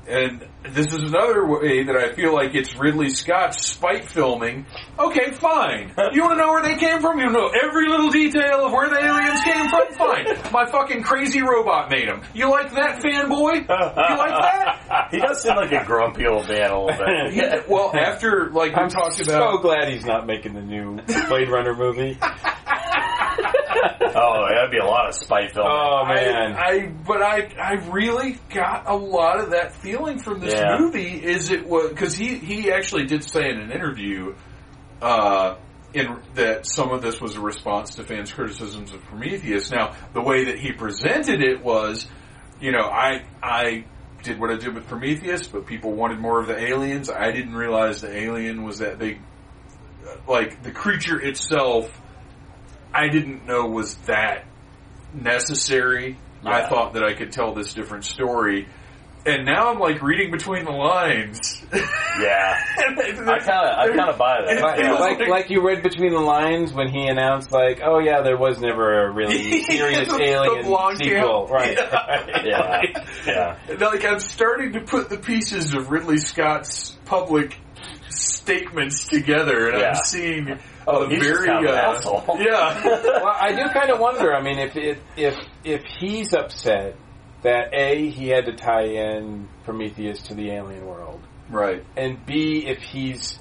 And 0.05 0.45
this 0.69 0.87
is 0.89 0.95
another 0.95 1.47
way 1.47 1.85
that 1.85 1.95
I 1.97 2.13
feel 2.13 2.35
like 2.35 2.57
it's 2.57 2.77
Ridley 2.77 3.09
Scott's 3.09 3.65
spite 3.65 4.05
filming. 4.05 4.67
Okay, 4.99 5.31
fine. 5.31 5.95
You 6.13 6.23
want 6.23 6.35
to 6.35 6.45
know 6.45 6.49
where 6.51 6.63
they 6.63 6.75
came 6.77 7.01
from? 7.01 7.21
You 7.21 7.31
know 7.31 7.49
every 7.65 7.89
little 7.89 8.11
detail 8.11 8.67
of 8.67 8.73
where 8.73 8.89
the 8.91 8.99
aliens 8.99 9.41
came 9.45 9.69
from? 9.71 9.95
Fine. 9.95 10.53
My 10.53 10.67
fucking 10.67 11.05
crazy 11.05 11.41
robot 11.41 11.89
made 11.89 12.09
them. 12.09 12.23
You 12.35 12.51
like 12.51 12.73
that, 12.75 13.01
fanboy? 13.01 13.55
You 13.63 14.17
like 14.19 14.43
that? 14.43 15.09
he 15.13 15.19
does 15.21 15.41
seem 15.41 15.55
like 15.55 15.71
a 15.73 15.85
grumpy 15.85 16.27
old 16.27 16.49
man 16.49 16.71
a 16.71 16.85
little 16.85 16.89
bit. 17.07 17.33
Yeah, 17.35 17.63
well, 17.69 17.95
after 17.97 18.51
like 18.51 18.75
we 18.75 18.83
I'm 18.83 18.89
talked 18.91 19.15
so 19.15 19.23
about, 19.33 19.63
glad 19.63 19.89
he's 19.89 20.05
not 20.05 20.27
making 20.27 20.55
the 20.55 20.63
new 20.63 20.97
Blade 21.29 21.49
Runner 21.49 21.75
movie. 21.77 22.19
Oh, 23.83 24.47
that'd 24.49 24.70
be 24.70 24.78
a 24.78 24.85
lot 24.85 25.09
of 25.09 25.14
spite 25.14 25.53
filming. 25.53 25.72
Oh 25.72 26.05
man, 26.07 26.53
I, 26.55 26.59
I 26.59 26.87
but 26.89 27.22
I 27.22 27.53
I 27.61 27.72
really 27.91 28.39
got 28.53 28.89
a 28.89 28.95
lot 28.97 29.41
of 29.41 29.51
that 29.51 29.74
feeling 29.76 30.18
from 30.18 30.41
this 30.41 30.55
Yeah. 30.55 30.76
movie. 30.78 31.22
Is 31.24 31.51
it 31.51 31.66
was 31.66 31.91
because 31.91 32.14
he 32.14 32.39
he 32.39 32.70
actually 32.70 33.07
did 33.07 33.24
say 33.24 33.49
in 33.49 33.59
an 33.61 33.70
interview, 33.72 34.35
uh, 35.01 35.57
in 35.95 36.16
that 36.35 36.66
some 36.66 36.91
of 36.91 37.03
this 37.03 37.20
was 37.20 37.37
a 37.37 37.41
response 37.41 37.97
to 37.97 38.05
fans' 38.05 38.33
criticisms 38.33 38.93
of 38.93 39.03
Prometheus. 39.05 39.70
Now 39.70 39.95
the 40.12 40.22
way 40.22 40.45
that 40.47 40.59
he 40.59 40.72
presented 40.72 41.43
it 41.43 41.62
was, 41.62 42.07
you 42.61 42.72
know, 42.72 42.85
I 42.85 43.24
I 43.43 43.85
did 44.22 44.39
what 44.39 44.51
I 44.51 44.57
did 44.57 44.74
with 44.74 44.87
Prometheus, 44.87 45.47
but 45.49 45.66
people 45.66 45.93
wanted 45.93 46.18
more 46.20 46.41
of 46.41 46.47
the 46.47 46.57
aliens. 46.57 47.11
I 47.11 47.33
didn't 47.33 47.55
realize 47.57 48.01
the 48.03 48.16
alien 48.16 48.62
was 48.64 48.78
that 48.78 48.99
big. 48.99 49.20
Like 50.28 50.62
the 50.62 50.70
creature 50.72 51.20
itself, 51.20 51.91
I 52.95 53.09
didn't 53.09 53.47
know 53.47 53.66
was 53.66 53.95
that 54.07 54.45
necessary. 55.14 56.18
I 56.45 56.68
thought 56.68 56.95
that 56.95 57.05
I 57.05 57.14
could 57.14 57.32
tell 57.32 57.55
this 57.55 57.72
different 57.72 58.05
story. 58.05 58.68
And 59.24 59.47
now 59.47 59.70
I'm 59.70 59.78
like 59.78 60.03
reading 60.03 60.32
between 60.32 60.64
the 60.64 60.72
lines. 60.72 61.64
yeah, 61.72 62.59
I 62.78 63.38
kind 63.38 63.68
of, 63.68 63.78
I 63.78 63.86
kind 63.97 64.11
of 64.11 64.18
buy 64.18 64.43
that. 64.45 64.57
It 64.57 64.61
Like, 64.62 64.80
feels 64.80 64.99
like, 64.99 65.18
like- 65.20 65.28
like 65.28 65.51
you 65.51 65.64
read 65.64 65.84
between 65.84 66.12
the 66.12 66.18
lines 66.18 66.72
when 66.72 66.88
he 66.88 67.07
announced, 67.07 67.53
like, 67.53 67.80
"Oh 67.84 68.01
yeah, 68.01 68.22
there 68.22 68.36
was 68.36 68.59
never 68.61 69.05
a 69.07 69.12
really 69.12 69.62
serious 69.62 70.09
The- 70.09 70.16
the 70.16 70.22
alien 70.24 70.64
blonde 70.64 70.99
sequel." 70.99 71.47
camp. 71.47 71.51
Right? 71.53 71.78
Yeah, 72.45 72.82
yeah. 73.24 73.57
like 73.78 74.05
I'm 74.05 74.18
starting 74.18 74.72
to 74.72 74.80
put 74.80 75.09
the 75.09 75.18
pieces 75.18 75.72
of 75.72 75.93
Ridley 75.93 76.18
Scott's 76.18 76.90
public 77.05 77.57
statements 78.09 79.07
together, 79.07 79.68
and 79.68 79.80
Yeah. 79.80 79.88
I'm 79.90 80.05
seeing 80.05 80.59
Oh, 80.87 81.05
a 81.05 81.09
he's 81.09 81.18
just 81.18 81.30
very 81.30 81.47
kind 81.47 81.64
of 81.66 81.72
an 81.72 81.78
uh, 81.78 81.83
asshole. 81.83 82.24
yeah. 82.41 82.85
well, 82.85 83.37
I 83.41 83.53
do 83.53 83.68
kind 83.72 83.91
of 83.91 84.01
wonder. 84.01 84.35
I 84.35 84.43
mean, 84.43 84.59
if 84.59 84.76
if 84.76 84.99
if 85.16 85.39
if 85.64 85.83
he's 85.99 86.33
upset 86.33 86.97
that 87.43 87.72
a 87.72 88.11
he 88.11 88.28
had 88.28 88.47
to 88.47 88.53
tie 88.53 88.85
in 88.85 89.49
Prometheus 89.64 90.22
to 90.24 90.35
the 90.35 90.51
alien 90.51 90.87
world, 90.87 91.20
right. 91.49 91.85
and 91.97 92.24
b 92.24 92.64
if 92.66 92.78
he's 92.78 93.39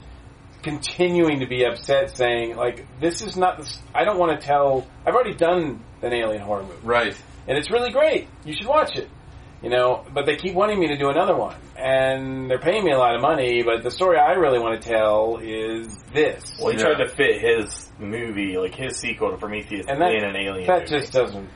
continuing 0.62 1.40
to 1.40 1.48
be 1.48 1.66
upset, 1.66 2.16
saying 2.16 2.56
like, 2.56 2.86
"This 3.00 3.22
is 3.22 3.38
not. 3.38 3.60
The, 3.60 3.78
I 3.94 4.04
don't 4.04 4.18
want 4.20 4.40
to 4.40 4.46
tell. 4.46 4.88
I've 5.06 5.16
already 5.16 5.36
done 5.36 5.84
an 6.02 6.14
alien 6.14 6.42
horror 6.42 6.64
movie." 6.64 6.76
Right. 6.84 7.16
and 7.48 7.58
it's 7.58 7.72
really 7.72 7.92
great. 7.92 8.28
You 8.46 8.54
should 8.56 8.68
watch 8.68 8.96
it. 8.96 9.10
You 9.62 9.70
know, 9.70 10.04
but 10.12 10.26
they 10.26 10.38
keep 10.38 10.56
wanting 10.56 10.80
me 10.80 10.88
to 10.88 10.98
do 10.98 11.10
another 11.10 11.36
one, 11.36 11.56
and 11.78 12.50
they're 12.50 12.58
paying 12.60 12.84
me 12.84 12.92
a 12.92 12.98
lot 12.98 13.14
of 13.16 13.22
money. 13.22 13.62
But 13.62 13.84
the 13.84 13.92
story 13.92 14.18
I 14.18 14.32
really 14.34 14.58
want 14.58 14.82
to 14.82 14.90
tell 14.90 15.38
is 15.40 16.00
this, 16.14 16.58
Well, 16.60 16.72
he 16.72 16.78
Yeah. 16.80 16.86
tried 16.96 17.04
to 17.04 17.08
fit 17.10 17.40
his 17.42 17.92
movie, 18.00 18.58
like 18.58 18.74
his 18.74 18.98
sequel 18.98 19.30
to 19.32 19.38
Prometheus, 19.38 19.86
and 19.88 20.02
that 20.02 20.14
in 20.14 20.24
an 20.24 20.36
alien. 20.36 20.66
that 20.68 20.90
movie. 20.90 21.00
just 21.00 21.14
doesn't. 21.14 21.48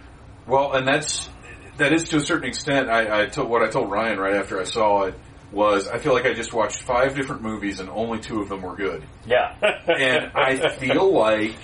Well, 0.45 0.73
and 0.73 0.87
that's 0.87 1.29
that 1.77 1.91
is 1.93 2.07
to 2.09 2.17
a 2.17 2.19
certain 2.19 2.47
extent. 2.47 2.89
I, 2.89 3.23
I 3.23 3.25
told 3.25 3.49
what 3.49 3.63
I 3.63 3.69
told 3.69 3.89
Ryan 3.89 4.19
right 4.19 4.35
after 4.35 4.59
I 4.61 4.65
saw 4.65 5.05
it 5.05 5.15
was 5.51 5.87
I 5.87 5.97
feel 5.97 6.13
like 6.13 6.25
I 6.25 6.33
just 6.33 6.53
watched 6.53 6.83
five 6.83 7.15
different 7.15 7.41
movies 7.41 7.79
and 7.79 7.89
only 7.89 8.19
two 8.19 8.39
of 8.41 8.49
them 8.49 8.61
were 8.61 8.75
good. 8.75 9.03
yeah, 9.25 9.55
And 9.87 10.31
I 10.35 10.69
feel 10.69 11.11
like 11.11 11.55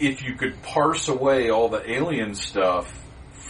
if 0.00 0.22
you 0.22 0.34
could 0.34 0.60
parse 0.62 1.08
away 1.08 1.50
all 1.50 1.68
the 1.70 1.90
alien 1.90 2.34
stuff 2.34 2.92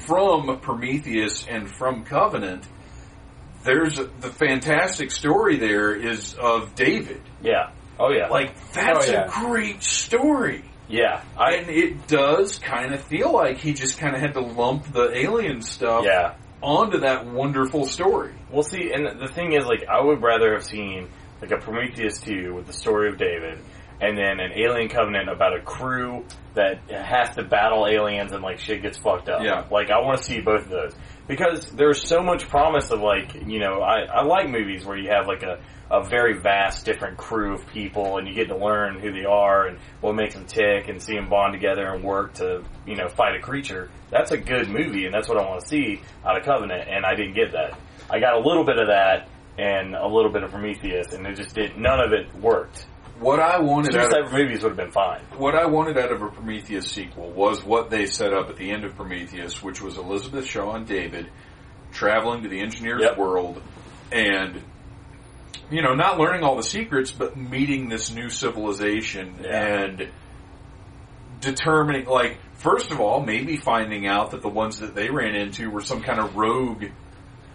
from 0.09 0.59
Prometheus 0.61 1.47
and 1.47 1.71
from 1.71 2.05
Covenant, 2.05 2.67
there's 3.63 3.99
a, 3.99 4.05
the 4.05 4.31
fantastic 4.31 5.11
story 5.11 5.59
there 5.59 5.95
is 5.95 6.35
of 6.35 6.75
David. 6.75 7.21
yeah, 7.43 7.71
oh 8.01 8.11
yeah, 8.11 8.29
Like 8.29 8.55
that's 8.73 9.09
Oh, 9.09 9.13
yeah. 9.13 9.25
a 9.27 9.29
great 9.47 9.83
story. 9.83 10.65
yeah, 10.89 11.23
I 11.37 11.57
And 11.57 11.69
it 11.69 12.07
does 12.09 12.59
kind 12.59 12.95
of 12.95 13.03
feel 13.03 13.31
like 13.33 13.59
he 13.59 13.75
just 13.75 13.99
kind 13.99 14.15
of 14.17 14.23
had 14.23 14.33
to 14.35 14.41
lump 14.41 14.91
the 14.93 15.15
alien 15.15 15.61
stuff 15.61 16.05
yeah. 16.07 16.35
onto 16.63 17.01
that 17.01 17.27
wonderful 17.27 17.87
story. 17.87 18.33
Well, 18.51 18.63
see, 18.63 18.91
and 18.95 19.21
the 19.21 19.29
thing 19.29 19.53
is, 19.53 19.67
like, 19.67 19.85
I 19.87 20.01
would 20.03 20.23
rather 20.23 20.55
have 20.55 20.65
seen 20.65 21.09
like 21.43 21.51
a 21.51 21.59
Prometheus 21.59 22.19
two 22.21 22.55
with 22.55 22.67
the 22.67 22.73
story 22.73 23.11
of 23.11 23.19
David, 23.19 23.59
and 24.01 24.17
then 24.17 24.41
an 24.41 24.53
Alien 24.55 24.89
Covenant 24.89 25.29
about 25.29 25.57
a 25.57 25.61
crew 25.61 26.25
that 26.55 26.81
has 26.91 27.35
to 27.37 27.43
battle 27.43 27.87
aliens 27.87 28.33
and 28.33 28.43
like 28.43 28.59
shit 28.59 28.83
gets 28.83 28.99
fucked 28.99 29.29
up. 29.29 29.43
Yeah. 29.43 29.67
Like 29.71 29.91
I 29.91 30.01
want 30.01 30.19
to 30.19 30.25
see 30.25 30.41
both 30.41 30.65
of 30.65 30.71
those 30.71 30.95
because 31.27 31.71
there's 31.71 32.03
so 32.03 32.23
much 32.23 32.49
promise 32.49 32.91
of 32.91 33.01
like 33.01 33.35
you 33.47 33.61
know 33.61 33.81
I 33.81 34.03
I 34.03 34.23
like 34.25 34.49
movies 34.49 34.85
where 34.85 34.97
you 34.97 35.11
have 35.11 35.27
like 35.27 35.43
a 35.43 35.61
a 35.91 36.05
very 36.05 36.39
vast 36.39 36.85
different 36.85 37.17
crew 37.17 37.55
of 37.55 37.67
people 37.69 38.19
and 38.19 38.29
you 38.29 38.35
get 38.35 38.49
to 38.49 38.57
learn 38.57 38.99
who 39.01 39.11
they 39.11 39.25
are 39.25 39.69
and 39.69 39.79
what 40.01 40.15
makes 40.15 40.35
them 40.35 40.45
tick 40.45 40.89
and 40.89 41.03
see 41.03 41.15
them 41.15 41.31
bond 41.31 41.53
together 41.53 41.87
and 41.95 42.05
work 42.05 42.35
to 42.35 42.65
you 42.87 42.97
know 42.97 43.09
fight 43.09 43.37
a 43.37 43.41
creature. 43.41 43.91
That's 44.11 44.33
a 44.33 44.37
good 44.37 44.69
movie 44.69 45.05
and 45.05 45.15
that's 45.15 45.29
what 45.29 45.39
I 45.39 45.47
want 45.47 45.61
to 45.61 45.69
see 45.69 46.01
out 46.25 46.37
of 46.37 46.45
Covenant 46.45 46.89
and 46.89 47.07
I 47.07 47.15
didn't 47.15 47.35
get 47.35 47.53
that. 47.53 47.79
I 48.11 48.21
got 48.21 48.35
a 48.35 48.41
little 48.41 48.65
bit 48.65 48.79
of 48.79 48.89
that 48.89 49.29
and 49.59 49.95
a 49.95 50.07
little 50.07 50.33
bit 50.33 50.43
of 50.43 50.51
Prometheus 50.51 51.13
and 51.13 51.27
it 51.27 51.37
just 51.37 51.55
did 51.55 51.79
none 51.79 52.01
of 52.01 52.13
it 52.13 52.35
worked. 52.35 52.87
What 53.21 53.41
I 53.41 53.59
wanted 53.61 53.93
Two 53.93 53.99
out 53.99 54.17
of 54.27 54.33
movies 54.33 54.63
would 54.63 54.71
have 54.71 54.77
been 54.77 54.91
fine. 54.93 55.21
what 55.37 55.55
I 55.55 55.67
wanted 55.67 55.99
out 55.99 56.13
of 56.13 56.23
a 56.23 56.29
Prometheus 56.29 56.87
sequel 56.91 57.31
was 57.31 57.65
what 57.65 57.91
they 57.91 58.07
set 58.07 58.33
up 58.33 58.49
at 58.49 58.57
the 58.57 58.71
end 58.71 58.85
of 58.85 58.95
Prometheus, 58.97 59.63
which 59.63 59.81
was 59.83 59.97
Elizabeth 59.99 60.47
Shaw 60.47 60.75
and 60.75 60.87
David 60.87 61.29
traveling 61.93 62.43
to 62.45 62.49
the 62.49 62.61
engineer's 62.61 63.03
Yep. 63.03 63.19
world 63.19 63.63
and 64.13 64.63
you 65.71 65.83
know, 65.83 65.95
not 65.95 66.19
learning 66.19 66.43
all 66.45 66.57
the 66.57 66.63
secrets, 66.63 67.11
but 67.13 67.37
meeting 67.37 67.89
this 67.91 68.11
new 68.15 68.31
civilization 68.31 69.35
Yeah. 69.43 69.83
and 69.83 70.09
determining, 71.41 72.07
like, 72.07 72.39
first 72.55 72.91
of 72.91 73.01
all, 73.01 73.21
maybe 73.23 73.57
finding 73.57 74.07
out 74.07 74.31
that 74.31 74.41
the 74.43 74.49
ones 74.49 74.81
that 74.81 74.95
they 74.95 75.11
ran 75.11 75.35
into 75.35 75.69
were 75.71 75.83
some 75.83 76.01
kind 76.01 76.21
of 76.21 76.37
rogue, 76.37 76.87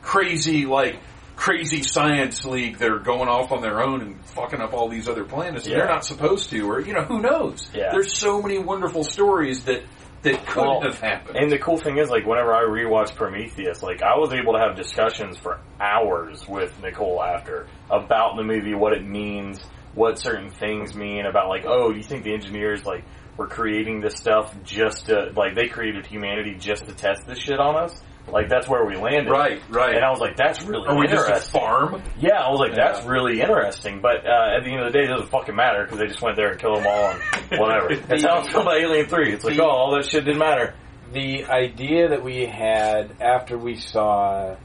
crazy, 0.04 0.66
like, 0.68 1.00
crazy 1.36 1.84
science 1.84 2.46
league 2.46 2.78
that 2.78 2.90
are 2.90 3.00
going 3.00 3.28
off 3.28 3.52
on 3.52 3.62
their 3.62 3.82
own 3.82 4.02
and 4.02 4.26
fucking 4.28 4.62
up 4.62 4.74
all 4.74 4.88
these 4.90 5.08
other 5.10 5.24
planets 5.24 5.66
and 5.66 5.76
they're 5.76 5.88
not 5.88 6.06
supposed 6.06 6.50
to, 6.50 6.70
or, 6.70 6.80
you 6.80 6.94
know, 6.94 7.04
who 7.04 7.22
knows? 7.22 7.70
Yeah. 7.74 7.92
There's 7.92 8.18
so 8.18 8.42
many 8.42 8.60
wonderful 8.60 9.04
stories 9.04 9.64
that, 9.66 9.84
that 10.22 10.46
couldn't 10.46 10.70
Well, 10.70 10.82
have 10.82 11.00
happened. 11.00 11.38
And 11.38 11.52
the 11.52 11.58
cool 11.58 11.78
thing 11.78 11.98
is, 11.98 12.10
like, 12.10 12.26
whenever 12.26 12.54
I 12.54 12.64
rewatch 12.64 13.16
Prometheus, 13.16 13.84
like, 13.84 14.02
I 14.02 14.18
was 14.18 14.32
able 14.34 14.54
to 14.54 14.60
have 14.60 14.76
discussions 14.76 15.38
for 15.38 15.60
hours 15.80 16.48
with 16.48 16.82
Nicole 16.82 17.22
after 17.22 17.68
about 17.90 18.38
the 18.38 18.44
movie, 18.44 18.74
what 18.74 18.94
it 18.94 19.04
means, 19.06 19.60
what 19.96 20.18
certain 20.20 20.50
things 20.50 20.96
mean, 20.96 21.26
about, 21.26 21.50
like, 21.50 21.66
oh, 21.66 21.92
do 21.92 21.98
you 21.98 22.04
think 22.04 22.24
the 22.24 22.34
engineers, 22.34 22.86
like, 22.86 23.04
were 23.36 23.48
creating 23.48 24.00
this 24.00 24.16
stuff 24.16 24.56
just 24.64 25.08
to, 25.08 25.32
like, 25.36 25.56
they 25.56 25.68
created 25.68 26.06
humanity 26.06 26.56
just 26.58 26.86
to 26.86 26.94
test 26.94 27.26
this 27.26 27.40
shit 27.40 27.60
on 27.60 27.76
us? 27.76 28.00
Like, 28.32 28.50
that's 28.50 28.68
where 28.68 28.86
we 28.86 28.96
landed. 28.96 29.30
right, 29.30 29.62
right. 29.70 29.96
And 29.96 30.04
I 30.04 30.10
was 30.10 30.20
like, 30.20 30.38
that's 30.38 30.64
really 30.64 30.88
Are 30.88 30.98
we 30.98 31.08
just 31.08 31.30
a 31.30 31.36
farm? 31.52 32.02
Yeah, 32.20 32.40
I 32.40 32.50
was 32.50 32.60
like, 32.60 32.72
Yeah. 32.72 32.92
that's 32.94 33.06
really 33.06 33.42
interesting. 33.42 34.00
But 34.02 34.26
uh, 34.26 34.56
at 34.58 34.64
the 34.64 34.72
end 34.72 34.80
of 34.82 34.92
the 34.92 34.98
day, 34.98 35.04
it 35.06 35.08
doesn't 35.10 35.30
fucking 35.30 35.56
matter 35.56 35.84
because 35.84 36.00
they 36.00 36.08
just 36.08 36.22
went 36.22 36.36
there 36.38 36.52
and 36.52 36.60
killed 36.60 36.78
them 36.78 36.88
all 36.88 37.12
and 37.52 37.60
whatever. 37.60 37.96
That's 38.08 38.24
how 38.24 38.40
I 38.40 38.48
feel 38.48 38.62
about 38.62 38.78
Alien 38.80 39.08
3. 39.08 39.34
It's 39.34 39.44
like, 39.44 39.58
The- 39.58 39.64
oh, 39.64 39.70
all 39.70 39.96
that 39.96 40.06
shit 40.06 40.24
didn't 40.26 40.40
matter. 40.40 40.74
the 41.12 41.46
idea 41.46 42.10
that 42.10 42.24
we 42.24 42.46
had 42.46 43.12
after 43.22 43.58
we 43.58 43.76
saw 43.76 44.56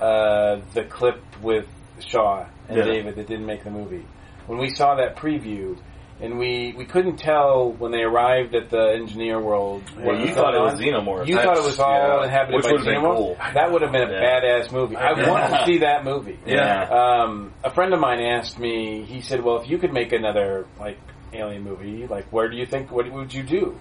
uh, 0.00 0.60
the 0.74 0.84
clip 0.88 1.22
with 1.42 1.66
Shaw 2.00 2.46
and 2.68 2.78
Yeah. 2.78 2.84
David 2.84 3.14
that 3.16 3.26
didn't 3.28 3.46
make 3.46 3.62
the 3.62 3.70
movie, 3.70 4.04
when 4.46 4.58
we 4.58 4.70
saw 4.74 4.96
that 4.96 5.16
preview, 5.16 5.78
and 6.22 6.38
we, 6.38 6.72
we 6.76 6.84
couldn't 6.84 7.16
tell 7.16 7.72
when 7.72 7.90
they 7.90 8.02
arrived 8.02 8.54
at 8.54 8.70
the 8.70 8.92
engineer 8.94 9.40
world. 9.40 9.82
Well, 9.96 10.06
what 10.06 10.20
you 10.20 10.32
thought 10.32 10.54
it 10.54 10.60
was. 10.60 10.78
Xenomorph. 10.80 11.26
You 11.26 11.34
thought 11.36 11.56
it 11.58 11.64
was 11.64 11.78
all 11.80 11.92
yeah. 12.20 12.24
inhabited 12.24 12.54
Which 12.56 12.64
by 12.64 12.70
would've 12.72 12.86
been 12.86 12.94
xenomorphs? 12.94 13.16
cool. 13.16 13.36
That 13.54 13.72
would 13.72 13.82
have 13.82 13.92
been 13.92 14.08
a 14.08 14.12
Yeah. 14.12 14.40
badass 14.40 14.72
movie. 14.72 14.96
I 14.96 15.28
want 15.28 15.52
to 15.52 15.64
see 15.66 15.78
that 15.78 16.04
movie. 16.04 16.38
Yeah. 16.46 16.84
Um, 16.88 17.52
a 17.64 17.70
friend 17.70 17.92
of 17.92 18.00
mine 18.00 18.20
asked 18.20 18.58
me. 18.58 19.02
He 19.02 19.20
said, 19.20 19.42
"Well, 19.42 19.56
if 19.60 19.68
you 19.68 19.78
could 19.78 19.92
make 19.92 20.12
another 20.12 20.66
like 20.78 20.98
alien 21.32 21.62
movie, 21.64 22.06
like 22.06 22.32
where 22.32 22.48
do 22.48 22.56
you 22.56 22.66
think 22.66 22.90
what 22.92 23.10
would 23.10 23.34
you 23.34 23.42
do?" 23.42 23.76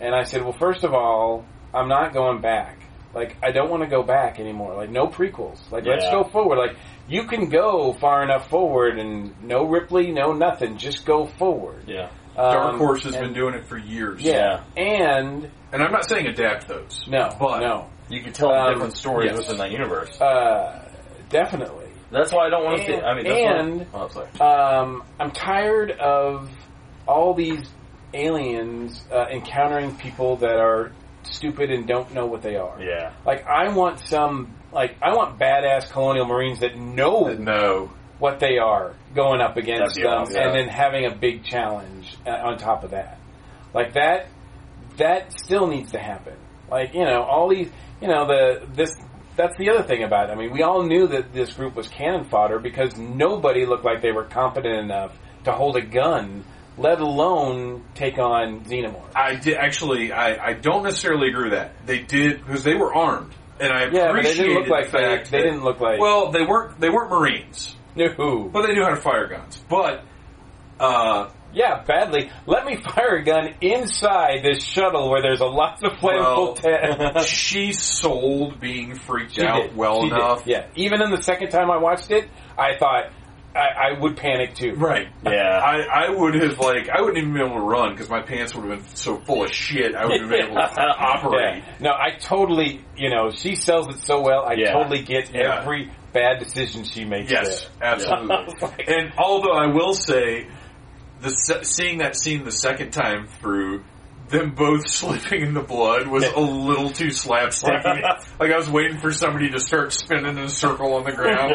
And 0.00 0.14
I 0.14 0.24
said, 0.24 0.42
"Well, 0.42 0.52
first 0.52 0.84
of 0.84 0.92
all, 0.94 1.44
I'm 1.72 1.88
not 1.88 2.12
going 2.12 2.40
back. 2.40 2.76
Like 3.14 3.36
I 3.42 3.50
don't 3.52 3.70
want 3.70 3.82
to 3.82 3.88
go 3.88 4.02
back 4.02 4.38
anymore. 4.38 4.74
Like 4.76 4.90
no 4.90 5.06
prequels. 5.06 5.58
Like 5.72 5.84
let's 5.86 6.04
Yeah. 6.04 6.12
go 6.12 6.24
forward. 6.24 6.58
Like 6.58 6.76
you 7.10 7.24
can 7.24 7.48
go 7.50 7.92
far 7.92 8.22
enough 8.22 8.48
forward 8.48 8.98
and 8.98 9.34
no 9.42 9.64
Ripley, 9.66 10.12
no 10.12 10.32
nothing. 10.32 10.78
Just 10.78 11.04
go 11.04 11.26
forward." 11.26 11.82
Yeah. 11.86 12.08
Dark 12.36 12.72
Um, 12.74 12.78
Horse 12.78 13.02
has 13.04 13.14
and- 13.14 13.24
been 13.26 13.34
doing 13.34 13.54
it 13.54 13.64
for 13.66 13.76
years. 13.76 14.22
Yeah, 14.22 14.60
and 14.76 15.50
And 15.72 15.82
I'm 15.82 15.92
not 15.92 16.06
saying 16.08 16.26
adapt 16.26 16.68
those. 16.68 17.04
no, 17.08 17.28
But- 17.38 17.60
no, 17.60 17.86
You 18.08 18.22
can 18.22 18.32
tell 18.32 18.50
Um, 18.52 18.72
different 18.72 18.96
stories 18.96 19.30
yes. 19.30 19.38
within 19.38 19.58
that 19.58 19.70
universe. 19.70 20.18
uh, 20.20 20.88
definitely. 21.28 21.86
That's 22.10 22.32
why 22.32 22.46
I 22.46 22.50
don't 22.50 22.64
want 22.64 22.78
to 22.78 22.86
see. 22.86 22.92
and- 22.94 23.06
I 23.06 23.14
mean, 23.14 23.24
that's 23.24 23.38
and- 23.60 23.80
why, 23.92 24.00
oh, 24.00 24.08
sorry. 24.08 24.28
Um, 24.40 25.02
I'm 25.20 25.30
tired 25.30 25.92
of 25.92 26.48
all 27.06 27.34
these 27.34 27.70
aliens 28.14 29.06
uh, 29.12 29.26
encountering 29.30 29.94
people 29.96 30.36
that 30.36 30.58
are 30.58 30.92
stupid 31.22 31.70
and 31.70 31.86
don't 31.86 32.12
know 32.14 32.26
what 32.26 32.42
they 32.42 32.56
are. 32.56 32.76
Yeah. 32.80 33.10
Like 33.24 33.46
I 33.46 33.68
want 33.72 34.00
some, 34.00 34.54
like 34.72 34.96
I 35.02 35.14
want 35.14 35.38
badass 35.38 35.90
colonial 35.90 36.26
marines 36.26 36.60
that 36.60 36.76
know 36.76 37.28
No. 37.34 37.90
what 38.18 38.40
they 38.40 38.58
are 38.58 38.94
going 39.14 39.40
up 39.40 39.56
against 39.56 39.96
them, 39.96 40.06
awesome. 40.06 40.36
and 40.36 40.54
then 40.54 40.68
having 40.68 41.06
a 41.06 41.14
big 41.14 41.44
challenge 41.44 42.16
uh, 42.26 42.30
on 42.30 42.58
top 42.58 42.84
of 42.84 42.90
that. 42.92 43.18
Like 43.74 43.94
that, 43.94 44.26
that 44.96 45.32
still 45.32 45.66
needs 45.66 45.92
to 45.92 45.98
happen. 45.98 46.34
Like 46.70 46.94
you 46.94 47.04
know, 47.04 47.22
all 47.22 47.48
these, 47.48 47.70
you 48.00 48.08
know, 48.08 48.26
the 48.26 48.66
this. 48.74 48.96
That's 49.36 49.56
the 49.56 49.70
other 49.70 49.84
thing 49.84 50.02
about 50.02 50.28
it. 50.28 50.32
I 50.32 50.36
mean, 50.36 50.50
we 50.52 50.62
all 50.62 50.82
knew 50.82 51.06
that 51.06 51.32
this 51.32 51.52
group 51.54 51.74
was 51.74 51.88
cannon 51.88 52.24
fodder 52.24 52.58
because 52.58 52.96
nobody 52.98 53.64
looked 53.64 53.84
like 53.84 54.02
they 54.02 54.12
were 54.12 54.24
competent 54.24 54.74
enough 54.76 55.16
to 55.44 55.52
hold 55.52 55.76
a 55.76 55.80
gun, 55.80 56.44
let 56.76 57.00
alone 57.00 57.84
take 57.94 58.18
on 58.18 58.64
Xenomorph. 58.64 59.14
I 59.16 59.36
did 59.36 59.56
actually. 59.56 60.12
I, 60.12 60.48
I 60.48 60.52
don't 60.54 60.82
necessarily 60.82 61.28
agree 61.28 61.44
with 61.44 61.52
that. 61.52 61.86
They 61.86 62.00
did 62.00 62.44
because 62.44 62.64
they 62.64 62.74
were 62.74 62.92
armed, 62.94 63.32
and 63.60 63.72
I 63.72 63.84
Yeah, 63.90 64.12
but 64.12 64.22
they 64.24 64.34
didn't 64.34 64.54
look 64.54 64.68
like 64.68 64.90
the 64.90 64.98
they, 64.98 65.04
fact 65.04 65.30
they 65.30 65.38
that- 65.38 65.44
didn't 65.44 65.64
look 65.64 65.80
like 65.80 66.00
Well, 66.00 66.30
they 66.32 66.42
weren't. 66.44 66.80
They 66.80 66.88
weren't 66.88 67.10
Marines, 67.10 67.76
no. 67.96 68.48
but 68.52 68.66
they 68.66 68.74
knew 68.74 68.82
how 68.82 68.90
to 68.90 68.96
fire 68.96 69.26
guns. 69.28 69.62
But 69.68 70.02
uh, 70.78 71.28
Yeah, 71.52 71.82
badly. 71.86 72.30
Let 72.46 72.64
me 72.64 72.76
fire 72.76 73.16
a 73.16 73.22
gun 73.24 73.54
inside 73.60 74.42
this 74.44 74.64
shuttle 74.64 75.10
where 75.10 75.20
there's 75.20 75.40
a 75.40 75.46
lot 75.46 75.82
of 75.84 76.00
well, 76.02 76.54
flammable. 76.54 77.14
te- 77.22 77.24
she 77.28 77.72
sold 77.72 78.60
being 78.60 78.94
freaked 78.94 79.34
She 79.34 79.42
out 79.42 79.62
did. 79.62 79.76
well 79.76 80.02
She 80.04 80.08
did. 80.10 80.18
enough. 80.18 80.42
Yeah. 80.46 80.66
Even 80.76 81.02
in 81.02 81.10
the 81.10 81.22
second 81.22 81.50
time 81.50 81.70
I 81.70 81.76
watched 81.78 82.10
it, 82.10 82.28
I 82.58 82.76
thought 82.78 83.10
I, 83.54 83.94
I 83.94 84.00
would 84.00 84.16
panic 84.16 84.54
too. 84.54 84.74
Right. 84.74 85.08
Yeah. 85.24 85.30
I, 85.58 86.06
I 86.06 86.10
would 86.10 86.34
have 86.34 86.58
like 86.58 86.88
I 86.88 87.00
wouldn't 87.00 87.18
even 87.18 87.34
be 87.34 87.40
able 87.40 87.54
to 87.54 87.60
run 87.60 87.92
because 87.92 88.08
my 88.08 88.22
pants 88.22 88.54
would 88.54 88.68
have 88.70 88.78
been 88.86 88.96
so 88.96 89.16
full 89.18 89.44
of 89.44 89.52
shit. 89.52 89.94
I 89.94 90.04
wouldn't 90.04 90.22
have 90.22 90.30
been 90.30 90.44
able 90.46 90.54
to 90.54 90.80
operate. 90.80 91.64
Yeah. 91.64 91.74
No, 91.80 91.90
I 91.90 92.16
totally, 92.18 92.84
you 92.96 93.10
know, 93.10 93.30
she 93.30 93.56
sells 93.56 93.88
it 93.88 94.02
so 94.04 94.20
well. 94.22 94.44
I 94.44 94.54
Yeah. 94.54 94.72
totally 94.72 95.02
get 95.02 95.34
Yeah. 95.34 95.60
every 95.60 95.90
bad 96.12 96.38
decision 96.38 96.84
she 96.84 97.04
makes. 97.04 97.30
Yes, 97.32 97.68
there. 97.80 97.88
absolutely. 97.92 98.54
I 98.62 98.64
like- 98.66 98.88
and 98.88 99.12
although 99.18 99.52
I 99.52 99.66
will 99.66 99.94
say, 99.94 100.46
the 101.20 101.30
seeing 101.64 101.98
that 101.98 102.16
scene 102.16 102.44
the 102.44 102.52
second 102.52 102.92
time 102.92 103.26
through, 103.40 103.84
them 104.28 104.52
both 104.54 104.88
slipping 104.88 105.42
in 105.42 105.54
the 105.54 105.60
blood 105.60 106.06
was 106.06 106.24
a 106.24 106.38
little 106.40 106.90
too 106.90 107.08
slapsticky. 107.08 108.00
like 108.38 108.52
I 108.52 108.56
was 108.56 108.70
waiting 108.70 108.98
for 108.98 109.10
somebody 109.10 109.50
to 109.50 109.58
start 109.58 109.92
spinning 109.92 110.38
in 110.38 110.44
a 110.44 110.48
circle 110.48 110.94
on 110.94 111.02
the 111.04 111.10
ground. 111.12 111.52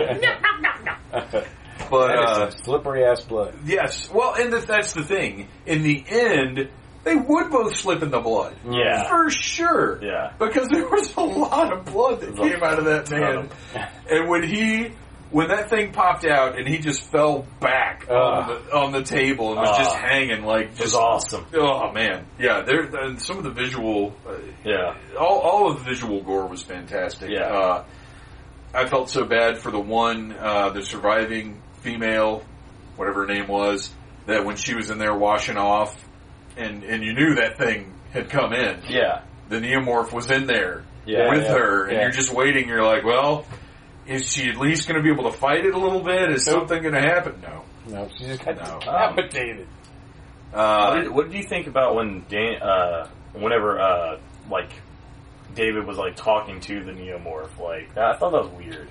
But 1.11 1.31
That 1.31 1.47
is 1.87 2.37
uh, 2.37 2.49
slippery 2.63 3.03
ass 3.05 3.21
blood. 3.23 3.55
yes, 3.65 4.09
well, 4.13 4.33
and 4.35 4.51
that, 4.53 4.67
that's 4.67 4.93
the 4.93 5.03
thing. 5.03 5.47
In 5.65 5.83
the 5.83 6.03
end, 6.07 6.69
they 7.03 7.15
would 7.15 7.51
both 7.51 7.75
slip 7.75 8.01
in 8.01 8.09
the 8.11 8.19
blood. 8.19 8.55
Yeah. 8.69 9.07
For 9.07 9.29
sure. 9.29 10.03
Yeah. 10.03 10.33
Because 10.39 10.67
there 10.71 10.87
was 10.87 11.15
a 11.15 11.21
lot 11.21 11.71
of 11.71 11.85
blood 11.85 12.21
that 12.21 12.35
came 12.35 12.63
out 12.63 12.79
of 12.79 12.85
that 12.85 13.09
man. 13.11 13.49
And 14.09 14.27
when 14.27 14.41
he, 14.41 14.89
when 15.29 15.49
that 15.49 15.69
thing 15.69 15.91
popped 15.91 16.25
out 16.25 16.57
and 16.57 16.67
he 16.67 16.79
just 16.79 17.01
fell 17.11 17.45
back 17.59 18.07
on, 18.09 18.47
the, 18.47 18.75
on 18.75 18.91
the 18.91 19.03
table 19.03 19.49
and 19.51 19.59
was 19.59 19.69
Ugh. 19.71 19.77
just 19.77 19.95
hanging 19.95 20.43
like 20.45 20.65
It 20.65 20.69
was 20.71 20.79
just, 20.79 20.95
awesome. 20.95 21.45
oh 21.53 21.91
man. 21.91 22.25
Yeah, 22.39 22.61
there, 22.65 22.81
and 22.81 23.21
some 23.21 23.37
of 23.37 23.43
the 23.43 23.51
visual, 23.51 24.15
uh, 24.27 24.33
Yeah. 24.63 24.95
all, 25.19 25.39
all 25.41 25.71
of 25.71 25.77
the 25.79 25.83
visual 25.83 26.23
gore 26.23 26.47
was 26.47 26.63
fantastic. 26.63 27.29
Yeah. 27.29 27.41
Uh, 27.51 27.85
I 28.73 28.87
felt 28.87 29.09
so 29.09 29.25
bad 29.25 29.59
for 29.59 29.71
the 29.71 29.79
one, 29.79 30.33
uh, 30.33 30.69
the 30.71 30.83
surviving 30.83 31.61
female, 31.85 32.43
whatever 32.97 33.21
her 33.27 33.33
name 33.33 33.47
was, 33.47 33.93
that 34.25 34.43
when 34.43 34.55
she 34.55 34.73
was 34.73 34.89
in 34.89 34.97
there 34.97 35.15
washing 35.15 35.55
off, 35.57 35.95
and, 36.57 36.83
and 36.83 37.03
you 37.03 37.13
knew 37.13 37.35
that 37.35 37.57
thing 37.57 37.93
had 38.11 38.29
come 38.29 38.51
in. 38.53 38.81
Yeah. 38.89 39.21
The 39.49 39.57
neomorph 39.57 40.11
was 40.11 40.31
in 40.31 40.47
there 40.47 40.83
Yeah. 41.05 41.29
with 41.29 41.43
yeah, 41.43 41.53
her, 41.53 41.83
and 41.85 41.93
yeah. 41.93 42.01
you're 42.01 42.11
just 42.11 42.33
waiting. 42.33 42.67
You're 42.67 42.83
like, 42.83 43.03
well, 43.03 43.45
is 44.07 44.31
she 44.31 44.49
at 44.49 44.57
least 44.57 44.87
going 44.87 44.97
to 44.97 45.03
be 45.03 45.11
able 45.13 45.31
to 45.31 45.37
fight 45.37 45.63
it 45.65 45.73
a 45.75 45.77
little 45.79 46.01
bit? 46.01 46.31
Is 46.31 46.47
Nope. 46.47 46.61
something 46.69 46.81
going 46.81 46.95
to 46.95 47.01
happen? 47.01 47.41
No. 47.41 47.63
No, 47.87 48.09
she 48.17 48.25
just 48.25 48.43
got 48.43 48.55
No. 48.57 48.79
decapitated. 48.79 49.67
What 50.51 50.59
Uh, 50.59 50.95
did, 51.01 51.11
what 51.11 51.25
did 51.29 51.37
you 51.37 51.43
think 51.43 51.67
about 51.67 51.93
when 51.95 52.25
Dan, 52.29 52.61
uh, 52.61 53.07
whenever, 53.33 53.79
uh, 53.79 54.17
like, 54.49 54.71
David 55.53 55.85
was 55.85 55.97
like 55.97 56.15
talking 56.15 56.59
to 56.61 56.83
the 56.83 56.91
neomorph? 56.93 57.59
Like, 57.59 57.95
I 57.97 58.15
thought 58.17 58.31
that 58.31 58.43
was 58.43 58.51
weird. 58.57 58.87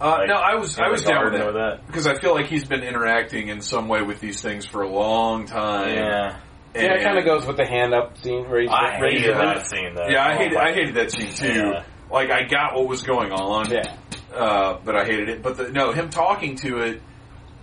Uh, 0.00 0.18
Like, 0.18 0.28
no, 0.28 0.34
I 0.34 0.54
was 0.54 0.78
I 0.78 0.88
was 0.88 1.02
down 1.02 1.24
with 1.24 1.34
garden 1.40 1.54
that. 1.60 1.86
because 1.86 2.06
I 2.06 2.18
feel 2.18 2.34
like 2.34 2.46
he's 2.46 2.64
been 2.64 2.82
interacting 2.82 3.48
in 3.48 3.60
some 3.60 3.88
way 3.88 4.02
with 4.02 4.20
these 4.20 4.40
things 4.40 4.64
for 4.66 4.82
a 4.82 4.88
long 4.88 5.46
time. 5.46 5.94
Yeah, 5.94 6.38
Yeah, 6.74 6.94
it 6.94 7.02
kind 7.02 7.18
of 7.18 7.24
goes 7.24 7.46
with 7.46 7.56
the 7.56 7.66
hand 7.66 7.94
up 7.94 8.16
scene 8.18 8.48
where 8.48 8.60
he's 8.60 8.70
I 8.70 8.98
raising 9.00 9.22
hated 9.22 9.36
that 9.36 9.66
scene. 9.66 9.94
Though. 9.94 10.06
Yeah, 10.08 10.24
I 10.24 10.34
Oh 10.34 10.38
hated 10.38 10.56
I 10.56 10.72
hated 10.72 10.94
that 10.94 11.10
scene 11.10 11.32
too. 11.32 11.52
Yeah. 11.52 11.84
Like 12.10 12.30
I 12.30 12.44
got 12.44 12.74
what 12.74 12.86
was 12.86 13.02
going 13.02 13.32
on. 13.32 13.70
Yeah. 13.70 13.96
uh, 14.34 14.78
but 14.84 14.94
I 14.96 15.04
hated 15.04 15.28
it. 15.28 15.42
But 15.42 15.56
the, 15.56 15.70
no, 15.72 15.92
him 15.92 16.10
talking 16.10 16.56
to 16.58 16.78
it, 16.78 17.02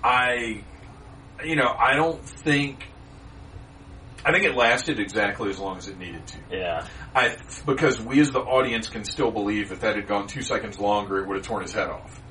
I, 0.03 0.63
you 1.43 1.55
know, 1.55 1.67
I 1.67 1.95
don't 1.95 2.21
think. 2.23 2.85
I 4.27 4.31
think 4.31 4.43
it 4.43 4.55
lasted 4.55 4.99
exactly 4.99 5.51
as 5.51 5.59
long 5.59 5.77
as 5.77 5.87
it 5.87 5.99
needed 5.99 6.25
to. 6.27 6.37
Yeah, 6.51 6.87
I 7.15 7.37
because 7.65 8.01
we 8.01 8.19
as 8.19 8.31
the 8.31 8.39
audience 8.39 8.87
can 8.89 9.03
still 9.05 9.29
believe 9.31 9.71
if 9.71 9.81
that 9.81 9.95
had 9.95 10.07
gone 10.07 10.25
two 10.27 10.41
seconds 10.41 10.79
longer, 10.79 11.19
it 11.19 11.27
would 11.27 11.37
have 11.37 11.45
torn 11.45 11.61
his 11.61 11.73
head 11.73 11.89
off. 11.89 12.21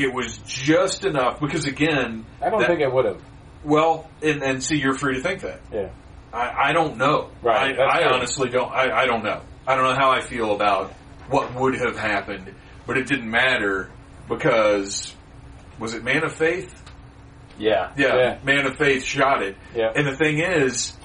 It 0.00 0.12
was 0.14 0.38
just 0.46 1.04
enough 1.04 1.40
because 1.40 1.66
again, 1.66 2.24
I 2.42 2.50
don't 2.50 2.60
that- 2.60 2.68
think 2.68 2.80
it 2.80 2.92
would 2.92 3.04
have. 3.04 3.20
well, 3.64 4.08
and, 4.22 4.42
and 4.42 4.62
see, 4.62 4.76
you're 4.78 4.94
free 4.98 5.16
to 5.16 5.22
think 5.22 5.42
that. 5.42 5.60
Yeah. 5.72 5.90
I, 6.32 6.70
I 6.70 6.72
don't 6.72 6.96
know. 6.96 7.30
Right, 7.42 7.78
I, 7.78 8.00
I 8.02 8.12
honestly 8.12 8.48
don't. 8.50 8.70
I, 8.72 9.02
I 9.02 9.06
don't 9.06 9.24
know. 9.24 9.40
I 9.66 9.74
don't 9.74 9.84
know 9.84 9.94
how 9.96 10.10
I 10.10 10.20
feel 10.20 10.54
about 10.54 10.92
what 11.28 11.52
would 11.54 11.74
have 11.74 11.98
happened, 11.98 12.54
but 12.86 12.96
it 12.96 13.06
didn't 13.08 13.30
matter 13.30 13.90
because 14.28 15.14
was 15.78 15.94
it 15.94 16.04
Man 16.04 16.22
of 16.24 16.32
Faith? 16.34 16.72
yeah, 17.58 17.92
Yeah, 17.96 18.16
Yeah. 18.16 18.38
Man 18.44 18.66
of 18.66 18.76
Faith 18.76 19.02
shot 19.04 19.42
it. 19.42 19.56
Yeah. 19.74 19.92
And 19.94 20.06
the 20.06 20.16
thing 20.16 20.38
is, 20.38 20.96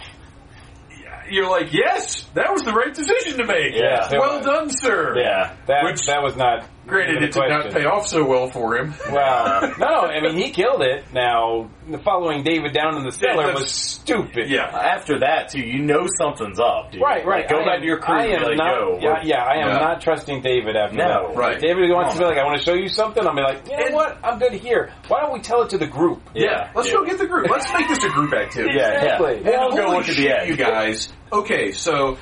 you're 1.30 1.50
like, 1.50 1.74
yes, 1.74 2.24
that 2.36 2.52
was 2.54 2.62
the 2.64 2.72
right 2.74 2.94
decision 2.94 3.38
to 3.40 3.46
make. 3.46 3.74
Yeah. 3.74 4.08
Well 4.12 4.42
done, 4.42 4.70
sir. 4.70 5.18
yeah. 5.18 5.56
That 5.68 5.84
Which- 5.86 6.06
that 6.06 6.22
was 6.22 6.36
not. 6.36 6.66
Granted, 6.88 7.12
even 7.12 7.24
a 7.24 7.28
it 7.28 7.34
did 7.34 7.50
not 7.50 7.72
pay 7.74 7.86
off 7.86 8.08
so 8.08 8.24
well 8.26 8.50
for 8.50 8.78
him. 8.78 8.94
Well, 9.12 9.74
no, 9.80 9.86
I 9.86 10.20
mean 10.22 10.38
he 10.38 10.52
killed 10.52 10.82
it. 10.82 11.06
Now, 11.14 11.70
the 11.90 11.98
following 12.00 12.44
David 12.44 12.74
down 12.74 12.98
in 12.98 13.04
the 13.04 13.12
cellar 13.12 13.44
that's- 13.48 13.62
was 13.62 13.72
stupid. 13.72 14.50
yeah. 14.50 14.66
After 14.68 15.20
that, 15.20 15.50
too, 15.50 15.62
you 15.62 15.80
know 15.84 16.06
something's 16.18 16.60
up, 16.60 16.92
dude. 16.92 17.02
Right, 17.02 17.26
right. 17.26 17.42
Like, 17.42 17.50
go 17.50 17.62
I 17.62 17.66
back 17.66 17.76
am- 17.76 17.82
to 17.82 17.88
your 17.88 18.00
crew 18.00 18.16
I 18.16 18.26
and 18.26 18.30
be 18.30 18.36
am 18.36 18.44
like, 18.44 18.58
not, 18.58 18.76
yo, 18.76 19.00
yeah, 19.02 19.22
yeah, 19.24 19.44
I 19.44 19.54
am 19.62 19.68
Yeah. 19.70 19.80
not 19.80 20.02
trusting 20.02 20.42
David 20.42 20.76
after 20.76 20.96
No. 20.98 21.30
that. 21.30 21.36
Right. 21.38 21.60
David 21.60 21.90
wants 21.92 22.14
to 22.14 22.20
be 22.20 22.26
like, 22.26 22.38
I 22.38 22.44
want 22.44 22.58
to 22.60 22.64
show 22.64 22.74
you 22.74 22.88
something. 22.90 23.26
I'll 23.26 23.36
be 23.36 23.42
like, 23.42 23.66
you 23.68 23.78
know 23.78 23.86
And- 23.86 23.96
what? 23.96 24.18
I'm 24.24 24.38
good 24.40 24.54
here. 24.54 24.92
Why 25.08 25.22
don't 25.22 25.34
we 25.34 25.40
tell 25.40 25.62
it 25.64 25.70
to 25.72 25.78
the 25.78 25.88
group? 25.88 26.22
Yeah, 26.34 26.70
Let's 26.76 26.88
yeah. 26.90 26.94
go 26.96 27.06
get 27.06 27.18
the 27.18 27.28
group. 27.28 27.50
Let's 27.50 27.72
make 27.74 27.88
this 27.88 28.04
a 28.04 28.10
group 28.10 28.34
activity. 28.44 28.76
Yeah, 28.78 28.92
Exactly. 29.02 29.42
yeah. 29.44 29.60
We'll 29.66 29.74
We'll 29.76 29.86
go 29.88 29.92
look 29.98 30.10
at 30.10 30.16
the 30.16 30.30
end. 30.30 30.50
you 30.50 30.56
guys. 30.58 31.12
Okay, 31.32 31.72
so 31.72 32.18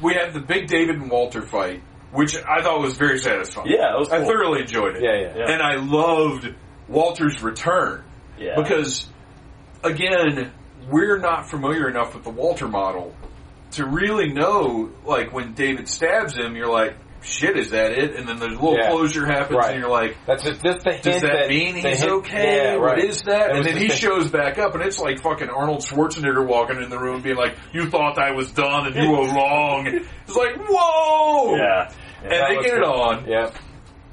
we 0.00 0.14
have 0.14 0.32
the 0.34 0.40
big 0.40 0.66
David 0.68 0.96
and 0.96 1.10
Walter 1.10 1.42
fight, 1.42 1.82
which 2.12 2.36
I 2.36 2.62
thought 2.62 2.80
was 2.80 2.96
very 2.96 3.18
satisfying. 3.18 3.68
Yeah, 3.70 3.94
it 3.94 3.98
was 3.98 4.08
I 4.10 4.18
cool. 4.18 4.26
thoroughly 4.28 4.60
enjoyed 4.62 4.96
it. 4.96 5.02
Yeah, 5.02 5.14
yeah. 5.20 5.36
Yeah. 5.36 5.52
And 5.52 5.62
I 5.62 5.76
loved 5.76 6.54
Walter's 6.88 7.42
return 7.42 8.04
Yeah. 8.38 8.54
because, 8.60 9.06
again, 9.84 10.52
we're 10.90 11.18
not 11.18 11.50
familiar 11.50 11.88
enough 11.88 12.14
with 12.14 12.24
the 12.24 12.30
Walter 12.30 12.68
model 12.68 13.14
to 13.72 13.86
really 13.86 14.32
know. 14.32 14.90
Like 15.04 15.32
when 15.32 15.52
David 15.54 15.88
stabs 15.88 16.34
him, 16.36 16.56
you're 16.56 16.70
like, 16.72 16.94
"Shit, 17.22 17.56
is 17.56 17.70
that 17.70 17.92
it?" 17.92 18.14
And 18.16 18.28
then 18.28 18.38
the 18.38 18.46
little 18.48 18.76
Yeah. 18.78 18.90
closure 18.90 19.26
happens, 19.26 19.56
Right. 19.58 19.72
and 19.72 19.80
you're 19.80 19.90
like. 19.90 20.16
That's 20.26 20.42
just, 20.44 20.62
just 20.62 20.84
the 20.84 20.92
hint 20.92 21.02
Does 21.02 21.22
that 21.22 21.48
mean 21.48 21.74
he's 21.74 22.00
hint- 22.00 22.10
okay? 22.10 22.56
Yeah, 22.56 22.74
right. 22.74 22.96
What 22.96 22.98
is 22.98 23.22
that? 23.22 23.50
It 23.50 23.56
And 23.56 23.64
then 23.64 23.76
he 23.76 23.86
a- 23.86 23.96
shows 23.96 24.28
back 24.28 24.58
up, 24.58 24.74
and 24.74 24.82
it's 24.84 24.98
like 25.00 25.20
fucking 25.20 25.48
Arnold 25.48 25.80
Schwarzenegger 25.80 26.46
walking 26.46 26.82
in 26.82 26.90
the 26.90 26.98
room, 26.98 27.20
being 27.22 27.36
like, 27.36 27.54
"You 27.72 27.88
thought 27.90 28.18
I 28.18 28.32
was 28.32 28.50
done, 28.52 28.86
and 28.86 28.96
you 28.96 29.10
were 29.10 29.26
wrong." 29.34 29.86
It's 30.26 30.36
like, 30.36 30.56
whoa! 30.68 31.56
Yeah. 31.56 31.90
And 32.22 32.32
That 32.32 32.48
they 32.48 32.62
get 32.64 32.74
it 32.78 32.82
on, 32.84 33.24
Yeah. 33.28 33.50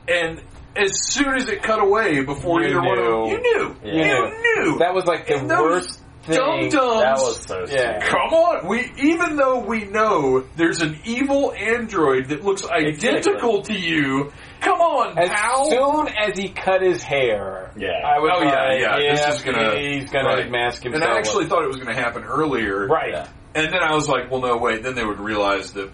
and 0.07 0.41
as 0.75 0.91
soon 1.11 1.35
as 1.35 1.47
it 1.47 1.63
cut 1.63 1.81
away, 1.81 2.21
before 2.23 2.61
You 2.61 2.67
either 2.67 2.81
one 2.81 2.97
of 2.99 3.05
them, 3.05 3.23
knew. 3.23 3.29
you 3.31 3.39
knew, 3.39 3.75
Yeah. 3.83 4.17
you 4.17 4.61
knew. 4.63 4.77
That 4.79 4.93
was 4.93 5.05
like 5.05 5.25
the 5.27 5.37
And 5.37 5.49
worst 5.49 6.01
thing. 6.25 6.35
Dum 6.37 6.69
dums. 6.69 7.01
That 7.01 7.17
was 7.17 7.41
so 7.45 7.59
Yeah. 7.61 7.65
stupid. 7.99 8.01
Come 8.03 8.33
on, 8.33 8.67
we 8.67 8.91
even 8.97 9.35
though 9.35 9.59
we 9.59 9.85
know 9.85 10.43
there's 10.55 10.81
an 10.81 10.99
evil 11.05 11.53
android 11.53 12.29
that 12.29 12.43
looks 12.43 12.65
identical 12.69 13.61
to 13.63 13.73
you. 13.73 14.31
Come 14.61 14.81
on, 14.81 15.17
As 15.19 15.29
pal. 15.29 15.69
soon 15.69 16.07
as 16.07 16.37
he 16.37 16.49
cut 16.49 16.81
his 16.81 17.03
hair, 17.03 17.71
Yeah. 17.77 17.89
I 18.05 18.19
was 18.19 18.31
Oh, 18.33 18.41
yeah, 18.43 18.63
like, 18.63 19.01
yeah, 19.03 19.15
this 19.15 19.35
is 19.37 19.43
gonna- 19.43 19.75
he's 19.77 20.09
gonna 20.09 20.29
right. 20.29 20.49
mask 20.49 20.83
and. 20.85 20.95
I 21.03 21.17
actually 21.17 21.45
thought 21.45 21.63
it 21.63 21.67
was 21.67 21.77
going 21.77 21.93
to 21.95 22.01
happen 22.01 22.23
earlier. 22.23 22.87
right. 22.87 23.11
Yeah. 23.11 23.27
And 23.53 23.67
then 23.71 23.81
I 23.83 23.93
was 23.93 24.09
like, 24.09 24.31
well, 24.31 24.41
no, 24.41 24.57
wait. 24.57 24.81
Then 24.83 24.95
they 24.95 25.05
would 25.05 25.19
realize 25.19 25.73
that, 25.73 25.89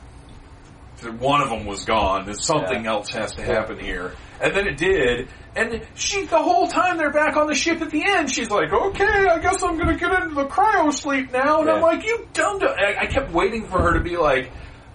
that 1.02 1.14
one 1.14 1.42
of 1.42 1.50
them 1.50 1.66
was 1.66 1.86
gone. 1.86 2.26
That 2.26 2.38
something 2.38 2.86
else 2.88 3.10
has 3.12 3.34
to 3.36 3.44
happen 3.44 3.78
here. 3.80 4.14
And 4.42 4.56
then 4.56 4.68
it 4.68 4.78
did. 4.78 5.30
And 5.56 5.82
she, 5.96 6.26
the 6.26 6.42
whole 6.42 6.68
time 6.68 6.98
they're 6.98 7.12
back 7.12 7.36
on 7.38 7.48
the 7.48 7.54
ship 7.54 7.82
at 7.82 7.92
the 7.92 8.04
end, 8.06 8.32
she's 8.32 8.50
like, 8.50 8.72
okay, 8.72 9.04
I 9.06 9.38
guess 9.40 9.62
I'm 9.62 9.76
going 9.78 9.90
to 9.90 9.96
get 9.98 10.12
into 10.24 10.34
the 10.36 10.46
cryo 10.46 10.92
sleep 10.94 11.32
now. 11.32 11.62
And 11.62 11.70
I'm 11.70 11.82
like, 11.82 12.04
you 12.06 12.28
dumb. 12.34 12.60
dumb. 12.60 12.76
I, 12.78 13.02
I 13.02 13.06
kept 13.08 13.32
waiting 13.32 13.68
for 13.68 13.80
her 13.82 13.94
to 13.94 14.00
be 14.02 14.18
like, 14.18 14.52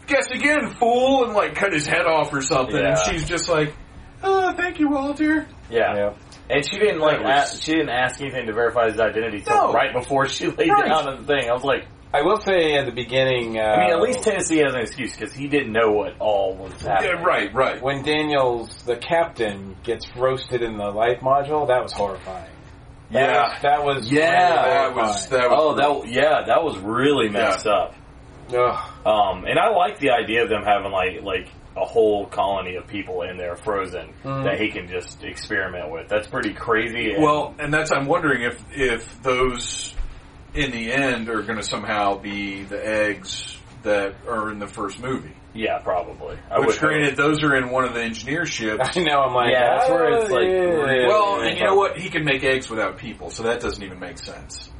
guess 0.06 0.30
again, 0.30 0.74
fool, 0.80 1.24
and 1.24 1.34
like 1.34 1.54
cut 1.54 1.72
his 1.72 1.86
head 1.86 2.06
off 2.06 2.32
or 2.32 2.40
something. 2.40 2.76
And 2.76 2.96
she's 3.06 3.28
just 3.28 3.48
like, 3.48 3.74
oh, 4.22 4.52
thank 4.54 4.80
you, 4.80 4.88
Walter. 4.90 5.46
Yeah. 5.70 5.94
Yeah. 5.94 6.14
And 6.48 6.64
she 6.68 6.78
didn't 6.78 7.00
like 7.00 7.18
was- 7.20 7.28
ask, 7.52 7.62
she 7.62 7.72
didn't 7.72 7.90
ask 7.90 8.20
anything 8.20 8.46
to 8.46 8.52
verify 8.52 8.86
his 8.88 8.98
identity 8.98 9.42
till 9.42 9.54
No. 9.68 9.72
right 9.72 9.92
before 9.92 10.26
she 10.28 10.46
laid 10.50 10.70
Right. 10.70 10.86
down 10.88 11.08
on 11.08 11.20
the 11.20 11.26
thing. 11.26 11.48
I 11.50 11.52
was 11.52 11.64
like, 11.64 11.86
I 12.14 12.22
will 12.22 12.40
say 12.40 12.74
at 12.76 12.86
the 12.86 12.92
beginning. 12.92 13.58
Uh, 13.58 13.62
I 13.62 13.80
mean, 13.80 13.90
at 13.92 14.00
least 14.00 14.22
Tennessee 14.22 14.58
has 14.58 14.74
an 14.74 14.80
excuse 14.80 15.14
because 15.14 15.34
he 15.34 15.48
didn't 15.48 15.72
know 15.72 15.90
what 15.90 16.14
all 16.18 16.54
was 16.54 16.72
happening. 16.80 17.10
Yeah, 17.16 17.22
right, 17.22 17.52
right. 17.54 17.82
when 17.82 18.02
Daniels, 18.02 18.74
the 18.84 18.96
captain, 18.96 19.76
gets 19.82 20.06
roasted 20.16 20.62
in 20.62 20.78
the 20.78 20.90
life 20.90 21.20
module, 21.20 21.66
that 21.68 21.82
was 21.82 21.92
horrifying. 21.92 22.50
That 23.10 23.28
Yeah. 23.30 23.42
was, 23.52 23.62
that 23.62 23.84
was 23.84 24.10
Yeah, 24.12 24.22
really 24.22 24.64
That 24.72 24.94
was, 24.96 25.28
that 25.28 25.50
was, 25.50 25.58
Oh, 25.60 25.74
that 26.02 26.08
yeah, 26.08 26.42
that 26.46 26.62
was 26.64 26.78
really 26.78 27.28
messed 27.28 27.66
up. 27.66 27.94
Ugh. 28.52 28.78
Um, 29.04 29.44
and 29.44 29.58
I 29.58 29.70
like 29.70 29.98
the 29.98 30.10
idea 30.10 30.42
of 30.44 30.48
them 30.48 30.62
having 30.64 30.92
like 30.92 31.22
like 31.22 31.48
a 31.76 31.84
whole 31.84 32.26
colony 32.26 32.76
of 32.76 32.86
people 32.86 33.22
in 33.22 33.36
there 33.36 33.54
frozen 33.56 34.08
Mhm. 34.24 34.44
that 34.44 34.58
he 34.60 34.70
can 34.70 34.88
just 34.88 35.22
experiment 35.22 35.90
with. 35.90 36.08
That's 36.08 36.26
pretty 36.26 36.54
crazy. 36.54 37.12
and- 37.12 37.22
Well, 37.22 37.54
and 37.58 37.74
that's 37.74 37.90
I'm 37.92 38.06
wondering 38.06 38.42
if 38.42 38.62
if 38.72 39.22
those 39.22 39.92
in 40.56 40.70
the 40.72 40.92
end 40.92 41.28
are 41.28 41.42
going 41.42 41.58
to 41.58 41.64
somehow 41.64 42.18
be 42.18 42.62
the 42.64 42.84
eggs 42.86 43.56
that 43.82 44.14
are 44.28 44.50
in 44.50 44.58
the 44.58 44.66
first 44.66 45.00
movie. 45.00 45.32
yeah, 45.54 45.78
probably. 45.78 46.36
I 46.50 46.58
Which, 46.58 46.66
would 46.66 46.74
hope. 46.76 46.80
granted, 46.90 47.16
those 47.16 47.42
are 47.44 47.54
in 47.56 47.70
one 47.70 47.84
of 47.84 47.94
the 47.94 48.02
engineer 48.02 48.44
ships. 48.46 48.90
I 48.96 49.00
know. 49.00 49.20
I'm 49.20 49.34
like, 49.34 49.52
Yeah, 49.52 49.76
that's 49.78 49.90
where 49.90 50.08
it's 50.22 50.30
like 50.30 50.42
yeah. 50.48 50.48
really- 50.58 51.06
Well, 51.06 51.40
and 51.42 51.56
you 51.58 51.64
know 51.64 51.74
what? 51.76 51.96
He 51.98 52.08
can 52.10 52.24
make 52.24 52.42
eggs 52.44 52.68
without 52.68 52.98
people, 52.98 53.30
so 53.30 53.44
that 53.44 53.60
doesn't 53.60 53.82
even 53.82 54.00
make 54.00 54.18
sense. 54.18 54.70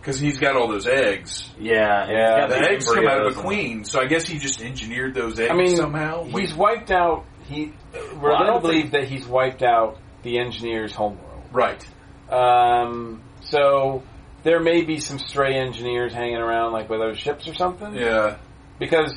Because 0.00 0.20
he's 0.20 0.38
got 0.38 0.56
all 0.56 0.68
those 0.68 0.86
eggs. 0.86 1.50
Yeah, 1.58 2.02
and 2.02 2.12
Yeah, 2.12 2.46
he's 2.46 2.54
The 2.60 2.70
eggs 2.70 2.94
come 2.94 3.06
out 3.08 3.26
of 3.26 3.36
a 3.36 3.40
queen, 3.40 3.84
so 3.84 4.00
I 4.00 4.06
guess 4.06 4.24
he 4.24 4.38
just 4.38 4.60
engineered 4.62 5.14
those 5.14 5.40
eggs 5.40 5.50
I 5.50 5.54
mean, 5.56 5.76
somehow. 5.76 6.24
he's 6.24 6.54
wiped 6.54 6.90
out. 6.92 7.24
He 7.48 7.72
we're 8.20 8.30
Well, 8.30 8.34
I 8.36 8.38
led 8.40 8.44
to 8.46 8.52
don't 8.52 8.62
believe 8.62 8.90
that 8.92 9.04
he's 9.08 9.26
wiped 9.26 9.62
out 9.62 9.98
the 10.22 10.38
engineer's 10.38 10.92
homeworld. 10.92 11.44
right. 11.52 11.84
Um, 12.30 13.22
so 13.42 14.02
there 14.46 14.60
may 14.60 14.82
be 14.84 15.00
some 15.00 15.18
stray 15.18 15.54
engineers 15.54 16.12
hanging 16.12 16.36
around, 16.36 16.72
like 16.72 16.88
with 16.88 17.00
those 17.00 17.18
ships 17.18 17.48
or 17.48 17.54
something. 17.54 17.94
Yeah. 17.94 18.36
Because, 18.78 19.12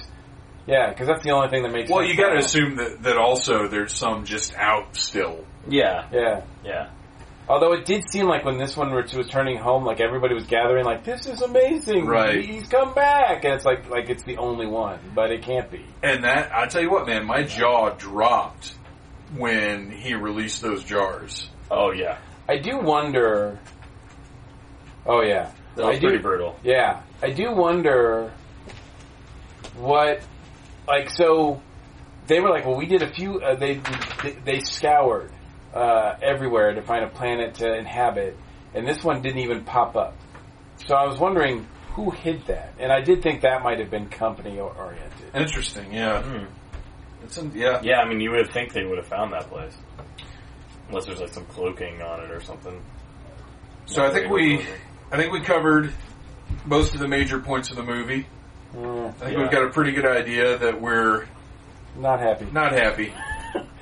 yeah, 0.65 0.89
because 0.89 1.05
that's 1.05 1.23
the 1.23 1.29
only 1.29 1.49
thing 1.49 1.61
that 1.63 1.71
makes. 1.71 1.87
Well, 1.91 1.99
sense 1.99 2.11
you 2.11 2.17
got 2.17 2.31
to 2.31 2.39
assume 2.39 2.77
that 2.77 3.03
that 3.03 3.15
also 3.17 3.67
there's 3.67 3.93
some 3.93 4.25
just 4.25 4.55
out 4.55 4.95
still. 4.95 5.45
Yeah, 5.67 6.07
Yeah. 6.11 6.41
yeah. 6.65 6.89
Although 7.47 7.73
it 7.73 7.85
did 7.85 8.09
seem 8.09 8.25
like 8.27 8.43
when 8.45 8.57
this 8.57 8.75
one 8.77 8.91
was 8.91 9.13
was 9.13 9.27
turning 9.27 9.57
home, 9.57 9.83
like 9.83 9.99
everybody 9.99 10.33
was 10.33 10.45
gathering, 10.45 10.83
like 10.85 11.03
this 11.03 11.25
is 11.27 11.41
amazing, 11.41 12.05
Right. 12.05 12.43
He's 12.43 12.67
come 12.67 12.93
back, 12.93 13.43
and 13.43 13.53
it's 13.53 13.65
like 13.65 13.87
like 13.89 14.09
it's 14.09 14.23
the 14.23 14.37
only 14.37 14.65
one, 14.67 14.99
but 15.15 15.31
it 15.31 15.41
can't 15.43 15.69
be. 15.69 15.83
And 16.03 16.23
that, 16.23 16.51
I 16.55 16.67
tell 16.67 16.81
you 16.81 16.89
what, 16.91 17.07
man, 17.07 17.25
my 17.25 17.43
jaw 17.43 17.89
dropped 17.89 18.73
when 19.35 19.89
he 19.91 20.13
released 20.15 20.61
those 20.61 20.83
jars. 20.83 21.49
Oh 21.71 21.91
yeah, 21.91 22.17
I 22.47 22.57
do 22.57 22.77
wonder. 22.79 23.59
Oh 25.05 25.21
yeah, 25.21 25.51
that 25.75 25.85
was 25.85 25.97
I 25.97 25.99
do. 25.99 26.07
pretty 26.07 26.21
brutal. 26.21 26.59
Yeah, 26.63 27.01
I 27.21 27.31
do 27.31 27.51
wonder 27.53 28.31
what, 29.77 30.21
like, 30.87 31.09
so 31.09 31.61
they 32.27 32.39
were 32.39 32.49
like, 32.49 32.65
well, 32.65 32.75
we 32.75 32.85
did 32.85 33.01
a 33.01 33.11
few. 33.11 33.41
Uh, 33.41 33.55
they, 33.55 33.81
they 34.23 34.31
they 34.45 34.59
scoured 34.59 35.31
uh, 35.73 36.15
everywhere 36.21 36.73
to 36.73 36.81
find 36.81 37.03
a 37.03 37.09
planet 37.09 37.55
to 37.55 37.75
inhabit, 37.75 38.37
and 38.73 38.87
this 38.87 39.03
one 39.03 39.21
didn't 39.21 39.39
even 39.39 39.63
pop 39.63 39.95
up. 39.95 40.15
So 40.85 40.95
I 40.95 41.05
was 41.07 41.19
wondering 41.19 41.67
who 41.93 42.11
hid 42.11 42.45
that, 42.47 42.73
and 42.79 42.91
I 42.91 43.01
did 43.01 43.21
think 43.23 43.41
that 43.41 43.63
might 43.63 43.79
have 43.79 43.89
been 43.89 44.09
company 44.09 44.59
or- 44.59 44.73
oriented. 44.73 45.33
Interesting, 45.33 45.91
yeah. 45.91 46.21
Hmm. 46.21 46.45
It's 47.23 47.37
in, 47.37 47.51
yeah. 47.53 47.81
Yeah, 47.83 47.99
I 47.99 48.07
mean, 48.07 48.21
you 48.21 48.31
would 48.31 48.49
think 48.51 48.73
they 48.73 48.85
would 48.85 48.97
have 48.97 49.07
found 49.07 49.33
that 49.33 49.49
place, 49.49 49.75
unless 50.87 51.05
there's 51.05 51.19
like 51.19 51.33
some 51.33 51.45
cloaking 51.45 52.01
on 52.01 52.21
it 52.23 52.31
or 52.31 52.41
something. 52.41 52.81
So 53.85 54.03
I 54.05 54.11
think 54.11 54.31
we, 54.31 54.65
I 55.11 55.17
think 55.17 55.31
we 55.33 55.41
covered 55.41 55.93
most 56.65 56.93
of 56.93 56.99
the 56.99 57.07
major 57.07 57.39
points 57.39 57.69
of 57.71 57.77
the 57.77 57.83
movie. 57.83 58.27
Mm, 58.75 59.07
I 59.07 59.11
think 59.11 59.31
Yeah. 59.33 59.41
we've 59.41 59.51
got 59.51 59.63
a 59.63 59.69
pretty 59.69 59.91
good 59.91 60.05
idea 60.05 60.57
that 60.57 60.79
we're 60.79 61.25
not 61.97 62.19
happy. 62.19 62.47
not 62.51 62.71
happy. 62.73 63.13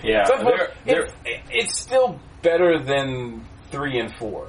Yeah, 0.03 0.25
So 0.25 0.37
they're- 0.43 0.71
they're- 0.85 1.07
it's, 1.25 1.49
it's 1.51 1.79
still 1.81 2.19
better 2.43 2.79
than 2.79 3.43
three 3.71 3.99
and 3.99 4.13
four. 4.15 4.47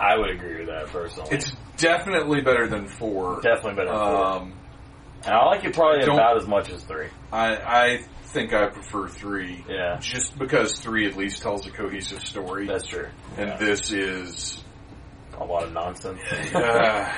I 0.00 0.16
would 0.16 0.30
agree 0.30 0.60
with 0.60 0.68
that 0.68 0.86
personally. 0.86 1.28
It's 1.30 1.52
definitely 1.76 2.40
better 2.40 2.66
than 2.66 2.88
four. 2.88 3.40
definitely 3.42 3.74
better 3.74 3.90
than 3.90 3.98
four. 3.98 4.24
Um, 4.24 4.52
and 5.26 5.34
I 5.34 5.44
like 5.44 5.62
it 5.64 5.74
probably 5.74 6.04
don't- 6.06 6.14
about 6.16 6.38
as 6.38 6.46
much 6.48 6.70
as 6.70 6.82
three. 6.82 7.08
I, 7.30 7.56
I 7.56 7.98
think 8.24 8.54
I 8.54 8.66
prefer 8.68 9.08
three. 9.08 9.62
Yeah. 9.68 9.98
Just 10.00 10.36
because 10.38 10.78
three 10.78 11.06
at 11.06 11.16
least 11.16 11.42
tells 11.42 11.66
a 11.66 11.70
cohesive 11.70 12.24
story. 12.24 12.66
That's 12.66 12.86
true. 12.86 13.08
and 13.36 13.50
Yeah. 13.50 13.56
this 13.58 13.92
is. 13.92 14.64
A 15.40 15.44
lot 15.44 15.64
of 15.64 15.72
nonsense. 15.72 16.20
Uh, 16.54 17.12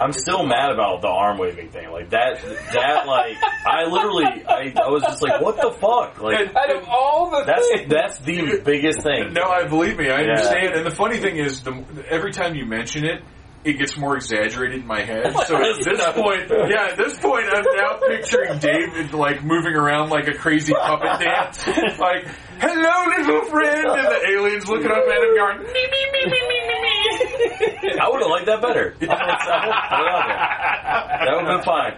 I'm 0.00 0.12
still 0.12 0.44
mad 0.44 0.72
about 0.72 1.02
the 1.02 1.08
arm 1.08 1.38
waving 1.38 1.70
thing. 1.70 1.90
Like 1.90 2.10
that, 2.10 2.40
that 2.72 3.06
like 3.06 3.36
I 3.64 3.84
literally, 3.84 4.24
I, 4.26 4.72
I 4.76 4.88
was 4.90 5.02
just 5.04 5.22
like, 5.22 5.40
what 5.40 5.56
the 5.56 5.70
fuck? 5.70 6.20
Like 6.20 6.54
Out 6.56 6.76
of 6.76 6.84
all 6.88 7.30
the 7.30 7.44
that's 7.46 7.68
things, 7.68 7.90
that's 7.90 8.18
the 8.18 8.60
biggest 8.64 9.02
thing. 9.02 9.32
no, 9.32 9.44
I 9.44 9.66
believe 9.68 9.96
me. 9.96 10.10
I 10.10 10.22
Yeah. 10.22 10.30
understand. 10.30 10.74
And 10.74 10.86
the 10.86 10.90
funny 10.94 11.18
thing 11.18 11.36
is, 11.36 11.62
the, 11.62 11.84
every 12.10 12.32
time 12.32 12.54
you 12.56 12.66
mention 12.66 13.04
it, 13.04 13.22
it 13.62 13.78
gets 13.78 13.96
more 13.96 14.14
exaggerated 14.16 14.80
in 14.80 14.86
my 14.86 15.02
head. 15.04 15.32
So 15.46 15.56
at 15.56 15.76
this 15.84 16.04
point, 16.12 16.50
yeah, 16.68 16.88
at 16.90 16.98
this 16.98 17.18
point, 17.18 17.46
I'm 17.50 17.64
now 17.76 17.98
picturing 18.06 18.58
David 18.58 19.14
like 19.14 19.42
moving 19.44 19.74
around 19.74 20.10
like 20.10 20.26
a 20.28 20.34
crazy 20.34 20.74
puppet 20.74 21.20
dance, 21.24 21.66
like 21.98 22.26
"Hello, 22.66 23.24
little 23.24 23.44
friend," 23.50 23.86
and 23.86 24.06
the 24.06 24.20
aliens 24.32 24.66
looking 24.68 24.90
up 24.90 24.98
at 24.98 25.22
him, 25.22 25.34
going 25.36 25.58
"Me, 25.58 25.66
me, 25.72 26.02
me, 26.12 26.24
me, 26.26 26.40
me, 26.48 26.58
me, 26.68 26.78
me." 26.80 27.98
I 28.00 28.08
would 28.08 28.20
have 28.22 28.30
liked 28.30 28.46
that 28.46 28.60
better. 28.62 28.94
I 29.02 30.00
would've- 30.00 31.24
That 31.24 31.36
would 31.36 31.46
have 31.46 31.56
been 31.56 31.64
fine. 31.64 31.92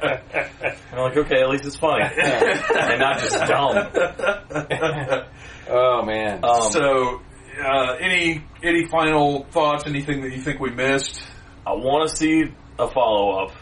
I'm 0.92 0.98
like, 0.98 1.16
okay, 1.16 1.40
at 1.42 1.48
least 1.48 1.64
it's 1.66 1.76
funny 1.76 2.04
and 2.22 3.00
not 3.00 3.18
just 3.18 3.38
dumb. 3.46 3.88
oh 5.68 6.02
man, 6.04 6.44
Um, 6.44 6.70
so, 6.70 7.20
uh, 7.62 7.96
any 8.00 8.44
any 8.62 8.86
final 8.86 9.44
thoughts? 9.50 9.86
Anything 9.86 10.22
that 10.22 10.32
you 10.32 10.40
think 10.40 10.60
we 10.60 10.70
missed? 10.70 11.20
I 11.66 11.72
want 11.72 12.08
to 12.08 12.16
see 12.16 12.44
a 12.78 12.88
follow 12.88 13.44
up. 13.44 13.52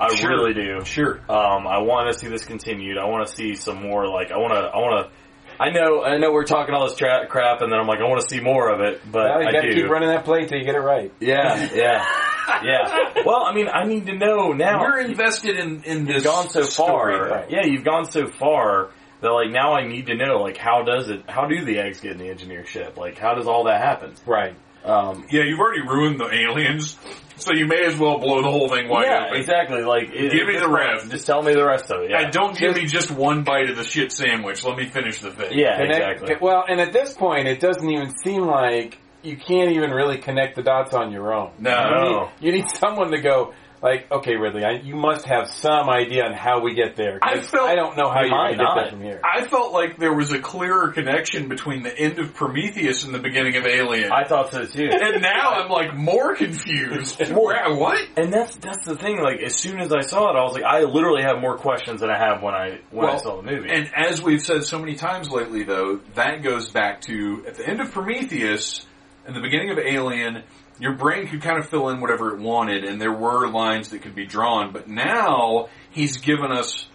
I 0.00 0.12
Sure. 0.14 0.30
really 0.30 0.54
do. 0.54 0.84
Sure. 0.84 1.20
Um, 1.28 1.66
I 1.68 1.78
want 1.78 2.12
to 2.12 2.18
see 2.18 2.26
this 2.28 2.44
continued. 2.44 2.98
I 2.98 3.04
want 3.06 3.26
to 3.28 3.34
see 3.34 3.54
some 3.54 3.80
more. 3.82 4.08
Like, 4.08 4.32
I 4.32 4.38
want 4.38 4.52
to. 4.52 4.58
I 4.60 4.76
want 4.78 5.06
to. 5.06 5.12
I 5.60 5.70
know. 5.70 6.02
I 6.02 6.18
know 6.18 6.32
we're 6.32 6.44
talking 6.44 6.74
all 6.74 6.86
this 6.88 6.96
tra- 6.96 7.26
crap, 7.28 7.60
and 7.62 7.70
then 7.72 7.78
I'm 7.78 7.86
like, 7.86 8.00
I 8.00 8.04
want 8.04 8.20
to 8.22 8.28
see 8.28 8.40
more 8.40 8.68
of 8.70 8.80
it. 8.80 9.00
But 9.10 9.24
well, 9.30 9.42
you 9.42 9.48
I 9.48 9.52
got 9.52 9.60
to 9.62 9.72
do. 9.74 9.82
keep 9.82 9.90
running 9.90 10.08
that 10.08 10.24
play 10.24 10.46
till 10.46 10.58
you 10.58 10.64
get 10.64 10.74
it 10.74 10.80
right. 10.80 11.12
Yeah, 11.20 11.68
yeah, 11.74 12.04
yeah. 12.64 13.22
Well, 13.24 13.44
I 13.44 13.54
mean, 13.54 13.68
I 13.68 13.84
need 13.84 14.06
to 14.06 14.14
know 14.16 14.52
now. 14.52 14.82
You're 14.82 15.00
invested 15.00 15.56
in 15.58 15.82
in 15.84 16.04
this 16.06 16.16
You've 16.16 16.24
gone 16.24 16.48
so 16.50 16.64
far. 16.64 16.68
story, 16.68 17.14
though. 17.18 17.46
Yeah, 17.48 17.66
you've 17.66 17.84
gone 17.84 18.04
so 18.10 18.26
far 18.28 18.90
that 19.20 19.30
like 19.30 19.50
now 19.50 19.74
I 19.74 19.86
need 19.86 20.06
to 20.06 20.14
know 20.16 20.42
like 20.42 20.56
how 20.56 20.82
does 20.82 21.08
it? 21.08 21.28
How 21.28 21.46
do 21.46 21.64
the 21.64 21.78
eggs 21.78 22.00
get 22.00 22.12
in 22.12 22.18
the 22.18 22.28
engineer 22.28 22.66
ship? 22.66 22.96
Like 22.96 23.18
how 23.18 23.34
does 23.34 23.46
all 23.46 23.64
that 23.64 23.80
happen? 23.80 24.14
Right. 24.26 24.54
Um, 24.84 25.24
Yeah, 25.30 25.42
you've 25.44 25.58
already 25.58 25.80
ruined 25.82 26.20
the 26.20 26.28
aliens, 26.32 26.98
so 27.36 27.52
you 27.54 27.66
may 27.66 27.84
as 27.84 27.96
well 27.96 28.18
blow 28.18 28.42
the 28.42 28.50
whole 28.50 28.68
thing 28.68 28.88
wide 28.88 29.06
yeah, 29.06 29.24
open. 29.26 29.38
exactly. 29.38 29.82
Like 29.82 30.10
it- 30.12 30.32
Give 30.32 30.46
me 30.46 30.58
the 30.58 30.68
rest. 30.68 31.10
Just 31.10 31.26
tell 31.26 31.42
me 31.42 31.54
the 31.54 31.64
rest 31.64 31.90
of 31.90 32.02
it. 32.02 32.10
Yeah, 32.10 32.20
And 32.22 32.32
don't 32.32 32.56
give 32.56 32.74
me 32.76 32.86
just 32.86 33.10
one 33.10 33.44
bite 33.44 33.70
of 33.70 33.76
the 33.76 33.84
shit 33.84 34.12
sandwich. 34.12 34.62
Let 34.64 34.76
me 34.76 34.86
finish 34.86 35.20
the 35.20 35.30
thing. 35.30 35.56
yeah, 35.58 35.78
Connect- 35.78 36.22
exactly. 36.22 36.36
Well, 36.40 36.64
and 36.68 36.80
at 36.80 36.92
this 36.92 37.14
point, 37.14 37.48
it 37.48 37.60
doesn't 37.60 37.88
even 37.88 38.10
seem 38.24 38.42
like 38.42 38.98
you 39.22 39.36
can't 39.38 39.70
even 39.72 39.90
really 39.90 40.18
connect 40.18 40.54
the 40.54 40.62
dots 40.62 40.92
on 40.92 41.10
your 41.10 41.32
own. 41.32 41.50
No. 41.58 42.28
You 42.42 42.52
need, 42.52 42.56
you 42.56 42.62
need 42.62 42.68
someone 42.68 43.10
to 43.10 43.20
go, 43.22 43.54
like, 43.84 44.10
okay, 44.10 44.34
Ridley, 44.36 44.64
I, 44.64 44.72
you 44.82 44.96
must 44.96 45.26
have 45.26 45.48
some 45.50 45.90
idea 45.90 46.24
on 46.24 46.32
how 46.32 46.60
we 46.62 46.74
get 46.74 46.96
there. 46.96 47.18
I 47.22 47.40
felt- 47.40 47.68
I 47.68 47.74
don't 47.74 47.96
know 47.98 48.08
how 48.08 48.22
You 48.22 48.28
you're 48.28 48.30
going 48.30 48.42
might 48.42 48.50
to 48.52 48.56
get 48.56 48.62
not. 48.62 48.74
there 48.76 48.90
from 48.90 49.02
here. 49.02 49.20
I 49.22 49.46
felt 49.46 49.72
like 49.74 49.98
there 49.98 50.14
was 50.14 50.32
a 50.32 50.38
clearer 50.38 50.88
connection 50.92 51.48
between 51.48 51.82
the 51.82 51.96
end 51.96 52.18
of 52.18 52.32
Prometheus 52.34 53.04
and 53.04 53.14
the 53.14 53.18
beginning 53.18 53.56
of 53.56 53.66
Alien. 53.66 54.10
I 54.10 54.24
thought 54.24 54.50
so 54.52 54.64
too. 54.64 54.88
and 54.90 55.20
now 55.20 55.50
I'm 55.52 55.68
like 55.70 55.94
more 55.94 56.34
confused. 56.34 57.20
Wow, 57.44 57.76
what? 57.76 58.00
And 58.16 58.32
that's 58.32 58.54
that's 58.56 58.86
the 58.86 58.96
thing. 58.96 59.18
Like 59.20 59.40
as 59.40 59.54
soon 59.54 59.78
as 59.80 59.92
I 59.92 60.00
saw 60.00 60.30
it, 60.30 60.36
I 60.38 60.42
was 60.44 60.54
like, 60.54 60.62
I 60.62 60.80
literally 60.84 61.22
have 61.22 61.40
more 61.40 61.58
questions 61.58 62.00
than 62.00 62.08
I 62.10 62.16
have 62.16 62.42
when 62.42 62.54
I 62.54 62.78
when 62.90 63.08
I 63.10 63.16
saw 63.18 63.36
the 63.36 63.42
movie. 63.50 63.68
And 63.70 63.90
as 63.94 64.22
we've 64.22 64.40
said 64.40 64.64
so 64.64 64.78
many 64.78 64.94
times 64.94 65.30
lately, 65.30 65.64
though, 65.64 66.00
that 66.14 66.42
goes 66.42 66.70
back 66.70 67.02
to 67.02 67.44
at 67.46 67.56
the 67.56 67.68
end 67.68 67.80
of 67.80 67.90
Prometheus 67.92 68.86
and 69.26 69.34
the 69.36 69.40
beginning 69.40 69.70
of 69.70 69.78
Alien, 69.78 70.42
your 70.78 70.94
brain 70.94 71.26
could 71.28 71.42
kind 71.42 71.58
of 71.58 71.68
fill 71.68 71.88
in 71.88 72.00
whatever 72.00 72.34
it 72.34 72.40
wanted, 72.40 72.84
and 72.84 73.00
there 73.00 73.12
were 73.12 73.48
lines 73.48 73.90
that 73.90 74.02
could 74.02 74.14
be 74.14 74.26
drawn. 74.26 74.72
But 74.72 74.88
now 74.88 75.68
he's 75.90 76.18
given 76.18 76.50
us 76.52 76.86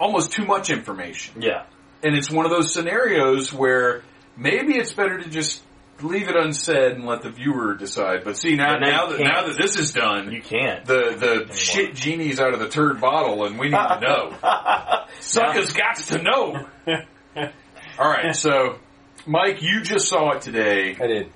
almost 0.00 0.32
too 0.32 0.44
much 0.44 0.70
information, 0.70 1.40
yeah, 1.42 1.64
and 2.02 2.14
it's 2.16 2.30
one 2.30 2.44
of 2.46 2.50
those 2.50 2.72
scenarios 2.72 3.52
where 3.52 4.02
maybe 4.36 4.76
it's 4.76 4.92
better 4.92 5.18
to 5.18 5.28
just 5.30 5.62
leave 6.02 6.28
it 6.28 6.34
unsaid 6.36 6.92
and 6.92 7.04
let 7.06 7.22
the 7.22 7.30
viewer 7.30 7.74
decide. 7.74 8.24
But 8.24 8.36
see 8.36 8.56
now, 8.56 8.74
But 8.74 8.80
now 8.80 8.88
now 8.90 9.06
that 9.10 9.20
now 9.20 9.46
that 9.46 9.56
this 9.56 9.78
is 9.78 9.92
done, 9.92 10.32
you 10.32 10.42
can't. 10.42 10.84
the 10.84 11.46
the 11.46 11.54
shit 11.54 11.94
genie's 11.94 12.40
out 12.40 12.52
of 12.52 12.60
the 12.60 12.68
turd 12.68 13.00
bottle, 13.00 13.44
and 13.44 13.58
we 13.58 13.66
need 13.68 13.76
to 13.76 14.00
know. 14.00 14.36
Suckers 15.20 15.72
got 15.72 15.96
to 15.96 16.22
know. 16.22 16.66
All 17.98 18.10
right, 18.10 18.34
so 18.34 18.78
Mike, 19.26 19.62
you 19.62 19.82
just 19.82 20.08
saw 20.08 20.32
it 20.32 20.42
today. 20.42 20.96
I 21.00 21.06
did. 21.06 21.32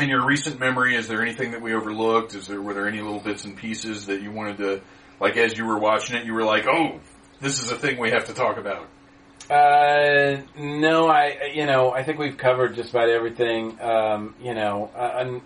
In 0.00 0.08
your 0.08 0.24
recent 0.26 0.58
memory, 0.58 0.96
is 0.96 1.06
there 1.06 1.22
anything 1.22 1.50
that 1.52 1.60
we 1.60 1.74
overlooked? 1.74 2.34
Is 2.34 2.46
there 2.46 2.60
were 2.60 2.74
there 2.74 2.88
any 2.88 3.00
little 3.00 3.20
bits 3.20 3.44
and 3.44 3.56
pieces 3.56 4.06
that 4.06 4.22
you 4.22 4.30
wanted 4.32 4.56
to, 4.58 4.80
like, 5.20 5.36
as 5.36 5.56
you 5.56 5.66
were 5.66 5.78
watching 5.78 6.16
it, 6.16 6.24
you 6.24 6.32
were 6.32 6.44
like, 6.44 6.66
"Oh, 6.66 6.98
this 7.40 7.62
is 7.62 7.70
a 7.70 7.76
thing 7.76 7.98
we 7.98 8.10
have 8.10 8.26
to 8.26 8.34
talk 8.34 8.56
about." 8.56 8.88
Uh, 9.50 10.40
no, 10.56 11.08
I, 11.08 11.50
you 11.52 11.66
know, 11.66 11.92
I 11.92 12.04
think 12.04 12.18
we've 12.18 12.36
covered 12.38 12.74
just 12.74 12.90
about 12.90 13.10
everything. 13.10 13.78
Um, 13.82 14.34
you 14.40 14.54
know, 14.54 14.90
uh, 14.96 15.38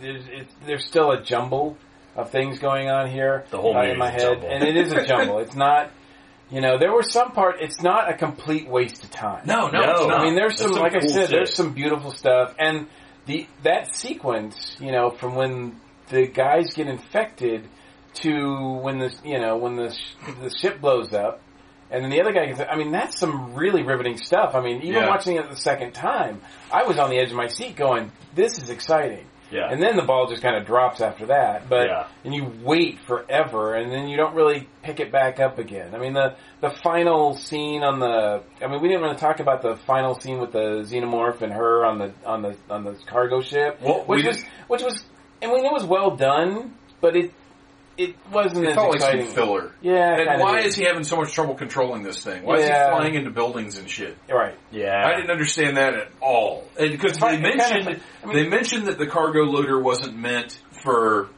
there's, 0.00 0.24
it's, 0.28 0.54
there's 0.66 0.84
still 0.84 1.10
a 1.10 1.22
jumble 1.22 1.76
of 2.14 2.30
things 2.30 2.58
going 2.60 2.88
on 2.90 3.10
here 3.10 3.44
The 3.50 3.58
whole 3.60 3.76
uh, 3.76 3.82
in 3.84 3.98
my 3.98 4.10
head, 4.10 4.20
jumble. 4.20 4.48
and 4.48 4.62
it 4.62 4.76
is 4.76 4.92
a 4.92 5.04
jumble. 5.04 5.38
it's 5.40 5.56
not, 5.56 5.90
you 6.50 6.60
know, 6.60 6.78
there 6.78 6.92
were 6.92 7.02
some 7.02 7.32
part. 7.32 7.56
It's 7.60 7.82
not 7.82 8.08
a 8.10 8.14
complete 8.14 8.68
waste 8.68 9.02
of 9.02 9.10
time. 9.10 9.42
No, 9.46 9.68
no, 9.68 9.80
No. 9.80 9.90
it's 9.92 10.06
not. 10.06 10.20
I 10.20 10.24
mean, 10.24 10.34
there's 10.36 10.52
That's 10.52 10.62
some, 10.62 10.74
some 10.74 10.82
like 10.82 10.94
I 10.94 11.00
said, 11.00 11.10
shit. 11.22 11.30
there's 11.30 11.54
some 11.54 11.72
beautiful 11.72 12.12
stuff, 12.12 12.54
and 12.58 12.86
the 13.26 13.46
that 13.62 13.94
sequence, 13.94 14.76
you 14.80 14.92
know, 14.92 15.10
from 15.10 15.34
when 15.34 15.80
the 16.08 16.26
guys 16.26 16.72
get 16.74 16.88
infected 16.88 17.68
to 18.14 18.78
when 18.82 18.98
the 18.98 19.14
you 19.24 19.38
know 19.40 19.56
when 19.56 19.76
the 19.76 19.96
the 20.40 20.50
ship 20.50 20.80
blows 20.80 21.12
up, 21.12 21.40
and 21.90 22.02
then 22.04 22.10
the 22.10 22.20
other 22.20 22.32
guy 22.32 22.46
gets. 22.46 22.60
I 22.60 22.76
mean, 22.76 22.92
that's 22.92 23.18
some 23.18 23.54
really 23.54 23.82
riveting 23.82 24.16
stuff. 24.18 24.54
I 24.54 24.60
mean, 24.60 24.82
even 24.82 25.02
Yeah. 25.02 25.08
watching 25.08 25.36
it 25.36 25.48
the 25.48 25.56
second 25.56 25.92
time, 25.92 26.40
I 26.72 26.84
was 26.84 26.98
on 26.98 27.10
the 27.10 27.18
edge 27.18 27.30
of 27.30 27.36
my 27.36 27.46
seat, 27.48 27.76
going, 27.76 28.12
"This 28.34 28.58
is 28.58 28.70
exciting." 28.70 29.26
Yeah. 29.52 29.68
And 29.70 29.82
then 29.82 29.96
the 29.96 30.02
ball 30.02 30.26
just 30.28 30.42
kind 30.42 30.56
of 30.56 30.64
drops 30.66 31.00
after 31.00 31.26
that, 31.26 31.68
but 31.68 31.86
Yeah. 31.86 32.06
and 32.24 32.34
you 32.34 32.50
wait 32.64 32.98
forever, 33.06 33.74
and 33.74 33.92
then 33.92 34.08
you 34.08 34.16
don't 34.16 34.34
really 34.34 34.66
pick 34.82 34.98
it 34.98 35.12
back 35.12 35.38
up 35.40 35.58
again. 35.58 35.94
I 35.94 35.98
mean, 35.98 36.14
the 36.14 36.34
the 36.60 36.70
final 36.70 37.34
scene 37.34 37.82
on 37.82 38.00
the 38.00 38.42
I 38.62 38.66
mean, 38.66 38.80
we 38.80 38.88
didn't 38.88 39.02
want 39.02 39.18
to 39.18 39.22
talk 39.24 39.40
about 39.40 39.60
the 39.62 39.76
final 39.76 40.14
scene 40.14 40.38
with 40.40 40.52
the 40.52 40.82
xenomorph 40.84 41.42
and 41.42 41.52
her 41.52 41.84
on 41.84 41.98
the 41.98 42.12
on 42.24 42.42
the 42.42 42.56
on 42.70 42.84
the 42.84 42.96
cargo 43.06 43.42
ship, 43.42 43.78
Well, 43.82 44.04
which 44.06 44.24
was 44.24 44.42
which 44.68 44.82
was 44.82 45.04
I 45.42 45.46
mean, 45.48 45.64
it 45.66 45.72
was 45.72 45.84
well 45.84 46.16
done, 46.16 46.74
but 47.00 47.14
it 47.16 47.32
it 47.96 48.14
wasn't 48.32 48.64
It 48.64 48.70
as 48.70 48.74
felt 48.74 48.90
like 48.92 49.00
some 49.00 49.10
exciting. 49.10 49.34
filler. 49.34 49.72
Yeah, 49.82 50.16
And 50.16 50.40
why 50.40 50.56
did. 50.58 50.66
is 50.66 50.74
he 50.76 50.84
having 50.84 51.04
so 51.04 51.16
much 51.16 51.32
trouble 51.32 51.54
controlling 51.54 52.02
this 52.02 52.22
thing? 52.24 52.42
Why 52.44 52.56
is 52.56 52.64
he 52.64 52.70
flying 52.70 53.14
into 53.14 53.30
buildings 53.30 53.78
and 53.78 53.88
shit? 53.88 54.16
right? 54.30 54.54
yeah, 54.70 55.02
I 55.06 55.16
didn't 55.16 55.30
understand 55.30 55.76
that 55.76 55.94
at 55.94 56.08
all. 56.20 56.64
And 56.78 56.90
Because 56.90 57.18
they 57.18 57.26
It 57.26 57.30
kinda- 57.42 57.56
mentioned 57.56 58.00
I 58.22 58.26
mean- 58.26 58.36
they 58.36 58.48
mentioned 58.48 58.86
that 58.86 58.98
the 58.98 59.06
cargo 59.06 59.40
loader 59.42 59.78
wasn't 59.80 60.16
meant 60.16 60.58
for 60.82 61.28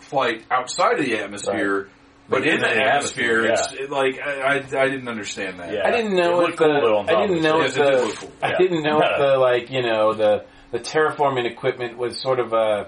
flight 0.00 0.44
outside 0.50 0.98
of 0.98 1.04
the 1.04 1.18
atmosphere, 1.18 1.88
but 2.28 2.38
But 2.38 2.46
in 2.46 2.54
in 2.54 2.60
the 2.60 2.66
the 2.68 2.74
atmosphere, 2.86 3.44
atmosphere, 3.44 3.74
it's 3.76 3.82
it, 3.84 3.90
like 3.90 4.18
I, 4.24 4.32
I 4.32 4.54
I 4.56 4.88
didn't 4.88 5.08
understand 5.08 5.58
that. 5.60 5.72
Yeah. 5.72 5.86
I 5.86 5.90
didn't 5.90 6.16
It 6.16 6.22
know 6.22 6.38
looked 6.38 6.52
if 6.52 6.58
cool, 6.58 6.72
the 6.74 6.80
though, 6.80 7.00
I 7.16 7.26
didn't 7.26 7.42
know 7.42 7.60
Yes, 7.60 7.76
if 7.76 7.82
it 7.82 7.84
did 7.84 7.98
the 7.98 8.04
look 8.06 8.16
cool. 8.16 8.32
I 8.42 8.52
didn't 8.56 8.82
know 8.82 9.00
if 9.02 9.18
the 9.18 9.36
like 9.48 9.70
you 9.70 9.82
know 9.82 10.14
the 10.14 10.44
the 10.70 10.78
terraforming 10.78 11.44
equipment 11.50 11.98
was 11.98 12.20
sort 12.20 12.38
of 12.40 12.52
a 12.52 12.86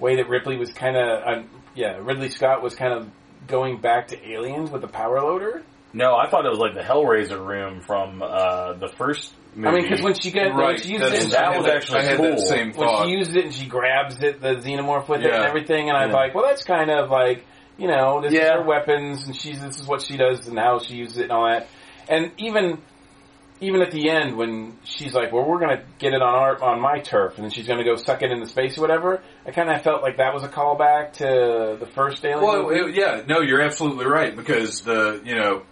way 0.00 0.16
that 0.16 0.28
Ripley 0.28 0.56
was 0.56 0.72
kind 0.72 0.96
of 0.96 1.22
uh, 1.22 1.42
yeah 1.74 1.98
Ridley 2.00 2.28
Scott 2.30 2.62
was 2.62 2.74
kind 2.74 2.92
of 2.92 3.08
going 3.46 3.80
back 3.80 4.08
to 4.08 4.30
aliens 4.30 4.70
with 4.70 4.82
the 4.82 4.88
power 4.88 5.20
loader. 5.20 5.62
no, 5.92 6.14
I 6.14 6.28
thought 6.30 6.46
it 6.46 6.50
was 6.50 6.58
like 6.58 6.74
the 6.74 6.80
Hellraiser 6.82 7.44
room 7.44 7.80
from 7.82 8.22
uh, 8.22 8.74
the 8.74 8.88
first 8.88 9.34
movie. 9.54 9.68
I 9.68 9.72
mean, 9.72 9.82
because 9.82 10.02
when 10.02 10.14
she 10.14 10.30
got 10.30 10.54
when 10.54 10.56
Right, 10.56 10.80
she 10.80 10.92
used 10.92 11.04
that's- 11.04 11.24
it, 11.26 11.30
that 11.32 11.58
was 11.58 11.66
actually 11.66 11.98
I 12.00 12.02
had 12.04 12.16
cool. 12.18 12.30
that 12.30 12.40
same 12.40 12.72
when 12.72 13.04
she 13.04 13.10
used 13.12 13.34
it 13.36 13.44
and 13.46 13.54
she 13.54 13.66
grabs 13.66 14.20
it, 14.22 14.40
the 14.40 14.54
xenomorph 14.56 15.08
with 15.08 15.20
it 15.22 15.32
and 15.32 15.44
everything, 15.44 15.88
and 15.88 15.96
I'm 15.98 16.10
Yeah. 16.10 16.16
like, 16.16 16.34
well, 16.34 16.44
that's 16.44 16.62
kind 16.64 16.90
of 16.90 17.10
like, 17.10 17.44
you 17.78 17.88
know, 17.88 18.20
this 18.22 18.32
is 18.32 18.38
Yeah. 18.38 18.54
her 18.58 18.62
weapons, 18.62 19.26
and 19.26 19.34
she's 19.36 19.60
this 19.60 19.78
is 19.80 19.86
what 19.86 20.02
she 20.02 20.16
does, 20.16 20.46
and 20.48 20.58
how 20.58 20.78
she 20.78 20.94
uses 20.94 21.18
it, 21.18 21.22
and 21.24 21.32
all 21.32 21.46
that. 21.50 21.66
And 22.08 22.30
even 22.38 22.78
even 23.62 23.80
at 23.82 23.90
the 23.92 24.10
end, 24.10 24.36
when 24.36 24.76
she's 24.84 25.14
like, 25.14 25.32
well, 25.32 25.44
we're 25.46 25.58
gonna 25.60 25.82
get 25.98 26.12
it 26.12 26.20
on 26.22 26.34
our 26.34 26.62
on 26.62 26.80
my 26.80 26.98
turf, 27.00 27.34
and 27.36 27.44
then 27.44 27.50
she's 27.50 27.66
gonna 27.66 27.84
go 27.84 27.96
suck 27.96 28.22
it 28.22 28.30
into 28.30 28.46
space 28.46 28.76
or 28.76 28.82
whatever, 28.82 29.22
I 29.46 29.50
kind 29.52 29.70
of 29.70 29.80
felt 29.82 30.02
like 30.02 30.18
that 30.18 30.34
was 30.34 30.42
a 30.42 30.48
callback 30.48 31.14
to 31.14 31.76
the 31.78 31.86
first 31.94 32.24
Alien. 32.24 32.42
Well, 32.42 32.62
movie. 32.64 32.90
it- 32.90 32.94
yeah, 32.96 33.22
no, 33.26 33.40
you're 33.40 33.62
absolutely 33.62 34.06
right 34.06 34.36
because 34.36 34.82
the 34.82 35.20
you 35.24 35.34
know 35.36 35.62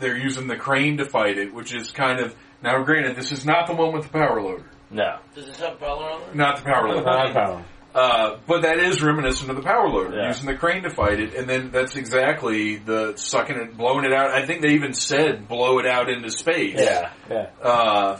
they're 0.00 0.16
using 0.18 0.46
the 0.46 0.56
crane 0.56 0.98
to 0.98 1.04
fight 1.06 1.38
it, 1.38 1.54
which 1.54 1.74
is 1.74 1.90
kind 1.90 2.20
of 2.20 2.34
Now, 2.62 2.82
granted, 2.82 3.16
this 3.16 3.32
is 3.32 3.44
not 3.44 3.66
the 3.66 3.74
one 3.74 3.92
with 3.92 4.04
the 4.04 4.08
power 4.08 4.40
loader. 4.40 4.64
No. 4.90 5.18
Does 5.34 5.46
this 5.46 5.60
have 5.60 5.78
power 5.78 6.10
on 6.10 6.22
it? 6.22 6.34
Not 6.34 6.56
the 6.56 6.62
power 6.64 6.88
loader. 6.88 7.04
Not 7.04 7.30
a 7.30 7.32
problem. 7.32 7.64
Uh, 7.96 8.36
but 8.46 8.60
that 8.62 8.78
is 8.78 9.02
reminiscent 9.02 9.48
of 9.48 9.56
the 9.56 9.62
power 9.62 9.88
loader, 9.88 10.14
Yeah. 10.14 10.26
using 10.28 10.44
the 10.46 10.54
crane 10.54 10.82
to 10.82 10.90
fight 10.90 11.18
it, 11.18 11.34
and 11.34 11.48
then 11.48 11.70
that's 11.70 11.96
exactly 11.96 12.76
the 12.76 13.16
sucking 13.16 13.56
it, 13.56 13.76
blowing 13.78 14.04
it 14.04 14.12
out. 14.12 14.30
I 14.32 14.44
think 14.44 14.60
they 14.60 14.74
even 14.74 14.92
said 14.92 15.48
blow 15.48 15.78
it 15.78 15.86
out 15.86 16.10
into 16.10 16.28
space. 16.30 16.74
Yeah. 16.78 17.10
Yeah. 17.30 17.46
Uh, 17.62 18.18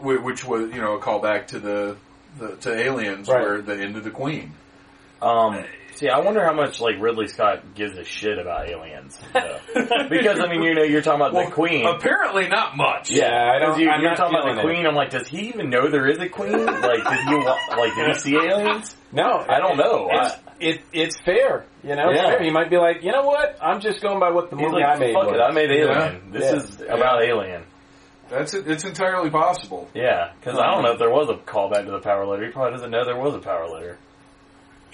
which 0.00 0.44
was, 0.46 0.70
you 0.74 0.80
know, 0.80 0.94
a 0.94 0.98
callback 1.00 1.48
to 1.48 1.58
the, 1.58 1.96
the 2.38 2.56
to 2.56 2.74
Aliens, 2.74 3.28
Right. 3.28 3.42
where 3.42 3.60
the 3.60 3.74
end 3.78 3.96
of 3.98 4.04
the 4.04 4.10
Queen. 4.10 4.54
Um, 5.20 5.62
see, 5.94 6.08
I 6.08 6.18
wonder 6.20 6.42
how 6.42 6.54
much 6.54 6.80
like 6.80 6.94
Ridley 6.98 7.28
Scott 7.28 7.74
gives 7.74 7.98
a 7.98 8.04
shit 8.04 8.38
about 8.38 8.66
aliens. 8.68 9.20
though. 9.34 9.58
because 10.08 10.40
I 10.40 10.48
mean, 10.48 10.62
you 10.62 10.74
know, 10.74 10.82
you're 10.84 11.02
talking 11.02 11.20
about 11.20 11.34
Well, 11.34 11.44
the 11.50 11.52
Queen. 11.52 11.84
Apparently 11.86 12.48
not 12.48 12.78
much. 12.78 13.10
Yeah, 13.10 13.52
I 13.54 13.58
don't. 13.58 13.78
You, 13.78 13.90
I'm 13.90 14.00
you're 14.00 14.10
not 14.10 14.16
talking 14.16 14.34
about 14.34 14.44
feeling 14.44 14.56
the 14.56 14.62
it. 14.62 14.74
Queen. 14.74 14.86
I'm 14.86 14.94
like, 14.94 15.10
does 15.10 15.28
he 15.28 15.48
even 15.48 15.68
know 15.68 15.90
there 15.90 16.08
is 16.08 16.18
a 16.18 16.30
Queen? 16.30 16.64
Like, 16.64 17.04
did 17.04 17.28
you 17.28 17.44
like 17.44 17.94
did 17.94 18.06
he 18.08 18.14
see 18.14 18.36
aliens? 18.36 18.96
No, 19.12 19.44
I 19.48 19.58
don't 19.58 19.76
know. 19.76 20.08
It's, 20.10 20.32
I- 20.32 20.38
it, 20.60 20.80
it's 20.92 21.20
fair. 21.20 21.66
You 21.82 21.96
know, 21.96 22.10
Yeah. 22.12 22.30
fair. 22.36 22.42
You 22.44 22.52
might 22.52 22.70
be 22.70 22.76
like, 22.76 23.02
you 23.02 23.10
know 23.12 23.24
what? 23.26 23.58
I'm 23.60 23.80
just 23.80 24.00
going 24.00 24.20
by 24.20 24.30
what 24.30 24.50
the 24.50 24.56
He's 24.56 24.64
movie 24.70 24.82
like, 24.82 24.96
I 24.96 24.98
made. 24.98 25.12
fuck 25.14 25.26
was. 25.26 25.34
it, 25.34 25.40
I 25.40 25.50
made 25.52 25.70
Alien. 25.70 26.22
Yeah. 26.32 26.38
This 26.38 26.50
Yeah. 26.50 26.56
is 26.56 26.80
about 26.82 27.22
Alien. 27.24 27.64
That's 28.30 28.54
it. 28.54 28.66
It's 28.68 28.84
entirely 28.84 29.28
possible. 29.30 29.88
Yeah, 29.92 30.32
because 30.38 30.58
I 30.58 30.70
don't 30.70 30.82
know 30.84 30.92
if 30.92 30.98
there 30.98 31.10
was 31.10 31.28
a 31.28 31.34
callback 31.34 31.84
to 31.84 31.90
the 31.90 31.98
power 32.00 32.24
loader. 32.24 32.46
He 32.46 32.52
probably 32.52 32.72
doesn't 32.72 32.90
know 32.90 33.04
there 33.04 33.18
was 33.18 33.34
a 33.34 33.40
power 33.40 33.66
loader. 33.68 33.98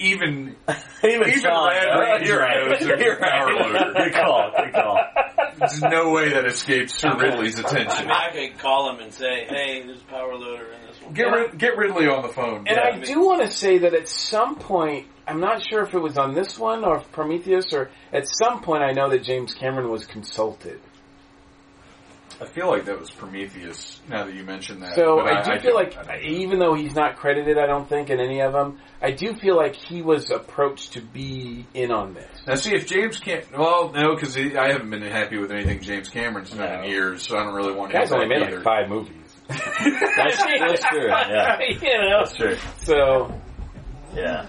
Even 0.01 0.57
Even, 1.05 1.29
Even 1.29 1.41
Sean, 1.41 1.69
Red 1.71 1.89
uh, 1.89 2.01
Ranger 2.01 2.25
you're 2.27 2.41
right. 2.41 2.69
knows 2.69 2.79
there's 2.81 3.01
You're 3.01 3.17
power 3.17 3.47
right. 3.47 3.61
loader. 3.73 3.93
Good 4.05 4.15
call. 4.15 4.51
Good 4.57 4.73
call. 4.73 4.99
there's 5.59 5.83
no 5.83 6.11
way 6.11 6.31
that 6.31 6.47
escapes 6.47 6.99
Sir 6.99 7.17
Ridley's 7.17 7.59
attention. 7.61 8.09
I 8.11 8.31
could 8.33 8.59
call 8.59 8.91
him 8.91 9.01
and 9.01 9.13
say, 9.13 9.45
"Hey, 9.49 9.83
there's 9.85 10.01
a 10.01 10.05
power 10.05 10.35
loader 10.35 10.67
in 10.73 10.88
this 11.15 11.25
one." 11.25 11.33
Get 11.33 11.41
Rid- 11.51 11.59
get 11.59 11.77
Ridley 11.77 12.09
on 12.09 12.23
the 12.23 12.29
phone. 12.29 12.67
And 12.67 12.77
Yeah. 12.77 12.91
I 12.95 12.99
do 12.99 13.21
want 13.21 13.43
to 13.43 13.51
say 13.51 13.79
that 13.79 13.95
at 13.95 14.09
some 14.09 14.57
point, 14.57 15.07
I'm 15.27 15.41
not 15.41 15.63
sure 15.69 15.83
if 15.83 15.95
it 15.95 15.99
was 16.01 16.17
on 16.17 16.35
this 16.35 16.59
one 16.59 16.85
or 16.85 17.01
Prometheus, 17.13 17.73
or 17.73 17.91
at 18.13 18.27
some 18.29 18.61
point, 18.63 18.83
I 18.83 18.93
know 18.93 19.09
that 19.11 19.23
James 19.23 19.53
Cameron 19.55 19.91
was 19.91 20.07
consulted. 20.07 20.81
I 22.41 22.45
feel 22.45 22.69
like 22.71 22.85
that 22.85 23.01
was 23.01 23.11
Prometheus. 23.11 24.01
Now 24.09 24.25
that 24.25 24.33
you 24.33 24.45
mention 24.45 24.79
that, 24.81 24.95
So 24.95 25.17
But 25.17 25.27
I 25.27 25.43
do 25.57 25.61
feel 25.61 25.73
don't- 25.77 25.97
like, 25.97 26.09
I 26.09 26.21
even 26.21 26.61
though 26.61 26.75
he's 26.75 26.95
not 26.95 27.17
credited, 27.17 27.59
I 27.59 27.67
don't 27.67 27.89
think 27.89 28.11
in 28.11 28.21
any 28.21 28.41
of 28.41 28.53
them, 28.53 28.79
I 29.03 29.11
do 29.11 29.35
feel 29.35 29.57
like 29.57 29.75
he 29.75 30.03
was 30.03 30.31
approached 30.31 30.93
to 30.93 31.01
be 31.01 31.67
in 31.75 31.91
on 31.91 32.15
this. 32.15 32.29
Now, 32.47 32.55
see 32.55 32.77
if 32.77 32.87
James 32.87 33.19
can't. 33.19 33.45
Well, 33.57 33.91
no, 33.93 34.15
because 34.15 34.37
I 34.37 34.71
haven't 34.71 34.89
been 34.91 35.03
happy 35.03 35.37
with 35.39 35.51
anything 35.51 35.81
James 35.81 36.09
Cameron's 36.09 36.51
done 36.51 36.61
No. 36.61 36.83
in 36.85 36.91
years, 36.91 37.25
so 37.27 37.37
I 37.37 37.43
don't 37.43 37.55
really 37.55 37.73
want 37.75 37.91
to. 37.91 37.99
Guy's 37.99 38.13
only 38.13 38.27
made 38.29 38.41
like 38.43 38.63
five 38.63 38.89
movies. 38.89 39.28
That's, 39.49 40.37
that's 40.61 40.85
true. 40.85 41.09
Yeah, 41.11 41.59
you 41.61 41.81
know, 41.81 42.19
that's 42.21 42.37
true. 42.37 42.57
so 42.79 43.33
Yeah. 44.15 44.47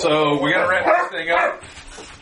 So 0.00 0.42
we 0.42 0.52
got 0.52 0.64
to 0.64 0.68
wrap 0.68 0.84
this 0.84 1.20
thing 1.20 1.30
up 1.30 1.62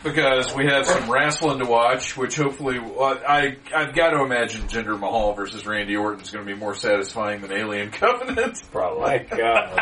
because 0.06 0.54
we 0.54 0.66
have 0.66 0.86
some 0.86 1.10
wrestling 1.10 1.58
to 1.58 1.66
watch, 1.66 2.16
which 2.16 2.36
hopefully 2.36 2.78
well, 2.78 3.20
I 3.28 3.56
I've 3.74 3.94
got 3.94 4.10
to 4.10 4.22
imagine 4.22 4.62
Jinder 4.62 4.98
Mahal 4.98 5.34
versus 5.34 5.66
Randy 5.66 5.96
Orton 5.96 6.20
is 6.20 6.30
going 6.30 6.46
to 6.46 6.52
be 6.52 6.58
more 6.58 6.74
satisfying 6.74 7.40
than 7.40 7.52
Alien 7.52 7.90
Covenant. 7.92 8.62
Probably. 8.70 9.00
my 9.00 9.18
God, 9.18 9.76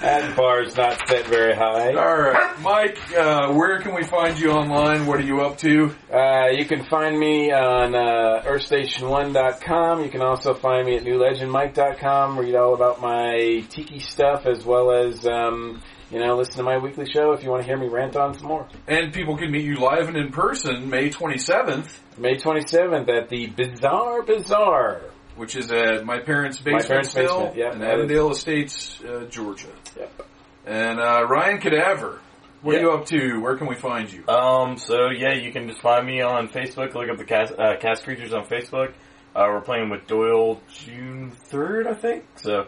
that 0.00 0.36
bar's 0.36 0.76
not 0.76 1.08
set 1.08 1.26
very 1.26 1.54
high. 1.54 1.94
All 1.94 2.20
right, 2.20 2.60
Mike, 2.60 2.98
uh, 3.16 3.52
where 3.54 3.80
can 3.80 3.94
we 3.94 4.04
find 4.04 4.38
you 4.38 4.50
online? 4.52 5.06
What 5.06 5.20
are 5.20 5.24
you 5.24 5.40
up 5.40 5.58
to? 5.58 5.94
Uh, 6.12 6.48
you 6.50 6.66
can 6.66 6.84
find 6.84 7.18
me 7.18 7.50
on 7.52 7.94
uh, 7.94 8.42
earthstation1.com. 8.46 10.02
You 10.02 10.10
can 10.10 10.22
also 10.22 10.54
find 10.54 10.86
me 10.86 10.96
at 10.96 11.04
newlegendmike.com. 11.04 12.38
Read 12.38 12.54
all 12.54 12.74
about 12.74 13.00
my 13.00 13.64
tiki 13.70 14.00
stuff 14.00 14.46
as 14.46 14.64
well 14.64 14.92
as, 14.92 15.26
um, 15.26 15.82
you 16.10 16.18
know, 16.20 16.36
listen 16.36 16.56
to 16.56 16.62
my 16.62 16.78
weekly 16.78 17.08
show 17.10 17.32
if 17.32 17.42
you 17.42 17.50
want 17.50 17.62
to 17.62 17.66
hear 17.66 17.76
me 17.76 17.88
rant 17.88 18.16
on 18.16 18.34
some 18.38 18.48
more. 18.48 18.68
And 18.86 19.12
people 19.12 19.36
can 19.36 19.50
meet 19.50 19.64
you 19.64 19.76
live 19.76 20.08
and 20.08 20.16
in 20.16 20.30
person 20.30 20.88
May 20.88 21.10
27th, 21.10 21.98
May 22.18 22.36
27th 22.36 23.08
at 23.08 23.28
the 23.28 23.46
Bizarre 23.48 24.22
Bazaar. 24.22 25.00
which 25.36 25.56
is 25.56 25.70
at 25.72 26.04
my 26.04 26.18
parents' 26.20 26.58
basement 26.58 26.86
parents' 26.88 27.10
still 27.10 27.46
basement, 27.46 27.56
yeah. 27.56 27.72
in 27.74 27.82
Avondale 27.82 28.30
Estates, 28.30 29.00
uh, 29.04 29.26
Georgia. 29.28 29.68
Yep. 29.98 30.22
And 30.66 30.98
uh, 31.00 31.26
Ryan 31.28 31.58
Cadaver, 31.60 32.20
what 32.62 32.72
Yeah. 32.72 32.78
are 32.78 32.82
you 32.82 32.90
up 32.92 33.06
to? 33.06 33.40
Where 33.40 33.56
can 33.56 33.66
we 33.66 33.74
find 33.76 34.10
you? 34.10 34.26
Um, 34.28 34.78
so 34.78 35.10
yeah, 35.10 35.34
you 35.34 35.52
can 35.52 35.68
just 35.68 35.80
find 35.80 36.06
me 36.06 36.22
on 36.22 36.48
Facebook. 36.48 36.94
Look 36.94 37.08
up 37.10 37.18
the 37.18 37.24
cast, 37.24 37.52
uh, 37.58 37.76
cast 37.78 38.04
creatures 38.04 38.32
on 38.32 38.46
Facebook. 38.46 38.92
Uh, 39.34 39.44
we're 39.48 39.60
playing 39.60 39.90
with 39.90 40.06
Doyle 40.06 40.60
June 40.72 41.30
3rd, 41.50 41.86
I 41.88 41.94
think. 41.94 42.24
So, 42.36 42.66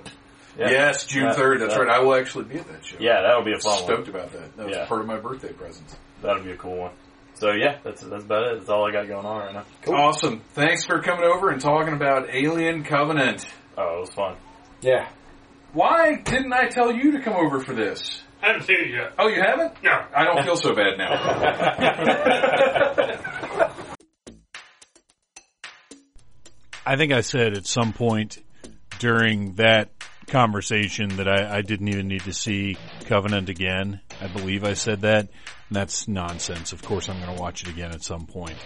yeah. 0.59 0.71
Yes, 0.71 1.05
June 1.07 1.25
Yeah. 1.25 1.35
3rd. 1.35 1.61
That's 1.61 1.75
Yeah. 1.75 1.81
right. 1.81 1.91
I 1.91 1.99
will 2.01 2.15
actually 2.15 2.45
be 2.45 2.59
at 2.59 2.67
that 2.69 2.85
show. 2.85 2.97
Yeah, 3.01 3.23
that'll 3.23 3.45
be 3.45 3.53
a 3.53 3.59
fun 3.61 3.75
one. 3.77 3.85
Stoked 3.85 4.09
about 4.09 4.33
that. 4.33 4.57
That 4.57 4.67
was 4.67 4.77
Yeah. 4.77 4.87
part 4.87 5.01
of 5.01 5.07
my 5.07 5.17
birthday 5.19 5.53
present. 5.53 5.97
That'll 6.23 6.43
be 6.43 6.53
a 6.53 6.57
cool 6.57 6.77
one. 6.77 6.93
So 7.35 7.53
yeah, 7.53 7.77
that's, 7.85 8.03
that's 8.03 8.25
about 8.25 8.49
it. 8.49 8.59
That's 8.59 8.69
all 8.69 8.89
I 8.89 8.93
got 8.93 9.07
going 9.07 9.25
on 9.25 9.39
right 9.39 9.55
now. 9.55 9.65
Awesome. 9.95 10.41
Thanks 10.55 10.85
for 10.85 11.01
coming 11.01 11.25
over 11.25 11.51
and 11.51 11.61
talking 11.61 11.95
about 11.95 12.29
Alien 12.35 12.83
Covenant. 12.83 13.49
Oh, 13.77 13.99
it 13.99 14.01
was 14.01 14.11
fun. 14.11 14.35
Yeah. 14.81 15.07
Why 15.73 16.17
didn't 16.17 16.53
I 16.53 16.67
tell 16.67 16.91
you 16.91 17.13
to 17.13 17.21
come 17.23 17.35
over 17.35 17.61
for 17.61 17.75
this? 17.75 18.23
I 18.43 18.49
haven't 18.49 18.63
seen 18.67 18.79
it 18.81 18.91
yet. 18.91 19.13
Oh, 19.19 19.29
you 19.29 19.41
haven't? 19.41 19.81
No. 19.85 19.93
I 20.15 20.25
don't 20.25 20.43
feel 20.45 20.57
so 20.57 20.75
bad 20.75 20.99
now. 20.99 21.11
I 26.87 26.97
think 26.97 27.13
I 27.13 27.21
said 27.21 27.57
at 27.57 27.67
some 27.67 27.93
point 27.93 28.39
during 28.99 29.55
that 29.55 29.98
conversation 30.29 31.17
that 31.17 31.29
I, 31.29 31.59
I 31.59 31.63
didn't 31.63 31.89
even 31.89 32.09
need 32.09 32.23
to 32.23 32.33
see 32.33 32.77
Covenant 33.07 33.49
again. 33.49 34.01
I 34.21 34.29
believe 34.29 34.65
I 34.65 34.75
said 34.75 35.01
that. 35.03 35.21
And 35.21 35.77
that's 35.77 36.09
nonsense. 36.09 36.73
Of 36.73 36.83
course, 36.83 37.09
I'm 37.09 37.21
going 37.21 37.35
to 37.35 37.41
watch 37.41 37.63
it 37.63 37.69
again 37.69 37.93
at 37.93 38.03
some 38.03 38.27
point. 38.27 38.57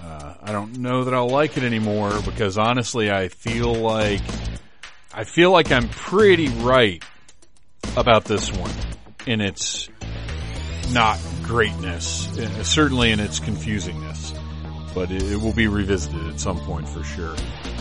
Uh, 0.00 0.34
I 0.42 0.52
don't 0.52 0.78
know 0.78 1.04
that 1.04 1.14
I'll 1.14 1.28
like 1.28 1.56
it 1.56 1.62
anymore 1.62 2.12
because 2.24 2.58
honestly, 2.58 3.10
I 3.10 3.28
feel 3.28 3.74
like 3.74 4.22
I 5.14 5.24
feel 5.24 5.50
like 5.50 5.70
I'm 5.70 5.88
pretty 5.88 6.48
right 6.48 7.02
about 7.96 8.24
this 8.24 8.50
one 8.50 8.70
in 9.26 9.40
its 9.40 9.88
not 10.90 11.20
greatness, 11.42 12.28
certainly 12.62 13.12
in 13.12 13.20
its 13.20 13.38
confusingness 13.38 14.11
but 14.94 15.10
it, 15.10 15.40
will 15.40 15.52
be 15.52 15.66
revisited 15.66 16.26
at 16.26 16.40
some 16.40 16.58
point 16.60 16.88
for 16.88 17.02
sure. 17.04 17.34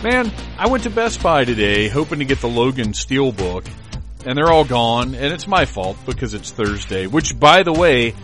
Man, 0.03 0.31
I 0.57 0.67
went 0.69 0.83
to 0.83 0.89
Best 0.89 1.21
Buy 1.21 1.45
today 1.45 1.87
hoping 1.87 2.19
to 2.19 2.25
get 2.25 2.39
the 2.39 2.49
Logan 2.49 2.93
Steelbook, 2.93 3.69
and 4.25 4.37
they're 4.37 4.51
all 4.51 4.65
gone, 4.65 5.15
and 5.15 5.33
it's 5.33 5.47
my 5.47 5.65
fault 5.65 5.97
because 6.05 6.33
it's 6.33 6.51
Thursday, 6.51 7.07
which 7.07 7.39
by 7.39 7.63
the 7.63 7.73
way, 7.73 8.15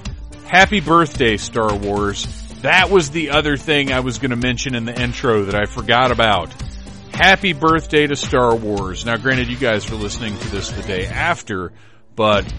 happy 0.45 0.79
birthday 0.79 1.37
Star 1.37 1.75
Wars. 1.75 2.25
That 2.61 2.89
was 2.89 3.11
the 3.11 3.31
other 3.31 3.57
thing 3.57 3.91
I 3.91 3.99
was 3.99 4.17
going 4.17 4.31
to 4.31 4.37
mention 4.37 4.73
in 4.75 4.85
the 4.85 4.99
intro 4.99 5.45
that 5.45 5.55
I 5.55 5.65
forgot 5.65 6.11
about. 6.11 6.53
Happy 7.13 7.53
birthday 7.53 8.07
to 8.07 8.15
Star 8.15 8.55
Wars. 8.55 9.05
Now 9.05 9.17
granted 9.17 9.47
you 9.47 9.57
guys 9.57 9.89
are 9.91 9.95
listening 9.95 10.37
to 10.37 10.49
this 10.49 10.69
the 10.71 10.81
day 10.83 11.05
after, 11.05 11.71
but 12.15 12.51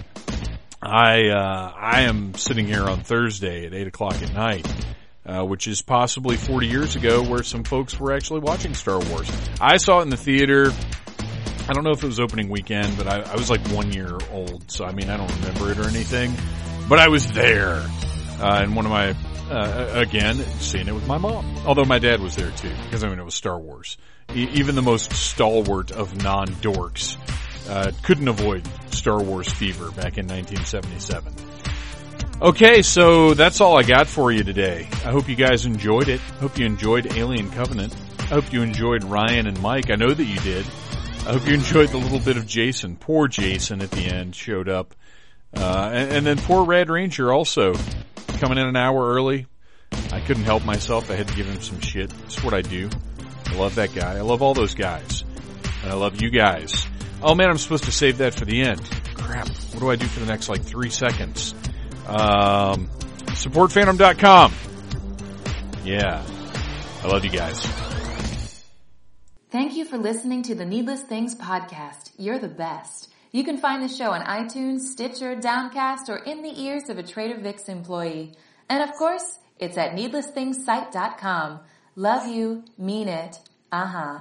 I, 0.81 1.29
uh, 1.29 1.73
I 1.77 2.03
am 2.03 2.35
sitting 2.35 2.67
here 2.67 2.85
on 2.85 3.03
Thursday 3.03 3.67
at 3.67 3.75
8 3.75 3.89
o'clock 3.89 4.23
at 4.23 4.33
night 4.33 4.67
uh, 5.29 5.45
which 5.45 5.69
is 5.69 5.83
possibly 5.83 6.37
40 6.37 6.67
years 6.67 6.97
ago 6.97 7.23
where 7.23 7.43
some 7.43 7.63
folks 7.63 7.99
were 8.01 8.13
actually 8.13 8.41
watching 8.41 8.75
Star 8.75 8.99
Wars. 8.99 9.31
I 9.61 9.77
saw 9.77 9.99
it 10.01 10.03
in 10.03 10.11
the 10.11 10.17
theater. 10.17 10.73
I 11.69 11.73
don't 11.75 11.85
know 11.85 11.91
if 11.91 12.03
it 12.03 12.07
was 12.07 12.19
opening 12.19 12.49
weekend, 12.49 12.97
but 12.97 13.07
I, 13.07 13.21
I 13.21 13.37
was 13.37 13.51
like 13.51 13.61
one 13.69 13.93
year 13.93 14.17
old, 14.33 14.71
so 14.71 14.87
I 14.87 14.93
mean, 14.93 15.11
I 15.11 15.19
don't 15.19 15.31
remember 15.41 15.71
it 15.71 15.79
or 15.79 15.87
anything, 15.87 16.35
but 16.89 16.99
I 16.99 17.09
was 17.09 17.31
there. 17.33 17.85
Uh, 18.41 18.61
and 18.63 18.75
one 18.75 18.87
of 18.87 18.91
my, 18.91 19.15
uh, 19.51 20.01
again, 20.01 20.37
seeing 20.61 20.89
it 20.89 20.95
with 20.95 21.07
my 21.07 21.19
mom. 21.19 21.45
Although 21.67 21.85
my 21.85 21.99
dad 21.99 22.21
was 22.21 22.35
there 22.35 22.51
too, 22.53 22.73
because 22.85 23.05
I 23.05 23.09
mean, 23.09 23.19
it 23.19 23.25
was 23.25 23.35
Star 23.35 23.59
Wars. 23.59 23.99
E- 24.35 24.49
even 24.55 24.77
the 24.77 24.83
most 24.83 25.13
stalwart 25.13 25.91
of 25.91 26.23
non-dorks, 26.23 27.19
uh, 27.69 27.93
couldn't 28.03 28.29
avoid 28.29 28.67
Star 28.91 29.23
Wars 29.23 29.53
fever 29.53 29.91
back 29.91 30.17
in 30.17 30.27
1977. 30.27 31.35
Okay, 32.40 32.82
so 32.82 33.35
that's 33.35 33.60
all 33.60 33.77
I 33.77 33.82
got 33.82 34.06
for 34.06 34.31
you 34.31 34.44
today. 34.44 34.86
I 34.93 35.10
hope 35.10 35.28
you 35.28 35.35
guys 35.35 35.66
enjoyed 35.66 36.09
it. 36.09 36.20
Hope 36.39 36.56
you 36.56 36.66
enjoyed 36.66 37.12
Alien 37.16 37.51
Covenant. 37.51 37.97
I 38.20 38.27
hope 38.27 38.52
you 38.52 38.62
enjoyed 38.62 39.02
Ryan 39.02 39.48
and 39.48 39.60
Mike. 39.60 39.90
I 39.90 39.97
know 39.97 40.15
that 40.15 40.24
you 40.24 40.39
did. 40.39 40.65
I 41.27 41.32
hope 41.32 41.48
you 41.48 41.55
enjoyed 41.55 41.89
the 41.89 41.97
little 41.97 42.20
bit 42.20 42.36
of 42.36 42.47
Jason. 42.47 42.94
Poor 42.94 43.27
Jason 43.27 43.82
at 43.82 43.90
the 43.90 44.02
end 44.02 44.36
showed 44.36 44.69
up. 44.69 44.94
Uh, 45.52 45.90
and, 45.93 46.12
and 46.12 46.27
then 46.27 46.39
poor 46.39 46.65
Red 46.65 46.90
Ranger 46.90 47.32
also 47.32 47.74
coming 48.39 48.56
in 48.56 48.69
an 48.69 48.77
hour 48.77 49.15
early. 49.15 49.48
I 50.12 50.20
couldn't 50.20 50.44
help 50.44 50.65
myself. 50.65 51.10
I 51.10 51.16
had 51.16 51.27
to 51.27 51.35
give 51.35 51.47
him 51.47 51.60
some 51.60 51.81
shit. 51.81 52.10
That's 52.10 52.44
what 52.44 52.55
I 52.55 52.62
do. 52.62 52.89
I 53.47 53.56
love 53.56 53.74
that 53.74 53.93
guy. 53.93 54.16
I 54.16 54.20
love 54.20 54.43
all 54.43 54.55
those 54.55 54.77
guys. 54.77 55.24
And 55.82 55.90
I 55.90 55.97
love 55.97 56.23
you 56.23 56.31
guys. 56.31 56.86
Oh 57.20 57.35
man, 57.35 57.51
I'm 57.51 57.59
supposed 57.59 57.85
to 57.85 57.93
save 57.93 58.19
that 58.19 58.32
for 58.32 58.44
the 58.44 58.62
end. 58.62 58.89
Crap. 59.15 59.48
What 59.48 59.81
do 59.81 59.90
I 59.90 59.97
do 59.97 60.06
for 60.06 60.20
the 60.20 60.27
next 60.27 60.48
like 60.48 60.62
three 60.62 60.90
seconds? 60.90 61.52
Um, 62.09 62.89
supportphantom.com. 63.37 64.53
Yeah. 65.85 66.23
I 67.03 67.07
love 67.07 67.25
you 67.25 67.31
guys. 67.31 67.65
Thank 69.51 69.77
you 69.77 69.85
for 69.85 69.97
listening 69.97 70.43
to 70.45 70.55
the 70.55 70.67
Needless 70.67 71.03
Things 71.03 71.35
podcast. 71.35 72.13
You're 72.19 72.39
the 72.39 72.49
best. 72.49 73.09
You 73.33 73.45
can 73.45 73.59
find 73.59 73.83
the 73.83 73.89
show 73.89 74.11
on 74.11 74.23
iTunes, 74.25 74.81
Stitcher, 74.81 75.37
Downcast, 75.37 76.09
or 76.09 76.17
in 76.17 76.43
the 76.43 76.63
ears 76.63 76.89
of 76.89 76.99
a 76.99 77.03
Trader 77.03 77.39
Vic's 77.39 77.69
employee. 77.69 78.33
And 78.69 78.83
of 78.83 78.95
course, 78.97 79.39
it's 79.59 79.79
at 79.79 79.93
needlessthingssite.com. 79.93 81.61
Love 81.97 82.27
you, 82.27 82.65
mean 82.77 83.09
it, 83.09 83.39
uh-huh. 83.73 84.21